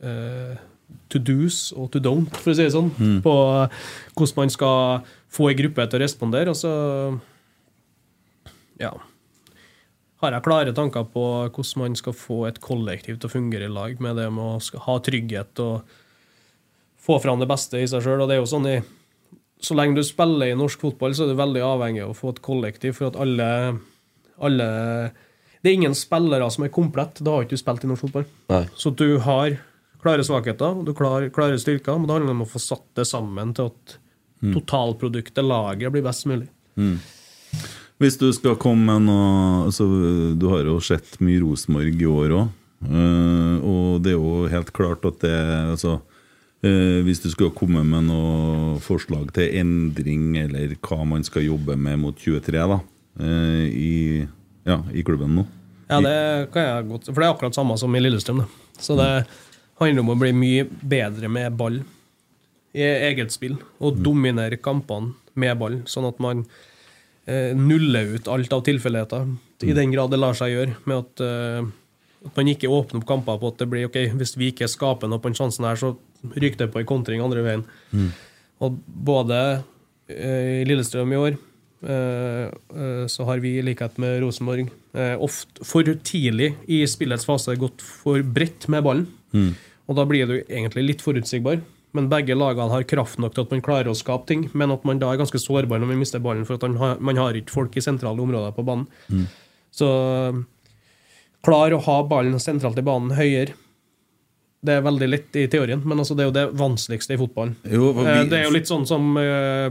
eh, 0.00 0.54
to 1.10 1.18
do's 1.18 1.70
og 1.76 1.90
to 1.94 2.02
don't, 2.02 2.30
for 2.38 2.52
å 2.52 2.56
si 2.56 2.66
det 2.66 2.74
sånn. 2.74 2.90
På 3.24 3.34
hvordan 4.14 4.38
man 4.38 4.52
skal 4.54 5.06
få 5.30 5.50
ei 5.50 5.58
gruppe 5.58 5.86
til 5.86 6.00
å 6.00 6.04
respondere. 6.04 6.52
Og 6.52 6.58
så 6.58 6.72
ja, 8.80 8.92
har 10.20 10.36
jeg 10.36 10.44
klare 10.44 10.76
tanker 10.76 11.08
på 11.12 11.24
hvordan 11.48 11.82
man 11.84 11.98
skal 11.98 12.16
få 12.16 12.44
et 12.50 12.60
kollektiv 12.64 13.18
til 13.18 13.30
å 13.30 13.32
fungere 13.32 13.68
i 13.68 13.72
lag, 13.72 13.98
med 14.02 14.18
det 14.20 14.28
med 14.34 14.44
å 14.44 14.84
ha 14.86 14.96
trygghet 15.04 15.62
og 15.64 15.98
få 17.00 17.16
fram 17.22 17.40
det 17.40 17.48
beste 17.50 17.80
i 17.80 17.88
seg 17.88 18.04
sjøl. 18.04 18.22
Og 18.22 18.28
det 18.28 18.36
er 18.36 18.42
jo 18.42 18.50
sånn 18.50 18.68
i 18.68 18.80
så 19.60 19.76
lenge 19.76 19.98
du 19.98 20.04
spiller 20.06 20.48
i 20.48 20.56
norsk 20.56 20.80
fotball, 20.80 21.12
så 21.12 21.26
er 21.26 21.32
du 21.32 21.40
veldig 21.40 21.62
avhengig 21.64 22.04
av 22.04 22.14
å 22.14 22.16
få 22.16 22.32
et 22.32 22.44
kollektiv, 22.44 22.94
for 22.96 23.10
at 23.10 23.18
alle, 23.20 23.48
alle 24.40 24.68
Det 25.60 25.68
er 25.68 25.76
ingen 25.76 25.96
spillere 25.96 26.46
som 26.48 26.64
er 26.64 26.72
komplett. 26.72 27.20
Da 27.20 27.34
har 27.34 27.44
ikke 27.44 27.58
du 27.58 27.60
spilt 27.60 27.82
i 27.84 27.90
norsk 27.90 28.06
fotball. 28.06 28.24
Nei. 28.48 28.62
Så 28.80 28.94
du 28.96 29.18
har 29.20 29.58
klare 30.02 30.24
svakheter, 30.26 30.80
og 30.80 30.86
du 30.88 30.94
klarer 30.96 31.32
klare 31.34 31.58
styrker, 31.60 31.98
men 31.98 32.08
det 32.08 32.16
handler 32.16 32.36
om 32.36 32.44
å 32.46 32.50
få 32.50 32.62
satt 32.62 32.86
det 32.98 33.06
sammen 33.08 33.54
til 33.56 33.70
at 33.70 33.96
totalproduktet, 34.40 35.44
laget, 35.44 35.92
blir 35.92 36.04
best 36.04 36.26
mulig. 36.28 36.48
Hvis 38.00 38.16
du 38.16 38.30
skal 38.32 38.56
komme 38.60 38.86
med 38.88 39.10
noe 39.10 39.66
altså, 39.66 39.84
Du 40.38 40.46
har 40.48 40.64
jo 40.64 40.78
sett 40.80 41.18
mye 41.20 41.42
Rosenborg 41.42 42.00
i 42.00 42.08
år 42.08 42.36
òg. 42.38 42.54
og 43.60 44.00
det 44.00 44.14
er 44.14 44.16
jo 44.16 44.46
helt 44.48 44.70
klart 44.72 45.04
at 45.04 45.20
det 45.20 45.34
altså, 45.74 45.98
uh, 46.64 46.98
Hvis 47.04 47.20
du 47.20 47.28
skulle 47.30 47.52
komme 47.52 47.84
med 47.84 48.08
noe 48.08 48.78
forslag 48.80 49.34
til 49.36 49.52
endring, 49.60 50.38
eller 50.40 50.76
hva 50.80 51.04
man 51.04 51.26
skal 51.26 51.44
jobbe 51.44 51.76
med 51.76 52.00
mot 52.00 52.16
23 52.16 52.56
da, 52.72 52.80
uh, 53.20 53.66
i, 53.68 54.24
ja, 54.64 54.80
i 54.94 55.04
klubben 55.04 55.36
nå 55.36 55.46
Ja, 55.90 56.00
det 56.00 56.48
kan 56.54 56.64
jeg 56.64 56.88
godt 56.88 57.12
For 57.12 57.20
det 57.20 57.28
er 57.28 57.34
akkurat 57.34 57.58
samme 57.58 57.76
som 57.76 57.94
i 57.94 58.00
Lillestrøm. 58.00 58.44
Da. 58.46 58.48
Så 58.80 58.96
det 58.96 59.10
handler 59.80 60.04
om 60.04 60.12
å 60.14 60.18
bli 60.20 60.32
mye 60.36 60.66
bedre 60.68 61.30
med 61.32 61.56
ball 61.58 61.80
i 62.76 62.84
eget 62.84 63.32
spill, 63.34 63.56
og 63.82 63.98
dominere 64.04 64.60
kampene 64.62 65.16
med 65.40 65.56
ball, 65.58 65.80
sånn 65.90 66.06
at 66.06 66.20
man 66.22 66.44
eh, 67.26 67.56
nuller 67.56 68.14
ut 68.16 68.28
alt 68.30 68.52
av 68.54 68.62
tilfeldigheter, 68.66 69.26
i 69.66 69.74
den 69.76 69.92
grad 69.92 70.12
det 70.12 70.20
lar 70.20 70.36
seg 70.38 70.52
gjøre, 70.54 70.76
med 70.86 71.02
at, 71.02 71.22
eh, 71.24 71.66
at 72.28 72.38
man 72.38 72.52
ikke 72.52 72.70
åpner 72.70 73.00
opp 73.00 73.08
kamper 73.08 73.40
på 73.40 73.50
at 73.50 73.62
det 73.62 73.68
blir 73.72 73.88
ok, 73.88 73.98
hvis 74.20 74.36
vi 74.38 74.52
ikke 74.52 74.70
skaper 74.70 75.10
noe 75.10 75.22
på 75.22 75.32
den 75.32 75.38
sjansen 75.40 75.66
her, 75.66 75.80
så 75.80 75.94
ryker 76.36 76.64
det 76.64 76.72
på 76.74 76.82
en 76.82 76.88
kontring 76.88 77.22
andre 77.24 77.44
veien. 77.44 77.64
Og 78.60 78.76
både 78.84 79.38
eh, 80.10 80.60
i 80.60 80.66
Lillestrøm 80.68 81.14
i 81.14 81.20
år 81.20 81.32
eh, 81.32 82.50
eh, 82.50 83.06
så 83.08 83.26
har 83.28 83.40
vi, 83.40 83.56
i 83.58 83.64
likhet 83.64 83.96
med 84.02 84.20
Rosenborg, 84.24 84.68
ofte 85.22 85.64
for 85.64 85.86
tidlig 86.04 86.52
i 86.66 86.82
spillets 86.90 87.24
fase 87.28 87.54
gått 87.58 87.82
for 87.84 88.22
bredt 88.26 88.66
med 88.72 88.82
ballen. 88.84 89.06
Og 89.90 89.96
da 89.98 90.04
blir 90.06 90.26
du 90.30 90.36
egentlig 90.46 90.84
litt 90.86 91.02
forutsigbar. 91.02 91.60
Men 91.92 92.06
begge 92.08 92.36
lagene 92.38 92.70
har 92.70 92.84
kraft 92.86 93.18
nok 93.18 93.34
til 93.34 93.42
at 93.42 93.50
man 93.50 93.62
klarer 93.66 93.90
å 93.90 93.96
skape 93.98 94.28
ting, 94.30 94.44
men 94.54 94.70
at 94.70 94.84
man 94.86 95.00
da 95.02 95.08
er 95.10 95.18
ganske 95.18 95.40
sårbar 95.42 95.80
når 95.82 95.88
man 95.90 95.98
mister 95.98 96.22
ballen, 96.22 96.44
for 96.46 96.54
at 96.54 96.62
man 96.68 96.76
har, 96.78 97.00
man 97.02 97.18
har 97.18 97.34
ikke 97.34 97.50
folk 97.50 97.74
i 97.76 97.82
sentrale 97.82 98.22
områder 98.22 98.54
på 98.54 98.62
banen. 98.68 98.86
Så 99.74 99.88
klar 101.42 101.74
å 101.74 101.80
ha 101.82 101.96
ballen 102.06 102.38
sentralt 102.42 102.78
i 102.78 102.84
banen 102.86 103.10
høyere. 103.18 103.56
Det 104.62 104.74
er 104.76 104.84
veldig 104.84 105.08
lett 105.08 105.36
i 105.40 105.46
teorien, 105.48 105.80
men 105.88 105.98
altså 106.02 106.14
det 106.14 106.26
er 106.26 106.28
jo 106.28 106.36
det 106.36 106.46
vanskeligste 106.60 107.14
i 107.16 107.20
fotballen. 107.20 107.54
Jo, 107.64 107.90
Eh, 107.96 108.22
vi- 108.22 108.28
Det 108.28 108.38
er 108.38 108.44
jo 108.44 108.50
litt 108.54 108.68
sånn 108.68 108.86
som 108.86 109.16
eh, 109.16 109.70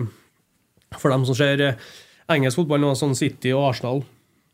For 0.97 1.11
dem 1.11 1.23
som 1.25 1.35
ser 1.35 1.61
eh, 1.61 1.75
engelsk 2.27 2.55
fotball 2.57 2.79
nå, 2.81 2.95
sånn 2.97 3.15
City 3.15 3.51
og 3.53 3.69
Arsenal 3.69 4.03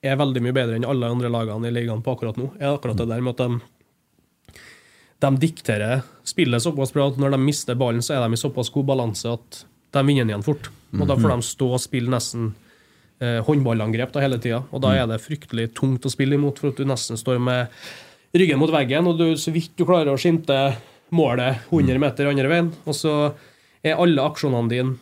er 0.04 0.18
veldig 0.18 0.42
mye 0.44 0.54
bedre 0.54 0.76
enn 0.76 0.84
alle 0.86 1.08
andre 1.10 1.30
lagene 1.30 1.68
i 1.68 1.72
ligaen 1.72 2.04
på 2.04 2.12
akkurat 2.18 2.36
nå. 2.38 2.52
Er 2.60 2.76
akkurat 2.78 2.98
det 2.98 3.08
der 3.08 3.22
med 3.22 3.40
at 3.40 3.48
de, 3.48 3.62
de 5.24 5.32
dikterer 5.40 6.04
spillet 6.28 6.64
såpass 6.64 6.94
bra 6.94 7.08
at 7.10 7.20
når 7.22 7.36
de 7.36 7.40
mister 7.42 7.78
ballen, 7.80 8.04
så 8.04 8.18
er 8.18 8.26
de 8.26 8.36
i 8.36 8.40
såpass 8.40 8.72
god 8.74 8.88
balanse 8.90 9.30
at 9.32 9.62
de 9.96 10.04
vinner 10.04 10.28
igjen 10.28 10.44
fort. 10.46 10.70
Og 10.96 11.08
da 11.08 11.18
får 11.20 11.34
de 11.34 11.48
stå 11.48 11.70
og 11.76 11.82
spille 11.84 12.12
nesten 12.12 12.50
eh, 13.24 13.40
håndballangrep 13.46 14.14
da 14.16 14.24
hele 14.24 14.40
tida. 14.42 14.62
Og 14.72 14.84
da 14.84 14.94
er 14.96 15.08
det 15.10 15.22
fryktelig 15.24 15.70
tungt 15.78 16.06
å 16.08 16.12
spille 16.12 16.38
imot, 16.40 16.60
for 16.62 16.72
at 16.72 16.80
du 16.80 16.88
nesten 16.88 17.20
står 17.20 17.40
med 17.44 17.72
ryggen 18.36 18.60
mot 18.60 18.72
veggen, 18.72 19.08
og 19.08 19.20
du, 19.20 19.28
så 19.40 19.54
vidt 19.56 19.76
du 19.80 19.86
klarer 19.88 20.12
å 20.12 20.20
skimte 20.20 20.56
målet 21.16 21.68
100 21.72 22.02
meter 22.02 22.32
andre 22.32 22.52
veien. 22.52 22.72
Og 22.88 22.98
så 22.98 23.16
er 23.86 24.00
alle 24.02 24.24
aksjonene 24.24 24.72
dine 24.72 24.96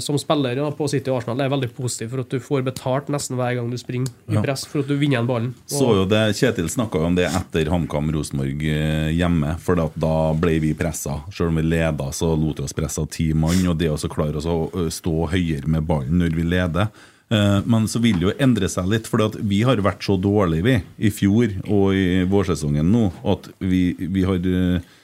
som 0.00 0.16
spiller 0.16 0.56
ja, 0.56 0.70
på 0.72 0.86
City 0.88 1.10
og 1.12 1.18
Arsenal 1.18 1.42
er 1.44 1.50
veldig 1.52 1.68
positiv 1.76 2.08
for 2.14 2.22
at 2.22 2.30
du 2.32 2.40
får 2.40 2.62
betalt 2.64 3.10
nesten 3.12 3.36
hver 3.36 3.58
gang 3.58 3.68
du 3.68 3.76
springer 3.80 4.08
i 4.32 4.40
press, 4.40 4.62
for 4.68 4.80
at 4.80 4.88
du 4.88 4.94
vinner 4.96 5.18
igjen 5.18 5.28
ballen. 5.28 5.50
Så 5.68 5.90
jo 5.98 6.06
det, 6.08 6.22
Kjetil 6.38 6.70
snakka 6.72 7.02
om 7.04 7.18
det 7.18 7.26
etter 7.28 7.68
HamKam 7.68 8.08
Rosenborg 8.14 8.64
eh, 8.64 9.10
hjemme. 9.12 9.58
For 9.60 9.80
at 9.82 9.98
da 10.00 10.14
ble 10.40 10.56
vi 10.64 10.72
pressa. 10.78 11.18
Selv 11.28 11.52
om 11.52 11.60
vi 11.60 11.66
leda, 11.68 12.08
så 12.16 12.32
lot 12.32 12.62
vi 12.62 12.64
oss 12.64 12.76
presse 12.76 13.02
av 13.04 13.10
ti 13.12 13.28
mann. 13.36 13.60
Og 13.68 13.76
det 13.76 13.92
å 13.92 14.00
klare 14.08 14.40
oss 14.40 14.48
å 14.48 14.88
stå 14.88 15.28
høyere 15.34 15.68
med 15.68 15.84
ballen 15.88 16.22
når 16.22 16.36
vi 16.38 16.48
leder. 16.48 16.88
Eh, 17.28 17.60
Men 17.64 17.88
så 17.88 18.00
vil 18.00 18.16
det 18.18 18.30
jo 18.30 18.36
endre 18.40 18.68
seg 18.72 18.88
litt, 18.88 19.08
for 19.10 19.36
vi 19.36 19.62
har 19.68 19.80
vært 19.84 20.04
så 20.04 20.16
dårlige 20.16 20.64
vi, 20.64 20.76
i 21.04 21.12
fjor 21.12 21.52
og 21.68 21.92
i 21.92 22.22
vårsesongen 22.28 22.88
nå 22.88 23.10
at 23.28 23.50
vi, 23.60 23.92
vi 23.98 24.24
har 24.24 24.40
eh, 24.40 24.94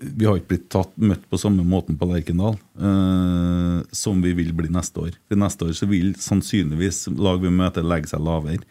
vi 0.00 0.26
har 0.26 0.38
ikke 0.38 0.52
blitt 0.54 0.68
tatt, 0.72 0.92
møtt 0.96 1.24
på 1.30 1.38
samme 1.40 1.64
måten 1.66 1.98
på 1.98 2.08
Lerkendal 2.10 2.56
eh, 2.56 3.80
som 3.96 4.20
vi 4.24 4.34
vil 4.36 4.52
bli 4.56 4.70
neste 4.72 5.06
år. 5.06 5.16
For 5.28 5.40
Neste 5.40 5.68
år 5.68 5.74
så 5.78 5.88
vil 5.90 6.12
sannsynligvis 6.20 7.06
lag 7.18 7.40
vi 7.42 7.52
møter 7.54 7.86
legge 7.86 8.12
seg 8.12 8.22
lavere. 8.24 8.62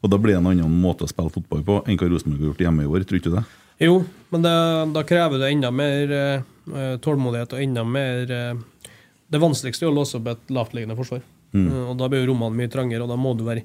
Og 0.00 0.12
da 0.12 0.18
blir 0.20 0.36
det 0.36 0.40
en 0.40 0.50
annen 0.52 0.78
måte 0.82 1.04
å 1.04 1.10
spille 1.10 1.32
fotball 1.32 1.64
på 1.66 1.80
enn 1.84 1.98
hva 2.00 2.08
Rosenborg 2.08 2.40
har 2.40 2.52
gjort 2.52 2.64
hjemme 2.66 2.86
i 2.86 2.90
år. 2.90 3.04
Tror 3.04 3.18
du 3.18 3.20
ikke 3.20 3.34
det? 3.36 3.44
Jo, 3.80 3.98
men 4.32 4.44
det, 4.44 4.54
da 4.94 5.04
krever 5.08 5.40
det 5.40 5.50
enda 5.54 5.72
mer 5.72 6.14
eh, 6.16 6.96
tålmodighet 7.00 7.56
og 7.56 7.62
enda 7.64 7.84
mer 7.88 8.32
eh, 8.36 8.90
Det 9.30 9.40
vanskeligste 9.40 9.86
er 9.86 9.92
å 9.92 9.96
låse 9.96 10.18
opp 10.18 10.28
et 10.32 10.50
lavtliggende 10.52 10.96
forsvar. 10.98 11.22
Mm. 11.50 11.66
Og 11.90 11.96
da 11.98 12.06
blir 12.10 12.22
jo 12.22 12.30
rommene 12.30 12.58
mye 12.58 12.70
trangere, 12.70 13.02
og 13.02 13.10
da 13.10 13.16
må 13.18 13.32
du 13.34 13.42
være 13.46 13.64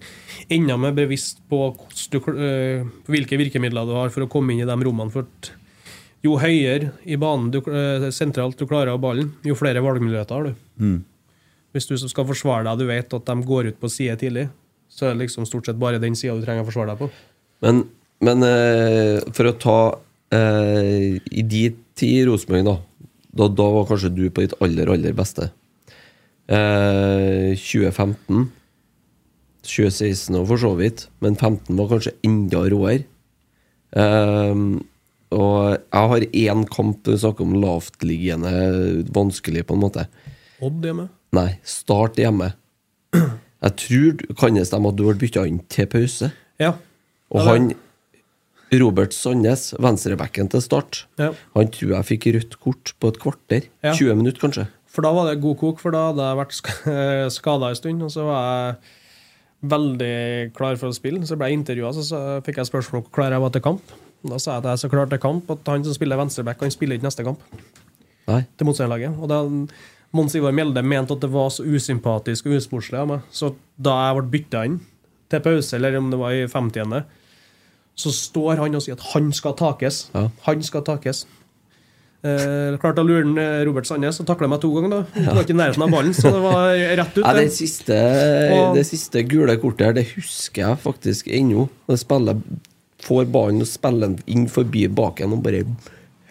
enda 0.53 0.78
mer 0.80 0.95
bevisst 0.97 1.43
på 1.49 1.60
du, 2.14 2.18
eh, 2.34 2.86
hvilke 3.10 3.38
virkemidler 3.39 3.86
du 3.86 3.93
har 3.97 4.14
for 4.14 4.26
å 4.26 4.32
komme 4.32 4.53
inn 4.53 4.64
i 4.64 4.70
de 4.70 4.78
rommene. 4.88 5.14
For 5.14 5.28
at 5.28 5.51
jo 6.26 6.38
høyere 6.42 6.94
i 7.06 7.18
banen 7.22 7.52
du, 7.54 7.60
eh, 7.70 8.08
sentralt 8.16 8.58
du 8.58 8.66
klarer 8.66 8.94
av 8.96 9.02
ballen, 9.04 9.32
jo 9.46 9.58
flere 9.58 9.84
valgmuligheter 9.86 10.36
har 10.36 10.50
du. 10.50 10.96
Hvis 11.76 11.90
du 11.92 11.96
skal 12.00 12.28
forsvare 12.28 12.64
deg, 12.68 12.80
du 12.80 12.90
vet 12.90 13.14
at 13.18 13.28
de 13.28 13.36
går 13.46 13.72
ut 13.72 13.80
på 13.82 13.92
side 13.92 14.16
tidlig, 14.22 14.48
så 14.90 15.10
er 15.10 15.14
det 15.14 15.26
liksom 15.26 15.48
stort 15.48 15.68
sett 15.68 15.80
bare 15.80 16.00
den 16.00 16.16
sida 16.16 16.38
du 16.38 16.46
trenger 16.46 16.64
å 16.64 16.70
forsvare 16.70 16.94
deg 16.94 17.04
på. 17.04 17.10
Men, 17.66 17.84
men 18.24 18.46
eh, 18.48 19.20
for 19.36 19.50
å 19.50 19.56
ta 19.60 19.80
eh, 20.36 21.16
I 21.20 21.44
de 21.48 21.64
ti 21.96 22.12
i 22.20 22.26
Rosenborg, 22.28 22.66
da, 22.68 22.76
da 23.36 23.48
Da 23.52 23.68
var 23.76 23.88
kanskje 23.90 24.14
du 24.16 24.26
på 24.30 24.44
ditt 24.44 24.56
aller, 24.64 24.92
aller 24.92 25.16
beste. 25.16 25.50
Eh, 26.48 27.56
2015 27.60 28.46
2016 29.66 30.36
og 30.38 30.46
for 30.52 30.62
så 30.62 30.76
vidt, 30.78 31.08
men 31.26 31.34
15 31.36 31.74
var 31.80 31.90
kanskje 31.90 32.14
enda 32.28 32.62
råere. 32.70 33.08
Eh, 33.98 34.54
og 35.32 35.78
jeg 35.78 36.10
har 36.12 36.20
én 36.22 36.66
kamp 36.70 37.02
du 37.04 37.16
snakker 37.18 37.42
om 37.48 37.56
lavtliggende 37.62 38.52
vanskelig, 39.16 39.66
på 39.68 39.74
en 39.76 39.82
måte. 39.82 40.06
Odd 40.62 40.84
hjemme. 40.86 41.08
Nei, 41.36 41.50
start 41.68 42.16
hjemme. 42.22 42.52
Jeg 43.16 43.76
tror 43.82 44.22
kan 44.38 44.56
det 44.60 44.68
stemme 44.70 44.92
at 44.92 44.96
du 45.00 45.04
ble 45.08 45.16
bytta 45.26 45.46
inn 45.50 45.60
til 45.72 45.88
pause. 45.90 46.30
Ja. 46.62 46.74
Og 47.34 47.42
Ja, 47.42 47.48
han 47.56 47.74
Robert 48.76 49.14
Sandnes, 49.16 49.74
venstrebacken 49.80 50.50
til 50.52 50.62
start, 50.62 51.06
Ja. 51.20 51.32
han 51.56 51.68
tror 51.72 51.96
jeg 51.96 52.06
fikk 52.10 52.26
rødt 52.36 52.60
kort 52.60 52.94
på 53.00 53.08
et 53.14 53.20
kvarter. 53.22 53.68
Ja. 53.84 53.94
20 53.94 54.16
minutter, 54.16 54.40
kanskje. 54.42 54.68
For 54.88 55.02
da 55.02 55.12
var 55.14 55.30
det 55.34 55.42
god 55.42 55.58
kok, 55.60 55.80
for 55.80 55.92
da 55.92 56.08
hadde 56.12 56.24
jeg 56.24 56.40
vært 56.40 56.56
sk- 56.56 57.30
skada 57.38 57.70
en 57.70 57.76
stund. 57.76 58.04
Og 58.04 58.12
så 58.12 58.24
var 58.26 58.42
jeg 58.46 58.76
veldig 59.70 60.54
klar 60.56 60.76
for 60.78 60.90
å 60.92 60.96
spille. 60.96 61.20
Så 61.28 61.38
ble 61.38 61.50
jeg 61.52 61.60
intervjua, 61.60 61.92
så, 61.96 62.04
så 62.06 62.20
fikk 62.46 62.58
jeg 62.62 62.70
spørsmål 62.70 63.02
om 63.02 63.06
hvor 63.08 63.16
klar 63.18 63.32
jeg 63.36 63.42
var 63.44 63.50
til 63.56 63.62
kamp. 63.66 63.96
Da 64.26 64.38
sa 64.42 64.56
jeg 64.56 64.64
at 64.64 64.70
jeg 64.72 64.84
så 64.86 64.90
klart 64.90 65.12
til 65.14 65.22
kamp 65.22 65.50
at 65.54 65.68
han 65.70 65.84
som 65.86 65.94
spiller 65.94 66.18
venstreback, 66.18 66.60
han 66.66 66.74
spiller 66.74 66.98
ikke 66.98 67.06
neste 67.10 67.26
kamp 67.28 67.40
Nei. 68.28 68.42
til 68.58 68.66
motstanderlaget. 68.68 69.20
Og 69.22 69.30
da 69.30 69.44
Mons 70.16 70.36
Ivar 70.38 70.54
Mjelde 70.56 70.82
mente 70.86 71.14
at 71.14 71.22
det 71.22 71.30
var 71.34 71.50
så 71.54 71.66
usympatisk 71.68 72.48
og 72.50 72.58
usportslig 72.58 72.98
av 73.02 73.08
meg. 73.12 73.22
Så 73.36 73.54
da 73.78 73.96
jeg 74.08 74.18
ble 74.18 74.32
bytta 74.40 74.66
inn 74.66 74.80
til 75.30 75.42
pause, 75.46 75.76
eller 75.78 75.98
om 76.00 76.10
det 76.14 76.20
var 76.22 76.32
i 76.34 76.46
50. 76.48 77.04
så 77.96 78.12
står 78.12 78.58
han 78.60 78.76
og 78.76 78.82
sier 78.84 78.98
at 78.98 79.06
han 79.14 79.32
skal 79.32 79.54
takes. 79.56 80.10
Ja. 80.14 80.30
Han 80.48 80.64
skal 80.64 80.82
takes. 80.84 81.26
Eh, 82.26 82.76
klart 82.82 82.98
å 82.98 83.06
lure 83.06 83.22
den, 83.24 83.38
eh, 83.38 83.64
Robert 83.68 83.86
Sandnes 83.86 84.18
og 84.20 84.26
takle 84.26 84.50
meg 84.50 84.60
to 84.62 84.72
ganger. 84.74 84.90
da 84.90 85.02
Det 85.14 85.26
var 85.36 85.44
ikke 85.44 85.54
i 85.54 85.60
nærheten 85.62 85.84
av 85.84 85.92
ballen, 85.94 86.14
så 86.14 86.32
det 86.34 86.42
var 86.42 86.74
rett 86.74 87.18
ut. 87.18 87.24
Ja, 87.24 87.34
det 87.34 87.44
det. 87.46 87.52
siste, 87.54 87.98
Og- 88.52 88.76
det 88.76 88.86
siste 88.88 89.24
gule 89.30 89.56
kortet 89.62 89.86
her, 89.86 89.94
det 89.94 90.08
husker 90.16 90.62
jeg 90.68 90.78
faktisk 90.82 91.28
ennå. 91.28 91.70
Det 91.88 92.00
spiller 92.00 92.42
Får 93.06 93.28
ballen 93.34 93.62
og 93.62 93.70
spiller 93.70 94.10
den 94.10 94.20
inn 94.26 94.47
forbi 94.51 94.88
baken 94.89 95.36
og 95.36 95.43
bare 95.45 95.66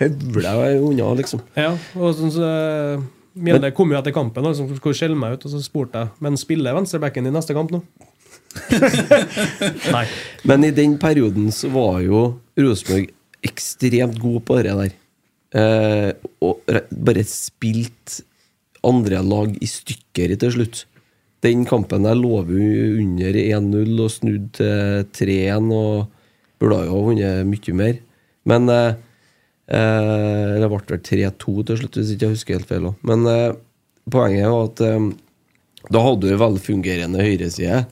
høvler 0.01 0.81
unna, 0.83 1.13
liksom. 1.19 1.43
Ja, 1.59 1.75
og 1.95 2.17
sånn 2.19 2.33
så, 2.35 2.49
eh, 2.49 3.05
Mjelde 3.35 3.73
kom 3.75 3.91
jo 3.91 3.99
etter 3.99 4.15
kampen 4.15 4.47
og 4.47 4.55
liksom, 4.55 4.95
skjelle 4.95 5.19
meg 5.19 5.37
ut, 5.37 5.47
og 5.47 5.51
så 5.51 5.59
spurte 5.63 6.05
jeg 6.05 6.23
Men 6.23 6.37
spiller 6.39 6.77
venstrebacken 6.77 7.27
i 7.27 7.33
neste 7.35 7.57
kamp 7.57 7.73
nå? 7.75 7.81
Nei. 9.95 10.05
Men 10.47 10.67
i 10.67 10.71
den 10.75 10.95
perioden 11.03 11.51
så 11.55 11.71
var 11.75 11.99
jo 12.05 12.21
Rosenborg 12.59 13.11
ekstremt 13.45 14.21
god 14.23 14.45
på 14.47 14.59
det 14.63 14.77
der. 14.79 14.95
Eh, 15.55 16.11
og 16.43 16.63
bare 16.91 17.25
spilt 17.27 18.21
andre 18.87 19.23
lag 19.27 19.55
i 19.59 19.69
stykker 19.69 20.37
til 20.39 20.55
slutt. 20.55 20.85
Den 21.45 21.67
kampen 21.69 22.07
der 22.07 22.17
lå 22.17 22.41
vi 22.49 22.63
under 23.03 23.37
1-0 23.43 24.01
og 24.01 24.13
snudd 24.13 24.49
til 24.57 25.09
3-1 25.19 25.73
og 25.75 26.14
burde 26.65 26.85
jo 26.87 26.95
ha 26.97 27.03
vunnet 27.09 27.49
mye 27.49 27.77
mer. 27.79 28.01
Men 28.49 28.69
eh, 28.73 28.97
eh, 29.69 30.55
Det 30.61 30.71
ble 30.71 30.81
vel 30.89 31.05
3-2 31.11 31.55
til 31.69 31.81
slutt, 31.83 32.01
hvis 32.01 32.15
ikke 32.15 32.29
jeg 32.29 32.37
husker 32.37 32.59
helt 32.59 32.71
feil. 32.71 32.91
Men 33.07 33.29
eh, 33.31 33.53
poenget 34.11 34.51
var 34.51 34.71
at 34.71 34.85
eh, 34.85 35.11
da 35.93 36.01
hadde 36.01 36.25
du 36.25 36.33
en 36.33 36.41
velfungerende 36.41 37.25
høyreside 37.25 37.85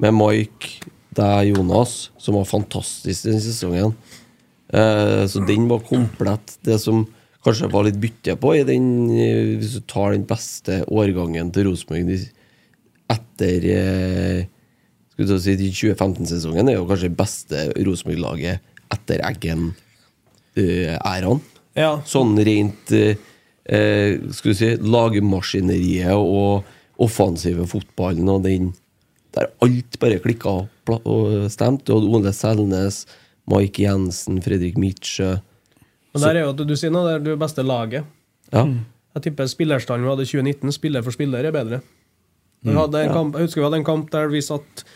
med 0.00 0.16
Mike, 0.16 0.78
deg, 1.16 1.50
Jonas, 1.50 2.08
som 2.22 2.38
var 2.38 2.48
fantastisk 2.48 3.26
den 3.28 3.40
sesongen. 3.42 3.96
Eh, 4.72 5.24
så 5.28 5.42
den 5.44 5.66
var 5.68 5.82
komplett. 5.84 6.56
Det 6.64 6.78
som 6.80 7.02
kanskje 7.44 7.68
var 7.72 7.84
litt 7.86 8.00
bytte 8.00 8.36
på, 8.40 8.54
i 8.56 8.64
den, 8.68 8.86
eh, 9.12 9.56
hvis 9.60 9.76
du 9.76 9.84
tar 9.90 10.14
den 10.14 10.24
beste 10.28 10.82
årgangen 10.88 11.52
til 11.52 11.68
Rosenborg 11.68 12.28
etter 13.10 13.64
skulle 15.26 15.44
si, 15.44 15.56
de 15.58 15.68
2015-sesongen, 15.74 16.70
er 16.70 16.76
jo 16.78 16.88
kanskje 16.88 17.10
det 17.10 17.18
beste 17.18 17.56
Rosenborg-laget 17.86 18.56
etter 18.94 19.18
Eggen-æraen. 19.28 21.40
Ja, 21.78 22.00
Sånn 22.08 22.34
rent 22.42 22.90
uh, 22.90 23.12
eh, 23.70 24.18
Skal 24.34 24.50
vi 24.50 24.56
si 24.58 24.70
lagmaskineriet 24.82 26.18
og 26.18 26.66
offensive 27.00 27.62
fotballen 27.70 28.26
og 28.32 28.42
den 28.42 28.72
Der 29.30 29.52
alt 29.62 29.98
bare 30.02 30.18
klikka 30.18 30.64
og, 30.90 31.34
stemte. 31.54 31.94
Og 31.94 32.08
Ole 32.10 32.32
Selnes, 32.34 33.04
Mike 33.46 33.84
Jensen, 33.84 34.40
Fredrik 34.42 34.74
Mitsjø 34.82 35.36
Men 36.10 36.24
der 36.24 36.40
er 36.40 36.48
jo, 36.48 36.66
du 36.66 36.74
sier 36.74 36.90
nå 36.90 37.04
det 37.06 37.12
er 37.14 37.22
det 37.28 37.36
beste 37.38 37.62
laget. 37.62 38.08
Ja. 38.50 38.64
Jeg 39.14 39.28
tipper 39.28 39.46
spillerstanden 39.46 40.06
vi 40.06 40.10
hadde 40.10 40.26
i 40.26 40.30
2019, 40.32 40.74
spiller 40.74 41.04
for 41.06 41.14
spiller, 41.14 41.46
er 41.46 41.54
bedre. 41.54 41.78
Vi 42.66 42.74
hadde 42.74 43.04
en 43.04 43.14
kamp, 43.14 43.38
jeg 43.38 43.46
husker 43.46 43.62
vi 43.62 43.68
hadde 43.68 43.80
en 43.80 43.86
kamp 43.86 44.10
der 44.12 44.26
vi 44.32 44.42
satt 44.44 44.82
eh, 44.82 44.89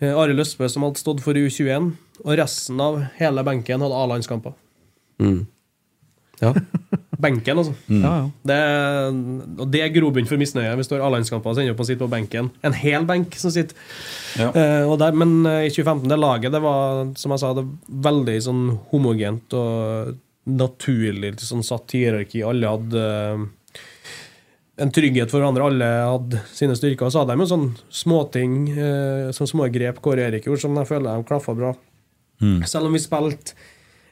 Arild 0.00 0.44
Østbø, 0.44 0.68
som 0.70 0.84
hadde 0.86 1.00
stått 1.00 1.22
for 1.24 1.38
U21, 1.38 1.92
og 2.24 2.34
resten 2.38 2.82
av 2.82 3.00
hele 3.18 3.42
benken 3.46 3.82
hadde 3.82 4.00
A-landskamper. 4.02 4.54
Mm. 5.22 5.46
ja. 6.42 6.54
Benken, 7.18 7.58
altså. 7.58 7.72
Ja, 7.90 8.10
ja. 8.20 8.26
Det, 8.46 8.58
og 9.58 9.70
det 9.72 9.80
er 9.82 9.90
grobunn 9.90 10.28
for 10.30 10.38
misnøye 10.38 10.76
hvis 10.78 10.86
du 10.86 10.94
har 10.94 11.02
A-landskamper 11.08 11.50
og 11.50 11.58
ender 11.58 11.74
opp 11.74 11.80
med 11.80 11.86
å 11.86 11.88
sitte 11.88 12.04
på 12.04 12.12
benken. 12.12 12.50
En 12.62 12.76
hel 12.78 13.08
benk 13.08 13.34
som 13.42 13.50
sitter. 13.50 13.74
Ja. 14.38 14.52
Eh, 14.52 14.84
og 14.86 15.00
der, 15.02 15.18
men 15.18 15.40
eh, 15.42 15.66
i 15.66 15.72
2015, 15.74 16.06
det 16.12 16.20
laget, 16.22 16.54
det 16.54 16.62
var 16.62 17.10
som 17.18 17.34
jeg 17.34 17.42
sa, 17.42 17.50
det 17.58 17.64
var 17.66 18.04
veldig 18.06 18.36
sånn 18.46 18.64
homogent 18.92 19.58
og 19.58 20.14
naturlig 20.48 21.34
sånn 21.42 21.66
satt 21.66 21.96
hierarki. 21.96 22.44
Alle 22.46 22.70
hadde 22.76 23.02
eh, 23.02 23.42
en 24.78 24.92
trygghet 24.94 25.30
for 25.30 25.42
hverandre. 25.42 25.66
Alle 25.68 25.88
hadde 26.06 26.40
sine 26.54 26.76
styrker. 26.78 27.08
Og 27.08 27.14
så 27.14 27.22
hadde 27.22 27.34
de 27.34 27.44
jo 27.44 27.50
sånne 27.50 27.88
småting, 28.00 28.54
eh, 28.74 29.30
sånn 29.34 29.50
små 29.50 29.66
grep 29.74 30.00
Kåre 30.04 30.28
Erik 30.28 30.46
gjorde, 30.46 30.62
som 30.62 30.76
jeg 30.78 30.90
føler 30.90 31.10
de 31.18 31.26
klaffa 31.28 31.56
bra. 31.58 31.74
Selv 32.70 32.86
om 32.86 32.94
vi 32.94 33.02
spilte 33.02 33.56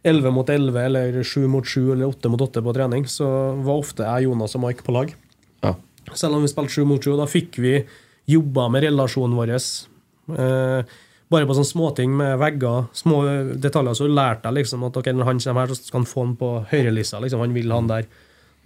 11 0.06 0.32
mot 0.34 0.48
11 0.50 0.80
eller 0.82 1.22
7 1.22 1.46
mot 1.50 1.64
7 1.66 1.92
eller 1.92 2.06
8 2.10 2.30
mot 2.30 2.42
8 2.42 2.62
på 2.62 2.74
trening, 2.74 3.06
så 3.06 3.26
var 3.62 3.78
ofte 3.78 4.02
jeg, 4.02 4.26
Jonas 4.26 4.54
og 4.58 4.64
Mike 4.66 4.82
på 4.86 4.94
lag. 4.94 5.14
ja. 5.62 5.74
Selv 6.14 6.36
om 6.36 6.42
vi 6.42 6.48
spilte 6.48 6.70
7 6.70 6.84
mot 6.86 7.02
7, 7.02 7.16
da 7.18 7.26
fikk 7.26 7.58
vi 7.58 7.84
jobba 8.26 8.68
med 8.70 8.84
relasjonen 8.84 9.34
vår. 9.34 9.54
Eh, 9.56 10.84
bare 11.30 11.46
på 11.46 11.54
sånne 11.54 11.70
småting 11.70 12.12
med 12.16 12.38
vegger, 12.38 12.86
små 12.94 13.22
detaljer, 13.58 13.94
så 13.94 14.06
lærte 14.06 14.46
jeg 14.46 14.62
liksom 14.62 14.84
at 14.86 14.96
ok, 14.96 15.10
når 15.14 15.24
han 15.24 15.42
kommer 15.42 15.66
her, 15.66 15.74
så 15.74 15.82
skal 15.82 16.00
han 16.00 16.06
få 16.06 16.24
han 16.24 16.36
på 16.38 16.50
høyrelista. 16.70 17.20
Liksom, 17.22 17.42
han 17.42 17.54
vil 17.54 17.74
han 17.74 17.90
der. 17.90 18.06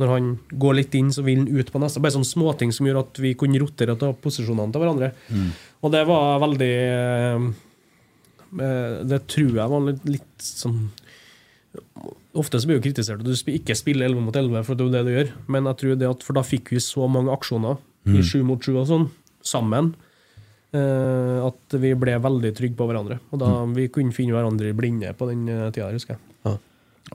Når 0.00 0.12
han 0.14 0.28
går 0.62 0.78
litt 0.78 0.94
inn, 0.96 1.10
så 1.12 1.22
vil 1.26 1.42
han 1.42 1.58
ut 1.60 1.70
på 1.72 1.80
neste. 1.82 2.00
Bare 2.00 2.14
sånne 2.14 2.28
småting 2.28 2.70
som 2.72 2.86
gjør 2.88 3.02
at 3.02 3.20
vi 3.20 3.34
kunne 3.38 3.60
rotere 3.60 3.96
til 4.00 4.14
posisjonene 4.24 4.72
til 4.72 4.80
hverandre. 4.82 5.10
Og 5.84 5.92
det 5.92 6.00
var 6.08 6.40
veldig 6.40 6.70
eh, 6.76 7.44
eh, 8.64 8.94
Det 9.10 9.20
tror 9.28 9.58
jeg 9.58 9.72
var 9.74 9.86
litt, 9.90 10.06
litt 10.08 10.46
sånn 10.46 10.86
Ofte 12.34 12.58
så 12.58 12.66
blir 12.66 12.78
jo 12.80 12.82
kritisert 12.82 13.20
at 13.22 13.26
du 13.26 13.50
ikke 13.52 13.76
spiller 13.78 14.08
11 14.08 14.24
mot 14.24 14.34
11, 14.34 14.64
for 14.66 14.74
det 14.78 14.82
er 14.82 14.88
jo 14.88 14.94
det 14.94 15.02
du 15.06 15.10
gjør. 15.12 15.28
Men 15.54 15.68
jeg 15.70 15.78
tror 15.82 15.98
det 16.00 16.08
at, 16.08 16.24
for 16.26 16.38
da 16.38 16.42
fikk 16.46 16.72
vi 16.74 16.80
så 16.82 17.06
mange 17.10 17.30
aksjoner 17.34 17.78
i 18.10 18.22
7 18.26 18.40
mot 18.46 18.62
7 18.62 18.72
og 18.80 18.86
sånn, 18.88 19.06
sammen, 19.46 19.92
eh, 20.74 21.38
at 21.46 21.76
vi 21.82 21.92
ble 21.98 22.16
veldig 22.22 22.52
trygge 22.58 22.78
på 22.78 22.88
hverandre. 22.90 23.20
Og 23.30 23.42
da 23.42 23.50
vi 23.74 23.86
kunne 23.92 24.14
finne 24.16 24.34
hverandre 24.34 24.70
i 24.72 24.76
blinde 24.78 25.12
på 25.14 25.28
den 25.30 25.46
tida, 25.74 25.92
husker 25.94 26.16
jeg. 26.16 26.29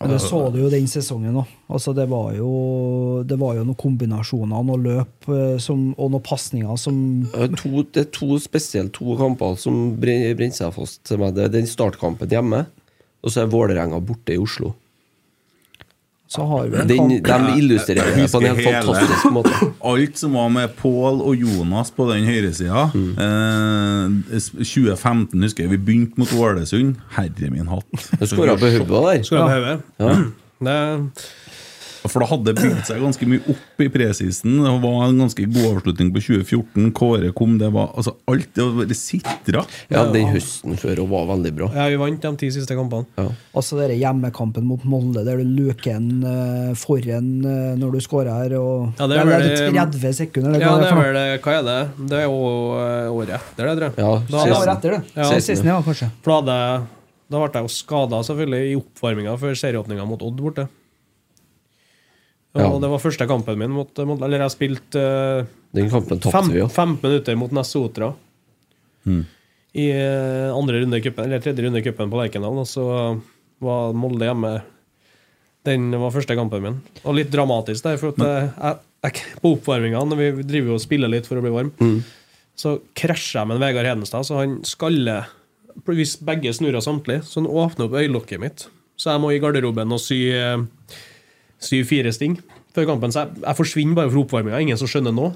Og 0.02 0.10
det 0.12 0.18
så 0.20 0.40
du 0.52 0.58
jo 0.60 0.70
den 0.70 0.88
sesongen 0.92 1.38
òg. 1.40 1.52
Altså, 1.72 1.94
det 1.96 2.04
var 2.12 2.34
jo 2.36 3.24
Det 3.24 3.38
var 3.40 3.56
jo 3.56 3.64
noen 3.64 3.78
kombinasjoner, 3.80 4.64
noen 4.68 4.84
løp 4.84 5.30
eh, 5.32 5.58
som, 5.64 5.94
og 5.98 6.12
noen 6.12 6.24
pasninger 6.26 6.76
som 6.78 6.98
To, 7.32 7.84
det 7.96 8.02
er 8.04 8.10
to 8.12 8.36
spesielt 8.44 8.92
to 8.98 9.16
kamper 9.20 9.56
som 9.58 9.96
bren- 10.02 10.36
brenner 10.36 10.56
seg 10.58 10.74
fast 10.76 11.04
til 11.08 11.22
meg. 11.24 11.34
Det 11.38 11.46
er 11.48 11.54
den 11.56 11.70
startkampen 11.70 12.28
hjemme, 12.30 12.66
og 13.24 13.32
så 13.32 13.46
er 13.46 13.54
Vålerenga 13.54 14.02
borte 14.04 14.36
i 14.36 14.42
Oslo. 14.42 14.74
Så 16.28 16.42
har 16.50 16.64
vi 16.68 16.78
en 16.82 16.88
Den, 16.90 17.12
kamp 17.24 17.48
de 17.52 17.60
illustrerer 17.62 18.16
det 18.16 18.26
på 18.32 18.40
en 18.42 18.46
helt 18.48 18.58
hele. 18.66 18.82
fantastisk 18.82 19.28
måte. 19.36 19.52
Alt 19.86 20.18
som 20.18 20.34
var 20.34 20.50
med 20.50 20.74
Pål 20.80 21.20
og 21.22 21.36
Jonas 21.38 21.92
på 21.94 22.08
den 22.10 22.26
høyresida. 22.26 22.88
Eh, 22.96 24.40
2015 24.42 25.46
husker 25.46 25.64
jeg 25.68 25.76
vi 25.76 25.78
begynte 25.78 26.18
mot 26.22 26.34
Ålesund. 26.34 26.96
Herre 27.16 27.52
min 27.54 27.70
hatt. 27.70 27.86
Du 28.20 28.26
skåra 28.26 28.58
på 28.58 28.72
hodet 28.74 29.04
der. 29.06 29.24
Skåra 29.28 29.46
på 29.46 29.54
hodet? 29.54 29.80
Ja. 30.02 30.16
Det, 30.66 30.80
For 32.12 32.24
det 32.24 32.30
hadde 32.32 32.54
bygd 32.58 32.82
seg 32.88 33.02
ganske 33.04 33.28
mye 33.30 33.42
opp 33.54 33.84
i 33.86 33.90
presisen. 33.94 34.60
Det 34.64 34.74
var 34.84 35.06
en 35.08 35.22
ganske 35.24 35.46
god 35.52 35.68
avslutning 35.72 36.12
på 36.16 36.24
2014. 36.26 36.92
Kåre 36.96 37.32
kom, 37.38 37.58
det 37.62 37.72
var 37.76 37.92
altså 37.96 38.16
alt 38.32 38.52
det 38.56 38.64
var 38.66 38.80
bare 38.82 38.98
sitra. 39.00 39.66
Ja, 39.92 40.06
den 40.14 40.30
høsten 40.34 40.78
før 40.80 41.04
og 41.06 41.10
var 41.14 41.28
veldig 41.34 41.54
bra. 41.58 41.70
Ja, 41.76 41.88
vi 41.92 42.00
vant 42.02 42.22
de 42.24 42.34
ti 42.42 42.52
siste 42.56 42.78
kampene. 42.78 43.08
Ja. 43.20 43.28
Altså 43.58 43.80
den 43.82 43.96
hjemmekampen 44.00 44.66
mot 44.70 44.84
Molde, 44.88 45.26
der 45.28 45.42
du 45.42 45.46
luker 45.58 45.96
en 45.98 46.10
uh, 46.24 46.74
foran 46.80 47.30
uh, 47.46 47.74
når 47.80 47.98
du 47.98 48.02
skårer 48.06 48.32
her, 48.44 48.58
og 48.60 48.94
Ja, 49.00 49.08
det 49.12 49.20
er 49.20 49.30
vel- 49.30 49.50
det 49.50 49.72
30 49.76 50.14
sekunder. 50.22 50.60
Ja, 50.62 50.76
det 50.80 50.90
er 50.92 51.00
vel 51.00 51.22
Hva 51.46 51.58
er 51.60 51.66
det? 51.68 51.80
Det 52.10 52.18
er 52.20 52.26
jo 52.28 52.40
eh, 52.80 53.10
året 53.12 53.34
etter, 53.38 53.68
det, 53.68 53.74
tror 53.76 53.86
jeg. 53.88 53.98
Ja, 54.00 54.12
Da 54.30 54.44
året 54.60 54.72
etter 54.78 54.96
det. 54.96 55.02
Ja. 55.16 55.28
16, 55.40 55.68
ja, 55.68 55.78
kanskje. 55.86 56.10
For 56.26 56.32
da 56.32 56.40
hadde 56.40 56.88
Da 57.32 57.42
ble 57.42 57.50
jeg 57.60 57.66
jo 57.66 57.74
skada 57.74 58.20
selvfølgelig 58.28 58.72
i 58.72 58.76
oppvarminga 58.80 59.36
før 59.42 59.56
serieåpninga 59.58 60.06
mot 60.08 60.22
Odd 60.26 60.42
borte. 60.42 60.68
Og 62.56 62.78
Det 62.82 62.88
var 62.90 63.02
første 63.04 63.28
kampen 63.28 63.58
min 63.60 63.72
mot 63.76 63.90
mot- 64.08 64.22
Eller 64.24 64.40
jeg 64.46 64.54
spilte 64.54 65.02
uh, 65.02 65.48
Den 65.76 65.90
kampen 65.92 66.20
tapte 66.24 66.32
fem, 66.38 66.52
vi, 66.54 66.60
ja. 66.62 66.68
15 66.72 67.02
minutter 67.04 67.36
mot 67.36 67.52
Nessotra. 67.52 68.14
I 69.76 69.90
eh, 69.92 70.50
andre 70.56 70.80
runde 70.82 70.98
i 70.98 71.04
kuppen, 71.04 71.26
eller 71.28 71.42
tredje 71.44 71.66
runde 71.66 71.82
i 71.82 71.84
cupen 71.84 72.10
på 72.10 72.16
Lerkendal, 72.22 72.56
og 72.62 72.68
så 72.70 72.86
var 73.62 73.92
Molde 73.98 74.24
hjemme. 74.30 74.54
Den 75.68 75.90
var 76.00 76.14
første 76.16 76.38
kampen 76.40 76.64
min. 76.64 76.78
Og 77.04 77.18
litt 77.18 77.32
dramatisk 77.34 77.84
der, 77.84 77.98
for 78.00 78.14
at 78.16 78.22
eh, 78.24 78.48
jeg, 78.56 78.78
jeg, 79.10 79.36
på 79.44 79.52
oppvarminga, 79.58 80.00
når 80.08 80.22
vi 80.22 80.30
driver 80.48 80.72
jo 80.72 80.78
og 80.80 80.84
spiller 80.86 81.12
litt 81.12 81.28
for 81.28 81.42
å 81.42 81.44
bli 81.44 81.52
varm, 81.58 81.74
så 82.56 82.78
krasjer 82.96 83.42
jeg 83.42 83.50
med 83.52 83.58
en 83.60 83.66
Vegard 83.66 83.90
Hedenstad, 83.92 84.24
så 84.30 84.40
han 84.40 84.62
skaller 84.64 85.28
Hvis 85.92 86.16
begge 86.24 86.54
snurrer 86.56 86.80
samtlig, 86.80 87.20
så 87.28 87.42
han 87.44 87.52
åpner 87.52 87.90
opp 87.90 87.98
øyelokket 88.00 88.40
mitt. 88.40 88.68
Så 88.96 89.12
jeg 89.12 89.20
må 89.20 89.34
i 89.36 89.42
garderoben 89.44 89.92
og 89.92 90.00
sy, 90.00 90.22
eh, 90.32 90.56
sy 91.62 91.82
fire 91.88 92.14
sting 92.16 92.38
før 92.76 92.90
kampen. 92.92 93.14
Så 93.14 93.24
jeg, 93.24 93.42
jeg 93.46 93.60
forsvinner 93.60 93.98
bare 93.98 94.12
fra 94.12 94.24
oppvarminga. 94.24 94.62
Ingen 94.66 94.80
som 94.80 94.90
skjønner 94.92 95.16
nå. 95.16 95.32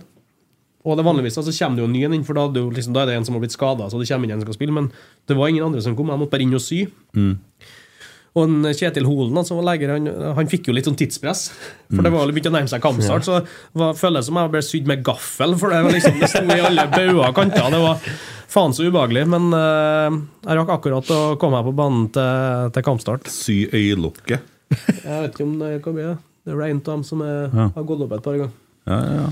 Og 0.88 0.95
det 0.95 1.03
vanligvis 1.03 1.36
altså, 1.39 1.51
kommer 1.51 1.76
det 1.76 1.84
jo 1.84 1.89
en 1.89 1.95
ny 1.95 2.05
en 2.07 2.15
inn, 2.15 2.24
for 2.28 2.38
da, 2.38 2.45
det 2.53 2.61
jo 2.63 2.70
liksom, 2.72 2.93
da 2.95 3.03
er 3.03 3.11
det 3.11 3.20
en 3.20 3.28
som 3.28 3.36
har 3.36 3.43
blitt 3.43 3.55
skada. 3.55 3.89
Så 3.91 3.99
det 3.99 4.07
kommer 4.07 4.30
inn 4.30 4.38
en 4.38 4.41
som 4.41 4.47
skal 4.47 4.59
spille, 4.61 4.76
men 4.76 4.88
det 5.28 5.36
var 5.38 5.51
ingen 5.51 5.67
andre 5.67 5.84
som 5.84 5.97
kom. 5.97 6.11
Jeg 6.11 6.22
måtte 6.22 6.36
bare 6.36 6.45
inn 6.45 6.55
og 6.55 6.63
sy. 6.63 6.86
Og 8.38 8.43
en 8.45 8.70
Kjetil 8.78 9.07
Holen, 9.09 9.36
var 9.36 9.65
leger, 9.72 9.91
han, 9.95 10.07
han 10.38 10.49
fikk 10.51 10.70
jo 10.70 10.76
litt 10.76 10.88
sånn 10.88 10.97
tidspress. 10.99 11.47
For 11.89 12.05
det 12.05 12.11
var 12.13 12.24
jo 12.24 12.36
begynt 12.36 12.51
å 12.51 12.53
nærme 12.53 12.72
seg 12.72 12.84
kampstart. 12.84 13.26
Så 13.26 13.39
det 13.41 13.82
var, 13.82 13.97
føles 13.99 14.30
som 14.30 14.38
jeg 14.39 14.53
ble 14.53 14.61
sydd 14.63 14.91
med 14.91 15.01
gaffel, 15.05 15.55
for 15.59 15.74
det 15.74 15.82
var 15.84 15.97
liksom, 15.97 16.20
det 16.22 16.30
sto 16.32 16.45
i 16.45 16.61
alle 16.70 16.86
bauger 16.93 17.24
og 17.26 17.36
kanter. 17.41 17.74
Det 17.74 17.82
var 17.84 18.05
faen 18.53 18.78
så 18.78 18.86
ubehagelig. 18.86 19.26
Men 19.34 19.49
uh, 19.51 20.22
jeg 20.45 20.61
rakk 20.61 20.72
akkurat 20.78 21.11
å 21.15 21.20
komme 21.41 21.59
meg 21.59 21.67
på 21.72 21.76
banen 21.82 22.07
til, 22.15 22.72
til 22.78 22.88
kampstart. 22.88 23.28
Sy 23.34 23.63
øyelokket. 23.74 24.55
Jeg 24.70 25.22
vet 25.24 25.32
ikke 25.34 25.45
om 25.47 25.55
det 25.59 25.72
kan 25.84 25.95
bli 25.95 26.03
det. 26.05 26.17
Det 26.45 26.53
er 26.55 26.61
en 26.70 26.78
av 26.82 26.89
dem 26.93 27.03
som 27.07 27.22
er, 27.26 27.49
Ja. 27.53 27.67
har 27.76 27.84
gått 27.89 28.01
opp 28.05 28.11
et 28.17 28.24
par 28.26 28.38
ganger. 28.38 28.51
Ja, 28.89 28.99
ja. 29.20 29.28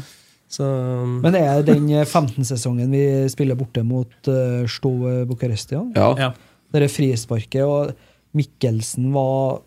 Så 0.49 0.63
um, 0.63 1.17
Men 1.21 1.33
det 1.35 1.41
er 1.43 1.63
den 1.67 1.87
15-sesongen 2.05 2.91
vi 2.93 3.01
spiller 3.29 3.57
borte 3.59 3.81
mot 3.83 4.29
uh, 4.31 4.63
Sto 4.71 4.91
Bucuresti. 5.27 5.75
Ja. 5.95 6.11
Ja. 6.17 6.29
Det 6.71 6.83
er 6.85 6.91
frisparket, 6.91 7.63
og 7.67 7.93
Mikkelsen 8.37 9.09
var 9.15 9.61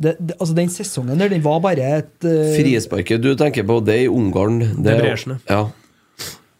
det, 0.00 0.14
det, 0.18 0.34
altså 0.40 0.54
Den 0.56 0.70
sesongen 0.72 1.18
der, 1.20 1.28
den 1.28 1.42
var 1.44 1.60
bare 1.60 1.84
et 1.98 2.24
uh, 2.24 2.54
Frisparket 2.56 3.20
du 3.24 3.34
tenker 3.36 3.64
på, 3.68 3.78
det 3.84 3.94
er 3.98 4.04
i 4.06 4.08
Ungarn. 4.12 4.60
Det 4.82 4.94
er- 4.96 5.02
Bresjne. 5.04 5.38
Ja. 5.48 5.66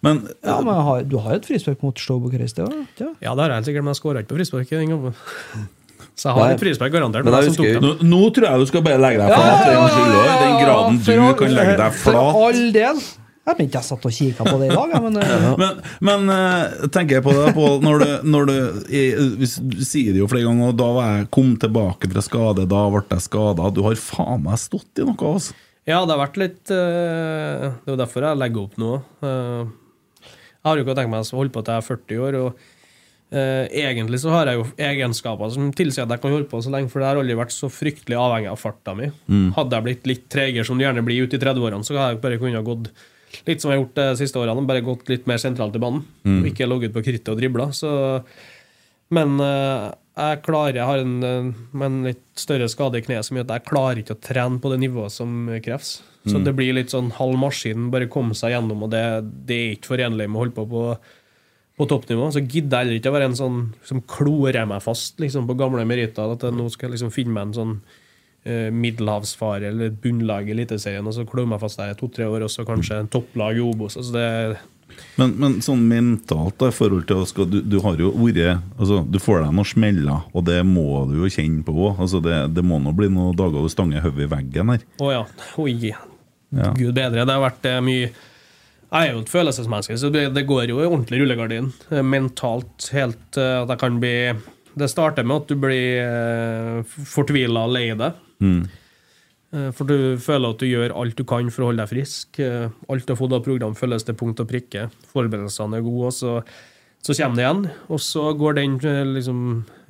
Men 0.03 0.23
Ja, 0.45 0.61
men 0.65 0.75
har, 0.81 1.03
Du 1.05 1.19
har 1.21 1.35
jo 1.35 1.41
et 1.43 1.47
frispark 1.49 1.83
mot 1.85 1.99
Stove 2.01 2.25
Bucuresti? 2.29 2.63
Ja. 2.65 2.85
Ja. 3.01 3.11
Ja, 3.21 3.35
det 3.37 3.43
har 3.45 3.51
jeg 3.59 3.69
sikkert, 3.69 3.85
men 3.85 3.93
jeg 3.95 4.01
skåra 4.01 4.23
ikke 4.25 4.33
på 4.33 4.41
frisparket 4.41 4.81
den 4.81 4.95
kampen. 4.95 5.69
Så 6.21 6.29
jeg 6.29 6.37
har 6.37 6.51
Nei. 6.51 6.57
et 6.59 6.61
frispark 6.61 6.93
garantert. 6.93 7.25
Men 7.25 7.33
Men 7.33 7.43
jeg 7.47 7.55
jeg 7.55 7.57
husker- 7.57 7.81
nå, 7.87 7.93
nå 8.11 8.21
tror 8.37 8.47
jeg 8.51 8.61
du 8.61 8.67
skal 8.69 8.83
bare 8.85 9.01
legge 9.01 9.23
deg 9.23 9.33
flat. 9.33 9.65
Ja, 9.65 9.73
ja, 9.73 9.89
ja, 9.89 10.21
I 10.21 10.43
den 10.45 10.59
graden 10.61 10.99
du 11.07 11.15
all- 11.25 11.35
kan 11.41 11.55
legge 11.57 11.77
deg 11.81 11.93
flat. 11.97 12.35
For 12.35 12.45
all 12.45 12.61
del. 12.77 13.01
Jeg 13.51 13.57
mente 13.59 13.79
jeg 13.81 13.87
satt 13.89 14.05
og 14.07 14.13
kikka 14.13 14.45
på 14.47 14.59
det 14.61 14.67
i 14.69 14.75
dag, 14.77 14.91
men 15.03 15.17
uh, 15.17 15.57
Men, 15.63 15.79
men 16.07 16.29
eh, 16.31 16.87
tenker 16.93 17.17
jeg 17.19 17.25
på 17.25 17.33
det, 17.35 17.55
Pål, 17.57 17.81
når 17.83 17.99
du, 18.05 18.11
når 18.35 18.47
du 18.47 18.53
jeg, 18.93 19.17
hvis 19.41 19.55
Du 19.65 19.81
sier 19.83 20.13
det 20.13 20.21
jo 20.21 20.29
flere 20.31 20.45
ganger, 20.47 20.69
og 20.69 20.77
da 20.79 20.91
var 20.95 21.09
jeg 21.17 21.31
kom 21.35 21.57
tilbake 21.57 22.11
fra 22.13 22.23
skade, 22.23 22.69
da 22.69 22.83
ble 22.93 23.03
jeg 23.11 23.25
skada. 23.27 23.71
Du 23.75 23.81
har 23.89 23.97
faen 23.99 24.45
meg 24.45 24.61
stått 24.61 25.01
i 25.03 25.09
noe, 25.09 25.17
altså. 25.33 25.57
Ja, 25.89 26.03
det 26.05 26.13
har 26.15 26.21
vært 26.29 26.37
litt 26.39 26.71
eh, 26.71 27.65
Det 27.81 27.89
er 27.89 27.95
jo 27.97 28.01
derfor 28.05 28.29
jeg 28.29 28.39
legger 28.45 28.69
opp 28.69 28.77
nå. 28.79 28.93
Uh, 29.25 29.65
jeg 30.21 30.69
har 30.69 30.77
jo 30.77 30.85
ikke 30.85 30.99
tenkt 31.01 31.11
meg 31.17 31.25
å 31.25 31.37
holde 31.41 31.55
på 31.57 31.65
til 31.65 31.73
jeg 31.73 31.81
er 31.81 31.89
40 31.89 32.23
år. 32.29 32.39
og 32.45 32.49
eh, 32.53 32.70
Egentlig 33.31 34.19
så 34.25 34.33
har 34.35 34.49
jeg 34.51 34.59
jo 34.59 34.65
egenskaper 34.83 35.53
som 35.55 35.69
tilsier 35.77 36.03
at 36.03 36.11
jeg 36.17 36.23
kan 36.25 36.33
holde 36.35 36.49
på 36.51 36.59
så 36.65 36.73
lenge, 36.75 36.91
for 36.91 37.03
jeg 37.03 37.13
har 37.13 37.21
aldri 37.21 37.37
vært 37.39 37.55
så 37.55 37.69
fryktelig 37.71 38.19
avhengig 38.19 38.51
av 38.51 38.59
farta 38.59 38.97
mi. 38.99 39.07
Hadde 39.55 39.79
jeg 39.79 39.87
blitt 39.87 40.11
litt 40.11 40.25
tregere, 40.33 40.67
som 40.67 40.79
du 40.81 40.83
gjerne 40.83 41.05
blir 41.07 41.23
ute 41.29 41.39
i 41.39 41.43
30-årene, 41.43 41.87
så 41.87 41.95
hadde 41.95 42.17
jeg 42.17 42.23
bare 42.25 42.41
kunnet 42.43 42.67
gått 42.67 42.91
litt 43.47 43.63
som 43.63 43.71
jeg 43.71 43.79
har 43.79 43.85
gjort 43.85 43.99
de 44.01 44.09
siste 44.19 44.41
årene, 44.43 44.67
bare 44.67 44.83
gått 44.83 45.09
litt 45.13 45.29
mer 45.31 45.39
sentralt 45.39 45.77
i 45.79 45.83
banen. 45.83 46.03
Og 46.43 46.51
ikke 46.51 46.67
ligget 46.67 46.97
på 46.97 47.05
krittet 47.07 47.31
og 47.31 47.39
dribla. 47.39 47.71
Men 49.15 49.41
eh, 49.43 49.87
jeg 50.21 50.43
klarer, 50.47 50.77
jeg 50.81 50.87
har 50.87 51.03
en, 51.03 51.15
eh, 51.23 51.85
en 51.87 52.03
litt 52.07 52.25
større 52.39 52.69
skade 52.71 52.99
i 52.99 53.05
kneet 53.07 53.27
som 53.27 53.39
gjør 53.39 53.47
at 53.49 53.55
jeg 53.57 53.69
klarer 53.71 54.03
ikke 54.03 54.17
å 54.19 54.23
trene 54.23 54.59
på 54.63 54.71
det 54.75 54.81
nivået 54.83 55.15
som 55.15 55.49
kreves. 55.63 56.01
Så 56.29 56.37
det 56.45 56.53
blir 56.53 56.75
litt 56.77 56.93
sånn 56.93 57.09
halv 57.17 57.39
maskin, 57.41 57.87
bare 57.91 58.11
komme 58.11 58.35
seg 58.37 58.53
gjennom, 58.53 58.83
og 58.85 58.91
det, 58.93 59.05
det 59.49 59.57
er 59.57 59.71
ikke 59.79 59.95
forenlig 59.95 60.27
med 60.29 60.37
å 60.37 60.43
holde 60.43 60.57
på 60.59 60.67
på, 60.69 60.83
på 61.81 61.89
toppnivå. 61.89 62.29
Så 62.35 62.43
gidder 62.45 62.83
jeg 62.83 62.85
heller 62.85 63.01
ikke 63.01 63.13
å 63.13 63.17
være 63.17 63.31
en 63.31 63.39
sånn 63.39 63.61
som 63.89 64.03
klorer 64.05 64.69
meg 64.69 64.83
fast 64.85 65.21
liksom, 65.23 65.49
på 65.49 65.57
gamle 65.61 65.87
meritter. 65.89 66.35
At 66.37 66.45
jeg 66.45 66.57
nå 66.57 66.69
skal 66.73 66.93
liksom 66.93 67.13
finne 67.15 67.33
meg 67.37 67.49
en 67.49 67.57
sånn 67.57 67.79
eh, 68.45 68.69
middelhavsfare 68.75 69.71
eller 69.71 69.95
bunnlag 70.03 70.51
i 70.51 70.57
Eliteserien, 70.57 71.07
og 71.07 71.17
så 71.17 71.25
klore 71.29 71.55
meg 71.55 71.63
fast 71.63 71.81
der 71.81 71.95
i 71.95 71.97
to-tre 71.99 72.29
år, 72.29 72.45
og 72.45 72.53
så 72.53 72.67
kanskje 72.69 73.01
en 73.01 73.11
topplag 73.13 73.57
i 73.57 73.65
Obos. 73.65 73.97
Altså 74.01 74.13
det, 74.19 74.61
Men, 75.17 75.35
men 75.41 75.59
sånn 75.65 75.87
mentalt, 75.89 76.59
da, 76.61 76.69
i 76.69 76.77
forhold 76.77 77.09
til 77.09 77.25
Oskar, 77.25 77.49
du, 77.49 77.61
du 77.63 77.79
har 77.85 78.01
jo 78.01 78.11
vært 78.19 78.59
altså, 78.77 79.05
Du 79.07 79.21
får 79.23 79.45
deg 79.45 79.53
noen 79.55 79.73
smeller, 79.73 80.25
og 80.35 80.49
det 80.49 80.61
må 80.67 81.07
du 81.09 81.21
jo 81.23 81.33
kjenne 81.33 81.65
på 81.65 81.77
òg. 81.77 82.01
Altså, 82.05 82.21
det, 82.25 82.43
det 82.57 82.67
må 82.67 82.81
nå 82.83 82.93
bli 82.97 83.09
noen 83.13 83.37
dager 83.39 83.65
du 83.65 83.73
stanger 83.73 84.05
hodet 84.05 84.27
i 84.27 84.33
veggen 84.37 84.75
her. 84.75 84.89
Å 85.01 85.13
ja. 85.15 85.27
Oi. 85.63 85.95
Ja. 86.51 86.75
Gud 86.75 86.93
bedre. 86.97 87.25
Det 87.25 87.33
har 87.33 87.47
vært 87.47 87.71
eh, 87.71 87.81
mye 87.87 88.11
Jeg 88.91 89.07
er 89.07 89.15
jo 89.15 89.23
et 89.23 89.31
følelsesmenneske, 89.31 89.97
så 90.03 90.11
det, 90.11 90.47
går 90.49 90.73
jo 90.73 90.81
i 90.83 90.89
ordentlig 90.89 91.21
rullegardin. 91.23 91.71
Eh, 91.91 92.03
Mentalt 92.03 92.89
helt 92.95 93.39
eh, 93.39 93.61
at 93.63 93.71
jeg 93.71 93.83
kan 93.85 94.01
bli 94.03 94.15
Det 94.81 94.91
starter 94.91 95.27
med 95.27 95.43
at 95.45 95.51
du 95.51 95.57
blir 95.59 96.07
uh, 96.07 96.83
fortvila 96.87 97.67
og 97.67 97.75
lei 97.75 97.89
deg. 97.99 98.19
Mm. 98.41 98.63
For 99.75 99.83
du 99.83 100.15
føler 100.23 100.53
at 100.53 100.61
du 100.63 100.69
gjør 100.69 100.93
alt 100.95 101.19
du 101.19 101.25
kan 101.27 101.49
for 101.51 101.65
å 101.65 101.71
holde 101.71 101.83
deg 101.83 101.91
frisk. 101.91 102.39
Eh, 102.39 102.69
Alt 102.87 103.07
du 103.07 103.11
har 103.11 103.19
fått 103.19 103.33
av 103.35 103.43
program, 103.43 103.75
følges 103.75 104.07
til 104.07 104.15
punkt 104.19 104.39
og 104.43 104.47
prikke. 104.47 104.85
Forberedelsene 105.11 105.81
er 105.81 105.83
gode, 105.83 106.13
og 106.13 106.15
så, 106.15 106.37
så 107.03 107.17
kommer 107.19 107.41
det 107.41 107.47
igjen. 107.49 107.65
Og 107.91 108.03
så 108.05 108.29
går 108.39 108.61
den 108.61 108.77
eh, 108.87 109.01
liksom, 109.19 109.41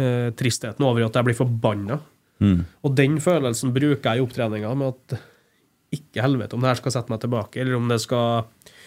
eh, 0.00 0.30
tristheten 0.40 0.86
over 0.88 1.02
i 1.02 1.06
at 1.10 1.20
jeg 1.20 1.28
blir 1.28 1.36
forbanna. 1.36 2.00
Og 2.40 2.94
den 2.96 3.18
følelsen 3.20 3.74
bruker 3.76 4.14
jeg 4.14 4.22
i 4.22 4.24
opptreninga 4.24 4.72
med 4.80 4.94
at 4.94 5.20
ikke 5.92 6.22
helvete 6.24 6.56
om 6.56 6.62
det 6.64 6.70
her 6.70 6.78
skal 6.78 6.94
sette 6.94 7.12
meg 7.12 7.20
tilbake, 7.20 7.60
eller 7.60 7.76
om 7.76 7.90
det 7.90 7.98
skal 8.00 8.46
eh, 8.46 8.79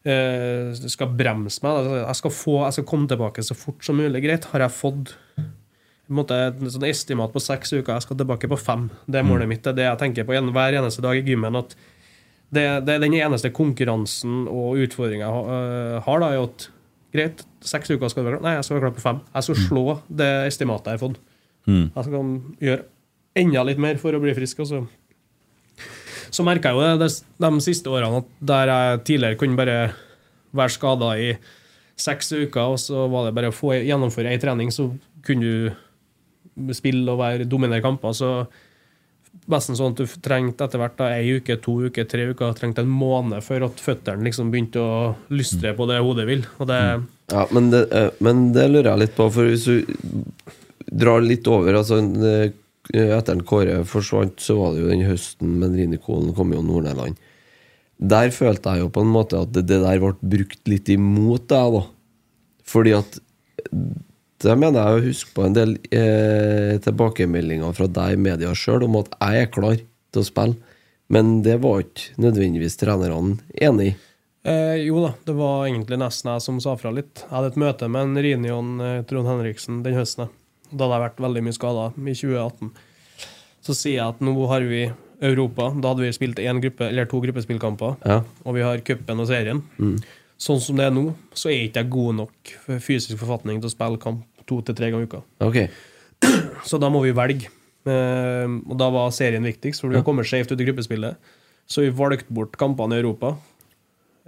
skal 0.00 1.10
bremse 1.12 1.60
meg. 1.60 1.76
Altså, 1.76 1.96
Jeg 2.00 2.16
skal, 2.16 2.32
få, 2.32 2.54
jeg 2.64 2.76
skal 2.78 2.86
komme 2.88 3.10
tilbake 3.10 3.42
så 3.44 3.56
fort 3.58 3.84
som 3.84 3.98
mulig. 4.00 4.22
Greit, 4.24 4.46
har 4.52 4.64
jeg 4.64 4.72
fått 4.72 5.14
måte, 6.10 6.36
et 6.50 6.60
sånn 6.74 6.88
estimat 6.88 7.32
på 7.34 7.42
seks 7.42 7.72
uker, 7.76 7.94
jeg 7.94 8.06
skal 8.06 8.18
tilbake 8.18 8.50
på 8.50 8.58
fem. 8.58 8.88
Det 9.06 9.20
er 9.20 9.26
målet 9.26 9.50
mitt. 9.50 9.62
Det 9.62 9.72
er 9.74 9.78
det 9.78 9.88
jeg 9.88 10.00
tenker 10.02 10.28
på 10.28 10.36
hver 10.36 10.76
eneste 10.80 11.04
dag 11.04 11.18
i 11.18 11.24
gymmen. 11.26 11.58
at 11.60 11.76
det, 12.50 12.64
det 12.86 12.96
er 12.96 13.02
den 13.04 13.14
eneste 13.14 13.52
konkurransen 13.54 14.46
og 14.50 14.80
utfordringa 14.82 15.26
jeg 15.28 15.50
øh, 15.54 15.98
har. 16.06 16.22
da, 16.22 16.30
er 16.34 16.48
at 16.48 16.70
Greit, 17.10 17.44
seks 17.66 17.90
uker 17.90 18.10
skal 18.10 18.22
du 18.22 18.28
være 18.28 18.38
klar. 18.38 18.46
Nei, 18.46 18.56
jeg 18.58 18.66
skal 18.66 18.76
være 18.76 18.84
klar 18.84 18.96
på 18.96 19.02
fem. 19.02 19.20
Jeg 19.34 19.46
skal 19.46 19.60
slå 19.66 19.84
det 20.20 20.30
estimatet 20.46 20.92
jeg 20.92 20.98
har 20.98 21.04
fått. 21.04 21.20
Jeg 21.94 22.06
skal 22.06 22.32
gjøre 22.66 22.84
enda 23.40 23.64
litt 23.66 23.80
mer 23.82 23.98
for 24.02 24.14
å 24.14 24.20
bli 24.22 24.34
frisk. 24.36 24.62
Og 24.62 24.86
så, 26.30 26.46
merka 26.46 26.72
jeg 26.72 26.78
jo 26.78 26.98
det, 27.00 27.10
de 27.42 27.50
siste 27.64 27.92
årene 27.92 28.22
at 28.22 28.32
der 28.52 28.72
jeg 28.72 29.02
tidligere 29.08 29.40
kunne 29.40 29.58
bare 29.58 29.78
være 30.56 30.74
skada 30.74 31.12
i 31.20 31.30
seks 32.00 32.32
uker, 32.32 32.74
og 32.74 32.80
så 32.80 33.06
var 33.12 33.28
det 33.28 33.36
bare 33.36 33.52
å 33.52 33.54
få 33.54 33.74
gjennomføre 33.76 34.32
ei 34.32 34.40
trening, 34.40 34.72
så 34.72 34.88
kunne 35.26 35.52
du 36.56 36.74
spille 36.74 37.04
og 37.12 37.20
være 37.20 37.48
dominere 37.48 37.84
kamper. 37.84 38.16
så 38.16 38.32
nesten 39.50 39.76
sånn 39.78 39.94
at 39.94 40.00
du 40.00 40.20
trengte 40.22 40.66
etter 40.66 40.80
hvert 40.80 40.96
da, 40.98 41.10
ei 41.16 41.38
uke, 41.38 41.56
to 41.62 41.76
uker, 41.88 42.06
tre 42.08 42.28
uker, 42.30 42.54
trengte 42.58 42.84
en 42.84 42.92
måned 42.92 43.42
før 43.44 43.68
at 43.68 43.82
føttene 43.82 44.26
liksom 44.26 44.50
begynte 44.52 44.82
å 44.82 45.14
lystre 45.32 45.72
på 45.76 45.86
det 45.90 46.00
hodet 46.02 46.26
vil. 46.28 46.44
Det, 46.58 46.80
Ja, 47.30 47.46
men 47.54 47.70
det, 47.70 47.84
eh, 47.94 48.10
men 48.18 48.50
det 48.54 48.68
lurer 48.70 48.92
jeg 48.92 49.02
litt 49.04 49.16
på, 49.18 49.28
for 49.30 49.50
hvis 49.50 49.66
du 49.66 49.84
drar 50.90 51.22
litt 51.22 51.46
over 51.50 51.78
altså, 51.78 52.00
eh, 52.02 52.50
Etter 52.90 53.38
at 53.38 53.46
Kåre 53.46 53.80
forsvant, 53.88 54.40
så 54.42 54.56
var 54.58 54.74
det 54.74 54.82
jo 54.82 54.90
den 54.90 55.06
høsten 55.06 55.58
med 55.60 55.76
Rinikolen 55.78 56.34
kom 56.36 56.54
jo 56.54 56.62
Nord-Nederland. 56.64 57.18
Der 58.00 58.30
følte 58.32 58.74
jeg 58.74 58.84
jo 58.84 58.92
på 58.92 59.04
en 59.04 59.12
måte 59.12 59.42
at 59.44 59.52
det, 59.54 59.66
det 59.68 59.82
der 59.82 60.00
ble 60.00 60.14
brukt 60.16 60.70
litt 60.70 60.88
imot 60.92 61.48
deg, 61.52 61.76
da. 61.76 61.82
Fordi 62.70 62.96
at 62.96 63.20
Det 64.40 64.54
mener 64.56 64.80
jeg 64.80 64.96
å 64.96 65.04
huske 65.04 65.34
på 65.36 65.42
en 65.44 65.52
del 65.52 65.74
eh, 65.92 66.78
tilbakemeldinger 66.80 67.74
fra 67.76 67.84
deg 67.92 68.14
i 68.14 68.20
media 68.24 68.54
sjøl 68.56 68.86
om 68.86 68.94
at 69.02 69.10
jeg 69.18 69.42
er 69.42 69.50
klar 69.52 69.74
til 69.76 70.22
å 70.22 70.24
spille. 70.24 70.56
Men 71.12 71.42
det 71.44 71.58
var 71.60 71.82
ikke 71.82 72.22
nødvendigvis 72.24 72.78
trenerne 72.80 73.36
enig 73.52 73.90
i. 73.90 73.92
Eh, 74.48 74.78
jo 74.86 75.02
da, 75.04 75.12
det 75.28 75.34
var 75.36 75.66
egentlig 75.66 75.98
nesten 76.00 76.32
jeg 76.32 76.44
som 76.46 76.60
sa 76.64 76.72
fra 76.80 76.92
litt. 76.94 77.26
Jeg 77.26 77.34
hadde 77.34 77.50
et 77.52 77.60
møte 77.60 77.90
med 77.92 78.06
en 78.06 78.24
Rinion 78.24 78.70
eh, 78.80 79.02
Trond 79.04 79.28
Henriksen 79.28 79.82
den 79.84 79.98
høsten. 79.98 80.30
Da 80.70 80.86
hadde 80.86 80.96
jeg 80.96 81.04
vært 81.08 81.22
veldig 81.26 81.44
mye 81.46 81.56
skada 81.56 81.84
i 81.98 82.14
2018. 82.14 82.72
Så 83.66 83.76
sier 83.76 83.98
jeg 83.98 84.06
at 84.06 84.24
nå 84.24 84.34
har 84.50 84.64
vi 84.64 84.86
Europa. 85.20 85.68
Da 85.76 85.92
hadde 85.92 86.06
vi 86.06 86.14
spilt 86.16 86.40
en 86.40 86.62
gruppe, 86.62 86.88
eller 86.88 87.08
to 87.10 87.20
gruppespillkamper. 87.20 87.98
Ja. 88.06 88.22
Og 88.46 88.56
vi 88.56 88.64
har 88.64 88.82
cupen 88.86 89.20
og 89.20 89.28
serien. 89.28 89.62
Sånn 90.40 90.60
som 90.64 90.78
det 90.78 90.86
er 90.88 90.94
nå, 90.96 91.10
så 91.36 91.50
er 91.52 91.66
ikke 91.66 91.82
jeg 91.82 91.92
god 91.92 92.18
nok 92.22 92.52
for 92.64 92.80
fysisk 92.80 93.20
forfatning 93.20 93.60
til 93.60 93.68
å 93.68 93.74
spille 93.74 94.00
kamp 94.00 94.24
to 94.48 94.62
til 94.64 94.76
tre 94.76 94.88
ganger 94.90 95.04
i 95.04 95.10
uka. 95.10 95.20
Okay. 95.44 95.68
Så 96.68 96.80
da 96.80 96.88
må 96.92 97.02
vi 97.04 97.12
velge. 97.16 97.50
Eh, 97.88 98.46
og 98.48 98.72
da 98.80 98.88
var 98.92 99.12
serien 99.14 99.44
viktigst, 99.46 99.82
for 99.82 99.92
vi 99.92 99.98
har 100.00 100.06
kommet 100.06 100.28
skjevt 100.28 100.52
ut 100.52 100.60
i 100.60 100.66
gruppespillet. 100.68 101.30
Så 101.70 101.84
vi 101.84 101.92
valgte 101.94 102.32
bort 102.34 102.56
kampene 102.60 102.96
i 102.96 103.02
Europa. 103.02 103.34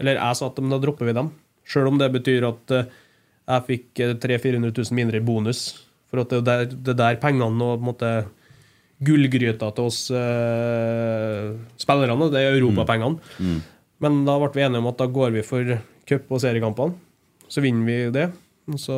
Eller 0.00 0.20
jeg 0.20 0.38
sa 0.38 0.50
at 0.50 0.60
da 0.60 0.80
dropper 0.82 1.08
vi 1.08 1.16
dem. 1.16 1.32
Sjøl 1.68 1.90
om 1.90 1.98
det 2.00 2.10
betyr 2.14 2.46
at 2.48 2.76
eh, 2.76 2.92
jeg 3.48 3.66
fikk 3.70 4.04
eh, 4.04 4.14
300 4.20 4.68
000-400 4.68 4.84
000 4.92 4.98
mindre 5.00 5.20
i 5.20 5.26
bonus. 5.26 5.64
For 6.12 6.20
at 6.20 6.28
det 6.28 6.42
er 6.42 6.44
der, 6.44 6.64
det 6.76 6.92
er 6.92 6.98
der 6.98 7.20
pengene 7.22 7.48
og 7.72 7.80
måte 7.80 8.12
gullgryta 9.02 9.70
til 9.74 9.88
oss 9.88 10.04
eh, 10.14 11.48
spillerne, 11.80 12.28
det 12.30 12.42
er 12.42 12.58
europapengene. 12.58 13.56
Men 14.02 14.22
da 14.26 14.36
ble 14.42 14.50
vi 14.54 14.64
enige 14.66 14.82
om 14.82 14.90
at 14.92 15.00
da 15.00 15.08
går 15.10 15.32
vi 15.38 15.44
for 15.46 15.76
cup- 16.08 16.30
og 16.34 16.42
seriekampene. 16.42 16.94
Så 17.48 17.64
vinner 17.64 17.88
vi 17.88 17.96
det. 18.14 18.28
Så, 18.78 18.94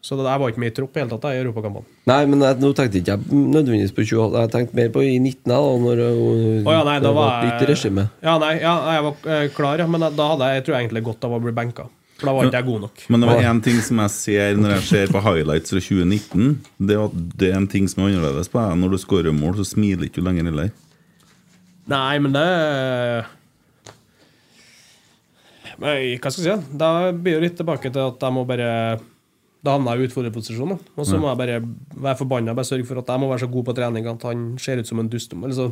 så 0.00 0.16
det 0.18 0.26
der 0.26 0.40
var 0.40 0.50
ikke 0.50 0.62
med 0.64 0.72
i 0.72 0.74
tropp 0.80 0.96
i 0.96 1.02
hele 1.02 1.12
tatt, 1.12 1.28
i 1.34 1.42
europakampene. 1.42 1.86
Nei, 2.10 2.18
men 2.32 2.42
jeg, 2.48 2.58
nå 2.64 2.72
tenkte 2.78 3.00
ikke 3.02 3.14
jeg 3.18 3.28
nødvendigvis 3.30 3.94
på 3.94 4.08
28, 4.08 4.42
jeg 4.46 4.54
tenkte 4.56 4.80
mer 4.80 4.90
på 4.96 5.04
i 5.06 5.14
19, 5.20 5.44
da, 5.52 5.60
når 5.84 6.04
oh, 6.08 6.72
ja, 6.72 6.82
nei, 6.88 6.98
da 6.98 7.06
det 7.06 7.14
var 7.20 7.48
et 7.52 7.64
regime. 7.70 8.08
Ja, 8.24 8.40
nei, 8.42 8.54
ja, 8.62 8.74
jeg 8.96 9.06
var 9.10 9.32
eh, 9.36 9.46
klar, 9.54 9.84
ja, 9.84 9.88
men 9.90 10.08
da 10.08 10.32
hadde 10.34 10.48
jeg, 10.48 10.62
jeg 10.62 10.66
tror 10.66 10.78
jeg 10.78 10.88
egentlig 10.88 11.08
godt 11.12 11.28
av 11.28 11.36
å 11.36 11.42
bli 11.44 11.56
benka. 11.60 11.90
For 12.20 12.28
da 12.28 12.34
var 12.36 12.48
ikke 12.50 12.58
jeg 12.60 12.66
god 12.68 12.80
nok. 12.84 13.02
Men 13.08 13.22
det 13.24 13.28
var 13.30 13.46
én 13.48 13.60
ting 13.64 13.78
som 13.84 14.00
jeg 14.04 14.12
ser 14.12 14.58
når 14.60 14.74
jeg 14.76 14.86
ser 14.90 15.12
på 15.14 15.22
highlights 15.24 15.72
fra 15.72 15.80
2019. 15.80 16.50
Det 16.76 16.96
er 17.00 17.14
det 17.40 17.48
er 17.50 17.56
en 17.56 17.68
ting 17.72 17.88
som 17.88 18.04
er 18.04 18.10
annerledes 18.12 18.50
på 18.52 18.60
deg. 18.60 18.78
Når 18.82 18.92
du 18.92 18.98
skårer 19.00 19.32
mål, 19.36 19.56
så 19.60 19.70
smiler 19.72 20.04
ikke 20.06 20.20
du 20.20 20.26
lenger 20.28 20.50
heller. 20.50 20.72
Nei, 21.90 22.18
men 22.22 22.36
det 22.36 22.46
Men 25.80 26.18
Hva 26.20 26.28
skal 26.32 26.44
jeg 26.44 26.60
si? 26.60 26.76
Da 26.80 26.90
blir 27.16 27.38
det 27.38 27.46
litt 27.48 27.56
tilbake 27.60 27.88
til 27.88 28.02
at 28.04 28.20
jeg 28.20 28.36
må 28.36 28.44
bare 28.48 28.68
Da 29.64 29.74
havner 29.74 29.96
jeg 29.96 30.04
i 30.04 30.10
utfordrerposisjon. 30.10 30.76
Og 30.76 31.08
så 31.08 31.18
må 31.20 31.32
jeg 31.32 31.40
bare 31.40 31.56
være 31.96 32.20
forbanna 32.20 32.54
bare 32.56 32.68
sørge 32.68 32.86
for 32.88 33.00
at 33.00 33.08
jeg 33.08 33.20
må 33.20 33.32
være 33.32 33.46
så 33.46 33.50
god 33.52 33.66
på 33.70 33.76
trening 33.76 34.06
at 34.12 34.28
han 34.28 34.46
ser 34.60 34.80
ut 34.80 34.88
som 34.88 35.00
en 35.00 35.08
dust. 35.08 35.32
Eller 35.36 35.56
så, 35.56 35.70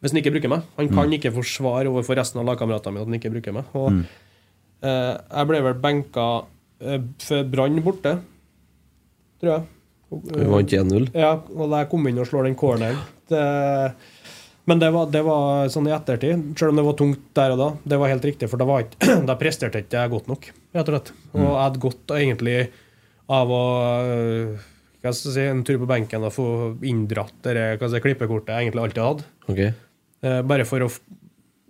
hvis 0.00 0.12
han 0.12 0.20
ikke 0.22 0.36
bruker 0.36 0.52
meg. 0.52 0.68
Han 0.78 0.88
kan 0.92 1.12
ikke 1.12 1.32
forsvare 1.34 1.88
overfor 1.90 2.16
resten 2.20 2.40
av 2.40 2.48
lagkameratene 2.48 2.94
mine 2.96 3.04
at 3.04 3.10
han 3.10 3.18
ikke 3.18 3.32
bruker 3.36 3.56
meg. 3.56 3.68
Og 3.76 3.90
eh, 3.92 4.16
jeg 4.82 5.48
ble 5.50 5.62
vel 5.64 5.80
benka 5.82 6.28
eh, 6.82 7.00
for 7.24 7.50
Brann 7.50 7.80
borte, 7.84 8.14
tror 9.40 9.52
jeg. 9.54 9.66
Vi 10.08 10.46
vant 10.48 10.72
1-0. 10.78 11.10
Ja, 11.12 11.34
og 11.36 11.74
jeg 11.74 11.90
kom 11.90 12.06
inn 12.08 12.20
og 12.22 12.28
slår 12.30 12.46
den 12.48 12.54
corneren 12.56 12.96
Men 14.64 14.80
det 14.80 14.88
var, 14.94 15.10
det 15.12 15.20
var 15.26 15.68
sånn 15.68 15.90
i 15.90 15.92
ettertid, 15.92 16.46
selv 16.56 16.72
om 16.72 16.80
det 16.80 16.86
var 16.86 16.96
tungt 16.96 17.26
der 17.36 17.52
og 17.52 17.60
da, 17.60 17.68
det 17.92 17.98
var 18.00 18.12
helt 18.14 18.24
riktig, 18.24 18.48
for 18.48 18.60
da, 18.60 18.68
var 18.68 18.86
ikke, 18.86 19.18
da 19.28 19.36
presterte 19.40 19.84
ikke 19.84 20.00
jeg 20.00 20.14
godt 20.14 20.32
nok, 20.32 20.50
rett 20.76 20.88
og 20.88 20.96
slett. 20.96 21.12
Og 21.34 21.44
jeg 21.44 21.60
hadde 21.60 21.84
godt 21.84 22.16
egentlig 22.16 22.58
av 23.28 23.52
å 23.52 23.62
hva 24.98 25.12
skal 25.14 25.30
jeg 25.30 25.36
si, 25.36 25.46
en 25.46 25.62
tur 25.66 25.78
på 25.78 25.88
benken 25.88 26.24
og 26.26 26.34
få 26.34 26.48
inndratt 26.88 27.36
det 27.46 27.78
si, 27.78 28.00
klippekortet 28.02 28.50
jeg 28.50 28.66
egentlig 28.66 28.82
alltid 28.82 29.04
hadde. 29.04 29.26
Okay. 29.46 29.72
Eh, 30.26 30.40
bare 30.42 30.66
for 30.66 30.84
å 30.84 30.88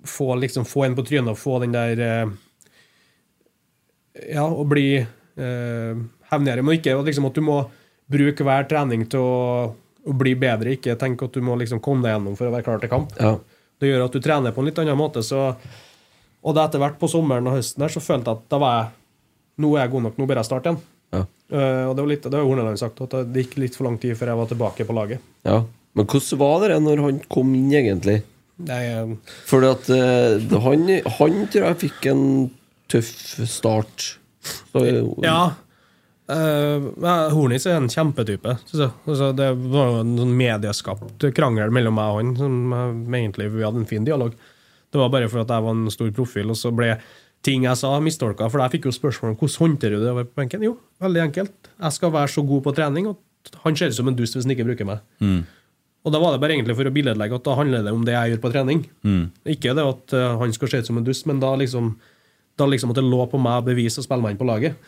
få, 0.08 0.28
liksom, 0.40 0.64
få 0.68 0.86
en 0.86 0.96
på 0.96 1.04
trynet 1.06 1.34
og 1.34 1.40
få 1.40 1.58
den 1.62 1.74
der 1.76 2.00
eh, 2.04 2.30
Ja, 4.26 4.46
å 4.48 4.64
bli 4.68 4.88
eh. 4.98 6.06
Men 6.28 6.72
ikke 6.74 6.96
liksom, 7.06 7.28
at 7.30 7.38
du 7.38 7.44
må 7.46 7.62
bruke 8.08 8.44
hver 8.44 8.66
trening 8.68 9.06
til 9.08 9.22
å, 9.22 9.68
å 10.04 10.16
bli 10.16 10.34
bedre. 10.36 10.74
Ikke 10.76 10.96
tenk 11.00 11.22
at 11.24 11.36
du 11.36 11.44
må 11.44 11.56
liksom 11.56 11.80
komme 11.84 12.04
deg 12.04 12.16
gjennom 12.16 12.36
for 12.36 12.50
å 12.50 12.52
være 12.52 12.66
klar 12.66 12.82
til 12.82 12.92
kamp. 12.92 13.14
Ja. 13.16 13.36
Det 13.78 13.88
gjør 13.88 14.08
at 14.08 14.16
du 14.16 14.20
trener 14.20 14.52
på 14.52 14.60
en 14.60 14.68
litt 14.68 14.80
annen 14.82 14.98
måte. 14.98 15.22
Så, 15.24 15.46
og 16.42 16.56
da 16.56 16.66
etter 16.68 16.82
hvert 16.82 16.98
på 17.00 17.08
sommeren 17.08 17.48
og 17.48 17.56
høsten 17.56 17.84
der, 17.84 17.94
så 17.94 18.02
følte 18.04 18.34
jeg 18.34 18.42
at 18.42 18.50
da 18.52 18.60
var 18.60 18.76
jeg 18.76 18.90
nå 19.58 19.74
er 19.74 19.84
jeg 19.84 19.94
god 19.94 20.06
nok, 20.06 20.18
nå 20.18 20.28
bør 20.28 20.40
jeg 20.40 20.48
starte 20.48 20.70
igjen. 20.70 20.80
Ja. 21.14 21.24
Uh, 21.48 21.84
og 21.88 21.92
det 21.96 22.02
var 22.02 22.10
litt, 22.12 22.26
det 22.28 22.38
har 22.38 22.46
Horneland 22.46 22.80
sagt, 22.80 23.00
at 23.04 23.16
det 23.32 23.44
gikk 23.44 23.56
litt 23.62 23.78
for 23.78 23.88
lang 23.88 23.96
tid 24.00 24.18
før 24.18 24.32
jeg 24.32 24.40
var 24.42 24.50
tilbake 24.52 24.88
på 24.88 24.96
laget. 24.96 25.34
ja. 25.48 25.64
Men 25.96 26.06
hvordan 26.06 26.38
var 26.38 26.68
det 26.68 26.76
når 26.84 27.00
han 27.02 27.16
kom 27.32 27.48
inn, 27.56 27.72
egentlig? 27.74 28.20
Nei, 28.68 28.82
er, 28.92 29.08
Fordi 29.48 29.70
at 29.72 29.88
uh, 29.90 30.58
han, 30.62 30.84
han 31.16 31.38
tror 31.50 31.64
jeg 31.64 31.78
fikk 31.80 32.06
en 32.12 32.22
tøff 32.90 33.14
start. 33.48 34.10
Så, 34.72 34.84
Ja. 35.24 35.40
Uh, 36.28 36.90
Hornis 37.32 37.64
er 37.64 37.78
en 37.78 37.88
kjempetype. 37.88 38.58
Altså, 38.68 39.30
det 39.32 39.48
var 39.72 40.02
en 40.02 40.16
sånn 40.20 40.34
medieskapt 40.36 41.24
krangel 41.36 41.72
mellom 41.72 41.96
meg 41.96 42.10
og 42.12 42.18
han. 42.20 42.34
Som 42.36 42.74
eh, 42.76 43.22
egentlig 43.22 43.46
Vi 43.54 43.64
hadde 43.64 43.80
en 43.80 43.88
fin 43.88 44.04
dialog. 44.04 44.34
Det 44.92 45.00
var 45.00 45.08
bare 45.12 45.28
for 45.32 45.40
at 45.40 45.52
jeg 45.52 45.64
var 45.64 45.76
en 45.76 45.92
stor 45.92 46.10
profil, 46.16 46.52
og 46.52 46.58
så 46.60 46.72
ble 46.72 46.94
ting 47.44 47.64
jeg 47.64 47.80
sa, 47.80 47.94
mistolka. 48.04 48.48
For 48.52 48.60
jeg 48.60 48.76
fikk 48.76 48.88
jo 48.90 48.92
spørsmål 48.96 49.32
om 49.32 49.38
hvordan 49.40 49.62
håndterer 49.64 50.00
du 50.00 50.04
det 50.04 50.26
på 50.28 50.42
benken. 50.42 50.66
Jo, 50.68 50.74
veldig 51.00 51.22
enkelt. 51.28 51.72
Jeg 51.78 51.96
skal 51.96 52.12
være 52.12 52.32
så 52.34 52.44
god 52.48 52.64
på 52.66 52.74
trening 52.76 53.08
at 53.14 53.54
han 53.64 53.76
ser 53.78 53.88
ut 53.92 53.96
som 53.96 54.10
en 54.10 54.16
dust 54.18 54.36
hvis 54.36 54.44
han 54.44 54.52
ikke 54.52 54.66
bruker 54.68 54.88
meg. 54.88 55.00
Og 56.04 56.12
da 56.14 56.20
var 56.22 56.34
det 56.34 56.40
bare 56.42 56.54
egentlig 56.56 56.76
for 56.76 56.88
å 56.88 56.92
billedlegge 56.94 57.36
at 57.40 57.44
da 57.48 57.56
handler 57.58 57.84
det 57.84 57.92
om 57.94 58.04
det 58.06 58.14
jeg 58.16 58.34
gjør 58.34 58.42
på 58.44 58.52
trening. 58.52 58.84
Ikke 59.48 59.72
det 59.76 59.84
at 59.94 60.14
eh, 60.16 60.36
han 60.40 60.52
skal 60.56 60.72
se 60.72 60.80
ut 60.82 60.90
som 60.92 61.00
en 61.00 61.06
dust, 61.08 61.24
men 61.30 61.40
da 61.40 61.54
liksom, 61.56 61.94
da 62.58 62.68
liksom 62.68 62.92
at 62.92 63.00
det 63.00 63.06
lå 63.06 63.24
på 63.30 63.40
meg 63.40 63.62
å 63.62 63.66
bevise 63.70 64.02
å 64.02 64.06
spille 64.06 64.24
meg 64.24 64.34
inn 64.34 64.40
på 64.40 64.48
laget. 64.48 64.78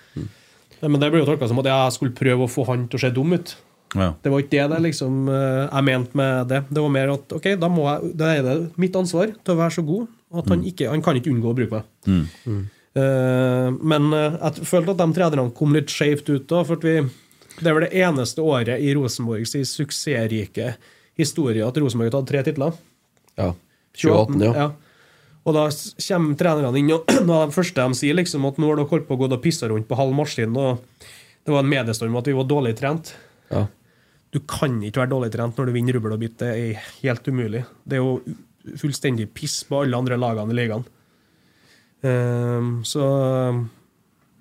Men 0.81 1.01
det 1.03 1.11
ble 1.13 1.23
jo 1.23 1.29
tolka 1.29 1.49
som 1.49 1.61
at 1.63 1.69
jeg 1.69 1.97
skulle 1.97 2.17
prøve 2.17 2.47
å 2.47 2.51
få 2.51 2.65
han 2.71 2.87
til 2.89 3.01
å 3.01 3.03
se 3.03 3.13
dum 3.15 3.35
ut. 3.37 3.55
Ja. 3.99 4.13
Det 4.23 4.31
var 4.31 4.43
ikke 4.43 4.55
det, 4.55 4.67
der, 4.71 4.83
liksom, 4.85 5.25
eh, 5.29 5.65
jeg 5.67 5.87
mente 5.89 6.19
med 6.19 6.51
det. 6.53 6.61
Det 6.71 6.83
var 6.83 6.93
mer 6.95 7.11
at 7.17 7.33
ok, 7.35 7.49
da, 7.59 7.71
må 7.73 7.89
jeg, 7.89 8.13
da 8.21 8.29
er 8.37 8.45
det 8.47 8.57
mitt 8.81 8.95
ansvar 8.97 9.33
til 9.35 9.55
å 9.55 9.59
være 9.59 9.75
så 9.75 9.85
god 9.87 10.07
at 10.39 10.53
han, 10.53 10.61
ikke, 10.63 10.87
han 10.93 11.03
kan 11.03 11.19
ikke 11.19 11.33
unngå 11.33 11.51
å 11.51 11.57
bruke 11.59 11.81
meg. 11.81 11.89
Eh, 12.95 13.67
men 13.93 14.13
eh, 14.15 14.37
jeg 14.37 14.69
følte 14.71 14.95
at 14.95 15.03
de 15.03 15.09
trenerne 15.17 15.55
kom 15.59 15.75
litt 15.75 15.91
skjevt 15.91 16.31
ut 16.31 16.47
da, 16.51 16.63
for 16.69 16.79
at 16.79 16.87
vi, 16.87 16.95
det 17.59 17.67
er 17.67 17.77
vel 17.77 17.87
det 17.89 18.05
eneste 18.07 18.45
året 18.47 18.79
i 18.79 18.95
Rosenborgs 18.95 19.57
suksessrike 19.73 20.77
historie 21.19 21.67
at 21.67 21.83
Rosenborg 21.83 22.13
har 22.13 22.21
tatt 22.21 22.31
tre 22.31 22.45
titler. 22.47 22.79
ja. 23.41 23.51
2018, 23.99 24.45
ja. 24.55 24.69
Og 25.49 25.57
da 25.57 25.65
kommer 25.71 26.37
trenerne 26.37 26.81
inn, 26.81 26.93
og 26.93 27.11
noe 27.25 27.41
av 27.43 27.51
det 27.51 27.57
første 27.57 27.87
de 27.89 27.99
sier, 27.99 28.17
liksom, 28.19 28.45
at 28.49 28.61
nå 28.61 28.71
har 28.71 28.81
dere 28.81 28.91
holdt 28.93 29.09
på 29.09 29.17
å 29.17 29.23
gå 29.23 29.31
og 29.31 29.43
pisse 29.43 29.69
rundt 29.71 29.89
på 29.89 29.99
halv 29.99 30.15
maskin, 30.17 30.57
og 30.59 30.85
det 31.47 31.55
var 31.55 31.65
en 31.65 31.73
mediestorm 31.73 32.19
at 32.21 32.29
vi 32.29 32.37
var 32.37 32.49
dårlig 32.51 32.77
trent. 32.81 33.15
ja. 33.53 33.67
Du 34.31 34.39
kan 34.47 34.77
ikke 34.87 35.01
være 35.01 35.11
dårlig 35.11 35.33
trent 35.35 35.57
når 35.59 35.67
du 35.67 35.73
vinner 35.75 35.97
rubbel 35.97 36.13
og 36.15 36.21
bit. 36.23 36.37
Det 36.39 36.51
er 36.55 36.85
helt 37.01 37.27
umulig. 37.27 37.65
Det 37.83 37.97
er 37.97 38.05
jo 38.05 38.21
fullstendig 38.79 39.27
piss 39.35 39.57
på 39.67 39.81
alle 39.83 39.99
andre 39.99 40.19
lagene 40.21 40.55
i 40.55 40.59
ligaen. 40.61 40.85
Um, 42.07 42.69
så 42.87 43.09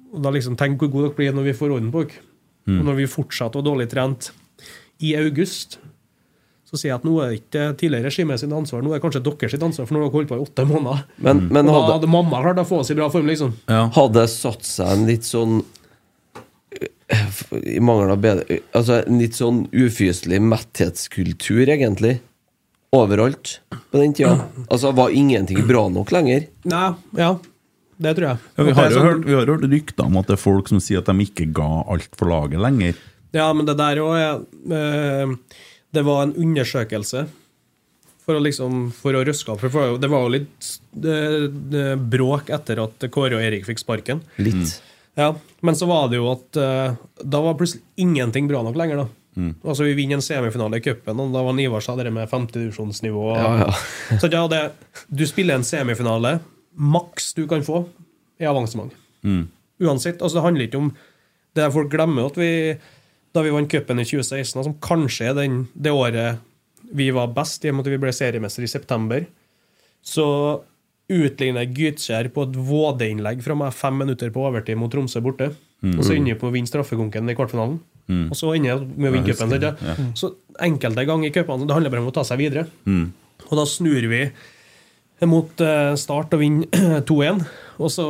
og 0.10 0.22
da 0.24 0.32
liksom 0.34 0.56
Tenk 0.60 0.80
hvor 0.80 0.92
gode 0.94 1.10
dere 1.10 1.18
blir 1.18 1.34
når 1.36 1.50
vi 1.50 1.56
får 1.58 1.74
orden 1.76 1.90
på 1.94 2.06
dere. 2.06 2.26
Og 2.70 2.84
når 2.86 3.00
vi 3.00 3.10
fortsatt 3.10 3.56
var 3.58 3.66
dårlig 3.66 3.88
trent 3.90 4.30
i 5.02 5.16
august, 5.18 5.80
så 6.70 6.78
sier 6.78 6.92
jeg 6.92 7.00
at 7.00 7.06
nå 7.08 7.16
er 7.24 7.32
det 7.32 7.40
ikke 7.40 7.66
tidligere 7.80 8.06
regime 8.06 8.36
sitt 8.38 8.52
ansvar, 8.54 8.84
nå 8.86 8.92
er 8.94 9.00
det 9.00 9.04
kanskje 9.08 9.24
deres 9.26 9.56
sitt 9.56 9.64
ansvar, 9.66 9.88
for 9.90 9.96
nå 9.98 10.04
har 10.04 10.12
dere 10.12 10.18
holdt 10.20 10.30
på 10.30 10.38
i 10.38 10.44
åtte 10.44 10.66
måneder. 10.70 11.04
Men, 11.18 11.42
men 11.50 11.66
hadde, 11.72 11.88
da 11.88 11.96
hadde, 11.98 12.12
mamma 12.14 12.42
klart 12.46 12.62
å 12.62 12.68
få 12.70 12.84
oss 12.84 12.94
i 12.94 12.98
bra 13.00 13.10
form, 13.10 13.26
liksom. 13.32 13.56
Ja. 13.72 13.88
hadde 13.96 14.26
satt 14.30 14.68
seg 14.70 14.94
en 14.94 15.08
litt 15.10 15.26
sånn 15.26 15.60
eh, 16.78 17.42
I 17.74 17.80
mangel 17.82 18.14
av 18.14 18.22
bedre 18.22 18.60
Altså 18.78 19.00
en 19.02 19.18
litt 19.22 19.38
sånn 19.40 19.64
ufyselig 19.74 20.42
metthetskultur, 20.46 21.66
egentlig. 21.66 22.20
Overalt 22.94 23.60
på 23.90 24.02
den 24.02 24.14
tida. 24.18 24.36
Altså 24.70 24.94
var 24.98 25.14
ingenting 25.14 25.66
bra 25.70 25.88
nok 25.94 26.14
lenger. 26.14 26.46
Nei, 26.70 26.90
ja. 27.18 27.34
Det 28.00 28.14
tror 28.16 28.30
jeg. 28.30 28.38
Ja, 28.56 28.64
vi, 28.64 28.74
har 28.78 28.86
det 28.86 28.94
jo 28.94 29.00
sånn- 29.02 29.10
hørt, 29.10 29.26
vi 29.26 29.36
har 29.36 29.50
hørt 29.50 29.66
rykter 29.74 30.06
om 30.08 30.22
at 30.22 30.30
det 30.30 30.38
er 30.38 30.42
folk 30.46 30.70
som 30.72 30.80
sier 30.80 31.02
at 31.02 31.10
de 31.10 31.26
ikke 31.26 31.50
ga 31.52 31.68
alt 31.90 32.14
for 32.16 32.32
laget 32.32 32.62
lenger. 32.64 33.02
Ja, 33.36 33.50
men 33.54 33.68
det 33.68 33.76
der 33.78 34.00
òg 34.02 34.14
er 34.18 34.40
eh, 34.78 35.34
Det 35.94 36.04
var 36.06 36.24
en 36.24 36.34
undersøkelse 36.38 37.28
for 38.26 38.38
å 38.38 38.44
liksom 38.46 38.92
For 38.94 39.16
å 39.18 39.24
røske 39.26 39.50
opp. 39.56 39.64
For 39.64 39.98
det 39.98 40.10
var 40.12 40.28
jo- 40.28 40.34
litt 40.36 40.68
det, 40.94 41.16
det, 41.72 41.86
bråk 42.12 42.50
etter 42.54 42.84
at 42.84 43.08
Kåre 43.10 43.40
og 43.40 43.42
Erik 43.42 43.66
fikk 43.66 43.80
sparken. 43.82 44.22
Litt. 44.38 44.82
Ja, 45.18 45.34
Men 45.62 45.76
så 45.76 45.88
var 45.90 46.10
det 46.10 46.20
jo 46.20 46.30
at 46.32 46.56
eh, 46.58 46.94
da 47.24 47.42
var 47.42 47.58
plutselig 47.58 47.82
ingenting 47.98 48.48
bra 48.48 48.62
nok 48.64 48.78
lenger. 48.78 48.98
da 49.04 49.08
Altså 49.64 49.84
Vi 49.88 49.94
vinner 49.96 50.18
en 50.20 50.22
semifinale 50.26 50.78
i 50.78 50.84
cupen, 50.84 51.20
og 51.20 51.32
da 51.34 51.42
var 51.46 51.60
Ivar 51.60 51.82
sa 51.82 51.96
det 51.96 52.12
med 52.12 52.30
femtedivisjonsnivå. 52.30 53.26
Ja, 53.38 53.52
ja. 53.66 54.18
Så 54.20 54.30
ja, 54.32 54.48
det, 54.52 54.62
du 55.08 55.26
spiller 55.28 55.56
en 55.56 55.64
semifinale. 55.64 56.40
Maks 56.76 57.34
du 57.38 57.46
kan 57.48 57.64
få, 57.64 57.86
er 58.40 58.50
avansement. 58.52 58.92
Uansett. 59.80 60.22
altså 60.22 60.40
Det 60.40 60.44
handler 60.44 60.68
ikke 60.68 60.78
om 60.82 60.90
det 61.56 61.72
folk 61.74 61.90
glemmer 61.92 62.28
at 62.30 62.38
vi 62.38 62.50
da 63.36 63.44
vi 63.46 63.52
vant 63.54 63.70
cupen 63.72 64.02
i 64.02 64.06
2016, 64.08 64.64
som 64.66 64.78
kanskje 64.84 65.30
er 65.32 65.36
den, 65.38 65.60
det 65.74 65.92
året 65.94 66.40
vi 66.96 67.12
var 67.14 67.30
best 67.36 67.66
i 67.66 67.70
og 67.70 67.76
med 67.78 67.86
at 67.86 67.94
vi 67.94 68.00
ble 68.02 68.12
seriemester 68.16 68.66
i 68.66 68.70
september, 68.72 69.26
så 70.02 70.26
utligner 71.10 71.66
Gytskjær 71.74 72.30
på 72.34 72.44
et 72.48 72.58
vådeinnlegg 72.70 73.42
fra 73.46 73.56
meg 73.58 73.74
fem 73.74 73.96
minutter 73.98 74.30
på 74.34 74.44
overtid 74.46 74.78
mot 74.78 74.90
Tromsø 74.94 75.22
borte. 75.26 75.52
Og 75.98 76.04
så 76.06 76.14
ender 76.18 76.34
vi 76.34 76.40
på 76.42 76.50
å 76.50 76.54
vinne 76.54 76.68
straffekonken 76.70 77.30
i 77.30 77.36
kvartfinalen. 77.38 77.78
Og 78.30 78.36
så 78.38 78.50
ender 78.58 78.82
vi 78.82 79.04
med 79.04 79.10
å 79.12 79.14
vinne 79.16 79.26
cupen. 79.30 79.54
ja? 79.62 79.96
Så 80.18 80.32
enkelte 80.66 81.06
ganger 81.06 81.30
i 81.30 81.34
cupene 81.36 81.66
det 81.70 81.76
handler 81.78 81.94
bare 81.94 82.02
om 82.04 82.10
å 82.10 82.16
ta 82.16 82.24
seg 82.26 82.42
videre. 82.42 82.66
Og 83.50 83.54
da 83.58 83.66
snur 83.70 84.08
vi 84.12 84.24
mot 85.30 85.62
eh, 85.62 85.94
start 86.00 86.34
og 86.34 86.42
vinner 86.42 87.02
2-1. 87.06 87.46
Og 87.80 87.92
så 87.94 88.06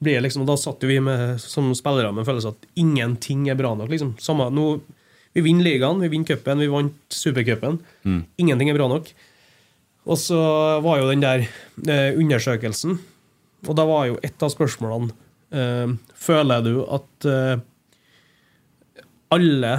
blir 0.00 0.22
liksom, 0.24 0.46
da 0.48 0.56
satt 0.56 0.82
jo 0.82 0.88
vi 0.88 0.98
med, 1.04 1.36
som 1.42 1.68
spillere 1.76 2.12
med 2.12 2.22
en 2.22 2.28
følelse 2.28 2.54
at 2.54 2.66
ingenting 2.80 3.48
er 3.52 3.58
bra 3.58 3.74
nok. 3.76 3.90
liksom. 3.92 4.14
Samme, 4.22 4.48
nå, 4.54 4.80
vi 5.36 5.44
vinner 5.44 5.66
ligaen, 5.66 6.00
vi 6.00 6.08
vinner 6.12 6.32
cupen, 6.32 6.62
vi 6.62 6.70
vant 6.72 6.96
supercupen. 7.12 7.78
Ingenting 8.40 8.72
er 8.72 8.78
bra 8.78 8.88
nok. 8.90 9.10
Og 10.08 10.16
så 10.18 10.40
var 10.82 11.02
jo 11.02 11.10
den 11.10 11.20
der 11.22 11.44
eh, 11.44 12.16
undersøkelsen, 12.16 12.96
og 13.68 13.76
da 13.76 13.84
var 13.84 14.06
jo 14.08 14.16
et 14.24 14.40
av 14.40 14.48
spørsmålene 14.48 15.12
eh, 15.52 15.90
Føler 16.16 16.62
du 16.64 16.70
at 16.88 17.26
eh, 17.28 17.60
alle 19.36 19.74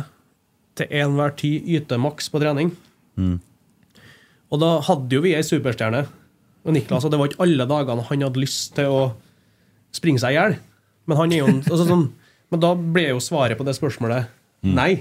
til 0.77 0.93
enhver 1.01 1.33
tid 1.41 1.65
yter 1.65 1.99
maks 1.99 2.29
på 2.29 2.39
trening? 2.43 2.69
Og 4.51 4.61
da 4.61 4.69
hadde 4.85 5.17
jo 5.17 5.23
vi 5.25 5.33
ei 5.35 5.43
superstjerne. 5.43 6.05
Og 6.61 6.75
Niklas, 6.75 7.03
og 7.07 7.11
det 7.11 7.19
var 7.19 7.31
ikke 7.31 7.43
alle 7.43 7.65
dagene 7.67 8.05
han 8.05 8.23
hadde 8.27 8.43
lyst 8.43 8.75
til 8.77 8.93
å 8.93 9.01
springe 9.95 10.21
seg 10.23 10.35
i 10.35 10.39
hjel. 10.39 10.57
Men, 11.09 11.17
han 11.19 11.35
er 11.35 11.43
jo, 11.43 11.53
altså 11.71 11.85
sånn, 11.87 12.07
men 12.51 12.63
da 12.63 12.73
ble 12.75 13.09
jo 13.09 13.21
svaret 13.23 13.59
på 13.59 13.67
det 13.67 13.77
spørsmålet 13.77 14.31
nei. 14.67 14.91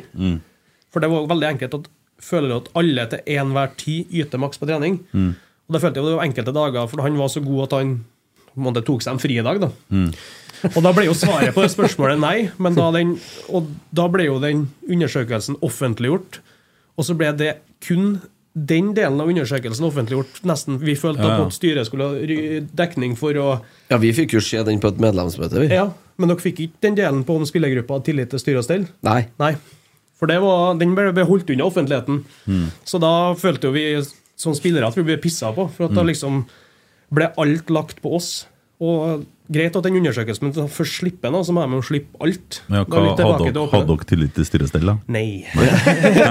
For 0.91 1.03
det 1.03 1.11
var 1.13 1.29
veldig 1.31 1.49
enkelt 1.55 1.77
at 1.81 1.91
føler 2.21 2.51
du 2.53 2.57
at 2.59 2.71
alle 2.77 3.07
til 3.11 3.35
enhver 3.39 3.71
tid 3.81 4.11
yter 4.13 4.41
maks 4.43 4.61
på 4.61 4.69
trening. 4.69 5.01
Og 5.15 5.75
da 5.77 5.81
følte 5.83 6.01
jeg 6.01 6.09
det 6.09 6.17
var 6.19 6.27
enkelte 6.27 6.55
dager, 6.57 6.89
for 6.91 7.05
han 7.05 7.19
var 7.21 7.31
så 7.33 7.43
god 7.45 7.67
at 7.69 7.77
han 7.79 7.93
måte, 8.61 8.83
tok 8.87 9.05
seg 9.05 9.15
en 9.15 9.23
fridag. 9.23 9.61
da. 9.63 9.71
Og 10.75 10.83
da 10.85 10.93
ble 10.93 11.07
jo 11.07 11.17
svaret 11.17 11.55
på 11.57 11.63
det 11.65 11.71
spørsmålet 11.73 12.21
nei, 12.21 12.37
men 12.61 12.75
da, 12.77 12.91
den, 12.93 13.15
og 13.49 13.71
da 13.97 14.05
ble 14.13 14.27
jo 14.27 14.35
den 14.43 14.67
undersøkelsen 14.85 15.57
offentliggjort. 15.65 16.41
Og 17.01 17.07
så 17.07 17.17
ble 17.17 17.31
det 17.39 17.55
kun 17.87 18.19
den 18.55 18.93
delen 18.97 19.21
av 19.23 19.29
undersøkelsen 19.31 19.85
offentliggjort. 19.87 20.41
Nesten, 20.49 20.79
Vi 20.83 20.95
følte 20.99 21.23
Ja, 21.23 21.39
ja. 21.39 21.47
at 21.47 21.53
styret 21.55 21.87
skulle 21.87 22.09
ha 22.09 22.67
dekning 22.75 23.17
for 23.17 23.33
å 23.39 23.61
Ja, 23.91 23.99
vi 23.99 24.11
fikk 24.13 24.33
jo 24.35 24.41
se 24.41 24.63
den 24.67 24.81
på 24.83 24.89
et 24.91 24.99
medlemsmøte, 24.99 25.61
vi. 25.61 25.69
Ja, 25.75 25.93
men 26.19 26.29
dere 26.29 26.43
fikk 26.43 26.59
ikke 26.67 26.81
den 26.83 26.97
delen 26.99 27.25
på 27.25 27.37
om 27.37 27.47
spillergruppa 27.47 27.95
hadde 27.99 28.05
tillit 28.11 28.31
til 28.31 28.43
styre 28.43 28.59
og 28.59 28.65
stell? 28.67 28.89
Nei. 29.07 29.29
Nei. 29.39 29.55
For 30.19 30.27
det 30.29 30.41
var, 30.43 30.75
den 30.77 30.95
ble 30.95 31.13
ble 31.17 31.25
holdt 31.25 31.49
unna 31.55 31.65
offentligheten. 31.65 32.25
Så 32.85 32.99
da 33.01 33.33
følte 33.41 33.71
jo 33.71 33.73
vi 33.73 33.85
som 34.37 34.53
spillere 34.57 34.89
at 34.91 34.97
vi 34.99 35.03
ble 35.07 35.17
pissa 35.23 35.53
på. 35.57 35.69
For 35.73 35.87
at 35.89 35.95
da 35.97 36.03
liksom 36.05 36.43
ble 37.15 37.31
alt 37.41 37.71
lagt 37.73 38.03
på 38.03 38.13
oss. 38.19 38.47
Og 38.81 39.25
greit 39.51 39.77
at 39.77 39.87
den 39.87 39.99
undersøkelsen 39.99 40.49
Men 40.49 40.69
først 40.71 41.01
slipper 41.01 41.33
den, 41.33 41.45
så 41.47 41.55
må 41.55 41.65
de 41.65 41.79
jo 41.79 41.87
slippe 41.87 42.21
alt. 42.25 42.61
Ja, 42.71 42.85
hva, 42.85 43.03
hadde, 43.19 43.51
dere, 43.57 43.97
tillit 44.09 44.35
til 44.37 44.47
styrestell, 44.47 44.87
da? 44.93 44.97
Nei. 45.11 45.43
Nei, 45.57 45.67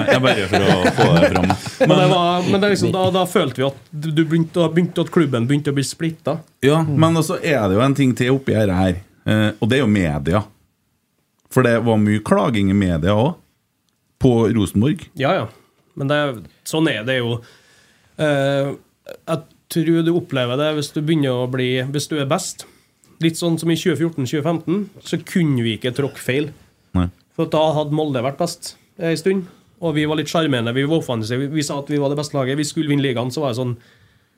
jeg 0.10 0.24
bare 0.24 0.48
for 0.52 0.68
å 0.68 0.94
få 0.98 1.10
det 1.16 1.32
fram. 1.34 1.50
Men, 1.90 1.96
det 1.96 2.08
var, 2.12 2.48
men 2.52 2.62
det 2.62 2.70
liksom, 2.74 2.92
da, 2.94 3.04
da 3.14 3.22
følte 3.30 3.62
vi 3.62 3.66
at, 3.68 3.78
begynte, 3.92 4.66
begynte 4.74 5.04
at 5.06 5.12
klubben 5.14 5.48
begynte 5.50 5.72
å 5.72 5.78
bli 5.78 5.86
splitta. 5.88 6.40
Ja, 6.66 6.82
men 6.84 7.18
også 7.18 7.38
er 7.40 7.62
det 7.70 7.78
jo 7.78 7.84
en 7.84 7.96
ting 7.98 8.12
til 8.18 8.36
oppi 8.36 8.54
dette 8.56 8.76
her 8.76 8.98
eh, 9.00 9.52
og 9.56 9.70
det 9.72 9.80
er 9.80 9.84
jo 9.86 9.92
media. 9.92 10.42
For 11.54 11.66
det 11.66 11.78
var 11.86 12.02
mye 12.02 12.22
klaging 12.26 12.74
i 12.74 12.78
media 12.78 13.16
òg, 13.18 13.38
på 14.20 14.34
Rosenborg. 14.52 15.08
Ja, 15.20 15.32
ja. 15.38 15.48
Men 16.00 16.12
det, 16.12 16.20
sånn 16.68 16.90
er 16.92 17.06
det 17.08 17.20
jo. 17.22 17.40
Eh, 18.20 18.74
jeg 19.16 19.40
tror 19.72 20.04
du 20.06 20.12
opplever 20.14 20.60
det 20.60 20.74
hvis 20.78 20.92
du 20.94 21.00
begynner 21.00 21.46
å 21.46 21.50
bli 21.50 21.72
Hvis 21.88 22.10
du 22.12 22.18
er 22.20 22.28
best. 22.30 22.66
Litt 23.24 23.40
sånn 23.40 23.58
som 23.60 23.72
i 23.72 23.78
2014-2015, 23.80 24.84
så 25.04 25.20
kunne 25.28 25.64
vi 25.66 25.76
ikke 25.78 25.92
tråkke 25.96 26.22
feil. 26.24 26.52
Nei. 26.96 27.10
For 27.36 27.50
da 27.52 27.62
hadde 27.76 27.96
Molde 27.96 28.24
vært 28.24 28.40
best 28.40 28.74
ei 29.00 29.16
stund. 29.20 29.48
Og 29.80 29.96
vi 29.96 30.06
var 30.10 30.20
litt 30.20 30.32
sjarmerende. 30.32 30.74
Vi 30.76 30.88
var 30.88 31.00
offensive. 31.00 31.46
Vi, 31.46 31.60
vi 31.60 31.64
sa 31.64 31.80
at 31.80 31.92
vi 31.92 32.00
var 32.02 32.12
det 32.12 32.20
beste 32.20 32.36
laget. 32.36 32.60
Vi 32.60 32.68
skulle 32.68 32.92
vinne 32.92 33.06
ligaen. 33.06 33.32
Så 33.32 33.44
var 33.44 33.54
det 33.54 33.62
sånn 33.62 33.78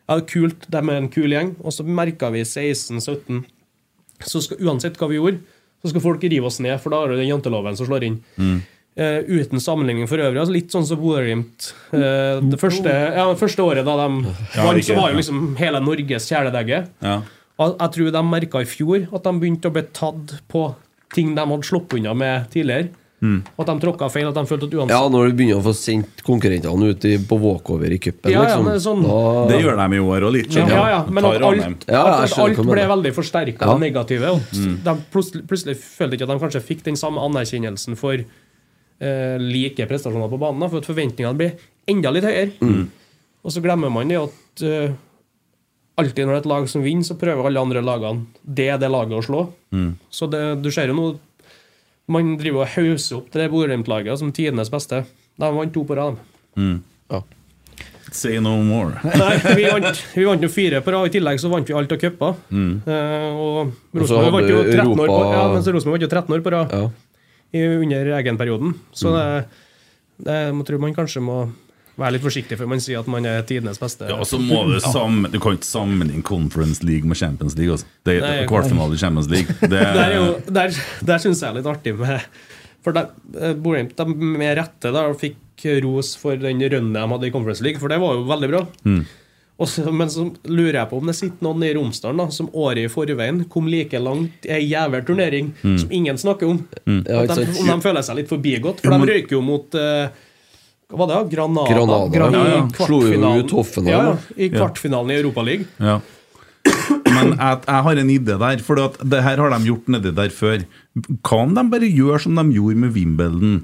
Ja, 0.09 0.19
kult, 0.27 0.67
de 0.69 0.81
er 0.81 0.97
en 0.99 1.09
kul 1.13 1.33
gjeng. 1.33 1.55
Og 1.63 1.73
så 1.73 1.85
merka 1.87 2.29
vi 2.33 2.43
16-17. 2.45 3.41
Så 4.27 4.43
skal, 4.45 4.61
uansett 4.61 4.99
hva 5.01 5.09
vi 5.09 5.17
gjorde, 5.17 5.41
så 5.81 5.89
skal 5.89 6.03
folk 6.03 6.23
rive 6.29 6.45
oss 6.45 6.59
ned, 6.61 6.75
for 6.81 6.93
da 6.93 6.99
har 7.01 7.09
du 7.09 7.17
den 7.17 7.31
janteloven 7.31 7.77
som 7.77 7.87
slår 7.89 8.05
inn. 8.05 8.19
Eh, 8.93 9.23
uten 9.25 9.61
sammenligning 9.63 10.05
for 10.09 10.21
øvrig. 10.21 10.37
Altså 10.43 10.53
litt 10.53 10.73
sånn 10.73 10.85
som 10.85 10.99
Bodø-Glimt. 11.01 11.71
Uh, 11.89 12.37
det 12.51 12.59
første, 12.61 12.91
ja, 12.91 13.23
første 13.39 13.65
året 13.65 13.87
da 13.87 13.95
de 14.03 14.09
vant, 14.27 14.83
så 14.85 14.97
var 14.97 15.13
jo 15.13 15.21
liksom 15.21 15.55
hele 15.57 15.81
Norges 15.81 16.27
kjæledegge. 16.29 16.83
Ja. 17.01 17.21
Og 17.61 17.75
Jeg 17.77 17.91
tror 17.95 18.11
de 18.15 18.23
merka 18.25 18.61
i 18.63 18.69
fjor 18.69 19.03
at 19.13 19.27
de 19.27 19.33
begynte 19.41 19.69
å 19.69 19.75
bli 19.75 19.83
tatt 19.93 20.33
på 20.49 20.63
ting 21.13 21.35
de 21.35 21.43
hadde 21.43 21.67
sluppet 21.67 21.99
unna 21.99 22.13
med 22.17 22.49
tidligere. 22.53 22.89
At 23.21 23.67
de 23.69 23.73
tråkka 23.83 24.07
feil. 24.09 24.25
At 24.31 24.37
de 24.39 24.41
følte 24.49 24.65
at 24.65 24.71
uansett 24.73 24.95
Ja, 24.95 25.01
når 25.13 25.27
du 25.29 25.35
begynner 25.37 25.59
å 25.59 25.65
få 25.67 25.73
sendt 25.77 26.23
konkurrentene 26.25 26.87
ut 26.89 27.03
i, 27.05 27.11
på 27.21 27.37
walkover 27.37 27.93
i 27.93 27.99
cupen, 28.01 28.31
Ja, 28.33 28.47
ja, 28.49 28.55
liksom. 28.57 28.79
sånn- 28.81 29.03
da, 29.05 29.45
Det 29.51 29.59
gjør 29.61 29.77
de 29.77 29.95
i 29.95 29.99
år 30.01 30.25
òg, 30.25 30.31
litt. 30.33 30.55
Ja, 30.57 30.65
ja, 30.67 30.87
ja, 30.89 31.01
men 31.05 31.25
at 31.29 31.41
alt, 31.43 31.85
Ja, 31.87 32.01
at, 32.23 32.33
alt 32.39 32.57
ble 32.65 32.87
veldig 32.95 33.13
forsterka 33.13 33.61
Ja. 33.67 33.73
og 33.75 33.79
negative. 33.79 34.31
Og 34.31 34.41
de 34.51 34.95
plutselig, 35.13 35.45
plutselig 35.45 35.77
følte 35.77 36.17
ikke 36.17 36.25
at 36.25 36.33
de 36.33 36.39
kanskje 36.47 36.63
fikk 36.65 36.81
den 36.83 36.95
samme 36.95 37.21
anerkjennelsen 37.21 37.95
for 37.95 38.13
eh, 38.15 39.37
like 39.37 39.85
prestasjoner 39.85 40.29
på 40.31 40.39
banen. 40.41 40.67
For 40.69 40.77
at 40.81 40.89
forventningene 40.89 41.37
ble 41.37 41.51
enda 41.87 42.09
litt 42.11 42.23
høyere. 42.25 42.87
Og 43.43 43.51
så 43.51 43.61
glemmer 43.61 43.91
man 43.93 44.07
det 44.07 44.17
at 44.17 44.63
eh, 44.65 44.93
alltid 46.01 46.25
når 46.27 46.33
det 46.33 46.39
er 46.39 46.43
et 46.45 46.51
lag 46.51 46.69
som 46.71 46.83
vinner, 46.85 47.07
så 47.07 47.17
prøver 47.19 47.47
alle 47.49 47.61
andre 47.63 47.81
lagene 47.85 48.25
det 48.43 48.67
er 48.73 48.79
det 48.81 48.89
laget 48.91 49.17
å 49.19 49.25
slå. 49.25 49.43
Så 50.11 50.27
det, 50.31 50.41
du 50.63 50.71
ser 50.73 50.91
jo 50.91 50.97
nå 50.97 51.09
Man 52.11 52.33
driver 52.35 52.65
og 52.65 52.71
hauser 52.73 53.21
opp 53.21 53.29
det 53.31 53.45
Bodø-Glimt-laget 53.53 54.19
som 54.19 54.33
tidenes 54.35 54.71
beste. 54.73 55.05
De 55.39 55.51
vant 55.55 55.71
to 55.71 55.85
på 55.87 55.95
rad. 55.95 56.17
ja. 56.57 57.21
Say 58.11 58.41
no 58.43 58.57
more. 58.67 58.97
Nei, 59.21 59.35
vi 59.55 59.63
vant, 59.71 60.01
vi 60.17 60.25
vant 60.27 60.41
jo 60.43 60.49
fire 60.51 60.81
på 60.83 60.91
rad. 60.91 61.07
I 61.07 61.13
tillegg 61.13 61.39
så 61.39 61.47
vant 61.53 61.69
vi 61.69 61.75
alt 61.77 61.93
av 61.95 62.01
cuper. 62.01 62.33
Eh, 62.51 63.29
og 63.31 63.71
Rosenborg 63.95 64.33
vant 64.35 64.51
jo 64.51 64.57
hadde 64.59 64.73
13 64.75 64.91
år 64.91 64.97
på, 64.97 65.05
Europa- 65.05 65.37
ja, 65.37 65.45
mens 65.53 65.69
Rosenborg 65.71 65.95
vant 65.95 66.03
jo 66.03 66.09
13 66.11 66.35
år 66.35 66.43
på 66.43 66.53
rad 66.57 66.75
ja. 66.75 66.81
under 67.85 68.11
egenperioden. 68.17 68.73
Så 68.91 69.13
det, 69.15 69.23
det 70.27 70.35
jeg 70.41 70.67
tror 70.67 70.83
man 70.83 70.97
kanskje 70.97 71.23
må 71.23 71.37
være 72.01 72.15
litt 72.17 72.23
forsiktig 72.25 72.57
før 72.59 72.69
man 72.73 72.81
sier 72.83 72.99
at 73.01 73.07
man 73.11 73.25
er 73.29 73.43
tidenes 73.47 73.79
beste. 73.81 74.07
Ja, 74.09 74.17
og 74.21 74.27
så 74.29 74.39
må 74.41 74.63
Du 74.69 74.79
sammen, 74.83 75.31
Du 75.31 75.39
kan 75.39 75.57
ikke 75.57 75.69
sammenligne 75.69 76.23
Conference 76.27 76.83
League 76.85 77.07
med 77.07 77.17
Champions 77.21 77.55
League. 77.57 77.71
Altså. 77.77 77.85
Det 78.05 78.17
er 78.21 78.47
kvartfinale 78.49 78.97
i 78.97 79.01
Champions 79.01 79.29
League. 79.31 79.55
Det 79.61 79.69
Der, 79.71 80.01
er 80.03 80.15
jo, 80.17 80.25
er, 80.35 80.51
der, 80.59 80.81
der 81.07 81.17
syns 81.23 81.41
jeg 81.41 81.49
er 81.53 81.59
litt 81.61 81.69
artig 81.71 81.95
med 81.99 82.19
For 82.81 82.91
der, 82.97 83.09
eh, 83.37 83.53
de 83.53 84.05
med 84.17 84.57
rette 84.57 84.91
da, 84.91 85.07
fikk 85.13 85.37
ros 85.85 86.15
for 86.17 86.35
den 86.41 86.57
rønnen 86.65 86.93
de 86.97 87.01
hadde 87.13 87.27
i 87.27 87.33
Conference 87.33 87.61
League, 87.61 87.77
for 87.79 87.87
det 87.93 87.99
var 88.01 88.15
jo 88.17 88.23
veldig 88.25 88.47
bra. 88.49 88.63
Og 89.61 89.67
så- 89.69 89.91
men 89.93 90.09
så 90.09 90.23
lurer 90.49 90.73
jeg 90.79 90.89
på 90.89 90.97
om 90.97 91.05
det 91.05 91.13
sitter 91.15 91.45
noen 91.45 91.61
i 91.67 91.73
Romsdalen 91.77 92.17
da, 92.17 92.25
som 92.33 92.47
året 92.57 92.87
i 92.87 92.89
forveien 92.89 93.43
kom 93.47 93.67
like 93.69 93.93
langt 94.01 94.47
i 94.49 94.55
ei 94.55 94.63
jævel 94.71 95.03
turnering 95.05 95.51
som 95.61 95.91
ingen 95.93 96.17
snakker 96.17 96.49
om. 96.49 96.63
Ja, 96.87 97.21
At 97.27 97.35
de, 97.37 97.45
om 97.61 97.67
de 97.69 97.77
føler 97.85 98.01
seg 98.01 98.15
litt 98.17 98.31
forbigått. 98.31 98.81
For 98.81 98.89
de 98.97 99.11
røyker 99.13 99.37
jo 99.37 99.41
mot 99.45 99.75
eh, 99.77 100.07
Hva 100.91 101.01
var 101.05 101.11
det? 101.11 101.19
Granada. 101.35 101.67
Granada. 101.71 102.09
Granada, 102.13 102.47
ja, 102.49 102.55
i 102.55 102.61
ja. 102.61 102.85
Slo 102.85 102.99
jo 103.01 103.09
kvartfinalen. 103.09 103.45
ut 103.45 103.51
Hoffenheim, 103.57 103.93
Ja, 103.93 104.01
ja. 104.11 104.17
I 104.37 104.49
kvartfinalen 104.53 105.11
i 105.15 105.19
Europaligaen. 105.21 105.67
ja. 105.79 105.99
Men 107.11 107.31
jeg, 107.35 107.57
jeg 107.67 107.83
har 107.85 107.99
en 108.01 108.09
idé 108.13 108.35
der, 108.39 108.59
for 108.63 108.79
at 108.79 108.97
det 109.11 109.19
her 109.25 109.37
har 109.41 109.49
de 109.51 109.65
gjort 109.67 109.87
nedi 109.91 110.11
der 110.15 110.29
før. 110.33 110.61
Kan 111.27 111.55
de 111.57 111.63
bare 111.73 111.89
gjøre 111.89 112.19
som 112.23 112.37
de 112.37 112.43
gjorde 112.55 112.77
med 112.83 112.93
Wimbledon? 112.95 113.55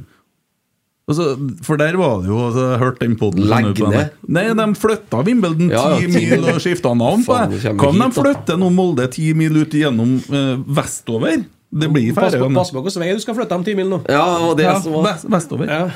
Altså, 1.08 1.28
for 1.64 1.80
der 1.80 1.96
var 1.96 2.18
det 2.20 2.28
jo 2.28 2.38
altså, 2.50 2.64
Jeg 2.74 2.80
hørte 2.82 3.06
den 3.06 3.14
poden 3.16 3.46
Legg 3.48 3.80
ned? 3.80 4.10
Nei, 4.28 4.42
de 4.60 4.66
flytta 4.76 5.22
Wimbledon 5.24 5.70
Ja, 5.72 5.86
ja. 6.02 6.10
mil 6.12 6.44
og 6.52 6.58
skifta 6.60 6.92
navn 7.00 7.24
på 7.24 7.38
det. 7.38 7.62
Hva 7.64 7.72
om 7.72 7.80
Kan 7.80 8.02
de 8.02 8.10
flytter 8.10 8.26
flytte 8.26 8.58
nå 8.60 8.72
Molde 8.76 9.06
ti 9.16 9.30
mil 9.38 9.56
ut 9.62 9.78
igjennom 9.80 10.18
uh, 10.28 10.58
vestover? 10.82 11.46
Det 11.72 11.88
blir 11.94 12.12
Pass 12.18 12.34
på, 12.34 12.42
Færøyene. 12.42 12.60
pass 12.60 12.74
på 12.76 12.84
hvilken 12.84 13.06
vei 13.06 13.14
du 13.16 13.24
skal 13.24 13.38
flytte 13.40 13.56
dem 13.56 13.64
ti 13.70 13.78
mil 13.80 13.88
nå. 13.94 14.02
ja, 14.12 14.26
og 14.50 14.58
det 14.60 14.68
Ja, 14.68 14.76
som 14.84 14.98
var 15.00 15.16
vestover. 15.38 15.72
Ja. 15.72 15.88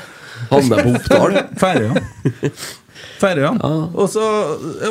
Havne 0.50 0.84
på 0.84 0.94
Oppdal. 0.96 1.40
Færøyene. 1.62 2.52
Færøyene. 3.22 3.72
Og 3.94 4.06
så, 4.12 4.26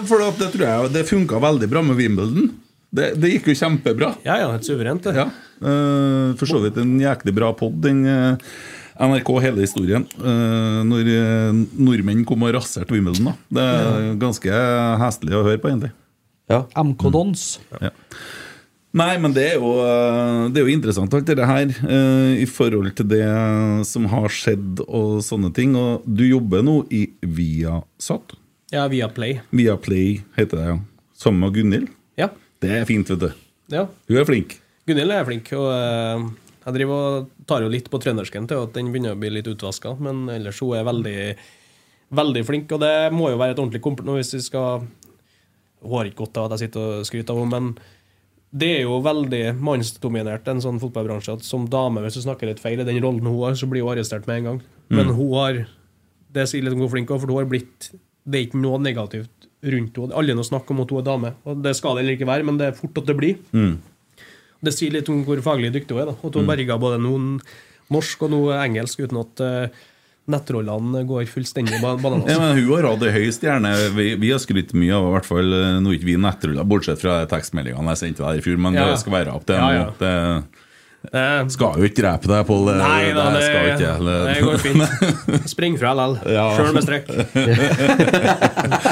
for 0.09 0.25
at 0.25 0.41
det 0.41 0.51
tror 0.55 0.67
jeg 0.67 0.91
det 0.95 1.07
funka 1.09 1.39
veldig 1.43 1.71
bra 1.71 1.85
med 1.85 1.99
Wimbledon. 1.99 2.51
Det, 2.91 3.13
det 3.21 3.35
gikk 3.37 3.51
jo 3.51 3.57
kjempebra. 3.61 4.11
Ja, 4.27 4.35
ja, 4.41 4.51
helt 4.51 4.67
suverent. 4.67 5.05
det. 5.07 5.15
Ja. 5.15 5.29
Uh, 5.63 6.33
for 6.39 6.49
så 6.49 6.59
vidt 6.63 6.79
en 6.81 6.97
jæklig 6.99 7.33
bra 7.37 7.53
pod, 7.55 7.77
den 7.83 8.03
uh, 8.03 8.51
NRK 9.01 9.31
hele 9.45 9.63
historien. 9.63 10.03
Uh, 10.19 10.81
når 10.87 11.07
nordmenn 11.79 12.25
kom 12.27 12.43
og 12.43 12.55
raserte 12.57 12.91
Wimbledon. 12.95 13.31
da 13.31 13.37
Det 13.47 13.69
er 13.69 14.11
ganske 14.21 14.61
heslig 15.05 15.37
å 15.37 15.45
høre 15.47 15.61
på, 15.63 15.71
egentlig. 15.71 15.93
Ja. 16.51 16.65
MK 16.83 17.07
Dons. 17.15 17.45
Ja. 17.79 17.93
Nei, 18.91 19.13
men 19.23 19.31
det 19.31 19.43
er 19.53 19.55
jo, 19.55 19.69
eh, 19.85 20.49
det 20.51 20.59
er 20.59 20.65
jo 20.67 20.73
interessant 20.73 21.13
alt 21.15 21.29
det 21.29 21.45
her 21.47 21.69
eh, 21.87 22.41
i 22.43 22.47
forhold 22.49 22.89
til 22.97 23.07
det 23.07 23.23
som 23.87 24.09
har 24.11 24.27
skjedd 24.35 24.81
og 24.83 25.21
sånne 25.23 25.51
ting. 25.55 25.77
Og 25.79 26.03
du 26.03 26.25
jobber 26.27 26.65
nå 26.67 26.81
i 26.91 27.05
Viasat. 27.23 28.35
Ja, 28.75 28.83
Viaplay. 28.91 29.37
Viaplay 29.55 30.19
heter 30.35 30.59
det, 30.59 30.65
ja. 30.73 30.75
Sammen 31.21 31.45
med 31.45 31.55
Gunhild. 31.55 31.87
Ja. 32.19 32.27
Det 32.61 32.73
er 32.81 32.85
fint, 32.89 33.07
vet 33.13 33.23
du. 33.23 33.29
ja. 33.71 33.85
Hun 34.11 34.19
er 34.19 34.27
flink. 34.27 34.57
Gunhild 34.89 35.13
er 35.15 35.23
flink, 35.27 35.53
og 35.55 35.69
eh, 35.71 36.27
jeg 36.65 36.75
driver 36.81 37.07
og 37.21 37.31
tar 37.47 37.63
jo 37.63 37.71
litt 37.71 37.87
på 37.93 37.99
trøndersken 38.01 38.47
til 38.51 38.59
at 38.65 38.75
den 38.75 38.91
begynner 38.91 39.15
å 39.15 39.19
bli 39.21 39.31
litt 39.37 39.47
utvaska, 39.49 39.95
men 40.03 40.25
ellers 40.35 40.59
hun 40.61 40.75
er 40.77 40.83
veldig, 40.87 41.15
veldig 42.19 42.43
flink, 42.47 42.75
og 42.75 42.83
det 42.83 42.93
må 43.15 43.31
jo 43.31 43.39
være 43.39 43.55
et 43.55 43.61
ordentlig 43.63 43.81
kompliment 43.85 44.19
hvis 44.19 44.35
vi 44.35 44.43
skal 44.51 44.83
Hun 45.81 45.95
har 45.95 46.05
ikke 46.11 46.25
godt 46.25 46.37
av 46.37 46.45
at 46.51 46.59
jeg 46.59 46.67
sitter 46.67 46.99
og 46.99 47.07
skryter 47.07 47.33
av 47.33 47.39
henne, 47.41 47.57
men 47.57 48.00
det 48.51 48.67
er 48.67 48.81
jo 48.83 48.97
veldig 49.03 49.55
mannsdominert, 49.63 50.47
en 50.51 50.59
sånn 50.63 50.79
fotballbransje, 50.81 51.37
at 51.39 51.45
som 51.47 51.69
dame, 51.71 52.01
hvis 52.03 52.17
du 52.19 52.23
snakker 52.25 52.49
litt 52.49 52.59
feil 52.59 52.81
i 52.83 52.87
den 52.87 52.99
rollen 53.03 53.27
hun 53.27 53.39
har, 53.45 53.55
så 53.55 53.69
blir 53.71 53.85
hun 53.85 53.93
arrestert 53.93 54.27
med 54.27 54.41
en 54.41 54.49
gang. 54.49 54.59
Men 54.91 55.13
hun 55.15 55.37
har 55.37 55.61
Det 56.31 56.45
sier 56.47 56.63
litt 56.63 56.73
om 56.75 56.79
hvor 56.79 56.91
flink 56.93 57.09
hun 57.09 57.17
er, 57.17 57.19
for 57.19 57.31
hun 57.31 57.41
har 57.41 57.47
blitt 57.51 57.89
Det 58.23 58.37
er 58.37 58.45
ikke 58.45 58.59
noe 58.59 58.79
negativt 58.79 59.47
rundt 59.63 59.97
henne. 59.99 60.15
Alle 60.15 60.35
nå 60.35 60.43
snakker 60.47 60.71
om 60.71 60.81
at 60.83 60.91
hun 60.91 60.99
er 61.01 61.07
dame, 61.07 61.33
og 61.43 61.63
det 61.63 61.75
skal 61.75 61.95
det 61.95 62.03
heller 62.03 62.17
ikke 62.17 62.27
være, 62.29 62.43
men 62.47 62.59
det 62.59 62.67
er 62.67 62.77
fort 62.77 62.97
at 63.01 63.07
det 63.07 63.17
blir. 63.17 63.39
Det 64.61 64.73
sier 64.75 64.91
litt 64.93 65.09
om 65.09 65.23
hvor 65.25 65.39
faglig 65.41 65.71
dyktig 65.73 65.95
hun 65.95 66.01
er. 66.03 66.11
da 66.11 66.15
At 66.27 66.35
hun 66.35 66.47
berga 66.47 66.77
både 66.79 66.99
noen 67.01 67.39
norsk 67.91 68.23
og 68.27 68.31
noe 68.31 68.59
engelsk 68.61 68.99
uten 69.03 69.19
at 69.19 69.43
uh, 69.43 69.81
nettrollene 70.29 71.01
går 71.09 71.25
fullstendig 71.31 71.79
bananas. 71.81 72.29
Ja, 72.29 72.37
men 72.39 72.59
Hun 72.61 72.69
har 72.77 72.89
hatt 72.91 73.03
ei 73.07 73.13
høy 73.15 73.31
stjerne. 73.33 73.71
Vi, 73.97 74.11
vi 74.21 74.29
har 74.31 74.39
skrytt 74.43 74.73
mye 74.77 74.93
av 74.93 75.07
i 75.09 75.13
hvert 75.17 75.25
fall 75.27 75.53
eh, 75.57 75.79
Nå 75.81 75.89
er 75.91 75.97
ikke 75.97 76.11
vi 76.11 76.17
nettruller, 76.21 76.67
bortsett 76.69 77.01
fra 77.01 77.21
tekstmeldingene 77.31 77.95
jeg 77.95 78.03
sendte 78.05 78.27
deg 78.27 78.39
i 78.39 78.45
fjor, 78.45 78.57
men 78.61 78.77
Ja. 78.77 78.89
det 78.91 78.99
skal 79.01 79.17
være 79.17 79.33
opp 79.33 79.45
til 79.49 79.55
Ja, 79.57 79.71
ja. 79.73 79.87
Det 79.99 80.13
Eh, 81.01 81.47
skal 81.49 81.79
jo 81.81 81.87
ikke 81.89 81.97
drepe 82.03 82.29
deg, 82.29 82.43
Pål. 82.45 82.67
Nei 82.77 83.07
da, 83.17 83.23
det, 83.33 83.47
ikke. 83.73 83.87
det 84.05 84.35
går 84.45 84.59
fint. 84.61 85.47
Spring 85.49 85.73
fra 85.81 85.95
LL. 85.97 86.13
Ja. 86.29 86.43
Sjøl 86.53 86.75
med 86.77 86.85
strekk. 86.85 87.09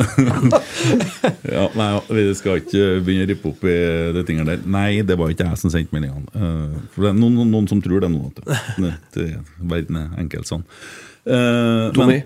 Ja, 1.54 1.66
nei, 1.76 1.88
vi 2.08 2.24
skal 2.38 2.60
ikke 2.60 2.84
begynne 3.04 3.26
å 3.26 3.30
rippe 3.30 3.50
opp 3.50 3.64
i 3.68 3.76
de 4.16 4.24
tingene 4.28 4.54
der. 4.54 4.64
Nei, 4.70 5.02
det 5.06 5.16
var 5.20 5.32
ikke 5.32 5.48
jeg 5.50 5.60
som 5.60 5.72
sendte 5.72 5.94
meldingene. 5.96 6.30
Eh, 6.34 6.76
For 6.94 7.06
det 7.06 7.12
er 7.12 7.18
noen, 7.18 7.36
noen, 7.38 7.50
noen 7.52 7.68
som 7.70 7.82
tror 7.84 8.04
det 8.04 8.10
nå. 8.12 8.30
At 8.30 8.76
det, 8.80 8.92
det, 9.16 9.28
verden 9.60 9.98
er 10.00 10.20
enkelt 10.22 10.48
sånn. 10.50 10.64
Uh, 11.28 11.90
Tommy? 11.96 12.22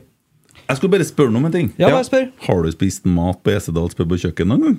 Jeg 0.64 0.78
skulle 0.78 0.94
bare 0.94 1.06
spørre 1.08 1.34
om 1.34 1.44
en 1.44 1.52
ting. 1.54 1.72
Ja, 1.80 1.90
bare 1.92 2.06
spør. 2.06 2.30
Har 2.46 2.62
du 2.64 2.70
spist 2.72 3.08
mat 3.08 3.42
på 3.44 3.52
Esedals 3.52 3.96
pub 3.98 4.14
og 4.16 4.22
kjøkken 4.22 4.48
noen 4.48 4.64
gang? 4.64 4.78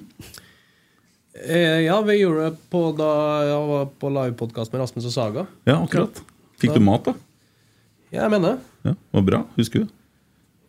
Eh, 1.44 1.84
ja, 1.86 2.00
vi 2.02 2.16
gjorde 2.22 2.48
det 2.50 2.70
på 2.72 2.88
da 2.98 3.12
jeg 3.46 3.68
var 3.70 3.92
på 4.02 4.10
livepodkast 4.16 4.74
med 4.74 4.82
Rasmus 4.86 5.10
og 5.12 5.14
Saga. 5.14 5.46
Ja, 5.68 5.78
akkurat. 5.82 6.24
Fikk 6.62 6.78
du 6.78 6.82
mat, 6.82 7.06
da? 7.06 7.14
Ja, 8.10 8.24
jeg 8.24 8.32
mener 8.38 8.56
det. 8.56 8.90
Ja, 8.90 8.96
var 9.18 9.26
bra. 9.28 9.42
Husker 9.60 9.84
du? 9.84 9.94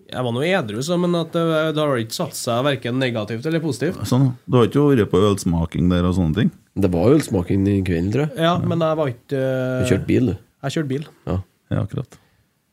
Jeg 0.06 0.22
var 0.22 0.34
nå 0.36 0.42
edru, 0.46 0.82
så, 0.86 0.96
men 1.02 1.16
at 1.18 1.32
det, 1.34 1.42
det 1.74 1.82
har 1.82 1.98
ikke 1.98 2.14
satt 2.14 2.36
seg 2.38 2.62
verken 2.66 3.00
negativt 3.02 3.46
eller 3.48 3.62
positivt. 3.64 3.98
Sånn. 4.06 4.28
Du 4.46 4.60
har 4.60 4.68
ikke 4.68 4.84
vært 4.92 5.10
på 5.10 5.22
ølsmaking 5.32 5.90
der 5.90 6.06
og 6.06 6.14
sånne 6.18 6.38
ting? 6.42 6.52
Det 6.76 6.90
var 6.92 7.14
ølsmaking 7.16 7.64
i 7.72 7.80
kvelden, 7.86 8.12
tror 8.14 8.26
jeg. 8.26 8.44
Ja, 8.46 8.54
men 8.62 8.84
jeg 8.84 9.00
var 9.00 9.10
ikke 9.10 9.40
Du 9.40 9.90
kjørte 9.90 10.08
bil, 10.10 10.30
du. 10.30 10.36
Jeg 10.66 10.76
kjørte 10.76 10.92
bil. 10.92 11.08
Ja. 11.26 11.40
Ja, 11.72 11.82
akkurat. 11.82 12.18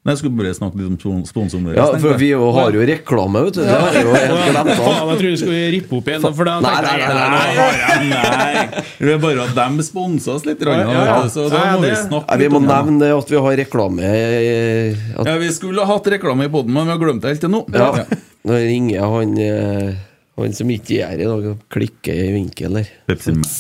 Nei, 0.03 0.11
jeg 0.11 0.19
skulle 0.19 0.35
bare 0.35 0.49
snakke 0.51 0.75
litt 0.75 0.87
om 0.89 0.95
spon- 0.99 1.21
sponsoren 1.23 1.63
deres. 1.69 1.77
Ja, 1.79 1.99
for 2.03 2.17
vi 2.19 2.27
jo 2.33 2.49
har 2.51 2.73
jo 2.75 2.81
reklame, 2.89 3.39
vet 3.45 3.55
du. 3.55 3.61
Det 3.63 3.71
har 3.71 3.95
jo 3.95 4.11
helt 4.11 4.33
glemt 4.49 4.71
av. 4.83 5.11
Jeg 5.13 5.19
tror 5.21 5.29
vi 5.29 5.37
skulle 5.39 5.61
rippe 5.71 5.95
opp 5.95 6.09
igjen. 6.11 6.25
For 6.35 6.49
da 6.49 6.55
tenkte 6.59 6.89
jeg, 6.99 7.13
nei, 7.21 7.29
nei, 7.31 8.09
Nei, 8.11 8.81
det 8.99 9.13
er 9.13 9.21
bare 9.23 9.45
at 9.47 9.55
de 9.55 9.85
sponser 9.87 10.33
oss 10.35 10.43
litt, 10.49 10.59
grann, 10.59 10.81
Ja, 10.83 10.91
ja, 10.91 11.05
ja. 11.07 11.21
så 11.31 11.45
da 11.47 11.61
må 11.77 11.85
vi 11.85 11.93
snakke 11.95 12.27
Nei, 12.27 12.37
vi 12.41 12.43
litt 12.43 12.51
må 12.51 12.59
om 12.59 12.67
det. 12.67 12.75
nevne 12.75 12.99
det 13.05 13.11
at 13.15 13.31
vi 13.31 13.41
har 13.47 13.57
reklame 13.63 14.11
at, 14.11 15.25
Ja, 15.31 15.37
Vi 15.39 15.51
skulle 15.55 15.87
ha 15.87 15.93
hatt 15.95 16.11
reklame 16.17 16.49
i 16.49 16.51
poden, 16.51 16.73
men 16.75 16.83
vi 16.91 16.91
har 16.97 16.99
glemt 16.99 17.21
det 17.23 17.31
helt 17.37 17.45
til 17.47 17.53
nå. 17.55 17.63
ja. 17.71 18.05
Nå 18.43 18.59
ringer 18.59 19.07
han 19.07 19.37
eh, 19.39 19.93
Han 20.35 20.51
som 20.51 20.67
ikke 20.67 20.97
gjør 20.99 21.15
i 21.15 21.27
dag, 21.31 21.45
og 21.53 21.59
klikker 21.71 22.11
i 22.27 22.31
vinkel 22.35 22.73
der. 22.81 22.89
Pepsi 23.07 23.31
Max. 23.37 23.55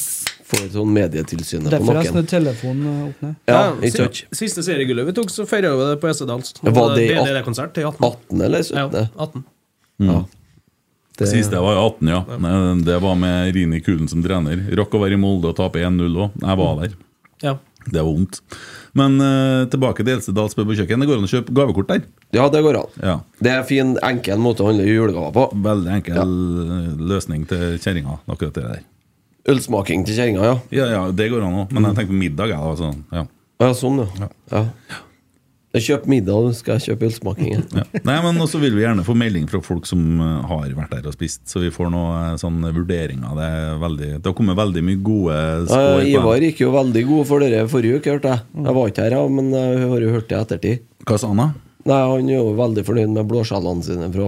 Får 0.53 0.69
sånn 0.75 0.93
Medietilsynet 0.93 1.65
på 1.67 1.73
Derfor 1.73 1.99
jeg 1.99 2.11
snudd 2.13 2.29
telefonen 2.29 3.01
opp 3.07 3.25
ned. 3.25 3.35
Ja, 3.49 3.57
Ja, 3.57 3.73
ikke 3.81 4.03
sant? 4.03 4.21
Siste 4.37 4.63
seriegullet 4.65 5.09
vi 5.09 5.15
tok, 5.17 5.33
så 5.33 5.47
feira 5.49 5.73
vi 5.73 5.89
det 5.89 5.97
på 6.03 6.11
Esedals. 6.11 6.53
Var 6.61 6.95
det 6.95 7.07
i 7.07 7.11
at- 7.15 7.27
DDD-konsert 7.27 7.77
i 7.81 7.83
18. 7.89 8.05
18 8.09 8.41
eller 8.47 8.63
Ja, 8.69 8.87
17? 8.89 9.09
18. 9.17 9.45
Ja. 10.03 10.23
Det, 11.17 11.27
Siste 11.29 11.59
var 11.61 11.75
jo 11.75 11.81
18, 11.87 12.07
ja. 12.09 12.21
Det 12.83 13.01
var 13.01 13.15
med 13.15 13.53
Rini 13.53 13.81
Kulen 13.85 14.07
som 14.09 14.23
trener. 14.23 14.63
Rakk 14.73 14.95
å 14.97 15.01
være 15.03 15.13
i 15.13 15.21
Molde 15.21 15.51
og 15.51 15.57
tape 15.59 15.83
1-0 15.83 16.09
òg. 16.09 16.31
Jeg 16.41 16.57
var 16.57 16.79
der. 16.81 16.95
Ja. 17.43 17.57
Det 17.85 17.99
var 17.99 18.07
vondt. 18.07 18.39
Men 18.97 19.19
uh, 19.21 19.65
tilbake 19.69 20.05
til 20.05 20.15
Elsedals 20.15 20.55
kjøkken. 20.55 21.01
Det 21.03 21.09
går 21.09 21.19
an 21.19 21.27
å 21.27 21.31
kjøpe 21.31 21.53
gavekort 21.53 21.87
der. 21.91 22.01
ja, 22.31 22.47
det 22.49 22.63
går 22.63 22.79
an. 22.79 22.97
Ja. 23.01 23.19
Det 23.39 23.51
er 23.51 23.59
en 23.59 23.67
fin, 23.69 23.93
enkel 24.01 24.41
måte 24.41 24.63
å 24.63 24.71
handle 24.71 24.87
julegaver 24.87 25.33
på. 25.35 25.45
Veldig 25.65 25.91
enkel 25.99 26.15
ja. 26.15 26.25
løsning 27.13 27.45
til 27.49 27.77
kjerringa, 27.77 28.19
akkurat 28.25 28.57
det 28.57 28.63
der. 28.63 28.81
Ølsmaking 29.49 30.05
til 30.07 30.15
kjerringa, 30.15 30.43
ja. 30.47 30.59
Ja, 30.71 30.85
ja, 30.93 31.07
det 31.11 31.31
går 31.33 31.41
an 31.43 31.63
òg. 31.65 31.73
Men 31.75 31.89
jeg 31.89 31.97
tenker 31.97 32.13
på 32.13 32.19
middag. 32.21 32.53
Jeg, 32.53 32.59
altså. 32.63 32.93
ja. 33.11 33.25
Ja, 33.63 33.73
sånn, 33.77 33.99
ja. 34.19 34.29
ja. 34.51 34.61
Kjøper 35.73 36.09
middag, 36.11 36.47
så 36.53 36.59
skal 36.61 36.79
kjøpe 36.83 37.07
ølsmaking. 37.09 37.53
ja. 37.57 37.61
Ja. 37.81 38.01
Nei, 38.05 38.15
men 38.23 38.39
også 38.43 38.59
vil 38.61 38.75
vi 38.77 38.83
gjerne 38.85 39.03
få 39.07 39.15
melding 39.17 39.47
fra 39.49 39.59
folk 39.65 39.87
som 39.89 39.99
eh, 40.21 40.45
har 40.49 40.71
vært 40.77 40.93
der 40.93 41.09
og 41.09 41.15
spist, 41.15 41.41
så 41.49 41.59
vi 41.63 41.71
får 41.73 41.89
noen 41.91 42.39
sånne 42.39 42.71
vurderinger. 42.75 43.33
Det, 43.39 43.49
veldig, 43.81 44.09
det 44.19 44.29
har 44.29 44.35
kommet 44.37 44.59
veldig 44.59 44.83
mye 44.85 45.01
gode 45.03 45.35
Ja, 45.35 45.65
skår 45.67 45.89
på 45.97 46.07
Ivar 46.13 46.45
gikk 46.47 46.61
jo 46.63 46.71
veldig 46.77 47.03
god 47.09 47.29
for 47.31 47.43
dere 47.43 47.65
forrige 47.71 47.99
uke, 47.99 48.15
hørte 48.15 48.35
jeg. 48.35 48.45
Jeg 48.67 48.77
var 48.79 48.91
ikke 48.93 49.07
her, 49.07 49.17
ja, 49.17 49.23
men 49.39 49.51
jeg 49.57 49.91
har 49.95 50.05
jo 50.07 50.13
hørt 50.15 50.29
det 50.29 50.37
i 50.37 50.41
ettertid. 50.45 50.87
Hva 51.09 51.19
sa 51.19 51.31
han 51.33 51.41
da? 51.43 51.49
Nei, 51.85 51.99
Han 52.07 52.29
er 52.31 52.37
jo 52.37 52.53
veldig 52.55 52.83
fornøyd 52.87 53.09
med 53.11 53.27
blåskjellene 53.27 53.83
sine 53.83 54.07
fra 54.13 54.27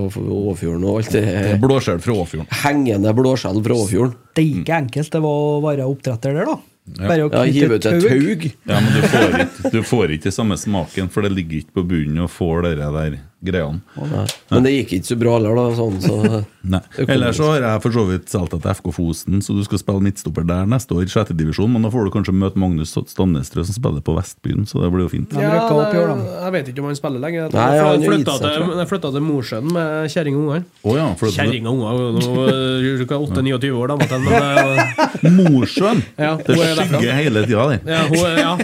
Åfjorden 0.52 0.84
og 0.90 0.98
alt 0.99 1.11
det 1.15 1.60
Blåskjell 1.64 2.02
fra 2.03 2.15
Åfjorden. 2.26 2.48
hengende 2.65 3.14
blåskjell 3.15 3.61
fra 3.64 3.77
Åfjorden. 3.86 4.15
Det 4.36 4.44
er 4.44 4.57
ikke 4.61 4.80
enkelt 4.84 5.11
det 5.15 5.22
var 5.23 5.44
å 5.45 5.60
være 5.64 5.86
oppdretter 5.88 6.36
der, 6.36 6.49
da. 6.52 6.57
Bare 6.99 7.23
å 7.26 7.30
Ja, 7.34 7.45
knytte 7.48 7.53
Hive 7.56 7.77
ut 7.80 7.86
et 7.90 8.03
taug. 8.03 8.44
Ja, 8.69 8.80
men 8.84 8.91
du 8.94 9.07
får, 9.10 9.32
ikke, 9.40 9.72
du 9.73 9.80
får 9.90 10.11
ikke 10.19 10.32
samme 10.36 10.57
smaken, 10.60 11.07
for 11.10 11.26
det 11.26 11.32
ligger 11.34 11.64
ikke 11.64 11.80
på 11.80 11.86
bunnen 11.90 12.19
og 12.27 12.30
får 12.30 12.68
dere 12.68 12.91
der 12.94 13.15
greiene. 13.45 13.82
Nei. 13.99 14.26
Men 14.52 14.64
det 14.66 14.72
gikk 14.74 14.94
ikke 14.99 15.10
så 15.12 15.18
bra 15.20 15.34
heller, 15.38 15.57
da. 15.60 15.66
Sånn, 15.78 15.98
så 16.02 16.41
Nei. 16.76 16.80
Ellers 17.06 17.38
så 17.38 17.52
har 17.52 17.62
jeg 17.62 17.82
for 17.84 17.94
så 17.94 18.03
vidt 18.10 18.32
solgt 18.32 18.56
deg 18.56 18.64
til 18.64 18.72
FK 18.80 18.88
Fosen, 18.95 19.41
så 19.45 19.53
du 19.53 19.62
skal 19.68 19.82
spille 19.82 20.02
midtstopper 20.02 20.48
der 20.49 20.66
neste 20.70 20.95
år, 20.98 21.06
sjette 21.12 21.36
divisjon. 21.38 21.70
Men 21.76 21.86
da 21.86 21.91
får 21.94 22.07
du 22.07 22.14
kanskje 22.16 22.34
møte 22.34 22.57
Magnus 22.62 22.95
Stamnestrø, 22.95 23.66
som 23.68 23.78
spiller 23.78 24.02
på 24.06 24.16
Vestbyen, 24.18 24.66
så 24.70 24.82
det 24.82 24.90
blir 24.95 25.06
jo 25.06 25.12
fint. 25.14 25.36
Ja, 25.38 25.52
i 25.52 25.70
da. 25.70 26.16
jeg 26.48 26.56
vet 26.56 26.72
ikke 26.72 26.82
om 26.82 26.90
han 26.90 26.98
spiller 26.98 27.22
lenger. 27.22 27.53
Nei, 27.53 27.68
han 27.78 28.02
jeg 28.02 28.10
flytta 28.10 28.38
seg, 28.40 28.48
til, 28.48 28.66
jeg. 28.66 28.80
jeg 28.82 28.90
flytta 28.94 29.12
til 29.18 29.26
Mosjøen 29.28 29.70
med 29.76 30.10
kjerring 30.16 30.40
og 30.40 30.45
unger. 30.48 30.66
Oh, 30.86 30.95
ja, 30.98 31.07
Kjerring 31.22 31.70
og 31.70 31.78
unger 31.78 32.02
nå 32.16 32.48
er 32.49 33.06
du 33.06 33.06
8-29 33.06 33.72
år, 33.76 33.94
da, 33.94 33.98
men 34.02 34.28
eh, 34.40 35.30
Mosjøen! 35.38 36.02
Ja, 36.18 36.34
det 36.41 36.57
er 36.62 36.82
skygger 36.82 37.18
hele 37.20 37.45
tida 37.45 37.68
det. 37.74 37.80
ja, 37.90 38.02
hun, 38.10 38.22
er- 38.26 38.41
ja. 38.41 38.56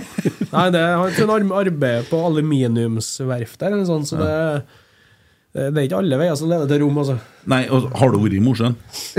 Nei, 0.51 0.65
det 0.73 0.81
har 0.83 1.13
kun 1.15 1.29
arm- 1.31 1.53
arbeid 1.55 2.09
på 2.09 2.19
aluminiumsverft 2.27 3.59
der, 3.61 3.75
eller 3.77 3.87
sånn, 3.87 4.03
så 4.07 4.19
det, 4.19 4.33
det 5.51 5.69
er 5.81 5.87
ikke 5.87 5.97
alle 5.99 6.19
veier 6.21 6.37
som 6.39 6.47
leder 6.51 6.69
til 6.71 6.83
Rom, 6.85 6.99
altså. 7.01 7.17
Nei, 7.51 7.63
og 7.73 7.89
Har 7.99 8.13
du 8.13 8.19
vært 8.23 8.37
i 8.37 8.43
Mosjøen? 8.43 8.75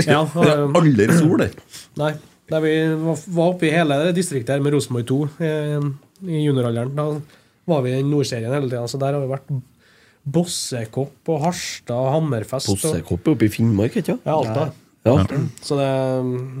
Ja, 0.07 0.23
Det 0.33 0.47
er 0.49 0.63
aldri 0.79 1.07
sol 1.19 1.35
der. 1.43 1.53
Nei. 2.01 2.13
Der 2.51 2.59
vi 2.63 2.71
var 3.37 3.45
oppe 3.53 3.69
i 3.69 3.71
hele 3.71 3.97
distriktet 4.15 4.51
her 4.57 4.63
med 4.65 4.73
Rosenborg 4.75 5.05
2 5.07 5.19
i, 5.47 5.51
i 6.27 6.41
junioralderen. 6.43 6.91
Da 6.97 7.05
var 7.71 7.85
vi 7.85 7.93
i 7.95 8.01
nordserien 8.03 8.51
hele 8.51 8.67
tida. 8.67 8.83
Så 8.91 8.99
der 9.01 9.15
har 9.15 9.23
vi 9.23 9.29
vært 9.31 9.53
Bossekopp 10.23 11.29
og 11.33 11.41
Harstad 11.43 11.95
og 11.99 12.11
Hammerfest. 12.17 12.69
Bossekopp 12.71 13.27
er 13.27 13.35
oppe 13.35 13.47
i 13.47 13.51
Finnmark, 13.51 13.95
ikke 13.99 14.15
sant? 14.15 14.27
ja, 14.27 14.35
Alta. 14.39 14.69
Ja. 15.03 15.17
Så 15.63 15.75
det 15.75 15.87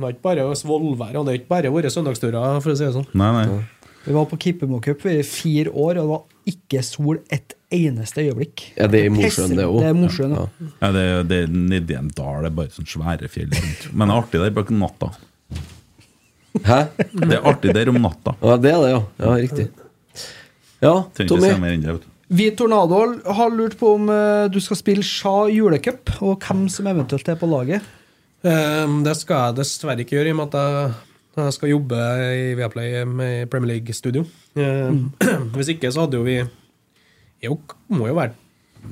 var 0.03 0.11
ikke 0.11 0.25
bare 0.25 0.47
Svolvær, 0.59 1.15
og 1.15 1.25
det 1.27 1.31
er 1.33 1.39
ikke 1.39 1.51
bare 1.53 1.71
våre 1.71 1.91
søndagsturer, 1.93 2.59
for 2.63 2.73
å 2.73 2.75
si 2.75 2.83
det 2.83 2.91
sånn. 2.95 3.07
Nei, 3.15 3.29
nei. 3.37 3.61
Vi 4.03 4.15
var 4.17 4.27
på 4.27 4.39
Kippemo 4.45 4.81
Cup 4.83 5.05
i 5.07 5.21
fire 5.23 5.71
år, 5.71 6.01
og 6.01 6.01
det 6.01 6.09
var 6.09 6.23
ikke 6.49 6.81
sol 6.85 7.19
et 7.33 7.55
eneste 7.73 8.23
øyeblikk. 8.23 8.65
Ja, 8.77 8.87
det 8.91 9.05
i 9.07 9.11
Mosjøen, 9.13 9.55
det 9.57 9.67
òg? 9.67 9.79
Det 9.81 9.89
er 9.89 9.97
Mosjøen, 9.97 10.35
ja. 10.37 10.47
Ja, 10.81 10.89
det, 10.95 11.05
det 11.29 11.39
er 11.45 11.53
nedi 11.53 11.97
en 11.97 12.09
dal, 12.13 12.43
det 12.45 12.51
er 12.51 12.57
bare 12.61 12.73
sånn 12.75 12.89
svære 12.89 13.29
fjell 13.31 13.53
rundt. 13.53 13.87
Men 13.91 14.09
det 14.11 14.15
er 14.15 14.23
artig 14.23 14.43
der 14.43 14.55
på 14.57 14.65
natta. 14.77 15.11
Hæ? 16.63 16.79
Det 17.13 17.31
er 17.37 17.47
artig 17.49 17.73
der 17.75 17.89
om 17.93 18.01
natta. 18.03 18.35
Ja, 18.43 18.57
det 18.61 18.73
er 18.73 18.83
det, 18.83 18.91
ja. 18.93 19.03
Ja, 19.23 19.37
Riktig. 19.41 19.69
Ja, 20.83 20.95
Tommy. 21.15 21.99
Vi 22.33 22.49
Tornado 22.57 22.99
har 23.37 23.51
lurt 23.53 23.75
på 23.79 23.93
om 23.95 24.09
eh, 24.09 24.45
du 24.51 24.59
skal 24.63 24.79
spille 24.79 25.05
Sja 25.05 25.47
julecup, 25.53 26.11
og 26.25 26.43
hvem 26.43 26.65
som 26.71 26.87
eventuelt 26.89 27.29
er 27.29 27.37
på 27.39 27.49
laget. 27.49 27.85
Um, 28.43 29.03
Det 29.05 29.15
skal 29.21 29.49
jeg 29.49 29.57
dessverre 29.61 30.03
ikke 30.03 30.17
gjøre, 30.17 30.31
i 30.31 30.35
og 30.35 30.39
med 30.41 30.55
at 30.55 30.59
jeg, 30.59 30.95
jeg 31.33 31.53
skal 31.55 31.71
jobbe 31.71 31.97
i 31.97 32.53
Viaplay 32.57 33.03
med 33.09 33.49
Premier 33.49 33.75
League-studio. 33.75 34.25
Mm. 34.53 34.99
Hvis 35.55 35.71
ikke 35.73 35.89
så 35.93 36.05
hadde 36.05 36.19
jo 36.19 36.25
vi 36.27 36.37
jo, 37.43 37.57
må 37.91 38.07
jo 38.07 38.15
være 38.15 38.35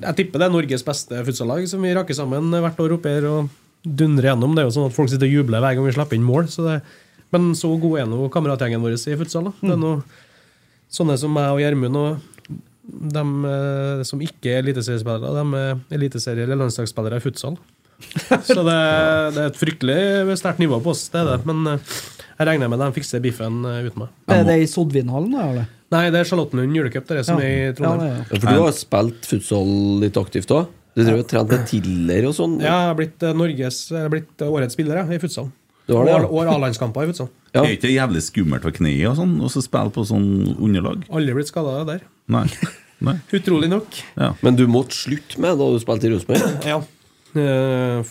Jeg 0.01 0.17
tipper 0.17 0.41
det 0.41 0.47
er 0.47 0.53
Norges 0.55 0.83
beste 0.83 1.21
futsallag 1.27 1.67
som 1.69 1.83
vi 1.85 1.93
raker 1.95 2.17
sammen 2.17 2.49
hvert 2.51 2.81
år 2.81 2.97
oppe 2.97 3.13
her 3.13 3.27
og 3.29 3.51
dundrer 3.85 4.31
gjennom. 4.31 4.55
Det 4.55 4.63
er 4.63 4.69
jo 4.69 4.75
sånn 4.75 4.89
at 4.89 4.95
folk 4.95 5.11
sitter 5.11 5.29
og 5.29 5.37
jubler 5.39 5.63
hver 5.63 5.77
gang 5.77 5.87
vi 5.87 5.93
slipper 5.95 6.17
inn 6.17 6.25
mål, 6.27 6.49
så 6.51 6.65
det 6.67 6.81
Men 7.31 7.53
så 7.55 7.69
god 7.79 7.99
er 8.01 8.09
nå 8.11 8.25
kameratgjengen 8.27 8.81
vår 8.83 8.97
i 8.97 9.15
futsal. 9.15 9.45
da. 9.47 9.53
Det 9.61 9.71
er 9.71 9.79
noe 9.79 10.01
sånne 10.91 11.15
som 11.17 11.31
meg 11.31 11.53
og 11.53 11.61
Gjermund 11.61 11.95
og 11.95 12.57
de 12.91 13.21
eh, 13.47 14.01
som 14.07 14.19
ikke 14.19 14.51
er 14.51 14.63
eliteseriespillere, 14.65 15.31
de 15.37 15.59
er 15.61 15.97
eliteserie- 15.97 16.43
eller 16.43 16.59
landslagsspillere 16.59 17.21
i 17.21 17.23
futsal. 17.23 17.55
Så 18.49 18.63
det, 18.65 18.79
det 19.35 19.43
er 19.43 19.47
et 19.47 19.59
fryktelig 19.59 20.37
sterkt 20.41 20.59
nivå 20.59 20.81
på 20.83 20.91
oss, 20.91 21.05
det 21.13 21.21
er 21.21 21.29
det. 21.29 21.37
Men 21.47 21.75
eh, 21.75 21.95
jeg 22.41 22.49
regner 22.49 22.71
med 22.71 22.81
de 22.81 22.89
fikser 22.95 23.21
biffen 23.23 23.61
eh, 23.69 23.85
uten 23.85 24.03
meg. 24.03 24.11
Er 24.33 24.43
det 24.47 24.57
i 24.63 24.67
Sodvinhallen, 24.69 25.31
da? 25.35 25.47
eller? 25.53 25.69
Nei, 25.91 26.05
det 26.13 26.21
er 26.21 26.27
Charlottenlund 26.29 26.77
julecup, 26.77 27.07
det 27.07 27.13
er 27.13 27.19
det 27.19 27.25
som 27.27 27.41
er 27.43 27.49
i 27.51 27.71
Trondheim. 27.77 28.13
er 28.15 28.21
det. 28.21 28.27
Ja, 28.31 28.39
for 28.39 28.47
du 28.47 28.61
har 28.63 28.75
spilt 28.77 29.27
futsal 29.27 29.73
litt 30.01 30.19
aktivt 30.21 30.53
òg? 30.55 30.69
Du 30.95 31.01
drev 31.03 31.21
og 31.21 31.27
trente 31.31 31.55
med 31.55 31.67
Tiller 31.69 32.27
og 32.27 32.35
sånn? 32.35 32.57
Ja, 32.59 32.71
jeg 32.71 32.89
har 32.89 32.95
blitt, 32.99 33.23
eh, 33.23 33.35
Norges, 33.37 33.81
jeg 33.91 33.99
har 34.03 34.11
blitt 34.11 34.43
eh, 34.43 34.53
årets 34.55 34.75
spiller 34.75 35.01
jeg, 35.01 35.19
i 35.19 35.21
futsal. 35.23 35.51
Du 35.87 35.93
har 35.97 36.07
det, 36.07 36.13
ja. 36.15 36.21
År 36.27 36.47
og 36.47 36.53
A-landskamper 36.55 37.05
i 37.05 37.11
futsal. 37.11 37.29
Ja. 37.51 37.65
Er 37.65 37.75
ikke 37.75 37.89
det 37.89 37.93
jævlig 37.97 38.23
skummelt 38.23 38.65
for 38.67 38.75
kneet 38.75 39.09
og 39.11 39.19
sånn, 39.19 39.35
og 39.43 39.51
så 39.51 39.63
spille 39.63 39.91
på 39.95 40.07
sånn 40.07 40.29
underlag? 40.55 41.03
Aldri 41.11 41.35
blitt 41.35 41.51
skada 41.51 41.81
der. 41.87 42.03
Nei. 42.31 42.45
Nei. 43.03 43.17
Utrolig 43.37 43.71
nok. 43.71 44.01
Ja. 44.15 44.31
Men 44.45 44.59
du 44.59 44.65
måtte 44.71 44.95
slutte 44.95 45.39
med 45.43 45.59
da 45.59 45.69
du 45.73 45.79
spilte 45.83 46.07
i 46.07 46.13
Rosenborg? 46.15 46.67
Ja. 46.67 46.79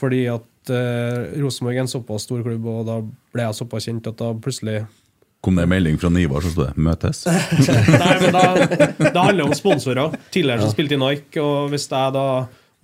Fordi 0.01 0.23
at 0.33 0.50
eh, 0.75 1.37
Rosenborg 1.43 1.77
er 1.77 1.85
en 1.85 1.91
såpass 1.91 2.27
stor 2.29 2.43
klubb, 2.47 2.67
og 2.71 2.87
da 2.89 3.01
ble 3.35 3.47
jeg 3.47 3.59
såpass 3.61 3.89
kjent 3.89 4.11
at 4.11 4.19
da 4.21 4.33
plutselig 4.39 4.83
Kom 5.41 5.57
det 5.57 5.65
en 5.65 5.71
melding 5.73 5.97
fra 5.97 6.11
Nivar 6.13 6.45
så 6.45 6.51
sto 6.53 6.67
det 6.67 6.75
'møtes'? 6.77 7.23
Nei, 8.03 8.17
men 8.21 8.35
da, 8.35 8.43
Det 9.01 9.15
handler 9.17 9.47
om 9.47 9.55
sponsorer. 9.57 10.19
Tidligere 10.29 10.67
så 10.67 10.75
spilte 10.75 10.99
i 10.99 11.01
Nike, 11.01 11.41
og 11.41 11.71
hvis 11.73 11.87
jeg 11.89 12.13
da 12.13 12.25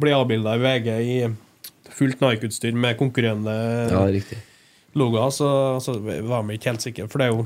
ble 0.01 0.15
avbilda 0.17 0.55
i 0.57 0.63
VG 0.63 0.89
i 1.05 1.19
fullt 1.97 2.23
Nike-utstyr 2.25 2.73
med 2.73 2.97
konkurrerende 2.97 3.57
Ja, 3.93 4.07
logoer, 4.97 5.29
så, 5.37 5.51
så 5.85 5.99
var 6.01 6.47
vi 6.49 6.57
ikke 6.57 6.73
helt 6.73 6.85
sikre. 6.85 7.09
For 7.13 7.21
det 7.21 7.29
er 7.29 7.35
jo 7.35 7.45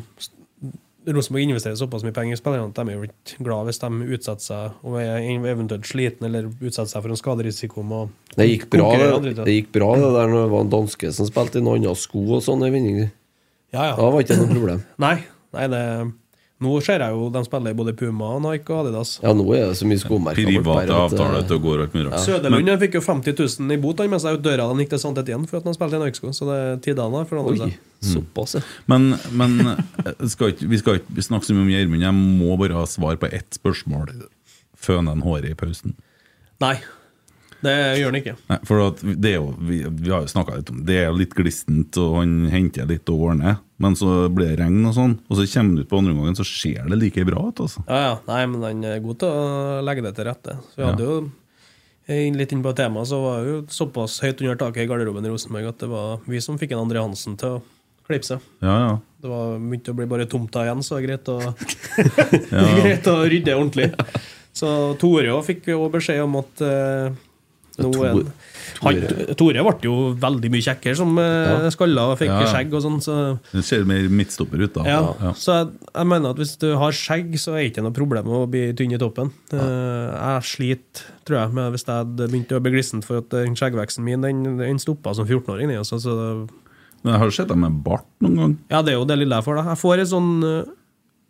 Rosenborg 1.08 1.46
investerer 1.46 1.78
såpass 1.80 2.02
mye 2.04 2.12
penger 2.12 2.36
i 2.36 2.38
spillerne 2.38 2.68
at 2.68 2.76
de 2.76 2.92
er 2.92 2.98
jo 2.98 3.06
ikke 3.06 3.44
glad 3.46 3.68
hvis 3.68 3.80
de 3.80 3.88
utsetter 4.16 4.44
seg 4.44 4.82
og 4.84 4.98
er 5.00 5.24
eventuelt 5.48 5.88
sliten 5.88 6.26
eller 6.28 6.50
utsetter 6.50 6.90
seg 6.92 7.04
for 7.06 7.14
en 7.14 7.20
skaderisiko. 7.20 7.84
Det 8.34 8.48
gikk 8.50 8.66
bra 8.74 8.90
det, 9.00 9.32
det 9.40 9.54
gikk 9.54 9.72
bra 9.78 9.94
det 9.96 10.10
der 10.18 10.32
når 10.32 10.44
det 10.44 10.52
var 10.52 10.66
en 10.66 10.74
danske 10.76 11.12
som 11.16 11.28
spilte 11.30 11.62
i 11.62 11.64
noen 11.64 11.80
andre 11.80 11.96
sko 11.96 12.26
og 12.36 12.44
sånn 12.44 12.66
i 12.68 12.72
vinning. 12.74 13.00
Ja, 13.72 13.92
ja. 13.92 13.94
Da 13.96 14.10
var 14.10 14.20
ikke 14.20 14.36
det 14.36 14.44
noe 14.44 14.52
problem. 14.58 14.82
Nei, 15.00 15.14
nei 15.56 15.66
det, 15.72 15.82
nå 16.60 16.74
ser 16.84 17.00
jeg 17.00 17.16
jo 17.16 17.28
de 17.32 17.40
spiller 17.46 17.76
både 17.76 17.94
Puma, 17.96 18.34
Nike 18.44 18.72
og 18.74 18.82
Adidas. 18.84 19.14
Ja, 19.22 19.32
nå 19.36 19.46
er 19.56 19.70
det 19.70 19.78
så 19.78 19.86
mye 19.88 20.00
skomerker. 20.02 20.50
Private 20.50 20.98
avtaler 21.06 21.38
eh, 21.38 21.46
til 21.48 21.56
å 21.56 21.62
gå 21.64 21.76
alt 21.78 21.94
mulig 21.96 22.10
rart. 22.10 22.24
Søderlund 22.26 22.72
han 22.72 22.82
fikk 22.82 22.98
jo 22.98 23.02
50 23.06 23.38
000 23.64 23.76
i 23.76 23.78
bot 23.80 24.02
mens 24.12 24.26
jeg 24.28 24.36
ut 24.36 24.44
døra 24.44 24.66
da 24.66 24.68
han 24.74 24.82
gikk 24.84 24.92
til 24.92 25.00
Sant 25.00 25.20
Etienne 25.22 25.48
for 25.48 25.60
at 25.62 25.70
han 25.70 25.76
spilte 25.78 25.96
i 25.96 26.02
Nike-sko. 26.04 26.34
Så 26.36 26.48
det 26.50 26.58
er 26.60 26.82
tidene 26.84 27.22
har 27.22 27.30
forandret 27.30 27.64
Oi, 27.64 27.70
seg. 27.72 28.12
såpass, 28.12 28.58
ja. 28.58 28.62
Men, 28.92 29.14
men 29.32 29.56
eh, 29.72 30.12
skal 30.28 30.52
ikke, 30.52 30.68
vi 30.68 30.82
skal 30.82 31.00
ikke 31.00 31.24
snakke 31.30 31.48
så 31.48 31.56
mye 31.56 31.64
om 31.64 31.72
Gjermund. 31.72 32.04
Jeg 32.04 32.18
må 32.44 32.60
bare 32.60 32.76
ha 32.76 32.84
svar 32.90 33.16
på 33.22 33.32
ett 33.32 33.56
spørsmål. 33.56 34.12
Føner 34.80 35.16
han 35.16 35.24
håret 35.24 35.54
i 35.54 35.56
pausen? 35.56 35.96
Nei, 36.60 36.76
det 37.64 37.74
gjør 38.00 38.10
han 38.10 38.18
ikke. 38.20 38.34
Nei, 38.50 38.58
for 38.68 38.82
at 38.86 39.00
det 39.04 39.32
er 39.34 39.36
jo, 39.38 39.50
vi, 39.68 39.80
vi 39.84 40.12
har 40.12 40.22
jo 40.24 40.30
snakka 40.32 40.58
litt 40.60 40.70
om 40.72 40.78
det. 40.88 40.96
er 41.00 41.10
jo 41.10 41.18
litt 41.20 41.34
glistent, 41.36 41.98
og 42.00 42.20
han 42.20 42.36
henter 42.52 42.88
litt 42.88 43.10
og 43.12 43.26
ordner. 43.30 43.58
Men 43.80 43.96
så 43.96 44.28
blir 44.32 44.52
det 44.52 44.60
regn, 44.60 44.80
og 44.84 44.92
sånn 44.92 45.14
Og 45.30 45.38
så 45.38 45.46
kommer 45.54 45.70
han 45.78 45.84
ut 45.84 45.88
på 45.88 46.00
andre 46.00 46.12
omgangen, 46.12 46.36
så 46.36 46.44
ser 46.44 46.88
det 46.88 46.98
like 47.00 47.24
bra 47.28 47.46
ut. 47.48 47.60
altså 47.64 47.84
Ja, 47.86 48.00
ja. 48.04 48.14
Nei, 48.28 48.40
men 48.52 48.64
han 48.66 48.84
er 48.84 49.04
god 49.04 49.20
til 49.22 49.32
å 49.32 49.80
legge 49.86 50.04
det 50.04 50.14
til 50.18 50.28
rette. 50.28 50.56
Så 50.72 50.80
vi 50.82 50.88
hadde 50.88 51.06
jo 51.06 51.14
eh, 52.10 52.26
Litt 52.36 52.52
inn 52.56 52.64
på 52.64 52.74
temaet, 52.76 53.08
så 53.08 53.20
var 53.24 53.44
det 53.44 53.54
jo 53.54 53.60
såpass 53.72 54.18
høyt 54.24 54.42
under 54.44 54.58
taket 54.60 54.84
i 54.84 54.90
garderoben 54.90 55.24
i 55.24 55.32
Rosenborg 55.32 55.70
at 55.72 55.84
det 55.84 55.88
var 55.92 56.18
vi 56.28 56.42
som 56.44 56.58
fikk 56.60 56.74
en 56.76 56.84
André 56.84 57.00
Hansen 57.04 57.38
til 57.40 57.56
å 57.56 57.62
klippe 58.10 58.26
seg. 58.26 58.44
Ja, 58.64 58.76
ja. 58.84 58.92
Det 59.22 59.30
var 59.30 59.56
begynte 59.60 59.92
å 59.92 59.96
bli 60.00 60.08
bare 60.10 60.26
tomt 60.28 60.50
da 60.52 60.64
igjen, 60.66 60.80
så 60.84 60.96
det 60.96 61.00
var 61.00 61.08
greit 61.08 61.28
å, 61.30 61.38
greit 62.82 63.10
å 63.12 63.16
rydde 63.30 63.56
ordentlig. 63.56 63.90
Så 64.60 64.66
Tore 64.98 65.30
også 65.30 65.46
fikk 65.52 65.68
jo 65.70 65.84
beskjed 65.92 66.24
om 66.24 66.32
at 66.40 66.62
eh, 66.66 67.12
nå 67.82 67.90
Tore- 67.92 68.32
han, 68.80 69.34
Tore 69.36 69.62
ble 69.66 69.72
jo 69.84 69.94
veldig 70.20 70.50
mye 70.54 70.64
kjekkere 70.64 70.96
som 70.96 71.16
ja. 71.20 71.68
skalla 71.74 72.04
og 72.12 72.18
fikk 72.20 72.30
Ja. 72.30 72.46
skjegg 72.52 72.72
og 72.78 72.82
sånn. 72.84 72.98
Så, 73.04 73.16
Det 73.52 73.64
ser 73.66 73.84
mer 73.88 74.06
midtstopper 74.08 74.62
ut, 74.62 74.72
da. 74.78 74.84
ja. 74.88 75.00
Ja. 75.20 75.32
så 75.36 75.56
jeg, 75.58 75.72
jeg 75.94 76.06
mener 76.12 76.30
at 76.30 76.40
hvis 76.40 76.54
du 76.62 76.68
har 76.80 76.92
skjegg, 76.96 77.34
så 77.42 77.52
er 77.56 77.64
det 77.64 77.72
ikke 77.72 77.84
noe 77.84 77.96
problem 77.96 78.30
å 78.30 78.44
bli 78.50 78.72
tynn 78.78 78.94
i 78.94 79.00
toppen. 79.00 79.32
Eh, 79.52 79.58
jeg 80.14 80.46
sliter, 80.52 81.04
tror 81.28 81.40
jeg, 81.42 81.52
med 81.58 81.72
hvis 81.74 81.84
jeg 81.86 81.94
hadde 81.98 82.30
begynt 82.30 82.54
å 82.56 82.62
bli 82.64 82.72
glissen 82.78 83.02
for 83.04 83.18
at 83.24 83.28
skjeggveksten 83.58 84.04
min 84.06 84.20
den, 84.24 84.42
den 84.62 84.78
stoppa 84.82 85.14
som 85.14 85.26
14-åring. 85.28 85.68
den, 85.68 85.78
Altså, 85.82 85.98
så 86.00 86.48
Men 87.02 87.14
jeg 87.14 87.20
har 87.24 87.30
sett 87.30 87.48
deg 87.48 87.56
med 87.58 87.82
bart 87.84 88.06
noen 88.20 88.36
gang. 88.36 88.58
ja, 88.70 88.82
det 88.82 88.94
er 88.94 88.98
jo 89.00 89.04
det 89.08 89.18
lille 89.18 89.34
jeg 89.34 89.44
får. 89.44 89.56
da 89.64 89.68
Jeg 89.74 89.78
får 89.82 89.98
et 90.04 90.08
sånn 90.14 90.32
eh, 90.44 90.64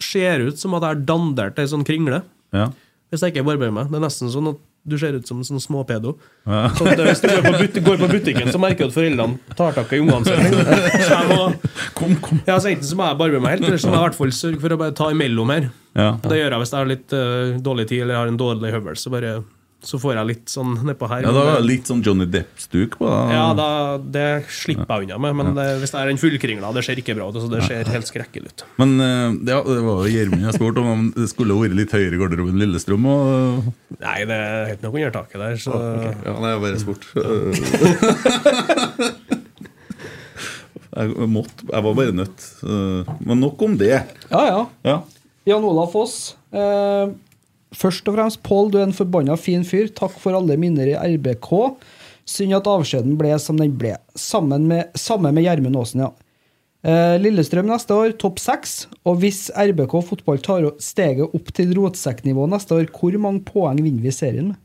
Ser 0.01 0.41
ut 0.47 0.57
som 0.57 0.73
at 0.75 0.81
jeg 0.83 0.95
har 0.95 1.03
dandert 1.05 1.59
ei 1.61 1.67
sånn 1.69 1.85
kringle. 1.85 2.23
Ja. 2.57 2.71
Hvis 3.13 3.21
jeg 3.21 3.35
ikke 3.35 3.45
barberer 3.45 3.73
meg. 3.75 3.91
Det 3.91 3.99
er 3.99 4.07
nesten 4.07 4.31
sånn 4.33 4.49
at 4.55 4.57
du 4.85 4.97
ser 4.99 5.13
ut 5.19 5.29
som 5.29 5.41
en 5.43 5.47
sånn 5.47 5.61
småpedo. 5.61 6.15
Ja. 6.49 6.63
Så 6.77 6.87
hvis 6.89 7.21
du 7.21 7.29
går 7.29 7.43
på, 7.45 7.53
but 7.61 7.79
går 7.85 7.99
på 8.01 8.09
butikken, 8.15 8.49
så 8.53 8.61
merker 8.63 8.87
du 8.87 8.91
at 8.91 8.97
foreldrene 8.97 9.57
tar 9.59 9.77
tak 9.77 9.93
i 9.93 10.01
ungene 10.01 10.25
sine. 10.25 10.65
Så 11.05 11.11
jeg 11.13 11.29
må, 11.29 11.49
Kom, 11.99 12.15
kom. 12.25 12.41
ja, 12.49 12.57
så 12.57 12.73
enten 12.73 12.89
så 12.89 12.97
må 12.99 13.09
jeg 13.11 13.19
barbere 13.21 13.43
meg 13.45 13.59
helt, 13.59 13.69
eller 13.69 13.83
så 13.83 13.91
må 13.91 13.99
jeg 13.99 14.03
i 14.03 14.09
hvert 14.09 14.19
fall 14.23 14.35
sørge 14.39 14.63
for 14.63 14.75
å 14.77 14.81
bare 14.81 14.97
ta 14.97 15.11
imellom 15.13 15.53
her. 15.53 15.69
Ja. 15.99 16.11
Det 16.25 16.39
gjør 16.39 16.55
jeg 16.55 16.63
hvis 16.63 16.73
jeg 16.73 16.81
har 16.81 16.91
litt 16.91 17.17
uh, 17.17 17.57
dårlig 17.67 17.89
tid 17.91 18.05
eller 18.07 18.21
har 18.23 18.31
en 18.33 18.41
dårlig 18.41 18.73
høvel. 18.77 18.97
Så, 19.01 19.13
bare, 19.13 19.35
så 19.87 19.99
får 20.03 20.15
jeg 20.19 20.27
litt 20.29 20.49
sånn 20.53 20.75
nedpå 20.87 21.09
her. 21.11 21.23
ja, 21.25 21.31
da 21.33 21.59
litt 21.65 21.87
sånn 21.89 22.03
Johnny 22.05 22.27
Depp-stuk 22.29 22.99
på 23.01 23.07
det. 23.09 23.35
Ja, 23.37 23.47
da, 23.57 23.69
det 23.99 24.25
slipper 24.53 25.01
jeg 25.01 25.09
unna 25.11 25.19
med. 25.25 25.33
Men 25.41 25.55
det, 25.57 25.67
hvis 25.83 25.93
det 25.95 26.01
er 26.03 26.11
en 26.13 26.21
fullkringla, 26.21 26.73
det 26.77 26.83
ser 26.87 27.01
ikke 27.01 27.15
bra 27.19 27.29
ut. 27.31 27.37
Altså, 27.41 27.51
det 27.53 27.63
ser 27.69 27.89
helt 27.95 28.09
skrekkelig 28.11 28.53
ut. 28.53 28.65
Men 28.83 28.97
eh, 29.01 29.29
ja, 29.53 29.61
det 29.65 29.79
var 29.87 30.05
jo 30.05 30.11
Gjermund 30.13 30.45
jeg 30.49 30.59
spurte 30.59 30.83
om 30.85 30.91
om 30.95 31.07
det 31.17 31.29
skulle 31.33 31.57
vært 31.61 31.77
litt 31.79 31.93
høyere 31.97 32.15
i 32.17 32.21
garderoben 32.21 32.53
enn 32.57 32.63
Lillestrøm. 32.65 33.05
Og, 33.11 33.71
Nei, 34.01 34.19
det 34.29 34.37
er 34.37 34.69
helt 34.75 34.85
nok 34.85 34.95
under 35.01 35.15
taket 35.17 35.39
der. 35.45 35.57
Så 35.65 35.73
Ja, 35.81 36.35
det 36.37 36.51
er 36.51 36.61
bare 36.67 36.83
spurt. 36.83 37.05
jeg 40.91 41.31
måtte, 41.31 41.65
jeg 41.71 41.85
var 41.87 41.95
bare 42.03 42.15
nødt. 42.21 42.47
Eh, 42.67 43.11
Men 43.27 43.41
nok 43.45 43.63
om 43.63 43.77
det. 43.81 43.95
Ja, 44.31 44.43
ja. 44.51 44.61
Ja. 44.87 44.97
Jan 45.49 45.65
Olav 45.65 45.91
Foss. 45.95 46.37
Eh, 46.53 47.09
først 47.77 48.09
og 48.11 48.17
fremst, 48.17 48.43
Pål, 48.47 48.71
du 48.73 48.81
er 48.81 48.89
en 48.89 48.97
forbanna 48.97 49.37
fin 49.41 49.65
fyr. 49.67 49.91
Takk 49.97 50.17
for 50.23 50.37
alle 50.37 50.57
minner 50.61 50.91
i 50.91 50.97
RBK. 51.17 51.51
Synd 52.31 52.57
at 52.59 52.69
avskjeden 52.71 53.17
ble 53.19 53.35
som 53.43 53.59
den 53.61 53.75
ble. 53.79 53.97
Sammen 54.19 54.69
med, 54.71 54.91
sammen 54.99 55.35
med 55.37 55.47
Gjermund 55.47 55.79
Aasen, 55.81 56.05
ja. 56.07 56.11
Eh, 56.81 57.19
Lillestrøm 57.21 57.69
neste 57.69 57.97
år, 57.97 58.15
topp 58.21 58.41
seks. 58.41 58.85
Og 59.05 59.21
hvis 59.23 59.49
RBK 59.53 59.99
fotball 60.07 60.41
tar 60.45 60.67
steget 60.81 61.37
opp 61.37 61.53
til 61.57 61.75
rotsekknivå 61.77 62.47
neste 62.51 62.79
år, 62.79 62.89
hvor 62.95 63.17
mange 63.21 63.45
poeng 63.45 63.81
vinner 63.83 64.07
vi 64.07 64.15
serien 64.15 64.53
med? 64.53 64.61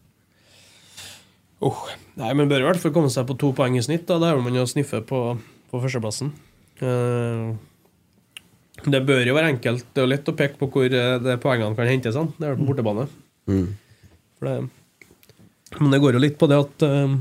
Oh, 1.65 1.85
nei, 2.19 2.33
men 2.37 2.49
bør 2.51 2.61
i 2.61 2.67
hvert 2.67 2.81
fall 2.81 2.93
komme 2.95 3.09
seg 3.11 3.25
på 3.27 3.37
to 3.41 3.51
poeng 3.55 3.77
i 3.79 3.83
snitt. 3.83 4.05
Da, 4.09 4.19
da 4.21 4.31
er 4.31 4.43
man 4.43 4.55
jo 4.55 4.67
sniffe 4.69 5.01
på, 5.07 5.21
på 5.71 5.81
førsteplassen. 5.81 6.33
Eh, 6.83 7.55
det 8.93 9.01
bør 9.07 9.23
jo 9.25 9.35
være 9.37 9.53
enkelt. 9.55 9.85
Det 9.91 10.01
er 10.01 10.05
jo 10.05 10.11
lett 10.11 10.31
å 10.31 10.35
peke 10.37 10.59
på 10.59 10.69
hvor 10.73 10.85
eh, 10.85 11.15
det 11.23 11.37
poengene 11.43 11.77
kan 11.77 11.89
hentes. 11.89 12.15
Sånn. 12.17 12.31
Det 12.37 12.49
er 12.49 12.59
på 12.59 12.67
bortebane. 12.67 13.07
For 13.45 14.49
det, 14.49 14.57
men 15.79 15.91
det 15.91 16.01
går 16.03 16.15
jo 16.15 16.23
litt 16.23 16.37
på 16.39 16.47
det 16.47 16.57
at 16.61 16.83
uh, 16.87 17.15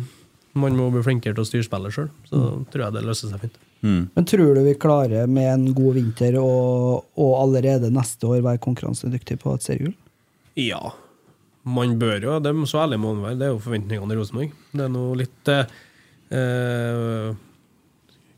man 0.59 0.77
må 0.79 0.89
bli 0.95 1.03
flinkere 1.03 1.35
til 1.35 1.43
å 1.43 1.49
styre 1.49 1.67
spillet 1.67 1.97
sjøl. 1.97 2.11
Så 2.29 2.43
tror 2.73 2.87
jeg 2.87 2.97
det 2.97 3.05
løser 3.07 3.33
seg 3.33 3.47
fint. 3.47 3.61
Men 3.85 4.25
tror 4.25 4.57
du 4.57 4.63
vi 4.65 4.77
klarer 4.81 5.29
med 5.29 5.45
en 5.51 5.65
god 5.77 5.99
vinter 5.99 6.39
og, 6.41 7.05
og 7.21 7.33
allerede 7.37 7.91
neste 7.93 8.31
år 8.31 8.45
være 8.47 8.63
konkurransedyktig 8.65 9.37
på 9.43 9.53
et 9.53 9.67
seriegull? 9.67 9.97
Ja. 10.57 10.95
Man 11.69 11.99
bør 12.01 12.17
jo, 12.17 12.39
det 12.41 12.53
er 12.53 12.63
så 12.71 12.81
ærlig 12.85 13.01
må 13.03 13.13
man 13.13 13.27
være, 13.27 13.39
det 13.41 13.47
er 13.47 13.53
jo 13.53 13.61
forventningene 13.65 14.15
i 14.15 14.19
Rosenborg. 14.21 14.55
Det 14.73 14.87
er 14.87 14.95
noe 14.95 15.19
litt 15.21 15.53
eh, 15.53 15.69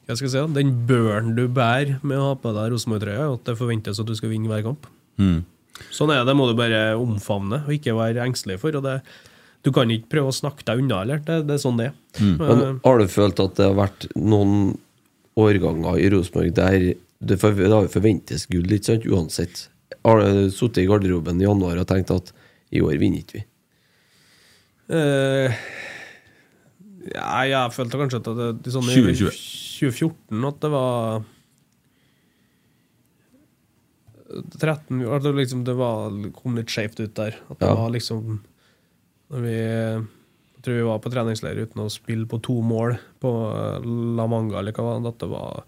Hva 0.07 0.15
skal 0.15 0.28
jeg 0.28 0.35
si? 0.35 0.55
Den 0.55 0.73
børen 0.87 1.35
du 1.35 1.47
bærer 1.51 1.99
med 2.07 2.20
å 2.20 2.31
ha 2.31 2.35
på 2.39 2.53
deg 2.55 2.73
Rosenborg-trøya, 2.73 3.31
at 3.35 3.49
det 3.49 3.57
forventes 3.59 3.99
at 4.03 4.07
du 4.07 4.15
skal 4.19 4.31
vinne 4.31 4.51
hver 4.51 4.62
kamp. 4.66 4.87
Mm. 5.19 5.41
Sånn 5.93 6.12
er 6.12 6.23
det, 6.23 6.31
det 6.31 6.37
må 6.39 6.47
du 6.49 6.55
bare 6.59 6.85
omfavne 6.97 7.65
og 7.66 7.73
ikke 7.74 7.97
være 7.97 8.23
engstelig 8.24 8.61
for. 8.62 8.77
og 8.78 8.87
det 8.87 9.01
du 9.66 9.73
kan 9.74 9.91
ikke 9.91 10.12
prøve 10.15 10.31
å 10.31 10.37
snakke 10.37 10.62
deg 10.66 10.78
unna, 10.78 11.01
eller? 11.03 11.23
Det, 11.27 11.41
det 11.49 11.57
er 11.57 11.62
sånn 11.62 11.81
det 11.81 11.89
er. 11.89 11.95
Mm. 12.20 12.35
Uh, 12.39 12.66
har 12.85 13.01
du 13.01 13.09
følt 13.11 13.41
at 13.43 13.57
det 13.59 13.66
har 13.66 13.74
vært 13.74 14.07
noen 14.15 14.77
årganger 15.37 15.99
i 15.99 16.11
Rosenborg 16.15 16.53
der 16.57 16.85
det, 16.95 17.39
for, 17.41 17.57
det 17.57 17.73
har 17.73 17.89
forventes 17.91 18.47
gull, 18.53 18.70
ikke 18.70 18.93
sant, 18.93 19.09
uansett? 19.11 19.65
Har 20.07 20.23
du 20.23 20.53
sittet 20.55 20.85
i 20.85 20.87
garderoben 20.87 21.43
i 21.43 21.49
januar 21.49 21.81
og 21.83 21.89
tenkt 21.91 22.12
at 22.15 22.31
i 22.70 22.83
år 22.85 22.95
vinner 23.01 23.24
ikke 23.24 23.41
vi? 23.41 23.45
Eh, 24.95 25.59
ja, 27.15 27.45
jeg 27.51 27.73
følte 27.77 27.99
kanskje 28.01 28.20
at 28.23 28.28
det, 28.39 28.49
det 28.66 28.73
sånn 28.74 28.89
i 28.91 28.97
2014 28.97 30.45
at 30.49 30.61
det 30.65 30.70
var 30.73 31.24
13 34.59 35.03
At 35.07 35.23
det 35.24 35.33
liksom 35.39 35.65
det 35.66 35.77
var, 35.78 36.11
kom 36.37 36.57
litt 36.59 36.73
skjevt 36.73 36.99
ut 37.05 37.15
der. 37.16 37.37
At 37.51 37.59
det 37.61 37.69
Ja. 37.69 37.74
var 37.78 37.91
liksom 37.95 38.41
Når 39.31 39.41
vi 39.43 39.57
Jeg 39.57 40.62
tror 40.62 40.74
vi 40.74 40.83
var 40.89 40.99
på 40.99 41.11
treningsleir 41.12 41.61
uten 41.62 41.83
å 41.85 41.91
spille 41.91 42.27
på 42.27 42.41
to 42.43 42.61
mål 42.62 42.97
på 43.23 43.31
eh, 43.55 43.85
La 44.19 44.27
Manga 44.27 44.59
eller 44.59 44.73
hva 44.74 44.97
det 44.97 45.03
var. 45.05 45.12
At 45.12 45.19
det 45.23 45.28
var 45.31 45.65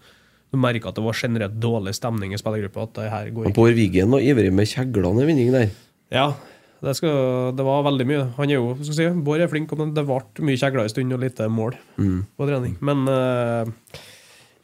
Du 0.51 0.57
merka 0.57 0.89
at 0.89 0.95
det 0.95 1.03
var 1.05 1.13
generelt 1.13 1.59
dårlig 1.61 1.93
stemning 1.95 2.33
i 2.33 2.37
spillergruppa. 2.41 2.83
At 2.83 2.93
det 2.97 3.09
her 3.11 3.29
går 3.31 3.45
ikke. 3.47 3.55
Bård 3.55 3.75
Wiggen 3.77 4.09
var 4.11 4.19
ivrig 4.19 4.51
med 4.51 4.67
kjeglene 4.67 5.21
i 5.23 5.25
vinning 5.29 5.51
der. 5.53 5.69
Ja, 6.11 6.33
det, 6.81 6.93
skal, 6.95 7.51
det 7.57 7.65
var 7.67 7.83
veldig 7.87 8.05
mye. 8.07 8.21
Han 8.37 8.51
er 8.51 8.59
jo, 8.59 8.75
skal 8.79 8.95
si, 8.95 9.07
Bård 9.25 9.43
er 9.43 9.51
flink, 9.51 9.71
men 9.79 9.91
det 9.95 10.05
ble 10.07 10.21
mye 10.47 10.59
kjegler 10.59 10.85
en 10.85 10.93
stund 10.93 11.15
og 11.15 11.23
lite 11.23 11.49
mål 11.51 11.75
på 12.39 12.47
trening. 12.47 12.77
Men 12.85 13.03
eh, 13.11 13.71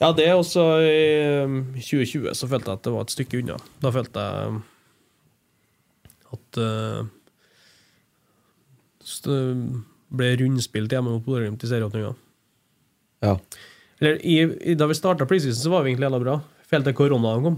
ja, 0.02 0.12
det 0.16 0.26
er 0.28 0.36
også 0.36 0.64
i 0.84 0.96
eh, 1.24 1.60
2020 1.80 2.32
så 2.36 2.50
følte 2.52 2.72
jeg 2.72 2.80
at 2.80 2.88
det 2.88 2.96
var 2.96 3.06
et 3.06 3.16
stykke 3.16 3.42
unna. 3.42 3.60
Da 3.84 3.92
følte 3.96 4.26
jeg 4.26 4.64
at 6.36 6.60
uh, 6.60 7.06
ble 10.16 10.34
rundspilt 10.42 10.92
hjemme 10.92 11.14
mot 11.14 11.24
Bodø-Glimt 11.24 11.64
i 11.64 11.70
serieåpninga. 11.70 12.12
Ja. 13.24 13.38
Eller 14.02 14.20
i, 14.20 14.36
i, 14.44 14.76
Da 14.76 14.88
vi 14.90 14.98
starta 14.98 15.28
preseason, 15.30 15.62
så 15.64 15.72
var 15.72 15.86
vi 15.86 15.94
egentlig 15.94 16.10
jævla 16.10 16.24
bra. 16.24 16.36
Helt 16.74 16.88
til 16.90 16.98
koronaen 16.98 17.46
kom. 17.46 17.58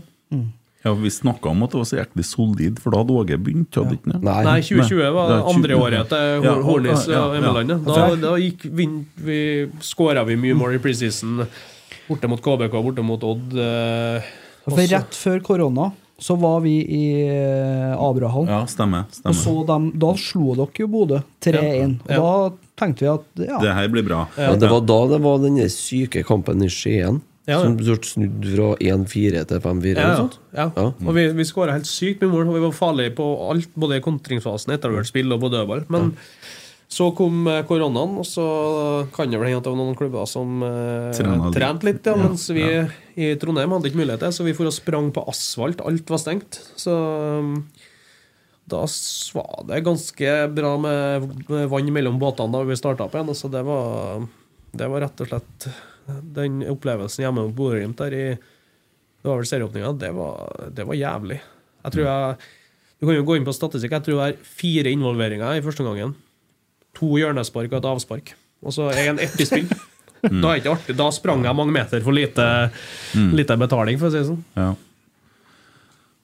Ja, 0.85 0.93
Vi 0.93 1.09
snakka 1.09 1.49
om 1.49 1.63
at 1.65 1.71
det 1.73 1.79
var 1.81 1.87
så 1.89 1.97
jæklig 1.99 2.23
solid, 2.25 2.79
for 2.79 2.91
da 2.93 2.99
hadde 3.01 3.15
Åge 3.17 3.37
begynt. 3.41 3.75
hadde 3.75 3.97
ikke 3.97 4.11
det? 4.13 4.21
Nei. 4.23 4.43
Nei, 4.45 4.57
2020 4.61 5.11
var 5.15 5.29
Nei, 5.29 5.37
det 5.37 5.55
andre 5.55 5.77
året 5.83 6.09
til 6.13 6.43
Ja, 6.45 6.53
Hornis 6.63 7.07
ja, 7.09 7.21
ja, 7.33 7.53
ja. 7.61 7.77
Da, 7.87 8.15
da 8.21 8.33
gikk 8.39 8.67
vi, 8.77 8.85
vi 9.27 9.39
skåra 9.83 10.23
vi 10.27 10.37
mye 10.39 10.55
mål 10.55 10.75
i 10.77 10.81
preseason. 10.83 11.41
Borte 12.07 12.29
mot 12.31 12.39
KBK, 12.41 12.71
borte 12.85 13.03
mot 13.03 13.23
Odd. 13.23 13.57
eh, 13.57 14.21
For 14.67 14.77
rett 14.93 15.17
før 15.17 15.41
korona 15.43 15.89
så 16.19 16.33
var 16.39 16.61
vi 16.63 16.79
i 16.81 17.01
eh, 17.29 17.91
Abrahall. 17.93 18.47
Ja, 18.49 18.63
stemmer. 18.65 19.03
Og 19.27 19.35
så 19.37 19.53
dem, 19.67 19.91
da 20.01 20.13
slo 20.17 20.55
dere 20.57 20.81
jo 20.81 20.87
Bodø 20.89 21.19
3-1. 21.45 21.99
Og 22.07 22.09
Ja. 22.09 22.21
da 22.21 22.85
tenkte 22.85 23.03
vi 23.05 23.11
at 23.11 23.43
ja, 23.49 23.59
Det 23.61 23.73
her 23.75 23.87
blir 23.93 24.05
bra. 24.07 24.23
Ja, 24.37 24.55
det 24.55 24.69
var 24.71 24.81
da 24.81 24.97
det 25.13 25.19
var 25.21 25.37
den 25.43 25.59
syke 25.69 26.23
kampen 26.25 26.63
i 26.65 26.69
Skien. 26.73 27.21
Ja. 27.47 27.61
Som 27.63 27.77
ble 27.79 27.95
snudd 28.03 28.43
fra 28.43 28.69
1-4 28.83 29.41
til 29.47 29.61
5-4. 29.63 29.95
Ja, 30.03 30.27
ja. 30.51 30.65
ja. 30.67 30.87
Og 30.91 31.13
vi, 31.15 31.29
vi 31.37 31.47
skåra 31.47 31.77
helt 31.77 31.87
sykt 31.87 32.25
mye 32.25 32.33
mål, 32.33 32.49
og 32.51 32.57
vi 32.57 32.63
var 32.65 32.75
farlige 32.75 33.15
på 33.15 33.27
alt, 33.47 33.71
både 33.79 34.01
i 34.01 34.03
kontringsfasen, 34.03 34.73
etterhvert 34.75 35.07
spill 35.07 35.31
og 35.31 35.45
på 35.45 35.51
dødball. 35.53 35.85
Men 35.93 36.11
så 36.91 37.09
kom 37.15 37.47
eh, 37.51 37.63
koronaen, 37.67 38.19
og 38.19 38.27
så 38.27 38.43
kan 39.15 39.31
det 39.31 39.39
vel 39.39 39.49
hende 39.49 39.61
at 39.61 39.67
det 39.67 39.73
var 39.73 39.79
noen 39.79 39.97
klubber 39.99 40.27
som 40.27 40.61
eh, 40.63 41.49
trente 41.55 41.87
litt, 41.87 42.03
ja, 42.07 42.15
mens 42.19 42.47
vi 42.51 42.67
i 43.15 43.33
Trondheim 43.39 43.75
hadde 43.75 43.91
ikke 43.91 44.03
mulighet 44.03 44.23
til 44.23 44.35
så 44.35 44.47
vi 44.47 44.55
for 44.55 44.67
og 44.67 44.75
sprang 44.75 45.11
på 45.15 45.23
asfalt. 45.31 45.83
Alt 45.87 46.11
var 46.11 46.23
stengt. 46.23 46.61
Så 46.79 46.93
um, 46.93 47.61
da 48.67 48.83
var 49.35 49.67
det 49.71 49.85
ganske 49.87 50.39
bra 50.51 50.77
med, 50.83 51.31
med 51.47 51.69
vann 51.71 51.91
mellom 51.95 52.19
båtene 52.19 52.55
da 52.59 52.67
vi 52.67 52.79
starta 52.79 53.07
opp 53.07 53.15
igjen. 53.15 53.35
Så 53.35 53.51
det 53.51 53.63
var, 53.67 54.27
det 54.75 54.91
var 54.91 55.07
rett 55.07 55.23
og 55.23 55.31
slett 55.31 55.71
den 56.37 56.61
opplevelsen 56.71 57.23
hjemme 57.25 57.43
mot 57.47 57.55
Bodø-Glimt 57.57 57.97
der 57.99 58.13
i 58.15 58.25
Det 58.37 59.27
var 59.31 59.37
vel 59.41 59.49
serieåpninga. 59.49 59.91
Det, 59.99 60.11
var- 60.15 60.69
det 60.71 60.85
var 60.87 60.95
jævlig. 60.95 61.39
Jeg 61.83 61.91
tror 61.93 62.03
jeg 62.07 62.37
Du 62.99 63.05
kan 63.05 63.15
jo 63.15 63.23
gå 63.27 63.35
inn 63.37 63.45
på 63.45 63.53
statistikk. 63.53 63.91
Jeg 63.91 64.03
tror 64.07 64.21
det 64.23 64.27
er 64.33 64.43
fire 64.57 64.89
involveringer 64.89 65.57
i 65.57 65.61
første 65.61 65.83
gangen. 65.85 66.15
To 66.97 67.11
hjørnespark 67.19 67.69
og 67.73 67.77
et 67.81 67.85
avspark. 67.91 68.31
Og 68.65 68.73
så 68.73 68.87
en 68.95 69.19
ett 69.21 69.35
i 69.39 69.45
spill. 69.45 69.67
Da 70.23 70.31
er 70.31 70.55
det 70.57 70.63
ikke 70.63 70.71
artig. 70.73 70.95
Da 70.97 71.11
sprang 71.13 71.43
jeg 71.45 71.53
mange 71.55 71.71
meter 71.75 72.01
for 72.01 72.11
lite, 72.17 72.71
lite 73.37 73.57
betaling, 73.61 73.99
for 74.01 74.07
å 74.09 74.11
si 74.15 74.17
det 74.17 74.29
sånn. 74.31 74.39
Ja. 74.57 74.71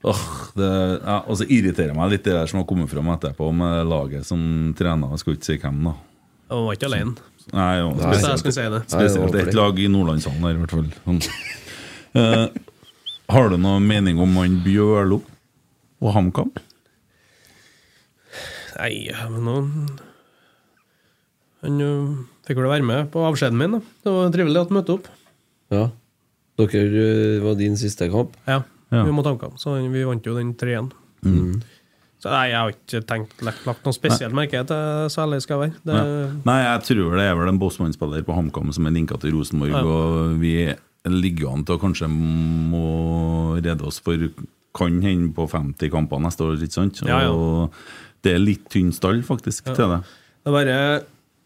Oh, 0.03 0.23
det, 0.57 0.69
ja, 1.05 1.19
og 1.29 1.37
så 1.39 1.45
irriterer 1.47 1.93
meg 1.95 2.09
litt 2.11 2.25
det 2.25 2.33
der 2.35 2.49
som 2.49 2.59
har 2.59 2.65
kommet 2.67 2.89
fram 2.91 3.07
etterpå 3.13 3.51
med 3.55 3.85
laget 3.87 4.25
som 4.27 4.41
trener. 4.75 5.13
Jeg 5.13 5.21
skal 5.21 5.37
ikke 5.37 5.47
si 5.47 5.59
hvem, 5.61 5.77
da. 5.87 5.93
Jeg 6.49 6.65
var 6.65 6.75
ikke 6.75 6.89
alene. 6.89 7.13
Nei, 7.51 7.71
jo, 7.81 7.89
Hvis 7.99 8.23
jeg 8.23 8.39
skulle 8.39 8.55
si 8.55 8.67
det. 8.71 8.81
Spesielt 8.87 9.35
ett 9.35 9.47
et 9.51 9.57
lag 9.57 9.79
i 9.83 9.87
Nordlandshallen 9.91 10.45
her, 10.47 10.55
i 10.55 10.61
hvert 10.61 10.71
fall. 10.71 10.87
Sånn. 11.03 11.19
Eh, 12.13 12.47
har 13.33 13.49
du 13.49 13.57
noen 13.57 13.87
mening 13.89 14.19
om 14.21 14.35
han 14.37 14.59
Bjørlo 14.63 15.17
og 16.03 16.13
HamKam? 16.15 16.51
Nei, 18.77 19.09
men 19.29 19.43
nå 19.47 19.55
Han 21.63 21.79
ø, 21.83 21.89
fikk 22.47 22.57
vel 22.59 22.67
være 22.71 22.83
med 22.87 23.11
på 23.13 23.21
avskjeden 23.23 23.57
min, 23.59 23.77
da. 23.77 23.81
Det 24.03 24.13
var 24.15 24.31
trivelig 24.35 24.59
at 24.61 24.71
han 24.71 24.77
møtte 24.79 24.95
opp. 24.97 25.05
Ja. 25.71 25.83
Dere 26.59 26.81
eh, 27.03 27.37
var 27.43 27.55
din 27.59 27.77
siste 27.79 28.09
kamp. 28.11 28.35
Ja, 28.47 28.61
Ja. 28.93 29.03
vi 29.07 29.13
måtte 29.15 29.31
HamKam, 29.31 29.55
så 29.57 29.77
vi 29.89 30.03
vant 30.05 30.25
jo 30.27 30.35
den 30.37 30.53
3-1. 30.59 30.91
Så 32.23 32.31
nei, 32.31 32.45
jeg 32.53 32.55
har 32.55 32.71
ikke 32.71 33.01
tenkt 33.09 33.41
lagt, 33.43 33.65
lagt 33.67 33.83
noe 33.83 33.95
spesielt 33.95 34.35
merke 34.37 34.61
til 34.69 35.09
særlig 35.11 35.33
ærlig 35.33 35.43
skal 35.43 35.59
være. 35.59 35.73
Det, 35.83 35.99
Nei, 36.47 36.57
jeg 36.63 36.83
tror 36.87 37.17
det 37.19 37.25
er 37.27 37.35
vel 37.35 37.51
en 37.51 37.59
Bossmann-spiller 37.59 38.23
på 38.23 38.37
HamKam 38.37 38.71
som 38.75 38.87
er 38.87 38.95
linka 38.95 39.17
til 39.19 39.35
Rosenborg, 39.35 39.73
Ja. 39.73 39.81
og 39.83 40.39
vi 40.39 40.53
ligger 41.09 41.51
an 41.51 41.65
til 41.67 41.75
å 41.75 41.81
kanskje 41.81 42.07
må 42.07 43.59
redde 43.59 43.83
oss 43.83 43.99
for 43.99 44.15
kan 44.73 45.01
hende 45.03 45.33
på 45.35 45.45
50 45.51 45.91
kamper 45.91 46.21
neste 46.23 46.45
år, 46.47 46.55
ikke 46.63 46.79
sant? 46.79 47.01
Ja, 47.05 47.19
ja. 47.27 47.67
Det 48.23 48.33
er 48.33 48.39
litt 48.41 48.69
tynn 48.71 48.93
stall, 48.95 49.19
faktisk, 49.21 49.65
til 49.75 49.91
det. 49.91 49.99
Det 50.43 50.49
er 50.49 50.55
bare 50.55 50.77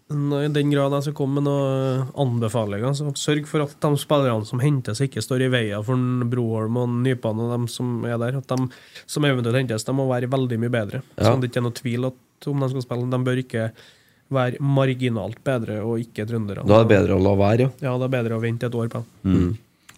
I 0.08 0.48
den 0.56 0.70
grad 0.72 0.94
jeg 0.96 1.10
skal 1.10 1.16
komme 1.18 1.42
med 1.42 1.50
noen 1.50 2.06
anbefalinger, 2.24 2.94
så 2.96 3.10
sørg 3.20 3.48
for 3.50 3.66
at 3.66 3.74
de 3.84 4.00
spillerne 4.00 4.48
som 4.48 4.62
hentes, 4.64 5.02
ikke 5.04 5.24
står 5.24 5.44
i 5.44 5.50
veien 5.52 5.84
for 5.84 6.00
Broholm 6.32 6.80
og 6.80 6.94
Nypan 7.04 7.42
og 7.44 7.52
dem 7.52 7.66
som 7.72 8.06
er 8.08 8.16
der. 8.22 8.38
At 8.40 8.48
de 8.48 8.70
som 9.04 9.28
eventuelt 9.28 9.60
hentes, 9.60 9.84
de 9.84 9.96
må 9.98 10.08
være 10.08 10.30
veldig 10.32 10.60
mye 10.64 10.72
bedre. 10.72 11.02
Ja. 11.18 11.28
Sånn 11.28 11.42
at 11.42 11.44
det 11.44 11.52
ikke 11.52 11.60
er 11.60 11.68
noe 11.68 11.80
tvil 11.82 12.10
at 12.12 12.48
om 12.48 12.64
de 12.64 12.70
skal 12.72 12.86
spille. 12.86 13.10
De 13.12 13.20
bør 13.28 13.42
ikke 13.44 13.68
være 14.38 14.64
marginalt 14.64 15.44
bedre 15.44 15.82
og 15.84 16.00
ikke 16.04 16.28
trøndere. 16.30 16.64
Da 16.68 16.80
er 16.80 16.88
det 16.88 16.94
bedre 16.94 17.18
å 17.18 17.24
la 17.24 17.36
være, 17.40 17.68
ja. 17.68 17.90
Ja, 17.90 17.98
det 18.00 18.08
er 18.08 18.16
bedre 18.16 18.40
å 18.40 18.44
vente 18.44 18.72
et 18.72 18.80
år 18.80 18.88
på 18.94 19.04
dem. 19.04 19.52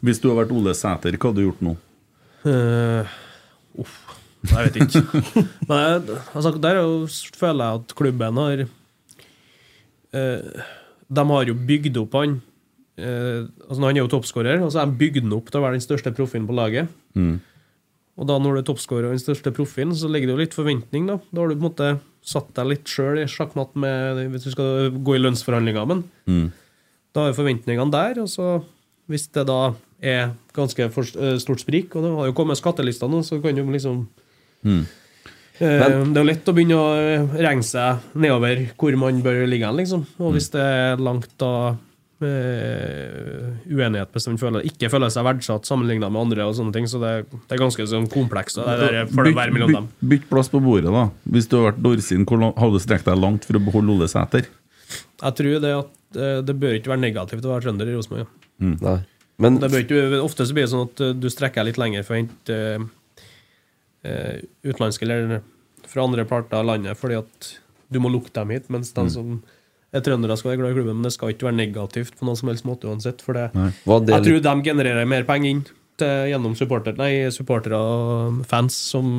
Hvis 0.06 0.22
du 0.24 0.30
har 0.32 0.42
vært 0.42 0.56
Ole 0.56 0.74
Sæter, 0.78 1.18
hva 1.20 1.30
hadde 1.30 1.42
du 1.42 1.48
gjort 1.50 1.64
nå? 1.66 1.76
Uh, 2.48 3.16
uff, 3.84 3.96
jeg 4.48 4.70
vet 4.70 4.78
ikke. 4.86 5.24
Nei, 5.70 5.80
altså, 6.34 6.54
der 6.62 6.80
er 6.80 7.18
føler 7.38 7.66
jeg 7.66 7.82
at 7.82 7.96
klubben 8.00 8.40
har 8.40 8.64
eh, 8.64 8.76
De 10.12 11.26
har 11.32 11.50
jo 11.50 11.54
bygd 11.54 11.98
opp 12.02 12.16
han 12.18 12.40
eh, 12.98 13.46
altså 13.68 13.80
Han 13.84 13.96
er 13.96 14.02
jo 14.04 14.10
toppskårer, 14.12 14.62
og 14.64 14.72
så 14.74 14.82
har 14.82 14.90
de 14.90 14.98
bygd 15.00 15.24
han 15.24 15.36
opp 15.38 15.50
til 15.52 15.60
å 15.62 15.64
være 15.66 15.78
den 15.80 15.86
største 15.86 16.14
profilen 16.18 16.48
på 16.50 16.58
laget. 16.58 16.92
Og 18.20 18.28
da 18.28 18.36
når 18.36 18.58
du 18.58 18.60
er 18.60 18.66
toppskårer 18.68 19.08
og 19.08 19.14
den 19.16 19.22
største 19.24 19.52
profilen, 19.56 19.94
så 19.96 20.10
ligger 20.12 20.28
det 20.28 20.34
jo 20.36 20.42
litt 20.42 20.58
forventning. 20.58 21.06
Da 21.08 21.20
Da 21.32 21.40
har 21.42 21.48
du 21.48 21.56
på 21.56 21.62
en 21.64 21.70
måte 21.70 21.92
satt 22.22 22.50
deg 22.58 22.68
litt 22.68 22.90
sjøl 22.92 23.22
i 23.22 23.28
sjakkmatt 23.32 23.78
med 23.80 24.20
hvis 24.34 24.44
du 24.44 24.52
skal 24.52 24.90
gå 24.92 25.16
i 25.16 25.22
lønnsforhandlinger. 25.24 25.86
Men 25.88 26.04
da 27.16 27.30
er 27.30 27.38
forventningene 27.38 27.92
der, 27.94 28.20
og 28.20 28.28
så 28.28 28.62
hvis 29.10 29.30
det 29.34 29.46
da 29.48 29.74
er 30.04 30.34
ganske 30.54 30.84
eh, 30.92 31.38
stort 31.40 31.64
sprik, 31.64 31.96
og 31.96 32.04
det 32.04 32.12
har 32.18 32.28
jo 32.28 32.36
kommet 32.38 32.60
skattelister 32.60 33.08
nå, 33.10 33.24
så 33.24 33.40
kan 33.42 33.56
du 33.56 33.64
liksom 33.72 34.04
eh, 35.60 35.76
Det 35.80 36.16
er 36.16 36.24
jo 36.24 36.30
lett 36.30 36.50
å 36.50 36.56
begynne 36.56 36.80
å 36.80 36.88
eh, 36.98 37.38
regne 37.40 37.66
seg 37.66 38.10
nedover 38.16 38.66
hvor 38.80 38.98
man 39.02 39.22
bør 39.26 39.46
ligge 39.50 39.68
hen, 39.68 39.80
liksom. 39.80 40.08
Og 40.20 40.36
hvis 40.36 40.52
det 40.56 40.66
er 40.66 41.04
langt 41.04 41.32
da 41.42 41.54
Uh, 42.20 43.54
uenighet 43.72 44.10
hvis 44.12 44.26
man 44.28 44.36
føler, 44.42 44.66
ikke 44.68 44.90
føler 44.92 45.08
seg 45.14 45.24
verdsatt 45.24 45.70
sammenligna 45.70 46.10
med 46.12 46.26
andre, 46.26 46.50
og 46.50 46.58
sånne 46.58 46.74
ting, 46.76 46.88
så 46.92 47.00
det, 47.00 47.12
det 47.32 47.56
er 47.56 47.62
ganske 47.62 47.86
sånn 47.88 48.10
komplekst. 48.12 48.60
bytt, 49.88 49.94
bytt 50.12 50.26
plass 50.28 50.52
på 50.52 50.60
bordet, 50.60 50.92
da. 50.92 51.06
Hvis 51.32 51.48
du 51.48 51.56
har 51.56 51.70
vært 51.70 51.80
Dorsin, 51.86 52.26
hvor 52.28 52.44
hadde 52.44 52.76
du 52.76 52.84
strekt 52.84 53.08
deg 53.08 53.22
langt 53.24 53.48
for 53.48 53.56
å 53.56 53.64
beholde 53.64 53.96
Ole 53.96 54.12
Sæter? 54.12 54.52
Jeg 54.92 55.38
tror 55.40 55.64
det 55.64 55.72
at 55.78 56.20
uh, 56.20 56.42
det 56.44 56.58
bør 56.60 56.76
ikke 56.76 56.92
være 56.92 57.06
negativt 57.06 57.48
å 57.48 57.54
være 57.54 57.70
trønder 57.70 57.88
i 57.88 57.96
Rosenborg. 57.96 58.28
Ja. 58.60 58.68
Mm. 58.68 59.08
Men 59.40 59.56
ofte 60.20 60.44
så 60.44 60.56
blir 60.56 60.66
det 60.66 60.74
sånn 60.74 60.90
at 60.90 61.02
du 61.16 61.30
strekker 61.32 61.64
deg 61.64 61.72
litt 61.72 61.80
lenger 61.80 62.04
for 62.04 62.18
å 62.18 62.20
hente 62.20 62.56
eh, 62.60 62.88
eh, 64.08 64.42
utenlandske 64.66 65.08
eller 65.08 65.40
fra 65.90 66.06
andre 66.06 66.26
parter 66.30 66.60
av 66.60 66.68
landet, 66.70 66.98
fordi 67.00 67.18
at 67.20 67.54
du 67.90 68.00
må 68.04 68.12
lukte 68.14 68.38
dem 68.42 68.54
hit, 68.54 68.70
mens 68.70 68.92
de 68.94 69.06
som 69.10 69.40
er 69.90 70.04
trøndere 70.06 70.36
skal 70.38 70.52
være 70.52 70.62
glad 70.62 70.74
i 70.74 70.78
klubben, 70.78 71.00
men 71.00 71.08
det 71.08 71.16
skal 71.16 71.34
ikke 71.34 71.48
være 71.48 71.58
negativt 71.58 72.18
på 72.20 72.28
noen 72.28 72.38
som 72.38 72.52
helst 72.52 72.68
måte 72.68 72.90
uansett. 72.90 73.24
For 73.26 73.38
det, 73.38 73.48
det 73.56 74.14
jeg 74.14 74.26
tror 74.28 74.44
de 74.46 74.68
genererer 74.68 75.10
mer 75.10 75.26
penger 75.26 75.56
inn 75.56 75.64
til, 76.00 76.28
gjennom 76.30 76.54
supporter, 76.58 76.96
nei, 77.00 77.14
supportere 77.34 77.80
og 77.80 78.44
fans 78.50 78.78
som 78.92 79.18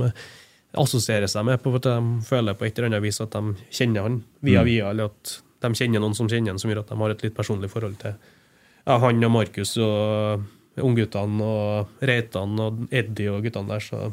assosierer 0.78 1.26
seg 1.30 1.46
med 1.48 1.58
på 1.62 1.72
at 1.80 1.88
de 1.88 2.22
føler 2.22 2.54
på 2.54 2.68
et 2.68 2.78
eller 2.78 2.92
annet 2.92 3.02
vis 3.02 3.18
at 3.22 3.34
de 3.34 3.56
kjenner 3.74 4.06
han 4.06 4.20
via 4.46 4.62
via, 4.66 4.92
eller 4.92 5.10
at 5.10 5.40
de 5.60 5.72
kjenner 5.76 6.02
noen 6.02 6.14
som 6.16 6.30
kjenner 6.30 6.54
han, 6.54 6.62
som 6.62 6.70
gjør 6.70 6.84
at 6.84 6.92
de 6.92 7.00
har 7.02 7.14
et 7.16 7.24
litt 7.26 7.36
personlig 7.36 7.72
forhold 7.72 7.98
til 8.00 8.14
ja, 8.14 8.96
han 9.02 9.26
og 9.26 9.34
Markus 9.34 9.74
og 9.82 10.46
ungguttene 10.80 11.44
og 11.44 12.04
Reitan 12.06 12.54
og 12.62 12.84
Eddie 12.94 13.32
og 13.32 13.42
guttene 13.44 13.74
der, 13.74 13.82
så 13.84 14.12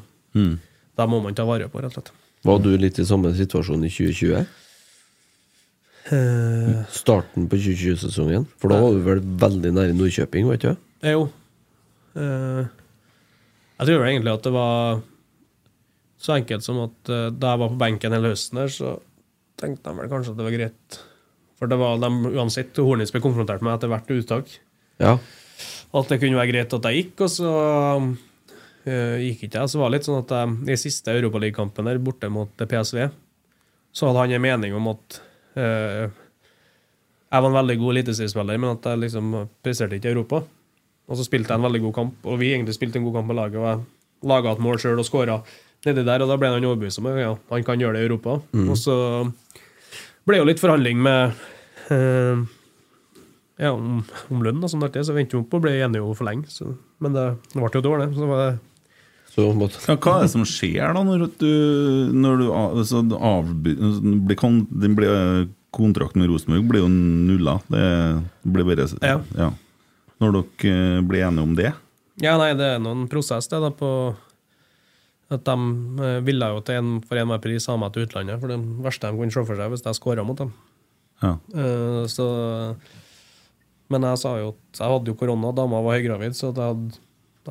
da 0.97 1.05
må 1.09 1.19
man 1.23 1.35
ta 1.37 1.45
vare 1.47 1.67
på, 1.69 1.81
rett 1.83 1.93
og 1.93 1.99
slett. 1.99 2.13
Var 2.47 2.59
du 2.63 2.69
litt 2.79 2.97
i 3.01 3.05
samme 3.05 3.31
situasjon 3.35 3.83
i 3.85 3.89
2020? 3.91 4.45
Starten 6.93 7.47
på 7.51 7.57
2020-sesongen? 7.59 8.45
For 8.61 8.71
da 8.71 8.79
var 8.81 8.95
du 8.95 9.01
vel 9.05 9.21
veldig 9.41 9.71
nære 9.75 9.95
Nordkjøping, 9.97 10.47
var 10.47 10.59
ikke 10.59 10.73
du? 10.75 10.85
Eh, 11.03 11.11
Jo. 11.17 11.25
Eh, 12.17 12.63
jeg 13.77 13.85
tror 13.89 13.99
vel 14.01 14.09
egentlig 14.09 14.33
at 14.33 14.45
det 14.47 14.53
var 14.55 15.01
så 16.17 16.33
enkelt 16.39 16.63
som 16.65 16.79
at 16.87 17.11
eh, 17.13 17.27
da 17.29 17.51
jeg 17.53 17.61
var 17.61 17.73
på 17.73 17.81
benken 17.83 18.15
hele 18.15 18.31
høsten 18.33 18.57
her, 18.63 18.71
så 18.73 18.95
tenkte 19.59 19.91
de 19.91 19.99
vel 19.99 20.09
kanskje 20.09 20.33
at 20.33 20.39
det 20.39 20.47
var 20.47 20.55
greit. 20.55 20.99
For 21.59 21.69
det 21.69 21.77
var 21.81 21.99
de 22.01 22.09
uansett 22.37 22.77
Hornitz 22.81 23.11
ble 23.13 23.21
konfrontert 23.21 23.61
med 23.65 23.75
etter 23.75 23.91
hvert 23.91 24.09
uttak. 24.15 24.55
Ja. 25.01 25.17
at 25.93 26.09
det 26.09 26.17
kunne 26.23 26.39
være 26.39 26.49
greit 26.49 26.73
at 26.73 26.87
jeg 26.89 27.03
gikk, 27.03 27.21
og 27.27 27.29
så 27.35 27.51
eh, 27.51 28.07
gikk 28.87 29.47
ikke 29.47 29.61
jeg. 29.61 29.71
Så 29.71 29.81
var 29.81 29.89
det 29.89 29.97
litt 29.97 30.07
sånn 30.07 30.21
at 30.21 30.33
jeg, 30.33 30.57
i 30.73 30.77
siste 30.79 31.15
Europaligakampen 31.15 31.89
der 31.89 31.99
borte 32.03 32.29
mot 32.31 32.51
PSV, 32.63 33.07
så 33.91 34.09
hadde 34.09 34.23
han 34.23 34.37
en 34.37 34.45
mening 34.45 34.75
om 34.77 34.91
at 34.93 35.19
uh, 35.57 36.05
jeg 37.27 37.43
var 37.43 37.49
en 37.49 37.57
veldig 37.57 37.77
god 37.81 37.93
eliteseriespiller, 37.95 38.59
men 38.61 38.75
at 38.75 38.85
jeg 38.87 39.01
liksom 39.03 39.33
presterte 39.65 39.97
ikke 39.97 40.11
i 40.11 40.15
Europa. 40.15 40.41
Og 41.07 41.19
så 41.19 41.25
spilte 41.27 41.51
jeg 41.51 41.59
en 41.59 41.67
veldig 41.67 41.81
god 41.87 41.95
kamp, 41.95 42.27
og 42.27 42.39
vi 42.39 42.51
egentlig 42.53 42.75
spilte 42.75 42.99
en 42.99 43.07
god 43.07 43.19
kamp 43.19 43.31
på 43.31 43.37
laget. 43.37 43.59
Og 43.59 43.67
jeg 43.67 44.29
laga 44.31 44.53
et 44.53 44.63
mål 44.63 44.79
sjøl 44.81 45.01
og 45.01 45.07
skåra 45.07 45.39
nedi 45.85 46.03
der, 46.03 46.23
og 46.23 46.31
da 46.31 46.37
ble 46.39 46.51
han 46.51 46.67
overbevist 46.67 46.99
om 47.01 47.09
at 47.11 47.19
ja, 47.21 47.33
han 47.51 47.65
kan 47.67 47.81
gjøre 47.81 47.97
det 47.97 48.03
i 48.03 48.07
Europa. 48.09 48.39
Og 48.63 48.77
så 48.79 48.95
ble 50.27 50.39
jo 50.39 50.47
litt 50.47 50.61
forhandling 50.61 50.99
med 51.03 51.37
uh, 51.91 52.45
ja, 53.57 53.71
om, 53.71 54.01
om 54.33 54.43
lønn, 54.45 54.63
og 54.63 54.71
sånn 54.71 54.87
så 54.87 55.15
vi 55.15 55.23
endte 55.23 55.37
jo 55.37 55.43
opp 55.45 55.55
og 55.57 55.63
ble 55.65 55.77
enige 55.79 56.15
for 56.17 56.27
lenge. 56.27 56.49
Så, 56.51 56.73
men 57.03 57.15
det, 57.15 57.27
det 57.53 57.59
ble 57.59 57.71
jo 57.71 57.83
et 57.83 57.91
år, 57.91 58.03
det. 58.03 58.09
Så 58.17 58.31
var 58.31 58.43
det 58.43 58.51
Så 59.37 59.45
Ja, 59.85 59.95
hva 60.01 60.15
er 60.17 60.25
det 60.25 60.31
som 60.33 60.45
skjer 60.49 60.95
da 60.97 61.03
når 61.05 61.27
du, 61.37 61.51
når 62.13 62.39
du 62.41 62.45
altså, 62.49 63.03
avby- 63.05 63.77
blir 64.25 64.39
kon, 64.39 64.63
den 64.71 64.97
blir, 64.97 65.47
Kontrakten 65.77 66.23
med 66.23 66.31
Rosenborg 66.31 66.65
blir 66.71 66.81
jo 66.81 66.87
nulla. 66.89 67.57
Det 67.69 67.83
blir 68.49 68.65
bare 68.65 68.87
Ja. 69.37 69.51
Når 70.17 70.31
dere 70.33 70.71
eh, 70.97 71.01
blir 71.05 71.27
enige 71.27 71.43
om 71.43 71.53
det? 71.57 71.73
Ja, 72.23 72.37
nei, 72.41 72.53
det 72.57 72.65
er 72.65 72.79
noen 72.81 73.05
prosess 73.11 73.45
det 73.51 73.59
da 73.61 73.69
på 73.69 73.91
at 75.29 75.43
de 75.43 75.55
eh, 76.07 76.21
ville 76.25 76.47
jo 76.55 76.61
til 76.65 76.79
en, 76.79 76.93
for 77.05 77.19
enhver 77.19 77.41
pris 77.43 77.67
ha 77.69 77.75
meg 77.77 77.93
til 77.93 78.07
utlandet, 78.07 78.39
for 78.41 78.49
det 78.49 78.57
verste 78.85 79.11
de 79.11 79.19
kunne 79.19 79.35
se 79.35 79.43
for 79.43 79.59
seg 79.59 79.73
hvis 79.73 79.85
jeg 79.85 79.99
skåra 79.99 80.25
mot 80.25 80.39
dem. 80.39 80.53
Ja. 81.21 81.35
Uh, 81.53 82.05
så 82.05 82.25
Men 83.89 84.03
jeg 84.05 84.19
sa 84.21 84.35
jo 84.37 84.49
at 84.53 84.79
jeg 84.81 84.91
hadde 84.93 85.11
jo 85.11 85.17
korona, 85.17 85.51
dama 85.55 85.79
var 85.81 85.97
høygravid, 85.97 86.35
så 86.37 86.51
at 86.51 86.59
jeg, 86.61 86.73
hadde, 86.73 86.99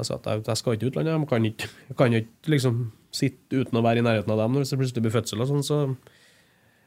jeg 0.02 0.09
sa 0.09 0.18
at 0.18 0.28
jeg, 0.31 0.44
jeg 0.47 0.60
skal 0.60 0.77
ikke 0.77 0.90
utlandet. 0.90 1.14
Jeg 1.14 1.31
kan 1.31 1.48
ikke, 1.51 1.70
jeg 1.90 1.97
kan 1.98 2.16
ikke 2.20 2.52
liksom 2.55 2.85
sitte 3.16 3.62
uten 3.62 3.81
å 3.81 3.85
være 3.86 4.02
i 4.02 4.06
nærheten 4.06 4.32
av 4.35 4.43
dem 4.43 4.60
hvis 4.60 4.73
det 4.73 4.78
plutselig 4.81 5.05
blir 5.06 5.14
fødsel 5.14 5.43
og 5.44 5.51
sånn, 5.51 5.64
så 5.66 5.81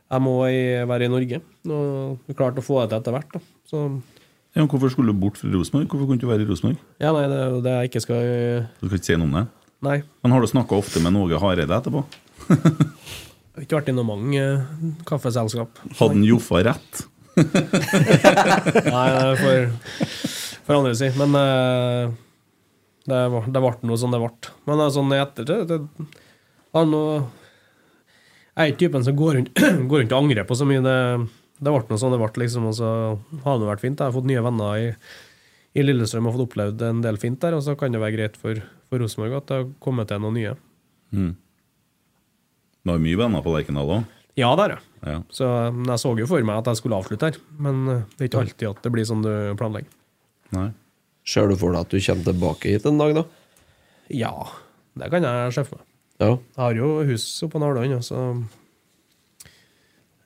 jeg 0.10 0.26
må 0.26 0.36
være 0.90 1.06
i 1.06 1.12
Norge. 1.12 1.42
Og 1.70 2.34
klarte 2.38 2.64
å 2.64 2.66
få 2.66 2.82
det 2.82 2.90
til 2.92 3.00
etter 3.00 3.16
hvert. 3.18 3.40
Ja, 4.58 4.66
hvorfor 4.66 4.90
skulle 4.90 5.14
du 5.14 5.22
bort 5.22 5.38
fra 5.38 5.50
Rosenborg? 5.54 5.88
Hvorfor 5.92 6.10
kunne 6.10 6.18
du 6.18 6.24
ikke 6.24 6.32
være 6.32 6.46
i 6.46 6.50
Rosenborg? 6.50 6.80
ja, 7.02 7.14
nei, 7.14 7.26
det 7.30 7.38
er 7.38 7.52
jo 7.54 7.60
det 7.66 7.74
jeg 7.76 7.92
ikke 7.92 8.02
skal 8.02 8.24
Du 8.80 8.88
skal 8.88 8.98
ikke 8.98 9.10
si 9.12 9.18
noe 9.22 9.30
om 9.30 9.36
det? 9.38 9.44
Nei. 9.86 9.98
Men 10.26 10.34
har 10.36 10.44
du 10.44 10.50
snakka 10.50 10.76
ofte 10.80 11.02
med 11.04 11.16
Åge 11.16 11.40
Hareide 11.40 11.78
etterpå? 11.78 12.02
Jeg 13.60 13.66
har 13.66 13.66
ikke 13.66 13.78
vært 13.82 13.90
i 13.92 13.94
noe 13.98 14.08
mange 14.08 14.40
eh, 14.40 14.92
kaffeselskap. 15.08 15.80
Hadde 16.00 16.14
han 16.16 16.22
Joffa 16.24 16.62
rett? 16.64 17.00
Nei, 18.96 19.06
det 19.12 19.34
får, 19.42 19.66
for 20.64 20.78
andre 20.78 20.94
si. 20.96 21.10
Men 21.20 21.36
eh, 21.36 22.14
det, 23.10 23.20
var, 23.34 23.50
det 23.50 23.64
ble 23.64 23.90
noe 23.90 24.00
sånn 24.00 24.16
det 24.16 24.22
ble. 24.22 24.54
Men 24.70 24.86
sånn 24.94 25.14
i 25.16 25.22
ettertid 25.22 25.70
det, 25.70 25.80
han 26.78 26.92
noe... 26.94 27.20
Jeg 28.60 28.62
er 28.62 28.72
ikke 28.74 28.82
typen 28.82 29.06
som 29.08 29.16
går 29.16 29.38
rundt, 29.38 29.62
går 29.90 30.02
rundt 30.04 30.14
og 30.14 30.24
angrer 30.26 30.48
på 30.48 30.58
så 30.60 30.68
mye. 30.68 30.84
Det, 30.84 30.96
det 31.64 31.74
ble 31.74 31.84
noe 31.88 32.02
sånn 32.02 32.16
det 32.16 32.20
ble, 32.22 32.32
liksom. 32.44 32.70
Og 32.70 32.76
så 32.76 32.90
har 33.46 33.60
det 33.60 33.70
vært 33.70 33.84
fint. 33.86 34.00
Jeg 34.00 34.12
har 34.12 34.16
fått 34.16 34.28
nye 34.28 34.44
venner 34.44 34.82
i, 34.84 34.90
i 35.80 35.86
Lillestrøm 35.86 36.28
og 36.28 36.36
fått 36.36 36.48
opplevd 36.50 36.84
en 36.90 37.04
del 37.06 37.20
fint 37.22 37.40
der. 37.44 37.56
Og 37.56 37.64
så 37.66 37.78
kan 37.80 37.96
det 37.96 38.02
være 38.04 38.18
greit 38.18 38.40
for, 38.40 38.60
for 38.92 39.04
Rosenborg 39.04 39.38
at 39.40 39.48
det 39.52 39.62
har 39.62 39.70
kommet 39.86 40.12
til 40.12 40.24
noen 40.26 40.36
nye. 40.40 40.56
Mm. 41.16 41.32
Du 42.84 42.94
har 42.94 43.02
mye 43.04 43.20
venner 43.20 43.46
på 43.46 43.54
Lerkendal 43.56 43.96
òg? 44.00 44.16
Ja, 44.40 44.52
det 44.56 44.66
har 44.66 44.76
jeg. 44.76 44.84
Ja. 45.08 45.18
Så 45.32 45.48
jeg 45.48 46.00
så 46.02 46.12
jo 46.20 46.28
for 46.30 46.46
meg 46.48 46.62
at 46.62 46.70
jeg 46.72 46.80
skulle 46.80 47.00
avslutte 47.00 47.32
her. 47.32 47.40
Men 47.64 47.82
eh, 47.88 48.06
det 48.16 48.26
er 48.26 48.32
ikke 48.32 48.44
alltid 48.44 48.70
at 48.74 48.84
det 48.86 48.92
blir 48.94 49.08
sånn 49.08 49.24
du 49.26 49.32
planlegger. 49.60 49.92
Nei. 50.56 50.70
Ser 51.30 51.50
du 51.50 51.58
for 51.60 51.76
deg 51.76 51.86
at 51.86 51.94
du 51.94 52.00
kommer 52.02 52.26
tilbake 52.32 52.74
hit 52.74 52.88
en 52.90 53.02
dag, 53.02 53.14
da? 53.20 53.26
Ja, 54.10 54.34
det 54.98 55.12
kan 55.14 55.28
jeg 55.28 55.54
se 55.54 55.66
for 55.68 55.82
meg. 55.82 55.86
Ja. 56.20 56.32
Jeg 56.36 56.64
har 56.64 56.80
jo 56.80 56.88
hus 57.08 57.26
oppe 57.46 57.56
på 57.56 57.62
Nardalen, 57.64 58.02
så 58.04 58.24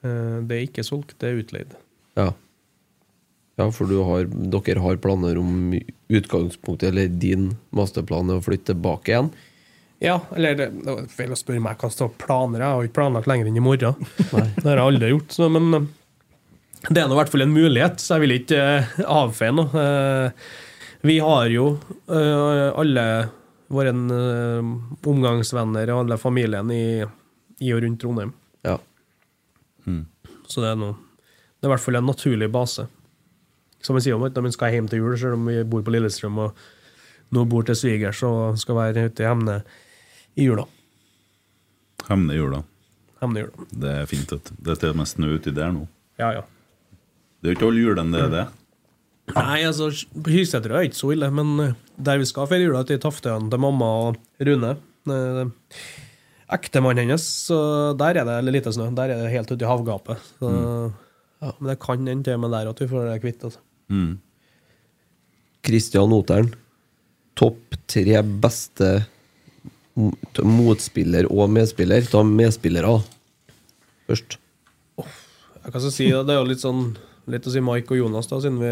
eh, 0.02 0.40
Det 0.42 0.56
er 0.56 0.64
ikke 0.66 0.86
solgt, 0.88 1.18
det 1.22 1.30
er 1.30 1.42
utleid. 1.44 1.76
Ja. 2.18 2.32
Ja, 3.60 3.68
for 3.70 3.86
du 3.86 4.00
har, 4.08 4.26
dere 4.26 4.82
har 4.82 5.02
planer 5.02 5.38
om 5.38 5.76
utgangspunktet, 6.10 6.90
eller 6.90 7.12
din 7.22 7.52
masterplan 7.76 8.32
er 8.34 8.40
å 8.40 8.46
flytte 8.46 8.72
tilbake 8.72 9.14
igjen? 9.14 9.30
Ja, 10.04 10.18
eller 10.36 10.58
det, 10.58 10.70
var 10.84 11.06
feil 11.14 11.36
å 11.36 11.38
spørre 11.38 11.62
meg 11.64 11.78
hva 11.80 11.92
slags 11.94 12.18
planer 12.24 12.64
jeg 12.64 12.74
har. 12.74 12.88
Ikke 12.88 12.98
planlagt 12.98 13.30
lenger 13.30 13.52
enn 13.52 13.60
i 13.60 13.64
morgen. 13.64 14.10
det 14.34 14.66
har 14.66 14.80
jeg 14.80 14.88
aldri 14.88 15.12
gjort. 15.14 15.36
Så, 15.38 15.52
men 15.54 15.70
eh, 15.78 15.86
det 16.90 17.04
er 17.04 17.08
nå 17.08 17.16
i 17.16 17.22
hvert 17.22 17.32
fall 17.32 17.46
en 17.46 17.54
mulighet, 17.56 18.02
så 18.02 18.18
jeg 18.18 18.26
vil 18.26 18.38
ikke 18.40 18.64
eh, 18.64 18.98
avfeie 19.06 19.54
noe. 19.56 19.88
Vi 21.04 21.18
har 21.20 21.52
jo 21.52 21.66
uh, 22.08 22.70
alle 22.80 23.06
våre 23.74 23.92
uh, 23.92 24.74
omgangsvenner 25.10 25.92
og 25.94 26.06
alle 26.06 26.20
familien 26.22 26.72
i, 26.72 26.86
i 27.60 27.74
og 27.76 27.84
rundt 27.84 28.02
Trondheim. 28.02 28.34
Ja. 28.64 28.78
Så 30.48 30.62
det 30.64 30.70
er, 30.70 30.78
noe, 30.80 30.96
det 31.58 31.66
er 31.66 31.72
i 31.72 31.74
hvert 31.74 31.84
fall 31.84 32.00
en 32.00 32.08
naturlig 32.08 32.50
base. 32.54 32.86
Som 33.84 33.98
jeg 34.00 34.08
sier 34.08 34.18
om 34.18 34.24
at 34.28 34.36
de 34.38 34.52
skal 34.56 34.72
hjem 34.76 34.88
til 34.92 35.02
jul, 35.02 35.16
selv 35.20 35.36
om 35.36 35.50
vi 35.50 35.58
bor 35.68 35.84
på 35.84 35.92
Lillestrøm 35.92 36.40
og 36.46 36.62
nå 37.34 37.44
bor 37.50 37.66
til 37.68 37.76
svigers 37.76 38.22
og 38.28 38.60
skal 38.62 38.78
være 38.78 39.08
ute 39.10 39.26
i 39.26 39.28
Hemne 39.28 39.58
i 40.40 40.48
jula. 40.48 40.66
Hemne 42.08 42.36
i 42.36 42.40
jula. 42.40 42.62
Hemne 43.22 43.42
i 43.42 43.46
jula. 43.46 43.68
Det 43.72 43.94
er 44.04 44.10
fint. 44.10 44.32
vet. 44.32 44.52
Det 44.56 44.76
er 44.76 44.82
til 44.82 44.94
og 44.94 45.00
med 45.02 45.10
snø 45.10 45.34
uti 45.36 45.54
der 45.56 45.74
nå. 45.76 45.88
Ja, 46.22 46.32
ja. 46.38 46.44
Det 47.42 47.50
er 47.50 47.56
jo 47.56 47.58
ikke 47.58 47.70
all 47.72 47.82
julen 47.82 48.14
det 48.14 48.22
er 48.24 48.32
det. 48.32 48.46
Nei, 49.32 49.62
altså, 49.64 49.88
på 50.12 50.34
Hyseter 50.34 50.74
er 50.74 50.90
ikke 50.90 51.00
så 51.00 51.14
ille, 51.14 51.30
men 51.32 51.54
eh, 51.64 51.76
der 51.96 52.20
vi 52.20 52.28
skal 52.28 52.50
feire 52.50 52.66
jula, 52.68 52.84
til 52.88 53.00
Taftøyene 53.02 53.48
til 53.52 53.62
mamma 53.64 53.92
og 54.10 54.18
Rune 54.44 54.74
eh, 55.08 55.46
Ektemannen 56.54 57.06
hennes, 57.06 57.24
så 57.48 57.58
der 57.98 58.20
er 58.20 58.28
det 58.28 58.52
lite 58.52 58.74
snø. 58.76 58.90
Der 58.94 59.14
er 59.14 59.24
det 59.24 59.32
helt 59.34 59.50
ute 59.50 59.64
i 59.64 59.70
havgapet. 59.70 60.28
Så, 60.38 60.52
ja, 61.42 61.54
men 61.56 61.72
det 61.72 61.80
kan 61.82 62.04
hende 62.04 62.28
til 62.28 62.38
og 62.38 62.44
med 62.44 62.54
der 62.54 62.70
at 62.70 62.84
vi 62.84 62.90
får 62.92 63.08
det 63.10 63.16
kvitt. 63.24 63.48
Altså. 63.48 63.64
Mm. 63.90 64.12
Kristian 65.66 66.14
Oteren. 66.14 66.52
Topp 67.40 67.80
tre 67.90 68.22
beste 68.22 68.92
motspiller 70.46 71.26
og 71.32 71.50
medspiller. 71.50 72.06
Ta 72.12 72.22
medspillere 72.28 73.00
først. 74.12 74.38
Jeg 75.64 75.72
kan 75.72 75.82
så 75.82 75.94
si 75.96 76.12
det 76.12 76.30
er 76.30 76.42
jo 76.42 76.50
litt 76.50 76.62
sånn 76.62 76.92
Litt 77.32 77.46
å 77.48 77.52
si 77.54 77.62
Mike 77.64 77.94
og 77.96 78.02
Jonas, 78.02 78.28
da, 78.28 78.36
siden 78.44 78.58
vi, 78.60 78.72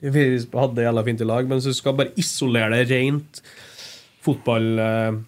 vi 0.00 0.22
hadde 0.40 0.78
det 0.78 0.86
jævla 0.86 1.04
fint 1.04 1.20
i 1.20 1.28
lag. 1.28 1.48
Men 1.50 1.60
du 1.60 1.72
skal 1.76 1.96
bare 1.98 2.14
isolere 2.20 2.72
det 2.78 2.88
rent 2.94 3.42
fotball 4.24 4.70
eh, 4.80 5.18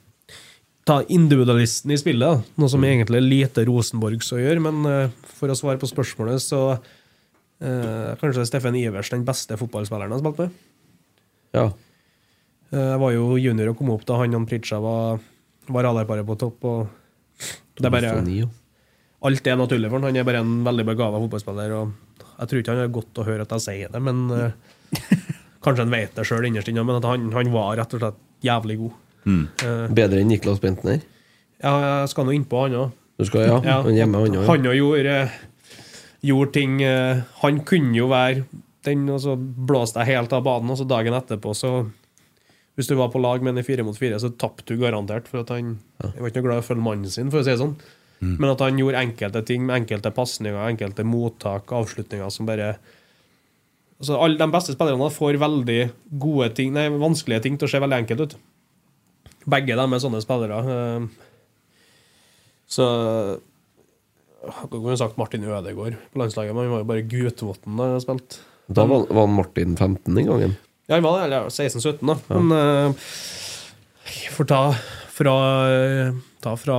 Ta 0.83 0.97
individualisten 1.15 1.93
i 1.95 1.97
spillet, 2.01 2.27
da. 2.27 2.55
noe 2.59 2.71
som 2.73 2.83
egentlig 2.83 3.21
er 3.21 3.23
lite 3.23 3.63
Rosenborg 3.69 4.25
å 4.27 4.41
gjør. 4.41 4.59
Men 4.65 4.81
eh, 4.91 5.13
for 5.39 5.53
å 5.53 5.55
svare 5.55 5.79
på 5.79 5.87
spørsmålet, 5.87 6.43
så 6.43 6.63
eh, 6.75 8.17
kanskje 8.19 8.49
Steffen 8.49 8.75
Ivers 8.81 9.13
den 9.13 9.23
beste 9.29 9.55
fotballspilleren 9.61 10.11
jeg 10.11 10.19
har 10.19 10.25
spilt 10.25 10.41
med. 10.43 10.57
Ja. 11.55 11.67
Eh, 12.73 12.89
Jeg 12.97 12.99
var 13.05 13.15
jo 13.15 13.37
junior 13.39 13.71
og 13.71 13.79
kom 13.79 13.93
opp 13.95 14.03
da 14.09 14.19
han 14.25 14.35
og 14.35 14.49
Pritcha 14.51 14.81
var, 14.83 15.23
var 15.71 15.87
radarparet 15.87 16.27
på 16.27 16.39
topp. 16.41 16.67
Og 16.67 17.47
det 17.79 17.87
er 17.87 17.95
bare, 17.95 18.17
alt 19.23 19.47
er 19.47 19.63
naturlig 19.63 19.87
for 19.87 20.01
han. 20.01 20.11
Han 20.11 20.19
er 20.19 20.27
bare 20.27 20.43
en 20.43 20.65
veldig 20.67 20.89
begava 20.91 21.23
fotballspiller. 21.23 21.77
Og 21.79 22.27
jeg 22.43 22.51
tror 22.51 22.63
ikke 22.63 22.75
han 22.75 22.83
har 22.83 22.93
godt 22.99 23.21
å 23.23 23.27
høre 23.27 23.47
at 23.47 23.55
jeg 23.57 23.65
sier 23.67 23.93
det, 23.95 24.03
men 24.03 24.27
uh, 24.31 24.51
kanskje 25.65 25.87
han 25.87 25.95
vet 25.95 26.17
det 26.19 26.27
sjøl 26.29 26.49
innerst 26.49 26.71
inne. 26.73 26.85
Men 26.87 26.99
at 26.99 27.07
han, 27.09 27.31
han 27.37 27.53
var 27.55 27.77
rett 27.79 27.95
og 27.97 28.03
slett 28.03 28.21
jævlig 28.43 28.79
god. 28.83 28.99
Eh, 29.23 29.87
Bedre 29.95 30.19
enn 30.23 30.33
Niklas 30.33 30.61
Bentner? 30.63 31.03
ja, 31.63 31.73
jeg 32.03 32.11
skal 32.11 32.27
nå 32.27 32.35
innpå 32.35 32.65
han 32.65 32.75
òg. 32.75 32.99
Du 33.21 33.27
skal, 33.29 33.45
ja. 33.47 33.59
Ja. 33.63 33.79
Han 33.87 33.95
hjemme, 33.95 34.19
han 34.25 34.39
òg. 34.41 34.47
Han 34.49 34.67
gjorde, 34.67 35.17
gjorde 36.27 36.55
ting 36.57 36.81
eh, 36.83 37.21
Han 37.43 37.61
kunne 37.69 37.95
jo 37.95 38.09
være 38.11 38.47
den, 38.83 39.05
og 39.15 39.21
så 39.23 39.37
blåste 39.39 40.03
jeg 40.03 40.17
helt 40.17 40.33
av 40.35 40.43
banen, 40.43 40.73
og 40.75 40.81
så 40.81 40.89
dagen 40.91 41.15
etterpå, 41.15 41.55
så 41.55 41.85
Hvis 42.75 42.89
du 42.89 42.97
var 42.97 43.13
på 43.13 43.21
lag 43.21 43.43
med 43.45 43.53
en 43.53 43.61
i 43.61 43.67
fire 43.67 43.85
mot 43.85 43.99
fire, 43.99 44.19
så 44.19 44.33
tapte 44.33 44.75
du 44.75 44.81
garantert. 44.81 45.29
For 45.29 45.45
at 45.45 45.51
han 45.55 45.77
Jeg 46.03 46.19
var 46.19 46.33
ikke 46.33 46.41
noe 46.41 46.49
glad 46.49 46.63
i 46.63 46.65
å 46.65 46.69
følge 46.73 46.87
mannen 46.89 47.11
sin, 47.13 47.31
for 47.31 47.43
å 47.43 47.47
si 47.47 47.53
det 47.53 47.61
sånn. 47.61 47.77
Men 48.23 48.53
at 48.53 48.61
han 48.63 48.79
gjorde 48.79 49.01
enkelte 49.03 49.41
ting 49.49 49.65
med 49.67 49.81
enkelte 49.81 50.13
pasninger, 50.15 50.55
enkelte 50.71 51.03
mottak, 51.05 51.73
avslutninger 51.75 52.31
som 52.31 52.47
bare 52.47 52.77
Altså, 54.03 54.17
alle 54.19 54.35
De 54.39 54.47
beste 54.51 54.75
spillerne 54.75 55.07
får 55.15 55.37
veldig 55.39 55.81
gode 56.19 56.49
ting, 56.59 56.73
nei, 56.75 56.89
vanskelige 56.91 57.45
ting 57.45 57.55
til 57.59 57.69
å 57.69 57.71
se 57.71 57.79
veldig 57.83 57.99
enkelt 58.01 58.25
ut. 58.25 58.33
Begge 59.47 59.77
dem 59.79 59.95
er 59.95 60.03
sånne 60.03 60.23
spillere. 60.23 60.59
eh, 60.59 61.07
Så 62.67 62.87
Jeg 64.43 64.71
kunne 64.73 64.99
sagt 64.99 65.19
Martin 65.19 65.45
Ødegaard 65.47 65.99
på 66.13 66.19
landslaget, 66.19 66.55
men 66.55 66.65
han 66.67 66.73
var 66.73 66.83
jo 66.83 66.89
bare 66.91 67.07
Gutvotten 67.07 67.77
da 67.79 67.93
han 67.93 68.03
spilte. 68.03 68.41
Da 68.75 68.87
var, 68.91 69.07
var 69.07 69.27
Martin 69.31 69.77
15 69.77 70.15
den 70.15 70.27
gangen. 70.27 70.57
Ja, 70.89 70.97
han 70.97 71.05
var 71.07 71.19
det, 71.21 71.27
eller 71.29 71.47
16-17, 71.47 72.03
da. 72.03 72.17
Men 72.35 72.51
uh, 72.51 72.95
får 74.35 74.49
ta 74.51 74.63
fra 75.15 75.35
Ta 76.43 76.57
fra 76.59 76.79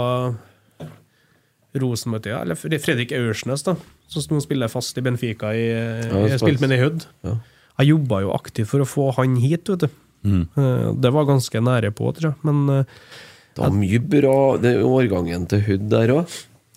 Rosenborg, 1.81 2.27
ja, 2.29 2.41
eller 2.43 2.55
Fredrik 2.55 3.11
Aursnes, 3.17 3.63
da. 3.65 3.75
Som 4.07 4.39
spiller 4.43 4.69
fast 4.69 4.97
i 4.97 5.01
Benfica. 5.01 5.53
I, 5.57 5.63
Ja, 5.69 6.27
jeg 6.27 6.39
spilt. 6.39 6.59
spilte 6.59 6.61
med 6.61 6.69
han 6.69 6.77
i 6.77 6.81
Hødd. 6.83 7.05
Ja. 7.25 7.35
Jeg 7.79 7.87
jobba 7.89 8.21
jo 8.21 8.33
aktivt 8.35 8.67
for 8.69 8.83
å 8.83 8.85
få 8.85 9.07
han 9.17 9.35
hit, 9.41 9.67
vet 9.69 9.79
du. 9.87 9.87
Mm. 10.23 10.43
Det 11.01 11.11
var 11.11 11.25
ganske 11.25 11.59
nære 11.65 11.89
på, 11.97 12.11
tror 12.15 12.29
jeg. 12.31 12.37
Men 12.45 12.69
eh, 12.69 12.85
Det 13.55 13.63
var 13.65 13.73
mye 13.75 13.99
bra 13.99 14.35
det 14.61 14.75
årgangen 14.85 15.47
til 15.49 15.61
Hud 15.65 15.89
der 15.89 16.13
òg. 16.13 16.27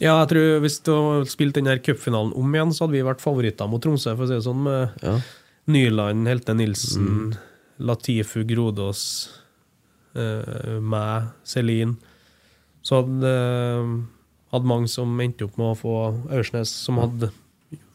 ja, 0.00 0.16
jeg 0.24 0.28
tror 0.32 0.60
hvis 0.64 0.80
du 0.84 0.90
hadde 0.92 1.28
spilt 1.30 1.54
den 1.54 1.66
her 1.70 1.78
cupfinalen 1.78 2.32
om 2.36 2.54
igjen, 2.56 2.72
så 2.72 2.84
hadde 2.86 2.96
vi 2.96 3.04
vært 3.06 3.20
favoritter 3.20 3.68
mot 3.68 3.80
Tromsø, 3.84 4.16
for 4.16 4.24
å 4.24 4.28
si 4.28 4.34
det 4.34 4.44
sånn. 4.48 4.62
Med 4.64 4.90
Ja. 5.04 5.18
Nyland, 5.68 6.26
Helte 6.28 6.54
Nilsen, 6.56 7.36
Latifu 7.78 8.44
Grodås, 8.48 9.28
eh, 10.16 10.80
meg, 10.80 11.28
Celine. 11.44 11.96
Så 12.82 13.02
hadde, 13.02 13.24
eh, 13.26 14.02
hadde 14.56 14.70
mange 14.70 14.90
som 14.92 15.20
endte 15.22 15.46
opp 15.46 15.58
med 15.60 15.72
å 15.72 15.78
få 15.78 15.96
Aursnes, 16.34 16.72
som 16.86 17.00
hadde 17.02 17.30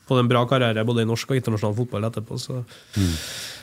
fått 0.08 0.20
en 0.22 0.32
bra 0.32 0.44
karriere 0.50 0.86
både 0.88 1.06
i 1.06 1.10
norsk 1.10 1.32
og 1.32 1.40
internasjonal 1.40 1.78
fotball 1.78 2.08
etterpå. 2.10 2.38
Så 2.42 2.62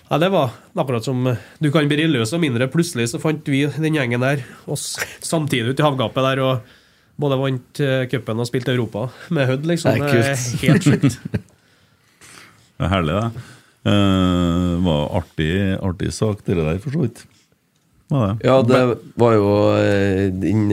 ja, 0.09 0.19
det 0.23 0.31
var 0.33 0.55
akkurat 0.79 1.05
som 1.05 1.27
eh, 1.29 1.41
Du 1.61 1.71
kan 1.75 1.89
bli 1.89 2.01
religiøs 2.01 2.33
og 2.37 2.43
mindre. 2.43 2.71
Plutselig 2.73 3.11
så 3.13 3.21
fant 3.21 3.49
vi 3.49 3.67
den 3.69 3.99
gjengen 3.99 4.25
der 4.25 4.45
oss 4.71 4.95
samtidig 5.25 5.75
ute 5.75 5.85
i 5.85 5.89
havgapet 5.89 6.25
der 6.31 6.43
og 6.45 6.75
både 7.21 7.39
vant 7.41 7.83
eh, 7.85 8.07
cupen 8.09 8.41
og 8.41 8.49
spilte 8.49 8.73
Europa 8.73 9.09
med 9.35 9.51
Hødd, 9.51 9.69
liksom. 9.69 9.99
Det 9.99 10.09
er 10.09 10.19
Det 10.19 10.33
er 10.33 10.67
helt 10.67 10.89
sjukt. 10.89 11.21
Det 12.79 12.87
er 12.87 12.93
herlig, 12.93 13.15
det. 13.19 13.47
Uh, 13.89 14.77
var 14.85 15.17
artig, 15.19 15.49
artig 15.83 16.13
sak, 16.15 16.45
det 16.47 16.55
der, 16.55 16.77
for 16.79 16.95
så 16.95 17.01
vidt. 17.03 17.25
Ja, 18.47 18.61
det 18.63 18.83
var 19.19 19.35
jo 19.35 19.49
den 20.39 20.71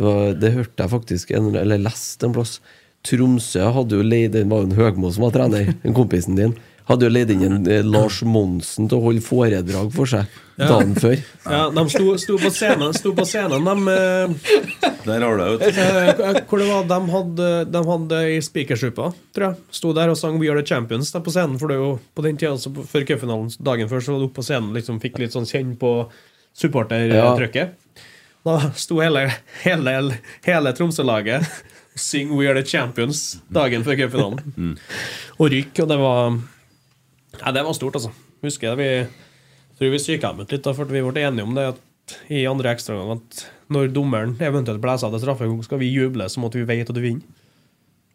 eh, 0.00 0.04
var- 0.08 0.34
Det 0.40 0.52
hørte 0.56 0.82
jeg 0.86 0.90
faktisk, 0.96 1.30
en, 1.36 1.52
eller 1.54 1.78
leste 1.78 2.26
en 2.26 2.32
plass. 2.34 2.58
Tromsø 3.06 3.62
hadde 3.72 3.96
jo 3.96 4.02
leid 4.04 4.32
Det 4.34 4.42
var 4.50 4.60
jo 4.60 4.66
en 4.68 4.76
Høgmo 4.76 5.08
som 5.12 5.22
var 5.24 5.32
trener, 5.32 5.70
en 5.84 5.94
kompisen 5.96 6.36
din. 6.36 6.56
Hadde 6.90 7.06
jo 7.06 7.10
leid 7.14 7.30
inn 7.30 7.44
en 7.46 7.66
eh, 7.70 7.84
Lars 7.86 8.18
Monsen 8.26 8.88
til 8.90 8.98
å 8.98 9.04
holde 9.04 9.22
foredrag 9.22 9.92
for 9.94 10.10
seg 10.10 10.26
dagen 10.58 10.90
før. 10.98 11.14
Ja, 11.46 11.60
de 11.72 11.84
sto, 11.88 12.16
sto 12.20 12.34
på 12.36 12.50
scenen, 12.52 12.90
sto 12.92 13.12
på 13.16 13.24
scenen 13.24 13.64
de, 13.64 13.94
eh, 13.94 14.90
Der 15.06 15.22
har 15.24 15.38
du 15.38 15.40
det, 15.40 15.50
vet 15.62 15.78
du. 15.78 16.24
eh, 16.26 16.40
Hvor 16.50 16.58
det 16.60 16.66
var 16.68 16.84
de 16.90 16.98
hadde, 17.14 17.48
de 17.72 17.82
hadde 17.92 18.18
i 18.34 18.40
Spikersuppa, 18.44 19.06
tror 19.32 19.46
jeg. 19.46 19.56
Sto 19.78 19.94
der 19.96 20.10
og 20.12 20.18
sang 20.20 20.36
We 20.42 20.50
Are 20.50 20.60
The 20.60 20.66
Champions 20.74 21.12
der 21.14 21.22
på 21.24 21.30
scenen. 21.32 21.56
For 21.62 21.68
det 21.70 21.78
er 21.78 21.84
jo 21.86 21.94
på 22.12 22.26
den 22.26 22.36
tida, 22.36 22.52
altså, 22.58 22.74
før 22.74 23.06
cupfinalen 23.08 23.48
dagen 23.62 23.88
før, 23.88 24.02
så 24.04 24.12
var 24.12 24.18
du 24.20 24.26
oppe 24.28 24.40
på 24.42 24.48
scenen 24.50 24.74
liksom 24.76 25.00
fikk 25.00 25.22
litt 25.22 25.32
sånn 25.32 25.48
kjenn 25.48 25.76
på 25.80 25.94
supportertrykket. 26.60 27.76
Da 28.46 28.56
sto 28.78 29.00
hele, 29.02 29.26
hele, 29.64 29.96
hele 30.46 30.72
Tromsø-laget 30.76 31.44
og 31.44 32.00
syng 32.00 32.32
We 32.32 32.48
Are 32.48 32.56
The 32.56 32.64
Champions 32.66 33.40
dagen 33.52 33.84
før 33.84 33.98
cupfinalen. 34.00 34.78
Og 35.36 35.50
rykk, 35.52 35.82
og 35.84 35.90
det 35.90 35.98
var 36.00 36.38
ja, 37.40 37.52
det 37.54 37.64
var 37.66 37.76
stort, 37.76 37.98
altså. 38.00 38.12
Husker 38.44 38.72
jeg 38.72 38.80
vi 38.80 38.90
tror 39.78 39.92
vi 39.92 40.00
psyka 40.00 40.32
dem 40.32 40.44
ut 40.44 40.52
litt, 40.52 40.64
da, 40.64 40.74
for 40.76 40.88
vi 40.90 41.02
ble 41.04 41.24
enige 41.24 41.46
om 41.46 41.54
det 41.56 41.68
at 41.74 41.86
i 42.32 42.42
andre 42.48 42.72
ekstraomgang 42.74 43.20
at 43.20 43.44
når 43.70 43.92
dommeren 43.94 44.32
eventuelt 44.42 44.82
blåser 44.82 45.06
av 45.06 45.14
det 45.14 45.20
straffe, 45.22 45.46
skal 45.64 45.80
vi 45.80 45.92
juble 45.92 46.26
som 46.32 46.44
at 46.48 46.56
vi 46.58 46.64
vet 46.66 46.88
at 46.90 46.96
du 46.96 47.02
vinner. 47.04 47.22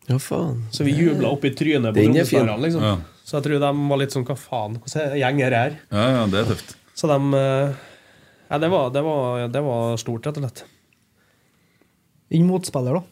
Ja, 0.05 0.19
faen. 0.21 0.65
Så 0.75 0.85
vi 0.85 0.93
jubla 0.93 1.31
opp 1.33 1.45
i 1.47 1.53
trynet 1.55 1.95
på 1.95 1.97
Den 1.97 2.11
er. 2.13 2.25
Tromsø-spillerne, 2.25 2.61
liksom. 2.61 2.83
Ja. 2.85 2.97
Så 3.25 3.37
jeg 3.39 3.45
tror 3.47 3.61
de 3.63 3.69
var 3.89 3.97
litt 3.97 4.13
sånn 4.13 4.25
Hva 4.27 4.35
faen, 4.37 4.75
hvordan 4.83 5.15
gjeng 5.17 5.39
er 5.41 5.53
det 5.55 5.61
her? 5.63 5.77
Ja, 5.89 6.03
ja, 6.17 6.25
det 6.29 6.41
er 6.41 6.51
tøft. 6.51 6.75
Så 6.95 7.09
de 7.09 7.39
eh, 7.39 7.79
Ja, 8.49 8.59
det 8.61 8.69
var, 8.69 8.89
det 8.93 9.01
var, 9.05 9.47
det 9.51 9.61
var 9.65 9.97
stort, 9.97 10.25
rett 10.27 10.39
og 10.39 10.45
slett. 10.45 10.63
Inn 12.35 12.47
motspiller, 12.49 12.99
da. 12.99 13.03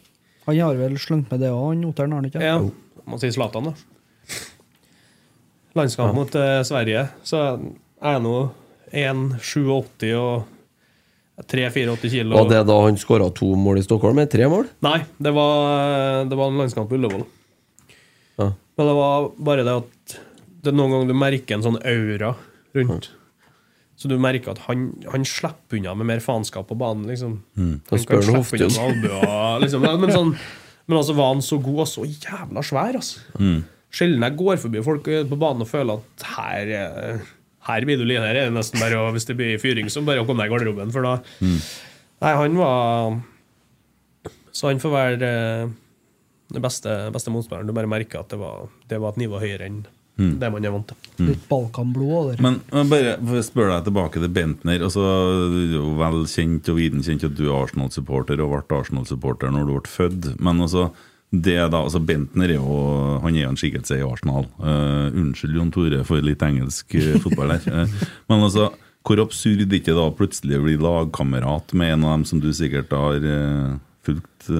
Han 0.46 0.60
har 0.60 0.78
vel 0.78 0.98
slengt 1.00 1.30
med 1.32 1.40
det 1.42 1.50
òg, 1.50 1.70
han 1.72 1.84
Oteren, 1.88 2.12
har 2.12 2.22
han 2.22 2.28
ikke? 2.28 2.42
Ja, 2.44 3.04
må 3.08 3.18
si 3.20 3.30
Zlatan, 3.34 3.70
da. 3.70 3.74
Landskamp 5.74 6.14
mot 6.14 6.34
eh, 6.38 6.60
Sverige, 6.66 7.08
så 7.26 7.40
er 7.98 8.16
jeg 8.16 8.22
nå 8.22 8.34
1,87 8.94 10.12
og 10.20 10.44
3-84 11.50 12.10
kilo. 12.12 12.36
Var 12.36 12.50
det 12.52 12.60
da 12.68 12.76
han 12.84 12.98
skåra 13.00 13.26
to 13.34 13.48
mål 13.58 13.80
i 13.80 13.86
Stockholm? 13.86 14.20
Med 14.20 14.30
tre 14.30 14.46
mål? 14.50 14.68
Nei, 14.86 15.00
det 15.18 15.32
var, 15.34 16.28
det 16.30 16.38
var 16.38 16.52
en 16.52 16.60
landskamp 16.62 16.92
på 16.92 16.98
Ullevål. 17.00 17.24
Ja. 18.38 18.52
Men 18.78 18.90
det 18.90 18.94
var 19.00 19.26
bare 19.50 19.66
det 19.66 19.74
at 19.82 20.16
det 20.64 20.70
er 20.70 20.78
noen 20.78 20.94
ganger 20.94 21.10
du 21.10 21.18
merker 21.18 21.58
en 21.58 21.66
sånn 21.66 21.80
aura 21.82 22.34
rundt. 22.76 23.10
Så 24.04 24.10
du 24.10 24.18
merker 24.20 24.52
at 24.52 24.58
han, 24.66 24.90
han 25.08 25.22
slipper 25.24 25.78
unna 25.78 25.94
med 25.96 26.10
mer 26.10 26.20
faenskap 26.20 26.66
på 26.68 26.76
banen. 26.76 27.06
liksom. 27.08 27.38
Mm. 27.56 27.78
Han 27.88 28.02
kan 28.10 28.24
slippe 28.26 28.58
unna 28.66 28.82
albuer, 28.84 29.62
liksom. 29.64 29.86
Men, 29.86 30.12
sånn, 30.12 30.34
men 30.84 30.98
altså 30.98 31.14
var 31.16 31.30
han 31.30 31.40
så 31.46 31.56
god 31.64 31.86
og 31.86 31.88
så 31.88 32.04
jævla 32.04 32.64
svær, 32.68 32.98
altså. 33.00 33.22
Sjelden 33.94 34.26
jeg 34.26 34.36
går 34.36 34.60
forbi 34.60 34.82
folk 34.84 35.08
på 35.08 35.38
banen 35.40 35.64
og 35.64 35.70
føler 35.70 36.02
at 36.02 36.26
her, 36.34 36.74
eh, 36.82 37.24
her 37.70 37.86
blir 37.88 37.96
du 37.96 38.04
liggende. 38.04 38.28
Her 38.28 38.42
er 38.42 38.50
det 38.50 38.58
nesten 38.58 38.82
bare 38.82 39.00
hvis 39.16 39.24
det 39.30 39.38
blir 39.40 39.56
fyring, 39.62 39.88
så 39.88 40.04
bare 40.04 40.20
å 40.20 40.28
komme 40.28 40.44
deg 40.44 40.52
i 40.52 40.54
garderoben. 40.58 40.92
For 40.92 41.06
da 41.06 41.14
Nei, 41.40 42.34
han 42.40 42.60
var 42.60 43.16
Så 44.52 44.68
han 44.68 44.84
får 44.84 44.92
være 44.92 45.32
eh, 45.32 45.72
den 46.52 46.62
beste, 46.62 46.92
beste 47.16 47.32
motspilleren. 47.32 47.72
Du 47.72 47.72
bare 47.72 47.88
merker 47.90 48.20
at 48.20 48.28
det 48.36 48.42
var, 48.42 48.68
det 48.92 49.00
var 49.00 49.16
et 49.16 49.24
nivå 49.24 49.40
høyere 49.40 49.64
enn 49.70 49.86
det 50.14 50.50
man 50.54 50.64
er 50.64 50.70
vant 50.70 50.92
til. 50.92 51.26
Litt 51.26 51.48
Balkanblod 51.48 52.12
over. 52.18 52.42
Men 52.42 52.60
men 52.70 52.90
bare 52.90 53.16
for 53.18 53.40
å 53.40 53.46
spørre 53.46 53.78
deg 53.78 53.88
tilbake 53.88 54.22
til 54.22 54.30
Bentner. 54.36 54.84
Altså, 54.86 55.02
du 55.50 55.58
er 55.58 55.74
jo 55.74 55.88
vel 55.98 56.20
kjent 56.30 56.70
og 56.70 56.78
viden 56.78 57.02
kjent 57.06 57.26
at 57.26 57.34
du 57.34 57.48
er 57.48 57.56
Arsenal-supporter 57.56 58.42
og 58.44 58.54
ble 58.54 58.78
Arsenal-supporter 58.78 59.50
når 59.54 59.66
du 59.66 59.74
ble 59.74 59.90
født. 59.90 60.30
Men 60.38 60.62
altså, 60.62 60.88
det 61.34 61.58
da, 61.58 61.82
altså 61.82 61.98
Bentner 61.98 62.52
er 62.52 62.60
jo 62.60 62.78
Han 63.24 63.34
er 63.34 63.46
jo 63.46 63.52
en 63.52 63.58
skikkelse 63.58 63.98
i 63.98 64.06
Arsenal. 64.06 64.48
Uh, 64.60 65.10
unnskyld, 65.10 65.58
Jon 65.58 65.74
Tore, 65.74 66.02
for 66.06 66.22
litt 66.22 66.42
engelsk 66.46 66.94
eh, 67.00 67.14
fotball 67.22 67.56
her. 67.56 67.68
Eh, 67.74 68.00
men 68.30 68.46
altså, 68.46 68.70
hvor 69.04 69.20
absurd 69.20 69.66
er 69.66 69.80
ikke 69.80 69.96
da 69.98 70.08
plutselig 70.14 70.60
å 70.60 70.64
bli 70.64 70.78
lagkamerat 70.80 71.74
med 71.76 71.96
en 71.96 72.06
av 72.06 72.18
dem 72.18 72.28
som 72.28 72.40
du 72.40 72.52
sikkert 72.54 72.94
har 72.94 73.18
uh, 73.26 73.78
fulgt 74.06 74.50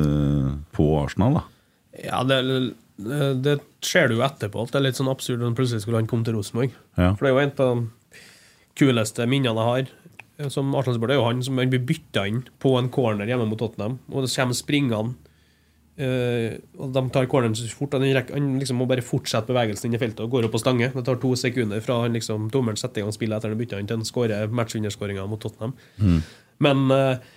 på 0.75 0.87
Arsenal? 0.99 1.39
da? 1.39 1.45
Ja, 2.03 2.25
det, 2.27 2.41
det 2.97 3.59
ser 3.83 4.09
du 4.09 4.17
jo 4.19 4.25
etterpå. 4.27 4.63
At 4.63 4.75
det 4.75 4.81
er 4.81 4.87
litt 4.87 4.99
sånn 5.01 5.11
absurd 5.11 5.43
når 5.43 5.57
plutselig 5.59 5.83
skulle 5.85 6.01
han 6.03 6.09
komme 6.11 6.27
til 6.27 6.37
Rosenborg. 6.37 6.75
Ja. 6.99 7.13
For 7.17 7.27
det 7.27 7.31
er 7.31 7.35
jo 7.35 7.43
en 7.43 7.55
av 7.55 7.59
de 7.59 8.23
kuleste 8.79 9.27
minnene 9.31 9.55
jeg 9.55 9.71
har. 9.71 9.93
eh, 10.39 10.49
Som 10.49 10.75
Arsenal-supporter 10.75 11.17
er 11.17 11.21
jo 11.23 11.29
han 11.29 11.43
som 11.43 11.59
han 11.59 11.71
blir 11.73 11.83
bytta 11.83 12.27
inn 12.31 12.45
på 12.63 12.77
en 12.79 12.91
corner 12.95 13.27
hjemme 13.27 13.49
mot 13.51 13.59
Tottenham. 13.59 13.99
Og 14.13 14.27
det 14.27 14.35
kommer 14.35 14.55
springende. 14.59 15.17
Uh, 15.95 16.59
og 16.83 16.91
De 16.91 17.03
tar 17.15 17.29
corneren 17.31 17.55
så 17.55 17.69
fort. 17.71 17.93
Han, 17.95 18.03
rekker, 18.03 18.35
han 18.35 18.57
liksom 18.59 18.81
må 18.83 18.87
bare 18.91 19.03
fortsette 19.07 19.47
bevegelsen 19.47 19.87
inn 19.87 19.95
i 19.95 20.01
feltet 20.03 20.25
og 20.25 20.33
går 20.33 20.49
opp 20.49 20.57
på 20.57 20.63
stange. 20.63 20.89
Det 20.91 21.05
tar 21.07 21.21
to 21.23 21.31
sekunder 21.39 21.83
fra 21.87 22.01
han 22.03 22.19
liksom, 22.19 22.49
dommeren 22.51 22.81
setter 22.81 23.03
i 23.03 23.05
gang 23.05 23.15
spillet 23.15 23.39
etter 23.39 23.55
han 23.55 23.61
bytter 23.61 23.79
han 23.79 23.87
til 23.87 24.01
han 24.01 24.09
skårer 24.09 24.51
matchunderskåringa 24.51 25.27
mot 25.31 25.39
Tottenham. 25.43 25.77
Men 26.67 26.91
eh, 26.91 27.13
eh, 27.13 27.31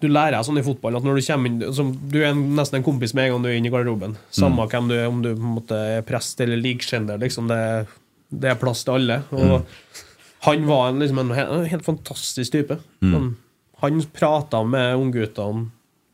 du 0.00 0.06
lærer 0.08 0.40
sånn 0.46 0.58
i 0.60 0.64
fotball 0.64 0.96
at 0.96 1.04
når 1.04 1.18
du 1.18 1.24
kommer 1.26 1.50
inn 1.50 1.58
altså, 1.66 1.84
Du 1.92 2.16
er 2.24 2.32
nesten 2.32 2.78
en 2.80 2.86
kompis 2.86 3.12
med 3.14 3.26
en 3.28 3.34
gang 3.34 3.42
du 3.44 3.48
er 3.50 3.58
inne 3.58 3.68
i 3.68 3.72
garderoben. 3.74 4.14
Samme 4.32 4.64
hvem 4.70 4.88
du 4.88 4.94
er, 4.96 5.08
om 5.12 5.20
du 5.22 5.28
på 5.34 5.42
en 5.44 5.56
måte 5.58 5.80
er 5.98 6.06
prest 6.08 6.40
eller 6.40 6.56
ligeskjender. 6.62 7.20
Liksom, 7.20 7.50
det, 7.52 7.58
det 8.32 8.50
er 8.54 8.60
plass 8.62 8.84
til 8.86 8.96
alle. 8.96 9.20
Og 9.36 9.66
Han 10.48 10.64
var 10.66 10.88
en, 10.88 11.02
liksom 11.04 11.18
en, 11.20 11.34
he- 11.36 11.46
en 11.52 11.66
helt 11.68 11.84
fantastisk 11.84 12.52
type. 12.56 12.78
Han, 13.04 13.36
han 13.82 14.00
prata 14.16 14.62
med 14.64 14.96
ungguttene, 14.96 15.66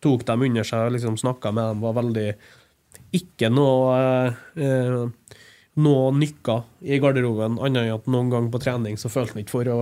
tok 0.02 0.26
dem 0.26 0.42
under 0.42 0.66
seg, 0.66 0.90
liksom 0.96 1.16
snakka 1.22 1.52
med 1.54 1.70
dem. 1.70 1.80
Var 1.86 1.94
veldig 2.02 2.26
Ikke 3.20 3.48
noe 3.54 4.34
eh, 4.58 5.32
noe 5.76 6.10
nykka 6.16 6.62
i 6.88 6.98
garderoben, 6.98 7.58
annet 7.60 7.82
enn 7.86 7.94
at 8.00 8.06
noen 8.10 8.30
gang 8.32 8.46
på 8.50 8.58
trening 8.64 8.96
så 8.98 9.10
følte 9.12 9.36
han 9.36 9.42
ikke 9.44 9.52
for 9.58 9.68
å 9.68 9.80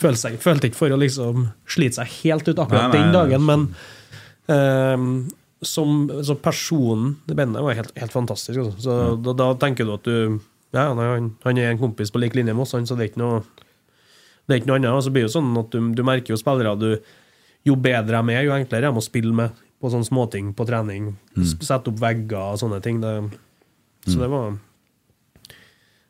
følte, 0.00 0.18
seg, 0.20 0.38
følte 0.42 0.70
ikke 0.70 0.80
for 0.80 0.94
å 0.94 1.00
liksom 1.00 1.46
slite 1.70 2.00
seg 2.00 2.16
helt 2.22 2.48
ut 2.48 2.58
akkurat 2.58 2.88
Nei, 2.88 2.90
nei, 2.90 3.00
den 3.00 3.14
dagen, 3.16 3.46
men 3.48 3.68
um, 4.48 5.08
som 5.62 6.08
så 6.26 6.34
personen 6.42 7.14
Benne 7.30 7.62
var 7.62 7.76
helt, 7.78 7.92
helt 7.94 8.14
fantastisk. 8.14 8.58
Altså. 8.58 8.80
Så 8.82 8.96
da, 9.22 9.34
da 9.38 9.52
tenker 9.62 9.86
du 9.86 9.94
at 9.94 10.08
du 10.08 10.40
Ja, 10.72 10.88
han, 10.88 11.34
han 11.44 11.60
er 11.60 11.70
en 11.70 11.80
kompis 11.80 12.10
på 12.10 12.22
lik 12.22 12.34
linje 12.34 12.54
med 12.56 12.64
oss, 12.64 12.74
han, 12.74 12.88
så 12.88 12.96
det 12.98 13.06
er 13.06 13.12
ikke 13.12 13.22
noe 13.22 13.42
det 14.42 14.56
er 14.56 14.62
ikke 14.62 14.72
noe 14.72 14.78
annet. 14.80 14.94
Og 14.96 15.04
så 15.06 15.12
blir 15.14 15.22
det 15.22 15.28
jo 15.28 15.36
sånn 15.36 15.52
at 15.60 15.74
du, 15.74 15.92
du 15.94 16.02
merker 16.06 16.34
jo 16.34 16.40
spillere 16.40 16.72
du, 16.80 16.88
Jo 17.68 17.76
bedre 17.78 18.18
de 18.18 18.34
er, 18.34 18.46
jo 18.48 18.56
enklere 18.56 18.88
er 18.88 18.90
de 18.90 18.98
å 18.98 19.04
spille 19.04 19.34
med 19.36 19.60
på 19.82 19.90
sånne 19.90 20.06
småting 20.06 20.50
på 20.54 20.66
trening. 20.66 21.12
Mm. 21.34 21.46
Sette 21.62 21.90
opp 21.90 22.00
vegger 22.02 22.54
og 22.54 22.58
sånne 22.60 22.78
ting. 22.82 23.00
Det, 23.02 23.12
så 24.06 24.18
det 24.18 24.30
var 24.30 24.52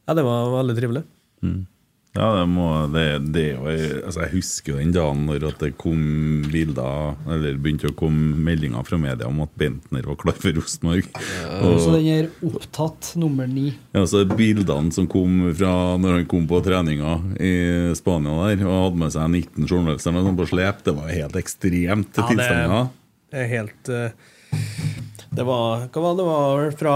Ja, 0.09 0.17
det 0.17 0.25
var 0.27 0.51
veldig 0.59 0.77
trivelig. 0.77 1.05
Ja, 2.13 2.27
det 2.37 2.43
må 2.53 2.67
det, 2.93 3.05
det 3.33 3.43
altså 3.57 4.21
Jeg 4.27 4.33
husker 4.35 4.75
jo 4.75 4.81
den 4.83 4.91
dagen 4.93 5.23
når 5.25 5.47
at 5.49 5.63
det 5.63 5.71
kom 5.81 6.43
bilder 6.53 7.15
Eller 7.25 7.55
begynte 7.57 7.89
å 7.89 7.95
komme 7.97 8.37
meldinger 8.37 8.85
fra 8.85 8.99
media 9.01 9.31
om 9.31 9.39
at 9.41 9.55
Bentner 9.57 10.05
var 10.05 10.19
klar 10.21 10.37
for 10.37 10.53
Rosenborg. 10.59 11.07
Så 11.17 11.95
den 11.95 12.09
er 12.13 12.29
opptatt 12.45 13.15
nummer 13.17 13.49
ni. 13.49 13.71
ja, 13.97 14.03
så 14.05 14.27
bildene 14.29 14.93
som 14.93 15.09
kom 15.09 15.39
fra 15.57 15.73
når 16.03 16.19
han 16.19 16.27
kom 16.29 16.45
på 16.51 16.61
treninga 16.67 17.15
i 17.41 17.53
Spania 17.97 18.35
der 18.51 18.67
og 18.69 18.77
hadde 18.91 19.01
med 19.07 19.15
seg 19.17 19.33
19 19.33 19.71
journalister 19.73 20.13
sånn 20.19 20.37
på 20.43 20.49
slep, 20.53 20.83
det 20.85 20.95
var 20.99 21.09
helt 21.17 21.39
ekstremt 21.41 22.13
til 22.13 22.23
Ja, 22.23 22.29
det- 22.29 22.37
tilstander. 22.37 22.91
Det 23.33 23.41
er 23.41 23.49
helt 23.49 23.89
uh, 23.89 24.11
Det 25.33 25.45
var 25.49 25.87
Hva 25.89 26.03
var 26.05 26.19
det? 26.21 26.27
Var 26.29 26.77
fra 26.77 26.95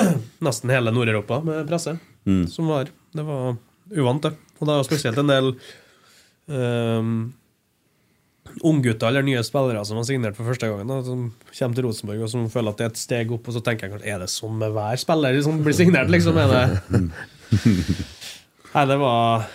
nesten 0.44 0.74
hele 0.76 0.92
Nord-Europa 0.92 1.40
med 1.48 1.64
presse. 1.72 1.96
som 2.52 2.68
var 2.68 2.92
Det 3.16 3.24
var 3.24 3.56
uvant, 3.96 4.22
det. 4.28 4.34
Og 4.58 4.66
det 4.66 4.74
er 4.74 4.80
jo 4.80 4.88
spesielt 4.88 5.20
en 5.20 5.30
del 5.30 5.52
um, 6.50 7.12
unggutter 8.66 9.10
eller 9.10 9.26
nye 9.26 9.42
spillere 9.46 9.84
som 9.86 9.98
har 10.00 10.06
signert 10.08 10.38
for 10.38 10.48
første 10.48 10.70
gangen, 10.70 10.88
da, 10.90 10.98
som 11.06 11.28
kommer 11.52 11.78
til 11.78 11.86
Rosenborg 11.86 12.24
og 12.26 12.32
som 12.32 12.46
føler 12.52 12.74
at 12.74 12.80
det 12.80 12.86
er 12.86 12.92
et 12.94 13.00
steg 13.00 13.34
opp, 13.34 13.48
og 13.48 13.56
så 13.56 13.62
tenker 13.64 13.86
jeg 13.86 13.94
kanskje 13.94 14.14
Er 14.14 14.22
det 14.24 14.30
sånn 14.32 14.56
med 14.60 14.74
hver 14.76 15.00
spiller 15.00 15.40
som 15.44 15.60
blir 15.64 15.76
signert, 15.76 16.10
liksom? 16.12 16.38
Er 16.40 16.54
det 16.54 17.02
Nei, 18.74 18.84
det 18.90 18.98
var 19.00 19.46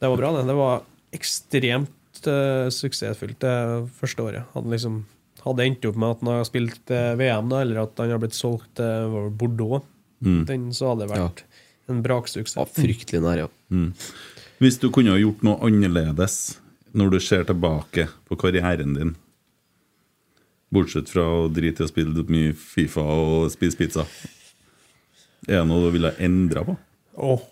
Det 0.00 0.10
var 0.12 0.20
bra, 0.20 0.32
det. 0.36 0.46
Det 0.50 0.56
var 0.58 0.82
ekstremt 1.16 2.24
uh, 2.28 2.66
suksessfullt 2.72 3.38
det 3.40 3.58
første 3.96 4.24
året. 4.26 4.48
Han 4.56 4.72
liksom 4.72 5.04
hadde 5.46 5.68
endt 5.68 5.86
opp 5.88 6.00
med 6.02 6.16
at 6.16 6.24
han 6.24 6.32
har 6.32 6.48
spilt 6.48 6.90
eh, 6.90 7.12
VM, 7.20 7.46
da, 7.52 7.60
eller 7.62 7.84
at 7.84 8.00
han 8.02 8.10
har 8.10 8.18
blitt 8.18 8.34
solgt 8.34 8.72
til 8.80 9.12
uh, 9.14 9.28
Bordeaux, 9.30 9.84
Bordeaux, 10.18 10.42
den, 10.48 10.66
så 10.74 10.90
hadde 10.90 11.06
det 11.06 11.12
vært 11.12 11.44
en 11.90 12.02
braksuksess. 12.04 12.56
Ja, 12.58 12.66
fryktelig 12.66 13.22
nær, 13.24 13.46
ja. 13.46 13.48
Hvis 14.62 14.78
du 14.80 14.88
kunne 14.92 15.14
ha 15.14 15.20
gjort 15.20 15.44
noe 15.46 15.58
annerledes 15.66 16.58
når 16.96 17.12
du 17.12 17.18
ser 17.20 17.44
tilbake 17.48 18.06
på 18.28 18.38
karrieren 18.40 18.96
din, 18.96 19.14
bortsett 20.72 21.10
fra 21.12 21.24
å 21.42 21.42
drite 21.52 21.84
i 21.84 21.86
å 21.86 21.90
spille 21.90 22.24
mye 22.32 22.54
Fifa 22.56 23.04
og 23.04 23.50
spise 23.52 23.78
pizza, 23.78 24.06
er 25.46 25.60
det 25.60 25.66
noe 25.68 25.84
du 25.84 25.92
ville 25.94 26.14
endra 26.22 26.64
på? 26.66 26.76
Oh. 27.16 27.44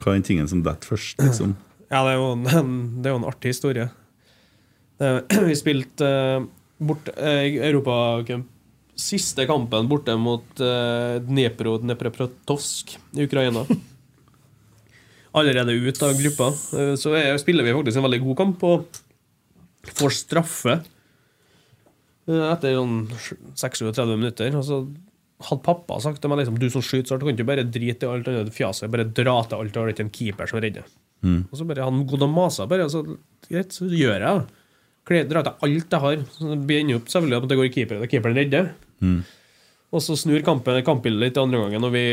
Hva 0.00 0.12
er 0.12 0.20
den 0.20 0.28
tingen 0.28 0.50
som 0.50 0.62
detter 0.64 0.94
først, 0.94 1.20
liksom? 1.22 1.56
Ja, 1.94 2.00
det 2.02 2.14
er 2.14 2.16
jo 2.16 2.30
en, 2.34 2.70
det 3.04 3.06
er 3.06 3.12
jo 3.12 3.18
en 3.20 3.26
artig 3.28 3.50
historie. 3.52 3.84
Vi 5.50 5.54
spilte 5.54 6.08
uh, 6.08 6.46
bort 6.82 7.10
uh, 7.12 7.44
Europacup 7.44 8.48
Siste 8.94 9.46
kampen 9.50 9.88
borte 9.90 10.14
mot 10.20 10.62
uh, 10.62 11.18
Dnepro 11.24 11.76
Dnepropetrovsk 11.82 12.94
i 13.18 13.26
Ukraina. 13.26 13.64
Allerede 15.38 15.74
ut 15.74 16.02
av 16.06 16.14
gruppa. 16.18 16.50
Uh, 16.70 16.94
så 17.00 17.14
er, 17.18 17.32
spiller 17.42 17.66
vi 17.66 17.74
faktisk 17.74 17.98
en 17.98 18.06
veldig 18.06 18.22
god 18.26 18.38
kamp 18.42 18.66
og 18.68 19.00
får 19.98 20.14
straffe 20.20 20.78
uh, 22.30 22.46
etter 22.52 22.78
sånn 22.78 23.00
36 23.58 24.14
minutter. 24.14 24.54
Og 24.60 24.66
så 24.68 24.84
hadde 25.44 25.64
pappa 25.66 25.98
sagt 26.00 26.22
til 26.22 26.30
meg 26.30 26.44
liksom, 26.44 26.60
du 26.62 26.68
som 26.70 26.84
skyter, 26.84 27.16
så 27.16 27.18
kan 27.20 27.34
ikke 27.34 27.50
bare 27.50 27.66
drite 27.66 28.06
i 28.06 28.12
alt 28.12 28.30
annet 28.30 28.54
fjaset. 28.54 28.90
Bare 28.92 29.10
dra 29.10 29.40
til 29.42 29.58
alt, 29.58 29.74
og 29.74 29.82
har 29.82 29.94
ikke 29.94 30.06
en 30.06 30.14
keeper 30.14 30.50
som 30.50 30.62
redder. 30.62 30.86
Og 31.24 31.56
så 31.56 31.64
bare 31.66 31.86
han 31.86 32.04
gått 32.08 32.22
og 32.24 32.30
masa, 32.32 32.66
bare, 32.68 32.86
så 32.92 33.02
greit, 33.48 33.72
så 33.72 33.88
gjør 33.88 34.20
jeg 34.20 34.44
det. 34.44 35.26
Drar 35.30 35.44
til 35.44 35.66
alt 35.66 35.94
jeg 35.96 36.02
har. 36.04 36.24
Så 36.36 36.54
det 36.54 36.78
ender 36.80 37.00
opp 37.00 37.10
selvfølgelig 37.12 37.38
at 37.40 37.48
det 37.50 37.58
går 37.60 37.68
i 37.68 37.74
keeper, 37.74 38.02
og 38.04 38.12
keeperen 38.12 38.38
redder. 38.38 38.70
Og 39.94 40.02
så 40.02 40.16
snur 40.18 40.42
kampen, 40.42 40.80
kampbildet 40.86 41.22
litt 41.22 41.36
andre 41.38 41.60
gangen 41.62 41.84
når 41.84 41.92
vi, 41.94 42.04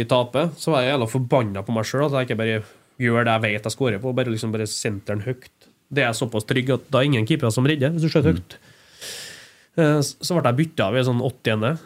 vi 0.00 0.04
taper. 0.10 0.48
Så 0.58 0.72
var 0.74 0.82
jeg 0.82 0.94
jævla 0.96 1.06
forbanna 1.12 1.62
på 1.66 1.74
meg 1.76 1.86
sjøl 1.86 2.08
at 2.08 2.16
jeg 2.18 2.28
ikke 2.30 2.38
bare 2.40 2.56
gjør 3.00 3.24
det 3.28 3.34
jeg 3.36 3.44
vet 3.46 3.68
jeg 3.68 3.74
scorer 3.76 4.02
på, 4.02 4.12
bare 4.16 4.32
liksom 4.32 4.50
bare 4.52 4.66
senteren 4.68 5.22
høyt. 5.24 5.46
Det 5.90 6.02
er 6.06 6.16
såpass 6.16 6.46
trygg 6.48 6.72
at 6.74 6.90
da 6.90 7.00
er 7.00 7.08
ingen 7.08 7.26
keepere 7.28 7.52
som 7.54 7.66
redder, 7.66 7.94
hvis 7.94 8.04
du 8.06 8.10
skjøter 8.12 8.34
høyt. 8.34 8.58
Eh, 9.78 10.00
Så 10.02 10.34
ble 10.36 10.42
jeg 10.50 10.58
bytta 10.58 10.90
i 10.98 11.04
sånn 11.06 11.22
80. 11.22 11.78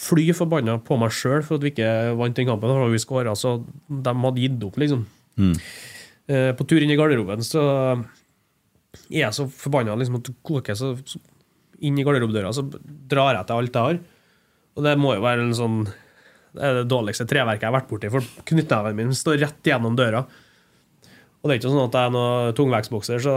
Fly 0.00 0.26
forbanna 0.36 0.78
på 0.84 0.96
meg 1.00 1.12
sjøl 1.16 1.42
for 1.44 1.58
at 1.58 1.64
vi 1.64 1.72
ikke 1.74 1.88
vant 2.20 2.36
den 2.36 2.48
kampen. 2.48 2.70
Da 2.72 2.86
vi 2.92 3.00
skåra, 3.02 3.34
så 3.36 3.56
de 3.88 4.14
hadde 4.22 4.44
gitt 4.44 4.64
opp, 4.68 4.78
liksom. 4.80 5.02
Mm. 5.40 5.54
På 6.56 6.64
tur 6.68 6.78
inn 6.84 6.92
i 6.92 6.96
garderoben 6.98 7.42
så 7.42 7.62
er 9.10 9.24
jeg 9.24 9.34
så 9.34 9.48
forbanna 9.50 9.96
liksom, 9.98 10.20
at 10.20 10.28
det 10.28 10.34
koker 10.46 10.76
så, 10.78 10.92
så 11.08 11.18
inn 11.86 11.98
i 11.98 12.04
garderobedøra, 12.06 12.52
så 12.54 12.64
drar 13.10 13.38
jeg 13.38 13.48
til 13.48 13.56
alt 13.56 13.76
jeg 13.78 13.88
har. 13.88 13.98
Og 14.76 14.86
det 14.86 14.94
må 15.00 15.14
jo 15.16 15.24
være 15.24 15.44
en 15.46 15.56
sånn 15.56 15.80
Det 16.54 16.62
er 16.66 16.78
det 16.80 16.88
dårligste 16.90 17.26
treverket 17.30 17.62
jeg 17.62 17.70
har 17.70 17.76
vært 17.76 17.90
borti, 17.90 18.08
for 18.10 18.26
knyttneven 18.50 18.96
min 18.98 19.12
står 19.14 19.36
rett 19.38 19.68
gjennom 19.70 19.94
døra. 19.98 20.24
Og 21.40 21.46
det 21.46 21.54
er 21.54 21.60
ikke 21.60 21.70
sånn 21.70 21.84
at 21.84 21.94
jeg 21.94 22.08
er 22.08 22.14
noen 22.16 22.56
tungvektsbokser, 22.58 23.20
så 23.22 23.34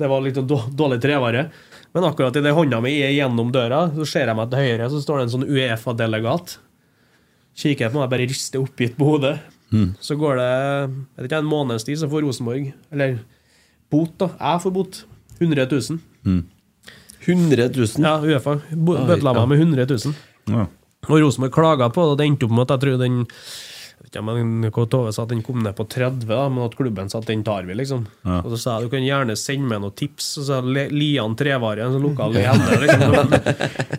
det 0.00 0.08
var 0.08 0.20
litt 0.24 0.36
dårlig 0.36 0.98
trevare. 1.00 1.46
Men 1.96 2.06
akkurat 2.06 2.36
idet 2.36 2.52
hånda 2.56 2.82
mi 2.84 2.92
er 3.02 3.14
gjennom 3.16 3.48
døra, 3.52 3.86
så 3.96 4.04
ser 4.06 4.28
jeg 4.28 4.36
meg 4.36 4.52
til 4.52 4.62
høyre, 4.66 4.90
så 4.92 5.00
står 5.00 5.16
det 5.18 5.24
en 5.26 5.32
sånn 5.38 5.48
Uefa-delegat. 5.48 6.58
Kikker 7.60 7.90
på 7.92 7.98
meg, 8.02 8.12
bare 8.12 8.28
rister 8.30 8.60
oppgitt 8.62 8.94
på 9.00 9.08
hodet. 9.14 9.34
Så 10.04 10.16
går 10.20 10.36
det 10.40 10.46
jeg 10.52 10.92
vet 11.16 11.26
ikke, 11.30 11.40
en 11.40 11.50
måneds 11.50 11.84
tid, 11.88 11.98
så 12.00 12.08
får 12.10 12.24
Rosenborg 12.26 12.72
Eller 12.90 13.18
bot, 13.90 14.12
da. 14.20 14.28
Jeg 14.36 14.62
får 14.64 14.72
bot. 14.76 15.02
100 15.40 15.66
000. 15.72 16.00
100 17.26 17.70
000. 17.76 18.04
Ja, 18.04 18.16
Uefa 18.20 18.58
bøtela 18.70 19.34
meg 19.40 19.50
med 19.52 19.64
100 19.66 19.88
000. 19.90 20.14
Ja. 20.50 20.68
Og 21.08 21.18
Rosenborg 21.22 21.52
klaga 21.54 21.90
på 21.92 22.04
det, 22.04 22.14
og 22.14 22.20
det 22.20 22.28
endte 22.28 22.46
opp 22.46 22.54
med 22.56 22.66
at 22.66 22.76
jeg 22.76 22.84
tror 22.84 23.02
den 23.02 23.20
jeg 24.00 24.08
vet 24.08 24.16
ikke, 24.16 24.22
men. 24.24 24.88
Tove 24.90 25.10
sa 25.12 25.24
at 25.26 25.32
den 25.34 25.42
kom 25.44 25.58
ned 25.60 25.74
på 25.76 25.84
30, 25.84 26.24
da, 26.24 26.46
men 26.48 26.64
at 26.64 26.76
klubben 26.78 27.10
sa 27.12 27.18
at 27.20 27.28
den 27.28 27.42
tar 27.44 27.66
vi, 27.68 27.74
liksom. 27.76 28.06
Ja. 28.24 28.38
Og 28.40 28.54
så 28.54 28.58
sa 28.62 28.76
jeg 28.78 28.88
du 28.88 28.94
kan 28.94 29.04
gjerne 29.04 29.36
sende 29.36 29.68
meg 29.68 29.82
noen 29.82 29.92
tips. 29.92 30.30
Og 30.40 30.46
så 30.46 30.56
sa 30.56 30.86
Lian 30.88 31.36
Trevare, 31.36 31.84
en 31.84 32.00
lokal 32.00 32.32
leder 32.32 32.80
Liksom. 32.80 33.34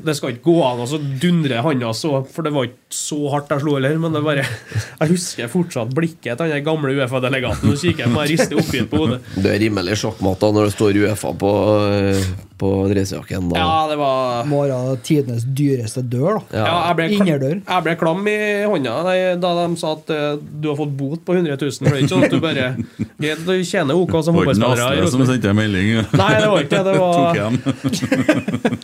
Det 0.02 0.16
skal 0.18 0.34
ikke 0.34 0.48
gå 0.48 0.58
an 0.66 0.82
å 0.82 0.88
så 0.90 0.98
dundre 0.98 1.62
handa 1.62 1.94
så, 1.94 2.16
for 2.34 2.48
det 2.48 2.54
var 2.56 2.72
ikke 2.72 2.98
så 2.98 3.20
hardt 3.36 3.54
jeg 3.54 3.62
slo 3.62 3.76
heller. 3.78 4.00
Men 4.02 4.18
det 4.18 4.24
bare 4.26 4.46
Jeg 4.48 5.12
husker 5.14 5.52
fortsatt 5.54 5.94
blikket 5.94 6.42
til 6.42 6.56
den 6.56 6.66
gamle 6.66 6.96
Uefa-delegaten. 6.98 7.70
Og 7.70 7.78
kikker 7.78 8.10
på 8.10 8.16
meg 8.16 8.26
og 8.26 8.34
rister 8.34 8.58
oppgitt 8.58 8.90
på 8.90 9.04
hodet. 9.04 9.22
Du 9.38 9.52
er 9.52 9.62
rimelig 9.62 10.00
sjokkmatta 10.02 10.50
når 10.50 10.72
det 10.72 10.76
står 10.80 11.02
Uefa 11.06 11.36
på, 11.46 11.54
eh, 11.94 12.32
på 12.62 12.70
dressjakken. 12.92 13.50
da. 13.52 13.58
Ja, 13.62 13.72
det 13.90 13.98
var 14.00 14.46
Må 14.50 14.62
være 14.66 14.98
tidenes 15.06 15.46
dyreste 15.58 16.04
dør, 16.06 16.40
da. 16.40 16.62
Ja, 16.62 16.76
jeg 16.92 17.00
ble, 17.00 17.08
Innerdør. 17.18 17.58
jeg 17.60 17.86
ble 17.88 17.96
klam 18.00 18.28
i 18.30 18.38
hånda 18.70 18.96
da 19.42 19.52
de 19.58 19.80
sa 19.82 19.94
at 19.98 20.12
uh, 20.14 20.36
du 20.38 20.70
har 20.70 20.78
fått 20.80 20.94
bot 21.00 21.24
på 21.26 21.36
100 21.38 21.58
000. 21.58 21.72
For 21.82 21.90
det 21.90 21.98
er 21.98 22.06
ikke 22.06 22.14
sånn 22.14 22.28
at 22.28 22.36
du 22.36 22.42
bare 22.44 22.70
Greit, 23.22 23.44
du 23.48 23.54
tjener 23.68 23.98
OK 23.98 24.16
som 24.22 24.38
Det 24.38 24.46
var 24.46 24.54
ikke 24.54 24.62
fotballspiller. 24.62 25.12
som 25.16 25.26
sendte 25.30 25.52
en 25.52 25.60
melding. 25.60 25.92
Nei, 26.22 26.32
det 26.38 26.50
var 26.54 26.66
ikke 26.68 26.84
det. 26.88 26.98
Var. 27.02 27.38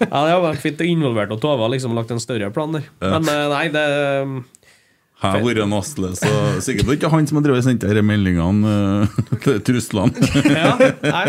Ja, 0.08 0.22
det 0.26 0.38
var 0.42 0.60
fint 0.62 0.82
involvert, 0.88 1.32
og 1.36 1.42
Tove 1.44 1.66
har 1.66 1.72
liksom 1.74 1.96
lagt 1.98 2.12
en 2.14 2.22
større 2.24 2.50
plan 2.56 2.74
der. 2.76 2.88
Men 3.04 3.28
eh, 3.30 3.44
nei, 3.52 3.66
det 3.74 3.84
Har 5.18 5.42
vært 5.42 5.64
en 5.64 5.74
Asle, 5.74 6.12
så 6.14 6.30
sikkert 6.62 6.92
ikke 6.94 7.10
han 7.10 7.26
som 7.26 7.40
har 7.40 7.48
drevet 7.48 7.66
sendt 7.66 7.82
disse 7.82 8.04
meldingene 8.06 8.74
uh, 9.02 9.16
til 9.42 9.58
truslene. 9.66 10.28
Ja, 10.58 10.76
nei, 10.78 11.24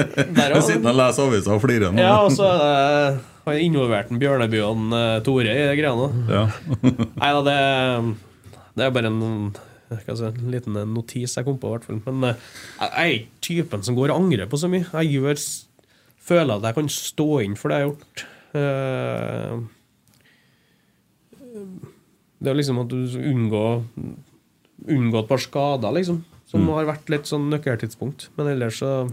Siden 0.60 0.84
Jeg 0.84 0.98
leser 0.98 1.24
aviser 1.24 1.54
og 1.54 1.62
flirer 1.62 1.94
nå. 1.94 2.02
Ja, 2.04 2.18
og 2.26 2.34
så 2.36 2.50
har 2.52 3.56
jeg 3.56 3.70
involvert 3.70 4.12
en 4.12 4.20
Bjørnebyen 4.20 4.92
uh, 4.92 5.16
Tore 5.24 5.56
i 5.56 5.64
de 5.70 5.78
greiene. 5.80 6.10
Ja. 6.28 6.44
Nei 7.22 7.32
da, 7.38 7.40
det, 7.48 7.56
det 8.76 8.86
er 8.86 8.94
bare 8.98 9.08
en, 9.08 9.22
si, 9.96 10.28
en 10.28 10.52
liten 10.52 10.76
notis 10.92 11.38
jeg 11.40 11.48
kom 11.48 11.56
på, 11.60 11.72
i 11.72 11.78
hvert 11.78 11.88
fall. 11.88 12.02
Men 12.04 12.34
uh, 12.34 12.48
jeg 12.82 12.92
er 12.92 13.14
ikke 13.14 13.46
typen 13.48 13.88
som 13.88 13.96
går 13.96 14.12
og 14.12 14.20
angrer 14.20 14.52
på 14.52 14.60
så 14.60 14.68
mye. 14.68 14.84
Jeg 14.84 15.16
gjør, 15.16 15.46
føler 16.28 16.58
at 16.58 16.68
jeg 16.68 16.82
kan 16.82 16.92
stå 16.92 17.30
inn 17.46 17.56
for 17.56 17.72
det 17.72 17.80
jeg 17.80 17.88
har 17.88 17.94
gjort. 17.94 18.28
Eh, 18.56 19.58
det 22.38 22.50
er 22.50 22.58
liksom 22.58 22.82
at 22.84 22.90
du 22.92 22.98
unngår 23.18 23.84
Unngå 24.88 25.18
et 25.18 25.26
par 25.26 25.40
skader, 25.42 25.90
liksom. 25.90 26.20
Som 26.46 26.68
har 26.70 26.86
vært 26.86 27.08
litt 27.10 27.26
sånn 27.26 27.48
nøkkeltidspunkt. 27.50 28.28
Men 28.38 28.52
ellers 28.52 28.78
så 28.78 29.08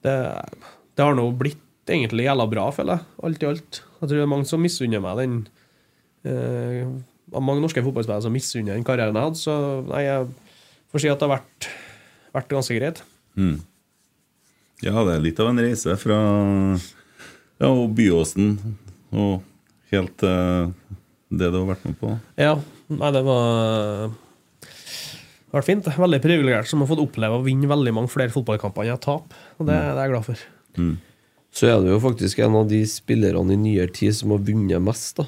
Det, 0.00 0.14
det 0.96 1.04
har 1.04 1.12
nå 1.14 1.26
blitt 1.36 1.60
egentlig 1.92 2.24
jævla 2.24 2.46
bra, 2.48 2.70
føler 2.72 2.96
jeg. 2.96 3.08
Alt 3.28 3.44
i 3.44 3.48
alt. 3.50 3.80
Jeg 4.00 4.08
tror 4.08 4.16
det 4.16 4.24
er 4.24 4.32
mange 4.32 4.48
som 4.48 4.62
misunner 4.64 5.02
meg 5.04 5.20
den 5.20 5.34
eh, 6.24 6.88
Mange 7.36 7.60
norske 7.62 7.84
fotballspillere 7.84 8.24
som 8.24 8.34
misunner 8.34 8.74
den 8.74 8.86
karrieren 8.86 9.14
jeg 9.14 9.28
hadde, 9.28 9.38
så 9.38 9.54
nei, 9.86 10.00
jeg 10.08 10.24
får 10.90 11.04
si 11.04 11.10
at 11.12 11.20
det 11.20 11.28
har 11.28 11.36
vært, 11.36 11.68
vært 12.34 12.50
ganske 12.56 12.78
greit. 12.80 13.02
ja, 14.82 14.96
det 15.04 15.12
er 15.14 15.22
litt 15.22 15.38
av 15.38 15.52
en 15.52 15.60
reise 15.62 15.94
fra 16.00 16.18
ja, 17.60 17.68
og 17.68 17.92
Byåsen 17.94 18.56
og 19.12 19.44
helt 19.92 20.16
til 20.18 20.72
det 21.30 21.50
du 21.52 21.60
har 21.60 21.68
vært 21.70 21.86
med 21.86 21.96
på. 22.00 22.16
Ja, 22.40 22.56
nei, 22.90 23.10
det 23.14 23.22
var 23.26 24.10
det 25.50 25.56
har 25.56 25.64
vært 25.64 25.66
fint. 25.66 25.86
Veldig 25.98 26.18
privilegert 26.22 26.68
som 26.70 26.82
har 26.82 26.86
fått 26.86 27.00
oppleve 27.02 27.40
å 27.40 27.42
vinne 27.42 27.66
veldig 27.70 27.92
mange 27.96 28.10
flere 28.12 28.30
fotballkamper 28.30 28.84
enn 28.84 28.92
jeg 28.92 29.02
taper. 29.02 29.46
Og 29.58 29.66
det, 29.66 29.74
det 29.74 29.96
er 29.96 30.04
jeg 30.04 30.12
glad 30.12 30.26
for. 30.28 30.44
Så 31.50 31.66
er 31.66 31.80
du 31.82 31.88
jo 31.90 31.98
faktisk 32.04 32.38
en 32.44 32.58
av 32.60 32.68
de 32.70 32.78
spillerne 32.86 33.56
i 33.56 33.58
nyere 33.58 33.90
tid 33.90 34.14
som 34.14 34.30
har 34.36 34.44
vunnet 34.46 34.84
mest, 34.86 35.18
da. 35.18 35.26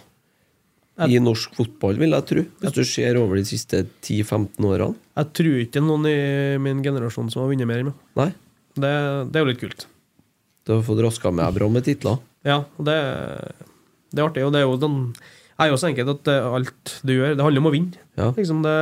I 1.09 1.19
norsk 1.19 1.57
fotball, 1.59 1.99
vil 1.99 2.15
jeg 2.15 2.27
tro. 2.29 2.45
Hvis 2.63 2.77
du 2.77 2.83
ser 2.87 3.19
over 3.19 3.41
de 3.41 3.45
siste 3.49 3.83
10-15 4.05 4.69
årene. 4.69 4.95
Jeg 5.19 5.31
tror 5.35 5.59
ikke 5.65 5.75
det 5.75 5.81
er 5.81 5.89
noen 5.89 6.07
i 6.07 6.17
min 6.63 6.85
generasjon 6.85 7.33
som 7.33 7.43
har 7.43 7.51
vunnet 7.51 7.67
mer 7.67 7.83
enn 7.83 7.91
meg. 7.91 8.03
Nei. 8.21 8.29
Det, 8.77 8.93
det 9.33 9.41
er 9.41 9.43
jo 9.43 9.51
litt 9.51 9.63
kult. 9.65 9.87
Du 10.63 10.77
har 10.77 10.85
fått 10.87 11.03
raska 11.03 11.33
med 11.35 11.57
bra 11.59 11.67
med 11.73 11.89
titler. 11.89 12.21
Ja, 12.47 12.61
det, 12.79 12.99
det 14.13 14.23
er 14.23 14.29
artig. 14.29 14.47
Og 14.47 14.55
det 14.55 14.63
er 14.63 14.69
jo 14.69 14.79
den 14.85 15.01
jeg 15.59 15.67
er 15.67 15.71
jo 15.73 15.79
så 15.81 15.89
enkelt 15.91 16.11
at 16.17 16.31
eh, 16.33 16.47
alt 16.57 16.95
du 17.07 17.13
gjør, 17.15 17.35
det 17.37 17.45
handler 17.45 17.63
om 17.63 17.69
å 17.71 17.75
vinne. 17.75 18.01
Ja. 18.19 18.31
Liksom 18.37 18.63
det, 18.65 18.77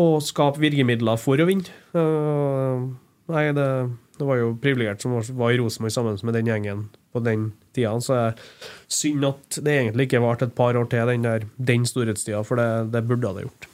å 0.00 0.06
skape 0.24 0.60
virkemidler 0.62 1.18
for 1.20 1.40
å 1.42 1.46
vinne. 1.48 1.68
Uh, 1.96 2.86
nei, 3.32 3.44
det, 3.56 3.66
det 4.18 4.28
var 4.28 4.38
jo 4.40 4.52
privilegert 4.62 5.02
som 5.04 5.16
var, 5.16 5.26
var 5.36 5.52
i 5.52 5.58
Rosenborg 5.60 5.92
sammen 5.94 6.18
med 6.28 6.36
den 6.38 6.48
gjengen 6.52 6.86
på 7.12 7.20
den 7.24 7.50
tida. 7.76 7.92
Så 8.04 8.16
er 8.16 8.40
synd 8.92 9.26
at 9.28 9.58
det 9.64 9.74
egentlig 9.80 10.08
ikke 10.08 10.22
varte 10.24 10.48
et 10.48 10.56
par 10.56 10.78
år 10.80 10.88
til, 10.92 11.04
den, 11.12 11.26
der, 11.26 11.44
den 11.60 11.84
storhetstida, 11.88 12.40
for 12.48 12.60
det, 12.60 12.68
det 12.94 13.04
burde 13.10 13.34
det 13.36 13.46
gjort. 13.48 13.68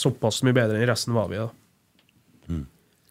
Såpass 0.00 0.42
mye 0.46 0.54
bedre 0.56 0.78
enn 0.80 0.88
resten 0.90 1.14
var 1.16 1.30
vi, 1.30 1.38
da. 1.42 1.50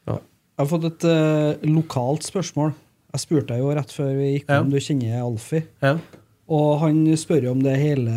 Ja. 0.09 0.17
Jeg 0.19 0.65
har 0.65 0.67
fått 0.73 0.87
et 0.89 1.05
uh, 1.07 1.67
lokalt 1.71 2.27
spørsmål. 2.27 2.73
Jeg 3.15 3.23
spurte 3.23 3.53
deg 3.55 3.63
jo 3.63 3.69
rett 3.73 3.93
før 3.95 4.09
vi 4.19 4.33
gikk 4.35 4.49
om 4.51 4.67
Ja. 4.67 4.73
du 4.75 4.83
kjenner 4.83 5.21
Alfie. 5.23 5.63
Ja. 5.81 5.95
Og 6.49 6.79
han 6.81 7.03
spør 7.19 7.45
jo 7.45 7.51
om 7.53 7.59
det 7.61 7.75
hele 7.77 8.09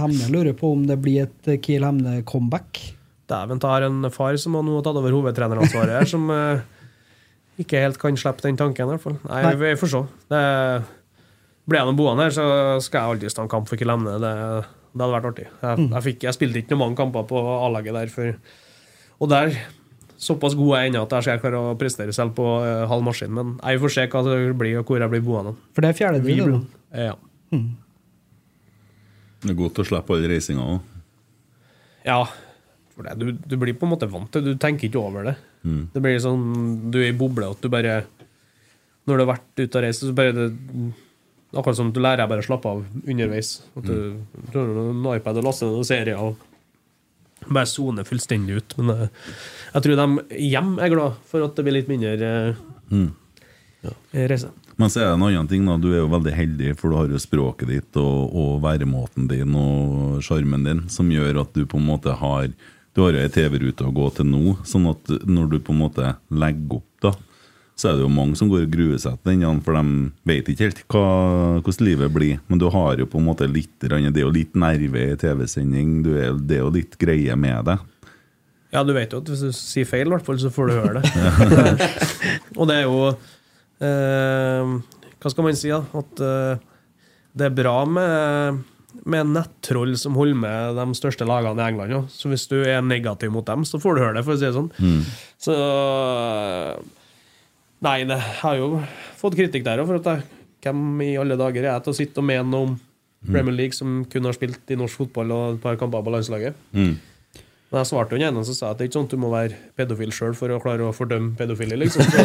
Hemne 0.00 0.30
lurer 0.32 0.54
på 0.56 0.70
om 0.72 0.86
det 0.88 0.96
blir 1.02 1.26
et 1.26 1.50
Kiel 1.64 1.84
Hemne-comeback. 1.84 2.80
Dæven, 3.30 3.60
har 3.62 3.84
en 3.86 4.08
far 4.10 4.38
som 4.40 4.56
har 4.56 4.64
nå 4.66 4.78
tatt 4.82 4.96
over 4.98 5.12
hovedtreneransvaret 5.14 5.92
her, 6.00 6.08
som 6.08 6.24
eh, 6.34 6.62
ikke 7.62 7.82
helt 7.84 8.00
kan 8.00 8.16
slippe 8.18 8.42
den 8.46 8.58
tanken, 8.58 8.88
i 8.88 8.94
hvert 8.96 9.04
fall. 9.04 9.18
Nei, 9.28 9.42
Nei. 9.44 9.52
vi 9.60 9.74
får 9.78 9.92
se. 9.92 10.00
Det, 10.32 10.40
blir 11.70 11.78
jeg 11.82 11.90
nå 11.90 11.96
boende 12.00 12.26
her, 12.26 12.34
så 12.34 12.46
skal 12.82 13.04
jeg 13.04 13.14
alltid 13.14 13.34
stå 13.36 13.44
en 13.44 13.52
kamp 13.52 13.68
for 13.70 13.78
Kilemne. 13.78 14.16
Det, 14.24 14.32
det 14.90 15.04
hadde 15.04 15.14
vært 15.14 15.28
artig. 15.30 15.46
Jeg, 15.60 15.84
jeg, 15.84 16.04
fikk, 16.08 16.24
jeg 16.26 16.38
spilte 16.38 16.62
ikke 16.64 16.74
noen 16.74 16.82
mange 16.86 16.98
kamper 16.98 17.28
på 17.30 17.44
A-laget 17.60 17.94
der 18.00 18.10
før. 18.14 18.32
Og 19.20 19.30
der 19.30 19.54
Såpass 20.20 20.52
god 20.52 20.74
er 20.76 20.82
jeg 20.82 20.90
ennå 20.90 21.00
at 21.06 21.14
jeg 21.16 21.24
skal 21.24 21.38
klare 21.40 21.60
å 21.64 21.76
prestere 21.80 22.12
selv 22.12 22.34
på 22.36 22.44
uh, 22.60 22.82
halv 22.90 23.04
maskin. 23.06 23.30
Men 23.32 23.54
jeg 23.64 23.80
får 23.80 23.92
se 23.94 24.02
hva 24.12 24.20
det 24.26 24.34
blir, 24.60 24.74
og 24.82 24.90
hvor 24.90 25.00
jeg 25.00 25.12
blir 25.14 25.22
boende. 25.24 25.54
For 25.72 25.80
det 25.80 25.94
er 25.94 25.96
fjerde 25.96 26.20
Vi 26.20 26.34
divisjon. 26.34 26.58
blir- 26.92 27.14
Ja. 27.50 27.60
Det 29.40 29.50
er 29.54 29.56
godt 29.58 29.78
å 29.80 29.86
slippe 29.88 30.12
all 30.14 30.26
reisinga 30.28 30.64
òg. 30.76 30.80
Ja, 32.04 32.22
for 32.94 33.04
det, 33.06 33.14
du, 33.20 33.30
du 33.32 33.54
blir 33.60 33.76
på 33.76 33.86
en 33.88 33.94
måte 33.94 34.08
vant 34.10 34.28
til 34.32 34.44
det. 34.44 34.54
Du 34.56 34.60
tenker 34.60 34.88
ikke 34.88 35.00
over 35.00 35.30
det. 35.30 35.36
Det 35.92 36.00
blir 36.00 36.16
sånn, 36.24 36.44
Du 36.92 36.96
er 37.02 37.10
i 37.10 37.16
boble 37.16 37.44
at 37.52 37.60
du 37.60 37.68
bare 37.68 37.98
Når 39.04 39.18
du 39.18 39.22
har 39.26 39.28
vært 39.34 39.60
ute 39.60 39.76
og 39.76 39.82
reist, 39.84 40.04
så 40.06 40.14
bare 40.16 40.32
det, 40.32 40.46
Akkurat 41.52 41.76
som 41.76 41.90
du 41.92 41.98
lærer 42.00 42.28
bare 42.30 42.40
å 42.40 42.46
slappe 42.46 42.70
av 42.70 42.84
underveis. 43.04 43.56
At 43.76 43.84
du 43.88 43.96
du 44.52 44.56
har 44.56 44.70
en 44.86 45.08
iPad 45.16 45.40
og 45.40 45.48
laster 45.48 45.66
ned 45.72 45.84
serier 45.88 46.20
og 46.22 46.38
bare 47.48 47.66
soner 47.66 48.04
fullstendig 48.06 48.60
ut. 48.60 48.76
Men 48.78 49.02
jeg, 49.02 49.10
jeg 49.74 49.82
tror 49.86 49.98
de 50.00 50.38
hjem 50.46 50.70
er 50.78 50.92
glad 50.92 51.16
for 51.26 51.42
at 51.48 51.56
det 51.58 51.64
blir 51.66 51.74
litt 51.80 51.90
mindre 51.90 52.30
eh, 52.94 54.26
reise. 54.30 54.52
Men 54.80 54.88
så 54.88 55.02
er 55.02 55.08
det 55.10 55.16
en 55.18 55.24
annen 55.28 55.48
ting. 55.50 55.66
da 55.68 55.76
Du 55.76 55.90
er 55.92 56.00
jo 56.00 56.10
veldig 56.10 56.32
heldig, 56.32 56.74
for 56.80 56.90
du 56.90 56.96
har 56.96 57.12
jo 57.12 57.20
språket 57.20 57.68
ditt 57.68 58.00
og, 58.00 58.32
og 58.32 58.60
væremåten 58.64 59.28
din 59.28 59.56
og 59.58 60.20
sjarmen 60.24 60.64
din 60.64 60.84
som 60.92 61.10
gjør 61.12 61.42
at 61.44 61.56
du 61.56 61.66
på 61.68 61.80
en 61.80 61.88
måte 61.92 62.16
har 62.16 62.48
Du 62.96 63.04
har 63.04 63.14
jo 63.14 63.22
ei 63.22 63.30
TV-rute 63.30 63.86
å 63.86 63.94
gå 63.94 64.08
til 64.16 64.26
nå, 64.26 64.56
sånn 64.66 64.88
at 64.90 65.12
når 65.28 65.52
du 65.52 65.58
på 65.62 65.76
en 65.76 65.84
måte 65.84 66.14
legger 66.32 66.80
opp, 66.80 66.88
da 67.04 67.12
så 67.80 67.88
er 67.88 67.96
det 67.96 68.04
jo 68.04 68.12
mange 68.12 68.36
som 68.36 68.50
går 68.50 68.66
og 68.66 68.74
gruer 68.74 68.98
seg 69.00 69.16
til 69.24 69.40
den, 69.40 69.60
for 69.64 69.78
de 69.78 70.10
vet 70.28 70.48
ikke 70.52 70.66
helt 70.66 70.82
hva, 70.92 71.04
hvordan 71.64 71.86
livet 71.86 72.12
blir. 72.12 72.40
Men 72.50 72.60
du 72.60 72.66
har 72.74 73.00
jo 73.00 73.06
på 73.08 73.16
en 73.16 73.28
måte 73.30 73.48
litt 73.48 73.72
Det 73.80 73.88
er 73.94 74.20
jo 74.20 74.34
litt 74.34 74.58
nerve 74.58 75.04
i 75.14 75.16
TV-sending. 75.16 76.02
Det 76.04 76.58
er 76.58 76.60
jo 76.60 76.74
litt 76.74 76.98
greie 77.00 77.36
med 77.40 77.70
det. 77.70 77.78
Ja, 78.74 78.84
du 78.84 78.92
vet 78.94 79.14
jo 79.14 79.22
at 79.22 79.30
hvis 79.32 79.46
du 79.46 79.54
sier 79.56 79.88
feil, 79.88 80.10
i 80.10 80.12
hvert 80.12 80.26
fall, 80.26 80.38
så 80.38 80.52
får 80.52 80.68
du 80.68 80.76
høre 80.76 81.00
det. 81.00 81.14
og 82.58 82.68
det 82.68 82.82
er 82.82 82.84
jo 82.84 83.14
Hva 83.80 85.32
skal 85.32 85.46
man 85.46 85.56
si, 85.58 85.70
da? 85.72 85.80
At 85.96 86.22
eh, 86.24 86.60
det 87.36 87.46
er 87.48 87.56
bra 87.56 87.76
med, 87.88 88.60
med 89.08 89.32
nettroll 89.34 89.94
som 90.00 90.16
holder 90.18 90.38
med 90.42 90.80
de 90.80 90.98
største 90.98 91.28
lagene 91.28 91.60
i 91.60 91.72
England. 91.72 91.94
Ja. 91.94 92.00
Så 92.12 92.32
hvis 92.32 92.46
du 92.50 92.58
er 92.62 92.80
negativ 92.84 93.32
mot 93.34 93.46
dem, 93.46 93.66
så 93.68 93.80
får 93.82 93.96
du 93.96 94.02
høre 94.04 94.16
det, 94.18 94.24
for 94.26 94.36
å 94.36 94.40
si 94.40 94.48
det 94.48 94.56
sånn. 94.56 94.72
Så 95.40 95.56
Nei, 97.80 98.02
jeg 98.04 98.20
har 98.42 98.58
jo 98.58 98.74
fått 99.16 99.38
kritikk 99.38 99.64
der 99.64 99.80
òg, 99.80 99.88
for 99.88 100.00
at 100.02 100.08
jeg, 100.10 100.40
hvem 100.66 100.98
i 101.00 101.14
alle 101.16 101.38
dager 101.40 101.64
er 101.64 101.70
jeg 101.70 101.84
til 101.86 101.94
å 101.94 101.96
sitte 101.96 102.20
og 102.20 102.26
mene 102.28 102.58
om 102.66 102.74
Premier 103.24 103.56
League, 103.56 103.76
som 103.76 104.02
kun 104.08 104.28
har 104.28 104.36
spilt 104.36 104.72
i 104.72 104.76
norsk 104.76 105.00
fotball 105.00 105.32
og 105.32 105.54
et 105.54 105.62
par 105.62 105.78
kamper 105.80 106.04
på 106.04 106.12
landslaget? 106.12 106.58
Mm. 106.76 106.92
Men 107.70 107.84
jeg 107.84 107.86
svarte 107.92 108.18
jo 108.18 108.26
ene, 108.26 108.40
som 108.42 108.54
sa 108.56 108.72
at 108.72 108.80
det 108.80 108.82
er 108.82 108.88
ikke 108.90 108.96
sånn 108.96 109.04
at 109.06 109.12
du 109.14 109.20
må 109.22 109.28
være 109.30 109.58
pedofil 109.78 110.10
sjøl 110.14 110.32
for 110.34 110.50
å 110.50 110.56
klare 110.58 110.88
å 110.88 110.94
fordømme 110.94 111.36
pedofile, 111.38 111.76
liksom. 111.78 112.02
Så, 112.02 112.24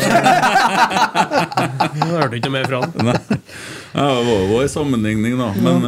jeg 1.94 2.10
hørte 2.10 2.40
ikke 2.40 2.50
noe 2.50 2.56
mer 2.56 2.66
fra 2.72 2.80
han. 2.82 2.96
Nei. 3.12 3.38
Ja, 3.94 4.08
det 4.10 4.24
var 4.26 4.42
jo 4.42 4.58
en 4.64 4.74
sammenligning, 4.74 5.38
da. 5.38 5.52
Men, 5.62 5.86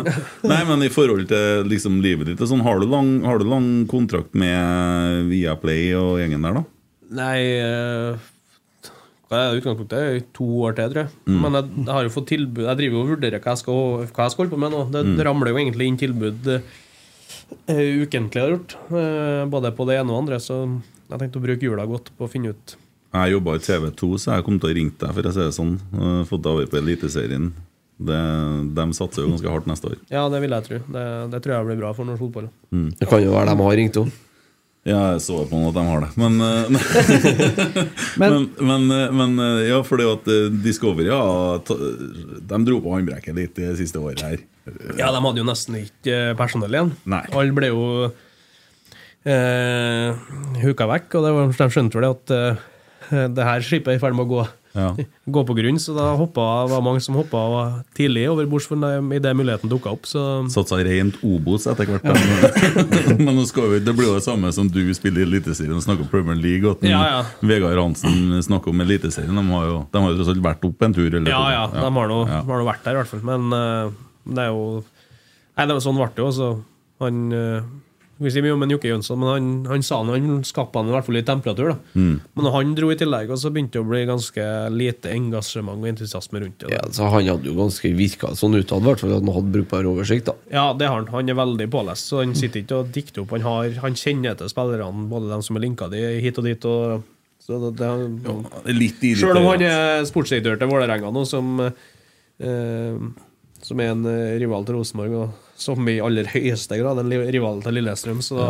nei, 0.54 0.62
men 0.70 0.86
i 0.86 0.92
forhold 0.94 1.26
til 1.34 1.66
liksom, 1.74 1.98
livet 2.06 2.30
ditt 2.30 2.46
sånn, 2.46 2.62
har, 2.70 2.78
du 2.78 2.86
lang, 2.92 3.12
har 3.26 3.42
du 3.42 3.50
lang 3.50 3.68
kontrakt 3.90 4.38
med 4.38 5.26
Viaplay 5.34 5.90
og 5.98 6.22
gjengen 6.22 6.46
der, 6.46 6.62
da? 6.62 6.66
Nei 7.18 7.38
eh, 7.64 8.26
Hva 9.32 9.42
er 9.42 9.58
utgangspunktet? 9.58 10.26
To 10.38 10.48
år 10.68 10.76
til, 10.78 10.92
tror 10.94 11.08
jeg. 11.08 11.14
Men 11.34 11.56
jeg, 11.58 11.70
jeg 11.82 11.94
har 11.96 12.04
jo 12.04 12.12
fått 12.12 12.28
tilbud 12.34 12.66
Jeg 12.68 12.80
driver 12.82 12.98
jo 12.98 13.04
og 13.06 13.14
vurderer 13.14 13.40
hva 13.42 13.54
jeg 13.56 13.62
skal, 13.64 13.80
hva 14.04 14.28
jeg 14.28 14.34
skal 14.34 14.44
holde 14.44 14.54
på 14.54 14.60
med 14.60 14.76
nå. 14.76 14.82
Det, 14.94 15.08
det 15.18 15.26
ramler 15.26 15.56
jo 15.56 15.62
egentlig 15.64 15.88
inn 15.90 15.98
tilbud 16.04 16.52
eh, 17.68 18.04
ukentlig, 18.04 18.42
har 18.42 18.50
jeg 18.50 18.58
gjort. 18.58 18.76
Eh, 18.92 19.46
både 19.52 19.72
på 19.76 19.88
det 19.90 20.00
ene 20.00 20.14
og 20.14 20.24
andre. 20.24 20.40
Så 20.44 20.60
jeg 21.08 21.22
tenkte 21.22 21.40
å 21.40 21.46
bruke 21.46 21.70
jula 21.70 21.88
godt 21.88 22.12
på 22.18 22.28
å 22.28 22.32
finne 22.32 22.54
ut 22.54 22.76
Jeg 23.16 23.34
jobba 23.34 23.56
i 23.56 23.64
TV2, 23.64 24.12
så 24.20 24.36
jeg 24.36 24.46
kom 24.46 24.60
til 24.60 24.70
å 24.70 24.76
ringe 24.78 24.94
deg, 25.00 25.16
for 25.16 25.30
å 25.30 25.34
si 25.34 25.42
det 25.46 25.56
sånn. 25.56 25.74
Uh, 25.96 26.22
fått 26.28 26.44
deg 26.44 26.54
over 26.54 26.70
på 26.70 26.80
Eliteserien. 26.82 27.50
Det, 27.98 28.22
de 28.78 28.86
satser 28.94 29.24
jo 29.24 29.32
ganske 29.32 29.50
hardt 29.50 29.70
neste 29.70 29.90
år. 29.90 29.98
Ja, 30.14 30.28
det 30.30 30.42
vil 30.44 30.54
jeg 30.54 30.66
tro. 30.68 30.80
Det, 30.94 31.06
det 31.32 31.40
tror 31.42 31.56
jeg 31.56 31.70
blir 31.70 31.80
bra 31.80 31.94
for 31.98 32.06
norsk 32.06 32.22
fotball. 32.28 32.50
Det 33.00 33.08
kan 33.10 33.24
jo 33.24 33.34
være 33.34 33.56
de 33.56 33.66
har 33.66 33.80
ringt 33.80 34.02
om. 34.04 34.12
Ja, 34.88 35.00
jeg 35.16 35.24
så 35.26 35.42
på 35.50 35.58
at 35.68 35.76
de 35.76 35.86
har 35.88 36.04
det. 36.04 36.12
Men, 36.20 36.38
uh, 36.44 36.68
men, 38.22 38.46
men, 38.60 38.94
men 39.18 39.42
ja, 39.66 39.82
fordi 39.88 40.06
at 40.12 40.30
Discovery 40.64 41.10
ja, 41.10 41.24
De 41.58 42.62
dro 42.68 42.78
på 42.84 42.94
håndbrekket 42.94 43.36
litt 43.40 43.58
det 43.58 43.74
siste 43.82 44.04
året 44.04 44.24
her. 44.28 44.46
Ja, 45.00 45.12
de 45.16 45.22
hadde 45.26 45.42
jo 45.44 45.48
nesten 45.48 45.80
ikke 45.82 46.16
eh, 46.32 46.36
personell 46.40 46.74
igjen. 46.78 46.94
Nei. 47.10 47.24
Alle 47.34 47.56
ble 47.58 47.72
jo 47.74 47.84
eh, 49.28 50.14
huka 50.64 50.88
vekk, 50.94 51.18
og 51.20 51.26
det 51.28 51.36
var, 51.36 51.52
de 51.58 51.74
skjønte 51.74 52.00
vel 52.00 52.08
det 52.08 52.14
at 52.16 52.38
eh, 52.38 53.28
det 53.38 53.46
her 53.48 53.64
skipet 53.64 53.94
er 53.94 54.00
i 54.00 54.04
ferd 54.04 54.16
med 54.18 54.28
å 54.28 54.32
gå, 54.38 54.48
Ja. 54.78 54.92
gå 55.36 55.42
på 55.48 55.56
grunn, 55.58 55.80
så 55.82 55.96
da 55.96 56.10
hoppa, 56.20 56.44
var 56.70 56.84
mange 56.86 57.00
som 57.02 57.16
hoppa 57.18 57.40
tidlig 57.98 58.28
over 58.30 58.46
bords 58.52 58.68
idet 58.70 59.32
muligheten 59.34 59.72
dukka 59.72 59.90
opp. 59.96 60.06
Så 60.06 60.22
Satsa 60.54 60.78
rent 60.86 61.18
Obos 61.26 61.66
etter 61.72 61.88
hvert. 61.90 62.04
Men, 63.18 63.40
men 63.40 63.46
vi, 63.48 63.80
det 63.82 63.96
blir 63.98 64.12
jo 64.12 64.18
det 64.20 64.26
samme 64.28 64.52
som 64.54 64.68
du 64.70 64.84
spiller 64.94 65.24
i 65.24 65.28
Eliteserien 65.30 65.74
og 65.74 65.82
snakker 65.86 66.06
om 66.06 66.12
Premier 66.12 66.38
League. 66.38 66.68
Og 66.70 66.84
Ja, 66.86 67.02
ja. 67.10 67.22
Vegard 67.42 67.80
Hansen 67.82 68.36
snakker 68.46 68.70
om 68.76 68.84
Eliteserien. 68.86 69.34
De 69.40 69.46
har 69.56 69.66
jo 69.72 69.80
de 69.92 70.04
har 70.04 70.12
jo 70.14 70.20
tross 70.20 70.30
alt 70.36 70.44
vært 70.46 70.68
opp 70.70 70.86
en 70.86 70.94
tur. 71.00 71.08
Eller 71.10 71.32
ja, 71.34 71.42
ja, 71.56 71.64
de 71.74 71.88
har 71.98 72.12
nå 72.14 72.20
Ja. 72.30 72.44
vært 72.46 72.84
der, 72.86 72.94
i 72.94 73.02
hvert 73.02 73.10
fall. 73.16 73.24
Men 73.26 73.50
eh, 73.58 73.96
det 74.36 74.48
er 74.48 74.54
jo 74.54 74.64
Nei, 75.58 75.66
det 75.66 75.74
var 75.74 75.82
sånn 75.82 75.98
ble 75.98 76.08
det 76.14 76.22
jo. 76.22 76.32
Så 76.36 76.48
han 77.02 77.22
uh, 77.34 77.66
Vi 78.22 78.30
sier 78.34 78.46
mye 78.46 78.54
om 78.54 78.62
en 78.66 78.74
Jokke 78.74 78.92
Jønsson, 78.92 79.18
men 79.22 79.30
han, 79.30 79.50
han 79.70 79.84
sa 79.86 80.00
han, 80.04 80.12
han 80.14 80.44
skapte 80.46 80.78
han 80.78 80.90
i 80.90 80.94
hvert 80.94 81.06
fall 81.06 81.18
litt 81.18 81.28
temperatur. 81.30 81.72
da. 81.74 81.78
Mm. 81.98 82.16
Men 82.22 82.48
når 82.48 82.56
han 82.56 82.76
dro 82.78 82.92
i 82.94 82.98
tillegg, 82.98 83.34
og 83.34 83.42
så 83.42 83.52
begynte 83.54 83.78
det 83.78 83.84
å 83.84 83.90
bli 83.90 84.04
ganske 84.10 84.46
lite 84.74 85.12
engasjement 85.14 85.82
og 85.82 85.90
entusiasme 85.92 86.42
rundt 86.42 86.62
det. 86.62 86.72
Ja, 86.74 86.82
så 86.94 87.10
han 87.14 87.30
hadde 87.30 87.50
jo 87.50 87.58
ganske 87.58 87.92
virka 87.98 88.32
sånn 88.38 88.58
utad, 88.58 88.82
i 88.82 88.90
hvert 88.90 89.04
fall 89.04 89.14
at 89.18 89.22
han 89.22 89.34
hadde 89.36 89.54
brukbar 89.58 89.90
oversikt. 89.90 90.32
da 90.32 90.38
Ja, 90.54 90.66
det 90.78 90.90
har 90.90 91.02
han. 91.02 91.12
Han 91.14 91.34
er 91.34 91.38
veldig 91.42 91.70
pålest, 91.74 92.10
så 92.10 92.24
han 92.24 92.34
sitter 92.38 92.64
ikke 92.64 92.82
og 92.82 92.90
dikter 92.94 93.26
opp. 93.26 93.38
Han, 93.38 93.46
har, 93.46 93.78
han 93.86 93.98
kjenner 93.98 94.38
til 94.38 94.50
spillerne, 94.54 95.06
både 95.14 95.34
dem 95.34 95.46
som 95.46 95.58
er 95.58 95.66
linka 95.68 95.90
de 95.94 96.02
hit 96.26 96.42
og 96.42 96.50
dit. 96.50 96.70
og 96.70 97.06
så 97.48 97.62
det, 97.72 97.78
det, 97.80 98.74
Litt 98.76 99.06
Selv 99.22 99.40
om 99.40 99.46
han 99.54 99.62
er 99.64 100.02
sportsdirektør 100.10 100.58
til 100.60 100.68
Vålerenga 100.68 101.14
nå, 101.16 101.22
som, 101.30 101.62
eh, 101.64 102.98
som 103.68 103.80
er 103.84 103.92
en 103.94 104.06
eh, 104.08 104.38
rival 104.42 104.66
til 104.68 104.78
Rosenborg, 104.80 105.16
og 105.26 105.60
som 105.60 105.88
i 105.92 105.98
aller 106.04 106.30
høyeste 106.32 106.78
grad 106.80 107.02
en 107.04 107.12
rival 107.12 107.62
til 107.66 107.76
Lillestrøm, 107.78 108.22
så 108.26 108.38
da 108.40 108.50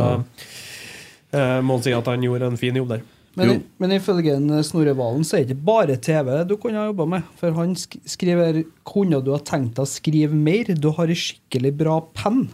eh, 1.34 1.60
må 1.66 1.78
han 1.78 1.86
si 1.86 1.94
at 1.96 2.10
han 2.12 2.26
gjorde 2.26 2.52
en 2.52 2.60
fin 2.60 2.78
jobb 2.78 2.92
der. 2.96 3.06
Men, 3.38 3.50
Jo. 3.52 3.56
men 3.78 3.92
ifølge 3.94 4.34
en 4.34 4.50
Snorre 4.66 4.96
Valen 4.98 5.26
så 5.28 5.38
er 5.38 5.44
det 5.46 5.54
ikke 5.54 5.66
bare 5.68 5.98
TV 6.02 6.32
du 6.50 6.56
kunne 6.58 6.80
ha 6.82 6.88
jobba 6.88 7.06
med. 7.12 7.26
For 7.38 7.54
han 7.54 7.76
sk 7.78 8.00
skriver 8.10 8.64
Kunne 8.88 9.20
du 9.22 9.30
ha 9.36 9.38
tenkt 9.46 9.76
deg 9.78 9.84
å 9.86 9.92
skrive 9.92 10.34
mer? 10.34 10.72
Du 10.74 10.90
har 10.98 11.06
en 11.14 11.20
skikkelig 11.22 11.76
bra 11.78 12.00
penn, 12.18 12.48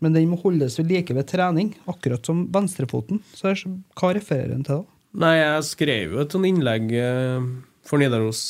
men 0.00 0.16
den 0.16 0.30
må 0.30 0.38
holdes 0.40 0.78
ved 0.80 0.88
like 0.88 1.12
ved 1.12 1.28
trening. 1.28 1.74
Akkurat 1.92 2.24
som 2.24 2.46
venstrefoten. 2.56 3.20
Så 3.36 3.52
hva 3.52 4.14
refererer 4.16 4.54
han 4.56 4.64
til 4.64 4.80
da? 4.80 4.96
Nei, 5.20 5.34
jeg 5.42 5.68
skrev 5.74 6.16
jo 6.16 6.24
et 6.24 6.32
sånn 6.32 6.48
innlegg 6.48 6.88
eh, 6.96 7.44
for 7.84 8.00
Nidaros 8.00 8.42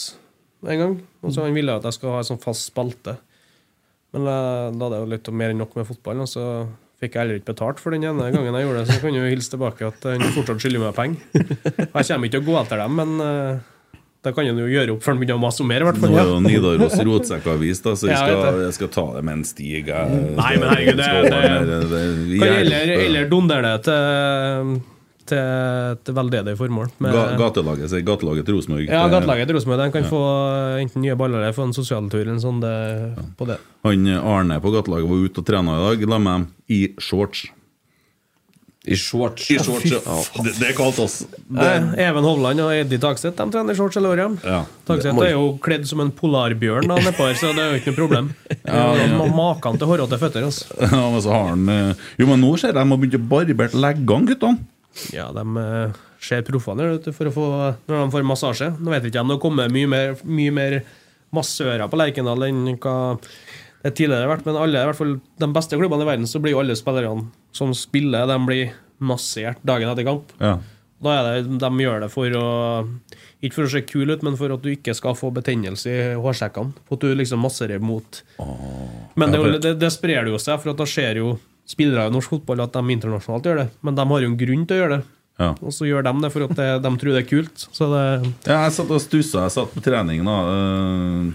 en 0.63 0.79
gang. 0.85 0.97
Og 1.25 1.35
så 1.35 1.43
Han 1.49 1.57
ville 1.59 1.75
at 1.75 1.87
jeg 1.89 1.97
skal 1.99 2.15
ha 2.15 2.23
en 2.23 2.31
sånn 2.31 2.43
fast 2.45 2.69
spalte. 2.71 3.17
Men 4.13 4.27
eh, 4.27 4.71
da 4.75 4.85
hadde 4.87 4.97
jeg 4.99 5.05
jo 5.07 5.11
litt 5.15 5.29
mer 5.41 5.53
enn 5.55 5.61
nok 5.63 5.77
med 5.79 5.87
fotballen, 5.89 6.25
og 6.27 6.31
så 6.31 6.45
fikk 7.01 7.15
jeg 7.17 7.23
heller 7.23 7.39
ikke 7.41 7.53
betalt 7.55 7.79
for 7.81 7.95
den 7.95 8.03
ene 8.05 8.31
gangen 8.35 8.55
jeg 8.59 8.67
gjorde 8.67 8.81
det. 8.83 8.87
Så 8.91 8.97
jeg 8.99 9.05
kan 9.07 9.15
jo 9.21 9.29
hilse 9.31 9.53
tilbake 9.55 9.87
at 9.89 10.09
han 10.11 10.25
fortsatt 10.35 10.61
skylder 10.65 10.83
meg 10.83 10.97
penger. 10.99 11.21
Jeg 11.33 11.93
kommer 11.95 12.27
ikke 12.29 12.35
til 12.37 12.43
å 12.43 12.49
gå 12.51 12.57
etter 12.61 12.83
dem, 12.83 12.99
men 12.99 13.15
da 14.21 14.29
det 14.29 14.35
kan 14.37 14.45
han 14.51 14.59
jo 14.61 14.67
gjøre 14.69 14.93
opp 14.93 15.01
før 15.07 15.15
han 15.15 15.21
begynner 15.23 15.39
å 15.39 15.41
mase 15.41 15.63
om 15.65 15.71
mer, 15.73 15.81
Nå 15.81 16.11
er 16.13 16.27
jo 16.29 16.41
Nidaros 16.45 16.99
rotsekkavis, 17.09 17.79
da, 17.87 17.95
så 17.97 18.11
jeg 18.11 18.19
skal, 18.21 18.59
jeg 18.67 18.75
skal 18.77 18.91
ta 18.93 19.05
det 19.15 19.23
med 19.25 19.39
en 19.39 19.45
stig. 19.49 19.87
Jeg, 19.89 20.19
Nei, 20.37 20.51
men 20.61 20.67
herregud, 20.75 21.01
det- 21.01 21.31
det- 21.31 21.89
det- 21.89 22.67
det- 22.69 22.99
heller 23.01 23.31
dondere 23.31 23.63
det 23.79 23.85
til, 23.89 24.75
til, 25.31 25.95
et 25.95 26.11
veldedig 26.17 26.57
formål. 26.59 26.91
Med- 27.03 27.15
Ga, 27.17 27.23
gatelaget 27.41 27.93
sier 27.93 28.03
gatelaget 28.07 28.49
til 28.49 28.59
Rosenborg. 28.59 28.85
ja, 28.91 29.05
gatelaget 29.13 29.49
til 29.51 29.57
Rosenborg. 29.61 29.85
De 29.85 29.91
kan 29.99 30.09
få 30.11 30.23
enten 30.83 31.03
nye 31.07 31.17
baller 31.21 31.41
eller 31.45 31.57
få 31.57 31.69
en 31.69 31.77
sosialtur 31.77 32.21
eller 32.25 32.35
en 32.37 32.43
sånn 32.45 32.61
det, 32.65 32.75
på 33.39 33.49
det. 33.49 33.61
Han 33.87 34.11
Arne 34.19 34.61
på 34.61 34.75
gatelaget 34.75 35.09
var 35.09 35.25
ute 35.31 35.41
og 35.45 35.49
trena 35.49 35.79
i 35.79 35.87
dag. 35.89 36.07
La 36.13 36.19
meg 36.27 36.47
i 36.69 36.83
shorts. 37.01 37.47
I 38.89 38.97
shorts. 38.97 39.45
I 39.53 39.59
shorts, 39.61 39.91
ja. 39.93 40.01
Det, 40.41 40.55
det 40.57 40.69
er 40.71 40.77
kaldt. 40.79 41.01
Nei, 41.53 41.73
Even 42.01 42.25
Hovland 42.25 42.63
og 42.65 42.71
Eddie 42.73 42.97
Takseth 43.03 43.37
de 43.37 43.45
trener 43.53 43.77
shorts 43.77 43.99
hele 43.99 44.09
året. 44.09 44.39
Ja. 44.49 44.63
Takseth 44.89 45.21
er 45.21 45.35
jo 45.35 45.51
kledd 45.61 45.85
som 45.87 46.01
en 46.01 46.09
polarbjørn 46.17 46.89
da, 46.89 46.97
nedpå 47.05 47.27
så 47.37 47.53
det 47.53 47.61
er 47.61 47.75
jo 47.75 47.81
ikke 47.83 47.93
noe 47.93 47.99
problem. 48.01 48.31
Ja, 48.71 48.87
ja. 48.97 49.11
Ma- 49.21 49.29
Maken 49.37 49.77
til 49.83 49.87
hårete 49.91 50.17
føtter. 50.23 50.47
Altså. 50.49 50.65
Ja, 50.81 51.03
men 51.13 51.21
så 51.21 51.35
har 51.35 51.49
han 51.53 51.69
eh, 51.69 51.93
Jo, 52.23 52.27
men 52.33 52.41
nå 52.41 52.55
ser 52.57 52.73
jeg 52.73 52.79
de 52.81 52.87
har 52.95 53.01
begynt 53.05 53.19
å 53.21 53.23
barbere 53.35 53.83
leggene, 53.85 54.31
guttene. 54.33 54.65
Ja, 55.15 55.29
de 55.35 55.45
eh, 55.63 55.99
ser 56.23 56.43
proffene 56.47 56.91
for 57.15 57.31
å 57.31 57.35
få, 57.35 57.47
når 57.87 57.97
de 57.97 58.15
får 58.15 58.27
massasje. 58.27 58.73
Nå 58.81 58.93
vet 58.93 59.09
ikke 59.09 59.23
om 59.23 59.33
det 59.33 59.41
kommer 59.43 59.73
mye 59.73 59.91
mer, 59.91 60.17
mye 60.27 60.55
mer 60.55 60.81
massører 61.35 61.87
på 61.91 61.99
Lerkendal 62.01 62.49
enn 62.49 62.65
hva 62.75 62.97
det 63.81 63.95
tidligere 63.97 64.27
har 64.27 64.35
vært, 64.35 64.45
men 64.49 64.59
alle, 64.61 64.83
i 64.83 64.89
hvert 64.91 64.99
fall 64.99 65.15
de 65.41 65.49
beste 65.55 65.79
klubbene 65.79 66.05
i 66.05 66.09
verden, 66.11 66.29
så 66.29 66.41
blir 66.43 66.53
jo 66.53 66.61
alle 66.61 66.77
spillerne 66.77 67.31
som 67.57 67.73
spiller, 67.77 68.27
de 68.29 68.37
blir 68.45 68.75
massert 69.01 69.63
dagen 69.65 69.89
etter 69.89 70.05
kamp. 70.05 70.35
Ja. 70.43 70.59
Da 71.01 71.15
er 71.17 71.29
det, 71.31 71.59
De 71.63 71.69
gjør 71.81 72.03
det 72.03 72.11
for 72.13 72.35
å 72.37 72.49
Ikke 73.41 73.55
for 73.55 73.65
å 73.65 73.71
se 73.73 73.81
kul 73.89 74.11
ut, 74.13 74.25
men 74.27 74.35
for 74.37 74.53
at 74.53 74.61
du 74.61 74.69
ikke 74.75 74.93
skal 74.93 75.17
få 75.17 75.31
betennelse 75.33 75.89
i 75.89 76.03
hårsekkene. 76.21 76.75
For 76.85 76.99
at 76.99 77.07
du 77.07 77.15
liksom 77.17 77.41
masserer 77.41 77.81
mot 77.81 78.21
Men 79.17 79.33
det, 79.33 79.41
det, 79.65 79.73
det 79.81 79.91
sprer 79.95 80.29
jo 80.29 80.37
seg, 80.37 80.61
for 80.61 80.75
at 80.75 80.83
da 80.83 80.89
ser 80.89 81.23
jo 81.23 81.39
spillere 81.71 82.09
i 82.11 82.15
norsk 82.15 82.33
fotball 82.35 82.65
at 82.67 82.75
de 82.77 82.83
internasjonalt 82.97 83.47
gjør 83.47 83.61
det. 83.63 83.69
Men 83.87 83.99
de 83.99 84.07
har 84.13 84.25
jo 84.27 84.31
en 84.33 84.41
grunn 84.41 84.67
til 84.67 84.77
å 84.77 84.81
gjøre 84.83 84.97
det. 84.99 85.05
Ja. 85.41 85.53
Og 85.65 85.73
så 85.73 85.87
gjør 85.89 86.03
de 86.05 86.13
det 86.21 86.29
for 86.35 86.45
at 86.45 86.51
det, 86.59 86.67
de 86.85 86.91
tror 87.01 87.15
det 87.17 87.21
er 87.23 87.29
kult. 87.31 87.63
Så 87.73 87.87
det 87.95 88.03
Ja, 88.51 88.59
jeg 88.67 88.75
satt 88.77 88.91
og 88.93 89.01
stussa. 89.01 89.47
Jeg 89.47 89.55
satt 89.55 89.71
på 89.73 89.81
trening 89.87 90.21
da 90.27 90.35
øh, 90.53 91.31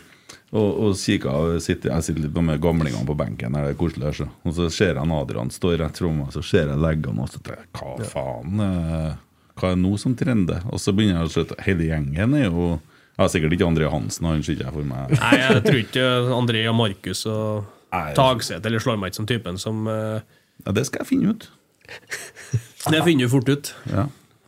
og, 0.55 0.69
og 0.85 0.93
kikka. 0.99 1.31
sitter- 1.59 1.89
Jeg 1.95 2.03
sitter 2.05 2.21
litt 2.27 2.37
med 2.37 2.61
gamlingene 2.61 3.05
på 3.07 3.15
benken. 3.17 3.55
Er 3.57 3.65
det 3.65 3.73
er 3.73 3.79
koselig 3.79 4.05
her, 4.05 4.13
så. 4.19 4.27
Og 4.45 4.53
så 4.53 4.69
ser 4.71 4.93
jeg 4.93 5.11
Adrian 5.17 5.49
i 5.49 5.77
rett 5.81 5.97
fra 5.97 6.11
meg, 6.13 6.29
så 6.35 6.43
ser 6.45 6.67
jeg 6.69 6.77
leggene 6.77 7.25
og 7.25 7.29
så 7.33 7.41
tenker 7.41 7.63
jeg, 7.63 7.71
Hva 7.73 8.09
faen? 8.13 8.59
øh, 8.61 9.13
Hva 9.57 9.71
er 9.71 9.75
nå 9.81 9.97
som 9.97 10.13
trender? 10.15 10.61
Og 10.69 10.79
så 10.79 10.93
begynner 10.93 11.23
jeg 11.23 11.31
å 11.31 11.33
slutte. 11.39 11.57
Hele 11.65 11.87
gjengen 11.89 12.35
er 12.37 12.45
jo 12.51 12.79
ja, 13.17 13.27
Sikkert 13.31 13.53
ikke 13.55 13.67
André 13.71 13.89
Hansen, 13.89 14.25
han 14.27 14.43
ser 14.43 14.53
ikke 14.57 14.65
jeg 14.67 14.73
for 14.75 14.83
meg. 14.83 15.13
Nei, 15.17 15.35
jeg 15.39 15.63
tror 15.63 15.81
ikke 15.81 16.07
André 16.35 16.65
og 16.69 16.75
Markus 16.75 17.25
og 17.31 17.63
Nei. 17.95 18.13
Tagseth 18.17 18.65
eller 18.65 18.83
ikke 18.83 19.15
som 19.17 19.27
typen 19.29 19.57
som 19.61 19.87
uh, 19.87 20.19
Ja, 20.65 20.75
det 20.75 20.85
skal 20.89 21.03
jeg 21.03 21.11
finne 21.13 21.35
ut. 21.35 21.49
Det 22.85 22.99
finner 23.01 23.25
du 23.25 23.31
fort 23.31 23.49
ut. 23.49 23.71
Ja. 23.89 24.03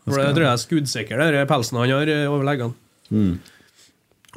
For 0.06 0.22
det 0.22 0.34
tror 0.36 0.44
jeg 0.46 0.54
er 0.54 0.60
skuddsikker, 0.62 1.22
den 1.34 1.48
pelsen 1.50 1.80
han 1.82 1.90
har 1.90 2.10
eh, 2.14 2.28
over 2.30 2.46
leggene. 2.46 2.76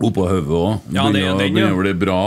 Oppå 0.01 0.25
hodet 0.25 0.49
òg. 0.49 0.87
Ja, 0.95 1.05
er 1.11 1.35
begynner, 1.37 1.67
ja. 1.67 1.73
å 1.75 1.81
bli 1.83 1.93
bra. 2.01 2.19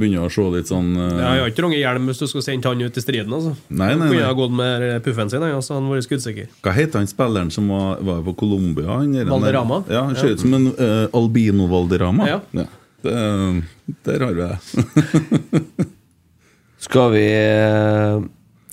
Begynner 0.00 0.24
å 0.24 0.30
se 0.32 0.44
litt 0.54 0.70
sånn 0.70 0.94
øh, 0.96 1.18
Jeg 1.18 1.42
har 1.42 1.50
ikke 1.50 1.58
trange 1.58 1.80
hjelm 1.80 2.06
hvis 2.08 2.22
du 2.22 2.24
skal 2.30 2.44
sende 2.46 2.70
han 2.72 2.80
ut 2.80 2.96
i 2.96 3.02
striden. 3.04 3.34
altså. 3.36 3.52
Nei, 3.68 3.90
nei, 3.90 4.06
Kunne 4.06 4.22
nei. 4.22 4.24
ha 4.24 4.36
gått 4.38 4.54
med 4.56 4.86
puffen 5.04 5.32
sin, 5.32 5.44
så 5.66 5.76
han 5.76 5.90
vært 5.92 6.06
skuddsikker. 6.06 6.48
Hva 6.64 6.72
heter 6.78 7.02
han 7.02 7.10
spilleren 7.10 7.52
som 7.52 7.68
var, 7.74 8.00
var 8.06 8.22
på 8.30 8.36
Colombia? 8.40 8.96
Valderama. 9.28 9.82
der- 9.84 9.98
Ja, 9.98 10.06
Han 10.08 10.16
ser 10.16 10.32
ut 10.32 10.40
som 10.40 10.56
en 10.56 10.70
uh, 10.72 11.04
albino-Valderrama. 11.12 12.30
Ja. 12.32 12.40
Det, 13.04 13.18
der 14.08 14.24
har 14.24 14.32
vi 14.32 14.48
det. 14.48 15.90
Skal 16.86 17.10
vi 17.16 17.24
eh, 17.26 18.20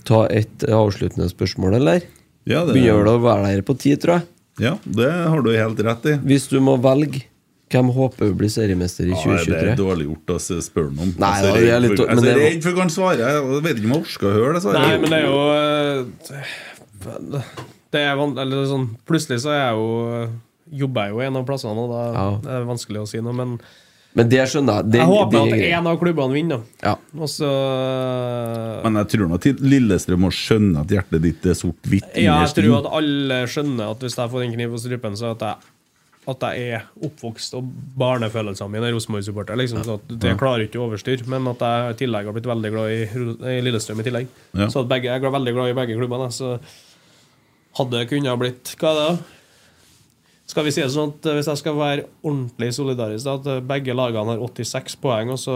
ta 0.06 0.24
et 0.30 0.64
avsluttende 0.70 1.26
spørsmål, 1.32 1.78
eller? 1.80 2.04
Ja, 2.46 2.62
det, 2.68 2.74
Begynner 2.76 3.00
vel 3.02 3.12
å 3.16 3.20
være 3.24 3.50
der 3.56 3.62
på 3.66 3.74
tid, 3.80 4.00
tror 4.04 4.18
jeg. 4.20 4.26
ja, 4.68 4.74
det 4.84 5.08
har 5.10 5.40
du 5.42 5.50
helt 5.56 5.80
rett 5.82 6.04
i. 6.12 6.18
Hvis 6.28 6.46
du 6.52 6.58
må 6.62 6.76
velge, 6.84 7.24
hvem 7.72 7.88
håper 7.96 8.28
du 8.30 8.34
blir 8.38 8.52
seriemester 8.52 9.08
i 9.08 9.14
Ja, 9.16 9.38
det 9.42 9.62
er 9.72 9.78
dårlig 9.80 10.06
gjort 10.06 10.34
å 10.36 10.38
spørre 10.62 10.92
noen 10.92 11.08
om. 11.08 11.14
Nei, 11.18 11.32
jeg 11.40 11.48
er 11.48 11.54
det 11.56 11.64
er 11.64 11.72
redd 11.72 11.86
litt- 11.88 11.96
for, 11.98 12.06
jeg 12.06 12.14
men 12.14 12.22
så 12.22 12.28
det- 12.28 12.42
redd 12.44 12.62
for 12.62 12.76
hva 12.76 12.84
han 12.84 12.92
svarer. 12.94 13.22
Jeg 13.24 13.62
vet 13.64 13.76
ikke 13.80 13.88
om 13.88 13.94
jeg 13.96 14.04
orker 14.04 14.28
å 14.28 14.34
høre 14.36 14.52
det 14.54 14.62
svaret. 14.62 14.80
Nei, 14.84 14.98
men 14.98 15.10
det 15.10 15.18
er 15.18 15.26
jo 15.26 15.38
eh, 15.58 16.64
Det 17.94 18.00
er 18.00 18.22
eller 18.44 18.66
sånn 18.70 18.86
Plutselig 19.06 19.40
så 19.42 19.50
er 19.54 19.60
jeg 19.64 19.74
jo 19.80 20.28
jobber 20.84 21.04
jeg 21.08 21.12
jo 21.14 21.20
en 21.20 21.36
av 21.36 21.44
plassene, 21.46 21.78
og 21.84 21.90
da 21.90 22.02
Ja. 22.14 22.28
er 22.54 22.60
det 22.62 22.68
vanskelig 22.68 23.02
å 23.02 23.08
si 23.08 23.20
noe. 23.20 23.32
Men 23.34 23.58
Men 24.14 24.30
det 24.30 24.44
skjønner 24.46 24.78
jeg. 24.78 24.90
Det, 24.94 25.00
jeg 25.00 25.10
håper 25.10 25.34
det 25.34 25.42
at 25.42 25.58
én 25.58 25.76
en 25.80 25.88
av 25.90 25.96
klubbene 25.98 26.36
vinner. 26.36 26.60
Ja. 26.84 26.94
Også, 27.26 27.48
Men 28.84 29.00
jeg 29.00 29.10
tror 29.14 29.34
at 29.34 29.48
Lillestrøm 29.74 30.22
må 30.22 30.30
skjønne 30.34 30.84
at 30.84 30.94
hjertet 30.94 31.24
ditt 31.24 31.48
er 31.50 31.58
sort-hvitt. 31.58 32.06
Ja, 32.22 32.38
jeg 32.44 32.54
tror 32.60 32.76
at 32.78 32.90
alle 33.00 33.40
skjønner 33.50 33.90
at 33.90 34.04
hvis 34.06 34.18
jeg 34.20 34.34
får 34.36 34.46
en 34.46 34.54
kniv 34.54 34.76
på 34.76 34.82
strupen, 34.84 35.18
så 35.18 35.34
at 35.34 35.46
jeg 35.48 35.70
at 36.24 36.44
jeg 36.48 36.68
er 36.72 36.84
oppvokst 37.04 37.52
og 37.58 37.66
barnefølelsene 38.00 38.72
mine 38.72 38.88
er 38.88 38.94
Rosenborg-supporter. 38.96 39.58
Liksom, 39.60 39.82
så 39.84 39.98
det 40.08 40.32
klarer 40.40 40.64
ikke 40.64 40.80
å 40.80 40.86
overstyre. 40.86 41.26
Men 41.28 41.50
at 41.50 41.60
jeg 41.60 41.90
i 41.90 41.98
tillegg 42.00 42.30
har 42.30 42.36
blitt 42.36 42.48
veldig 42.48 42.70
glad 42.72 42.94
i, 42.94 43.02
i 43.52 43.60
Lillestrøm 43.64 44.00
i 44.00 44.06
tillegg. 44.06 44.30
Ja. 44.56 44.70
Så 44.72 44.86
at 44.86 44.90
begge, 44.92 45.10
jeg 45.10 45.20
er 45.20 45.34
veldig 45.34 45.54
glad 45.56 45.72
i 45.72 45.76
begge 45.76 45.98
klubbene. 45.98 46.30
Så 46.32 46.54
hadde 47.76 47.98
det 47.98 48.08
kunnet 48.08 48.40
blitt 48.40 48.72
Hva 48.80 48.94
er 48.94 49.00
det, 49.00 49.04
da? 49.10 49.33
Skal 50.44 50.66
vi 50.66 50.72
si 50.74 50.82
det 50.82 50.90
sånn 50.92 51.08
at 51.14 51.26
Hvis 51.38 51.46
jeg 51.48 51.60
skal 51.62 51.76
være 51.78 52.02
ordentlig 52.20 52.66
solidarisk, 52.76 53.24
da, 53.24 53.36
at 53.38 53.64
begge 53.68 53.94
lagene 53.96 54.34
har 54.34 54.42
86 54.44 54.98
poeng, 55.00 55.32
og 55.32 55.40
så 55.40 55.54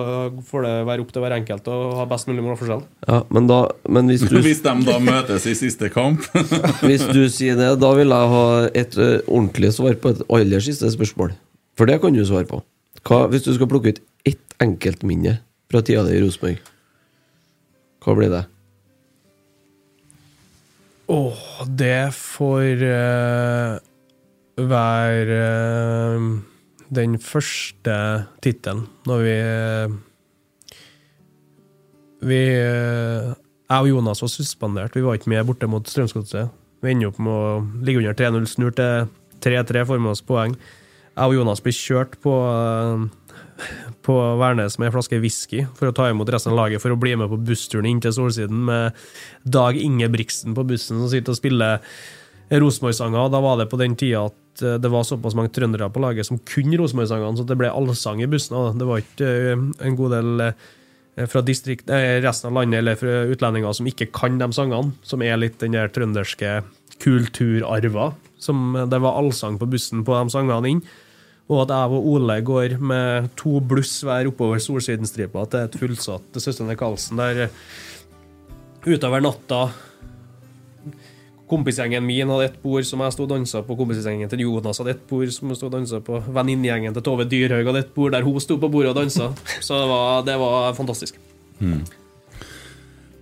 får 0.48 0.64
det 0.64 0.72
være 0.88 1.04
opp 1.04 1.12
til 1.12 1.24
hver 1.24 1.34
enkelt 1.36 1.68
å 1.68 1.76
ha 1.98 2.06
best 2.08 2.30
mulig 2.30 2.44
målforskjell? 2.46 2.80
Ja, 3.04 3.18
men, 3.34 3.50
da, 3.50 3.60
men 3.84 4.08
hvis, 4.08 4.24
du, 4.24 4.38
Hvis 4.46 4.64
de 4.64 4.74
da 4.88 4.96
møtes 5.02 5.44
i 5.50 5.54
siste 5.58 5.90
kamp 5.92 6.24
hvis 6.88 7.04
du 7.12 7.26
sier 7.32 7.58
det, 7.60 7.74
da 7.82 7.92
vil 7.98 8.16
jeg 8.16 8.32
ha 8.32 8.46
et 8.72 8.96
ordentlig 9.02 9.74
svar 9.76 9.98
på 10.00 10.14
et 10.14 10.24
aller 10.24 10.64
siste 10.64 10.88
spørsmål. 10.96 11.36
For 11.78 11.86
det 11.90 12.00
kan 12.02 12.16
du 12.16 12.24
svare 12.26 12.48
på. 12.48 12.62
Hva, 13.06 13.26
hvis 13.30 13.44
du 13.44 13.52
skal 13.54 13.68
plukke 13.70 13.92
ut 13.92 14.00
ett 14.26 14.56
enkeltminne 14.64 15.38
fra 15.70 15.84
tida 15.84 16.02
di 16.08 16.16
i 16.16 16.22
Rosenborg, 16.24 16.58
hva 18.04 18.14
blir 18.16 18.32
det? 18.32 18.46
Åh, 21.12 21.44
det 21.78 22.10
får 22.16 22.82
eh, 22.84 23.76
være 24.66 25.38
eh, 25.38 26.28
den 26.94 27.18
første 27.22 27.94
tittelen 28.42 28.86
når 29.06 29.24
vi 29.24 29.34
eh, 29.36 29.96
Vi 32.28 32.40
eh, 32.50 33.28
Jeg 33.68 33.84
og 33.84 33.88
Jonas 33.88 34.22
var 34.22 34.30
suspendert. 34.32 34.96
Vi 34.96 35.04
var 35.04 35.14
ikke 35.14 35.30
med 35.30 35.44
borte 35.46 35.68
mot 35.68 35.86
Strømsgodset. 35.86 36.48
Vi 36.82 36.90
ender 36.90 37.12
opp 37.12 37.18
med 37.20 37.32
å 37.32 37.60
ligge 37.84 38.00
under 38.00 38.16
3-0, 38.16 38.46
snur 38.48 38.72
til 38.74 39.10
3-3, 39.44 39.84
får 39.86 40.00
med 40.00 40.14
oss 40.14 40.24
poeng. 40.24 40.56
Jeg 41.12 41.30
og 41.30 41.36
Jonas 41.36 41.62
blir 41.62 41.76
kjørt 41.76 42.16
på 42.24 42.34
på 44.06 44.14
Værnes 44.40 44.78
med 44.78 44.88
en 44.88 44.94
flaske 44.94 45.18
whisky 45.20 45.64
for 45.76 45.90
å 45.90 45.94
ta 45.96 46.06
imot 46.08 46.30
resten 46.32 46.54
av 46.54 46.60
laget 46.60 46.82
for 46.82 46.94
å 46.94 47.00
bli 47.00 47.16
med 47.18 47.30
på 47.32 47.40
bussturen 47.48 47.88
inn 47.90 48.00
til 48.00 48.14
Solsiden 48.14 48.62
med 48.68 48.96
Dag 49.44 49.76
Ingebrigtsen 49.76 50.54
på 50.56 50.64
bussen 50.68 51.00
som 51.00 51.10
sitter 51.10 51.34
og 51.34 51.40
spiller 51.40 51.82
Rosenborg-sanger. 52.50 53.28
Da 53.28 53.40
var 53.40 53.58
det 53.60 53.68
på 53.70 53.78
den 53.80 53.96
tida 53.98 54.26
at 54.30 54.62
eh, 54.62 54.78
det 54.80 54.90
var 54.92 55.06
såpass 55.06 55.36
mange 55.36 55.52
trøndere 55.54 55.90
på 55.92 56.02
laget 56.02 56.28
som 56.28 56.40
kunne 56.48 56.78
Rosenborg-sangene, 56.80 57.36
så 57.36 57.46
det 57.48 57.58
ble 57.60 57.70
allsang 57.72 58.22
i 58.24 58.30
bussen. 58.30 58.78
Det 58.78 58.88
var 58.88 59.02
ikke 59.02 59.32
eh, 59.52 59.64
en 59.86 59.98
god 59.98 60.14
del 60.16 60.44
eh, 60.48 61.26
fra 61.28 61.42
distrikt, 61.42 61.90
resten 62.22 62.52
av 62.52 62.60
landet 62.60 62.78
eller 62.78 62.98
fra 62.98 63.24
utlendinger 63.26 63.74
som 63.74 63.88
ikke 63.90 64.06
kan 64.14 64.38
de 64.38 64.46
sangene, 64.54 64.94
som 65.02 65.24
er 65.26 65.40
litt 65.40 65.58
den 65.58 65.74
der 65.74 65.90
trønderske 65.90 66.60
kulturarva. 67.02 68.12
Som 68.38 68.76
det 68.86 69.00
var 69.02 69.18
allsang 69.18 69.58
på 69.58 69.66
bussen 69.66 70.04
på 70.06 70.14
de 70.14 70.30
sangene 70.30 70.70
inn. 70.70 70.82
Og 71.48 71.64
at 71.64 71.72
jeg 71.72 71.96
og 71.96 72.06
Ole 72.12 72.36
går 72.44 72.76
med 72.78 73.30
to 73.40 73.56
bluss 73.64 73.96
hver 74.04 74.28
oppover 74.30 74.60
Solsidenstripa 74.62 75.46
til 75.48 75.64
et 75.64 75.76
fullsatt 75.80 76.38
Søstrene 76.38 76.76
Karlsen, 76.78 77.18
der 77.18 77.48
utover 78.86 79.24
natta 79.24 79.62
Kompisgjengen 81.48 82.04
min 82.04 82.28
hadde 82.28 82.44
ett 82.50 82.58
bord 82.62 82.84
som 82.84 83.00
jeg 83.00 83.14
sto 83.14 83.24
og 83.24 83.30
dansa 83.32 83.62
på. 83.64 83.76
Kompisgjengen 83.78 84.28
til 84.28 84.42
Jonas 84.44 84.80
hadde 84.82 84.92
ett 84.96 85.04
bord 85.08 85.30
som 85.32 85.48
jeg 85.48 85.60
sto 85.60 85.68
og 85.70 85.74
dansa 85.78 86.00
på. 86.04 86.20
Venninnegjengen 86.36 86.96
til 86.96 87.04
Tove 87.06 87.24
Dyrhaug 87.28 87.70
hadde 87.70 87.84
ett 87.86 87.94
bord 87.96 88.12
der 88.12 88.26
hun 88.26 88.36
sto 88.44 88.58
på 88.60 88.68
bordet 88.72 88.92
og 88.92 88.98
dansa. 89.00 89.30
Så 89.64 89.78
det 89.80 89.88
var, 89.88 90.26
det 90.28 90.36
var 90.42 90.76
fantastisk. 90.76 91.16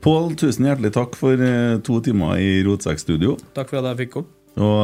Pål, 0.06 0.34
tusen 0.38 0.66
hjertelig 0.68 0.92
takk 0.94 1.16
for 1.18 1.40
eh, 1.42 1.78
to 1.86 2.00
timer 2.04 2.38
i 2.42 2.62
Rotsekkstudio. 2.66 3.36
Takk 3.56 3.72
for 3.72 3.80
at 3.80 3.92
jeg 3.92 4.04
fikk 4.04 4.12
komme. 4.18 4.30
Og 4.56 4.80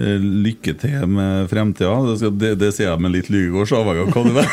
eh, 0.00 0.20
lykke 0.20 0.76
til 0.80 1.04
med 1.16 1.48
fremtida. 1.52 1.96
Det, 2.20 2.30
det, 2.40 2.52
det 2.62 2.72
sier 2.76 2.92
jeg 2.92 3.04
med 3.04 3.16
litt 3.16 3.28
lygegårds 3.32 3.74
avhengig 3.76 4.04
av 4.04 4.12
hva 4.14 4.22
du 4.28 4.32
er. 4.40 4.48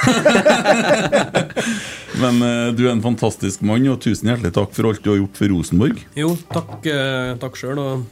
Men 2.19 2.41
uh, 2.43 2.69
du 2.75 2.83
er 2.87 2.93
en 2.95 3.03
fantastisk 3.03 3.63
mann, 3.65 3.87
og 3.91 4.01
tusen 4.03 4.31
hjertelig 4.31 4.51
takk 4.57 4.73
for 4.75 4.89
alt 4.89 5.03
du 5.03 5.13
har 5.13 5.21
gjort 5.21 5.37
for 5.39 5.53
Rosenborg. 5.55 6.01
Jo, 6.19 6.33
takk, 6.51 6.73
uh, 6.83 7.35
takk 7.41 7.59
sjøl, 7.59 7.79
og 7.79 8.03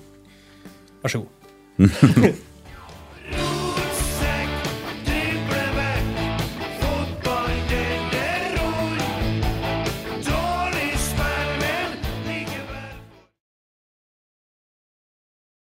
vær 1.04 1.16
så 1.16 1.24
god. 1.26 2.38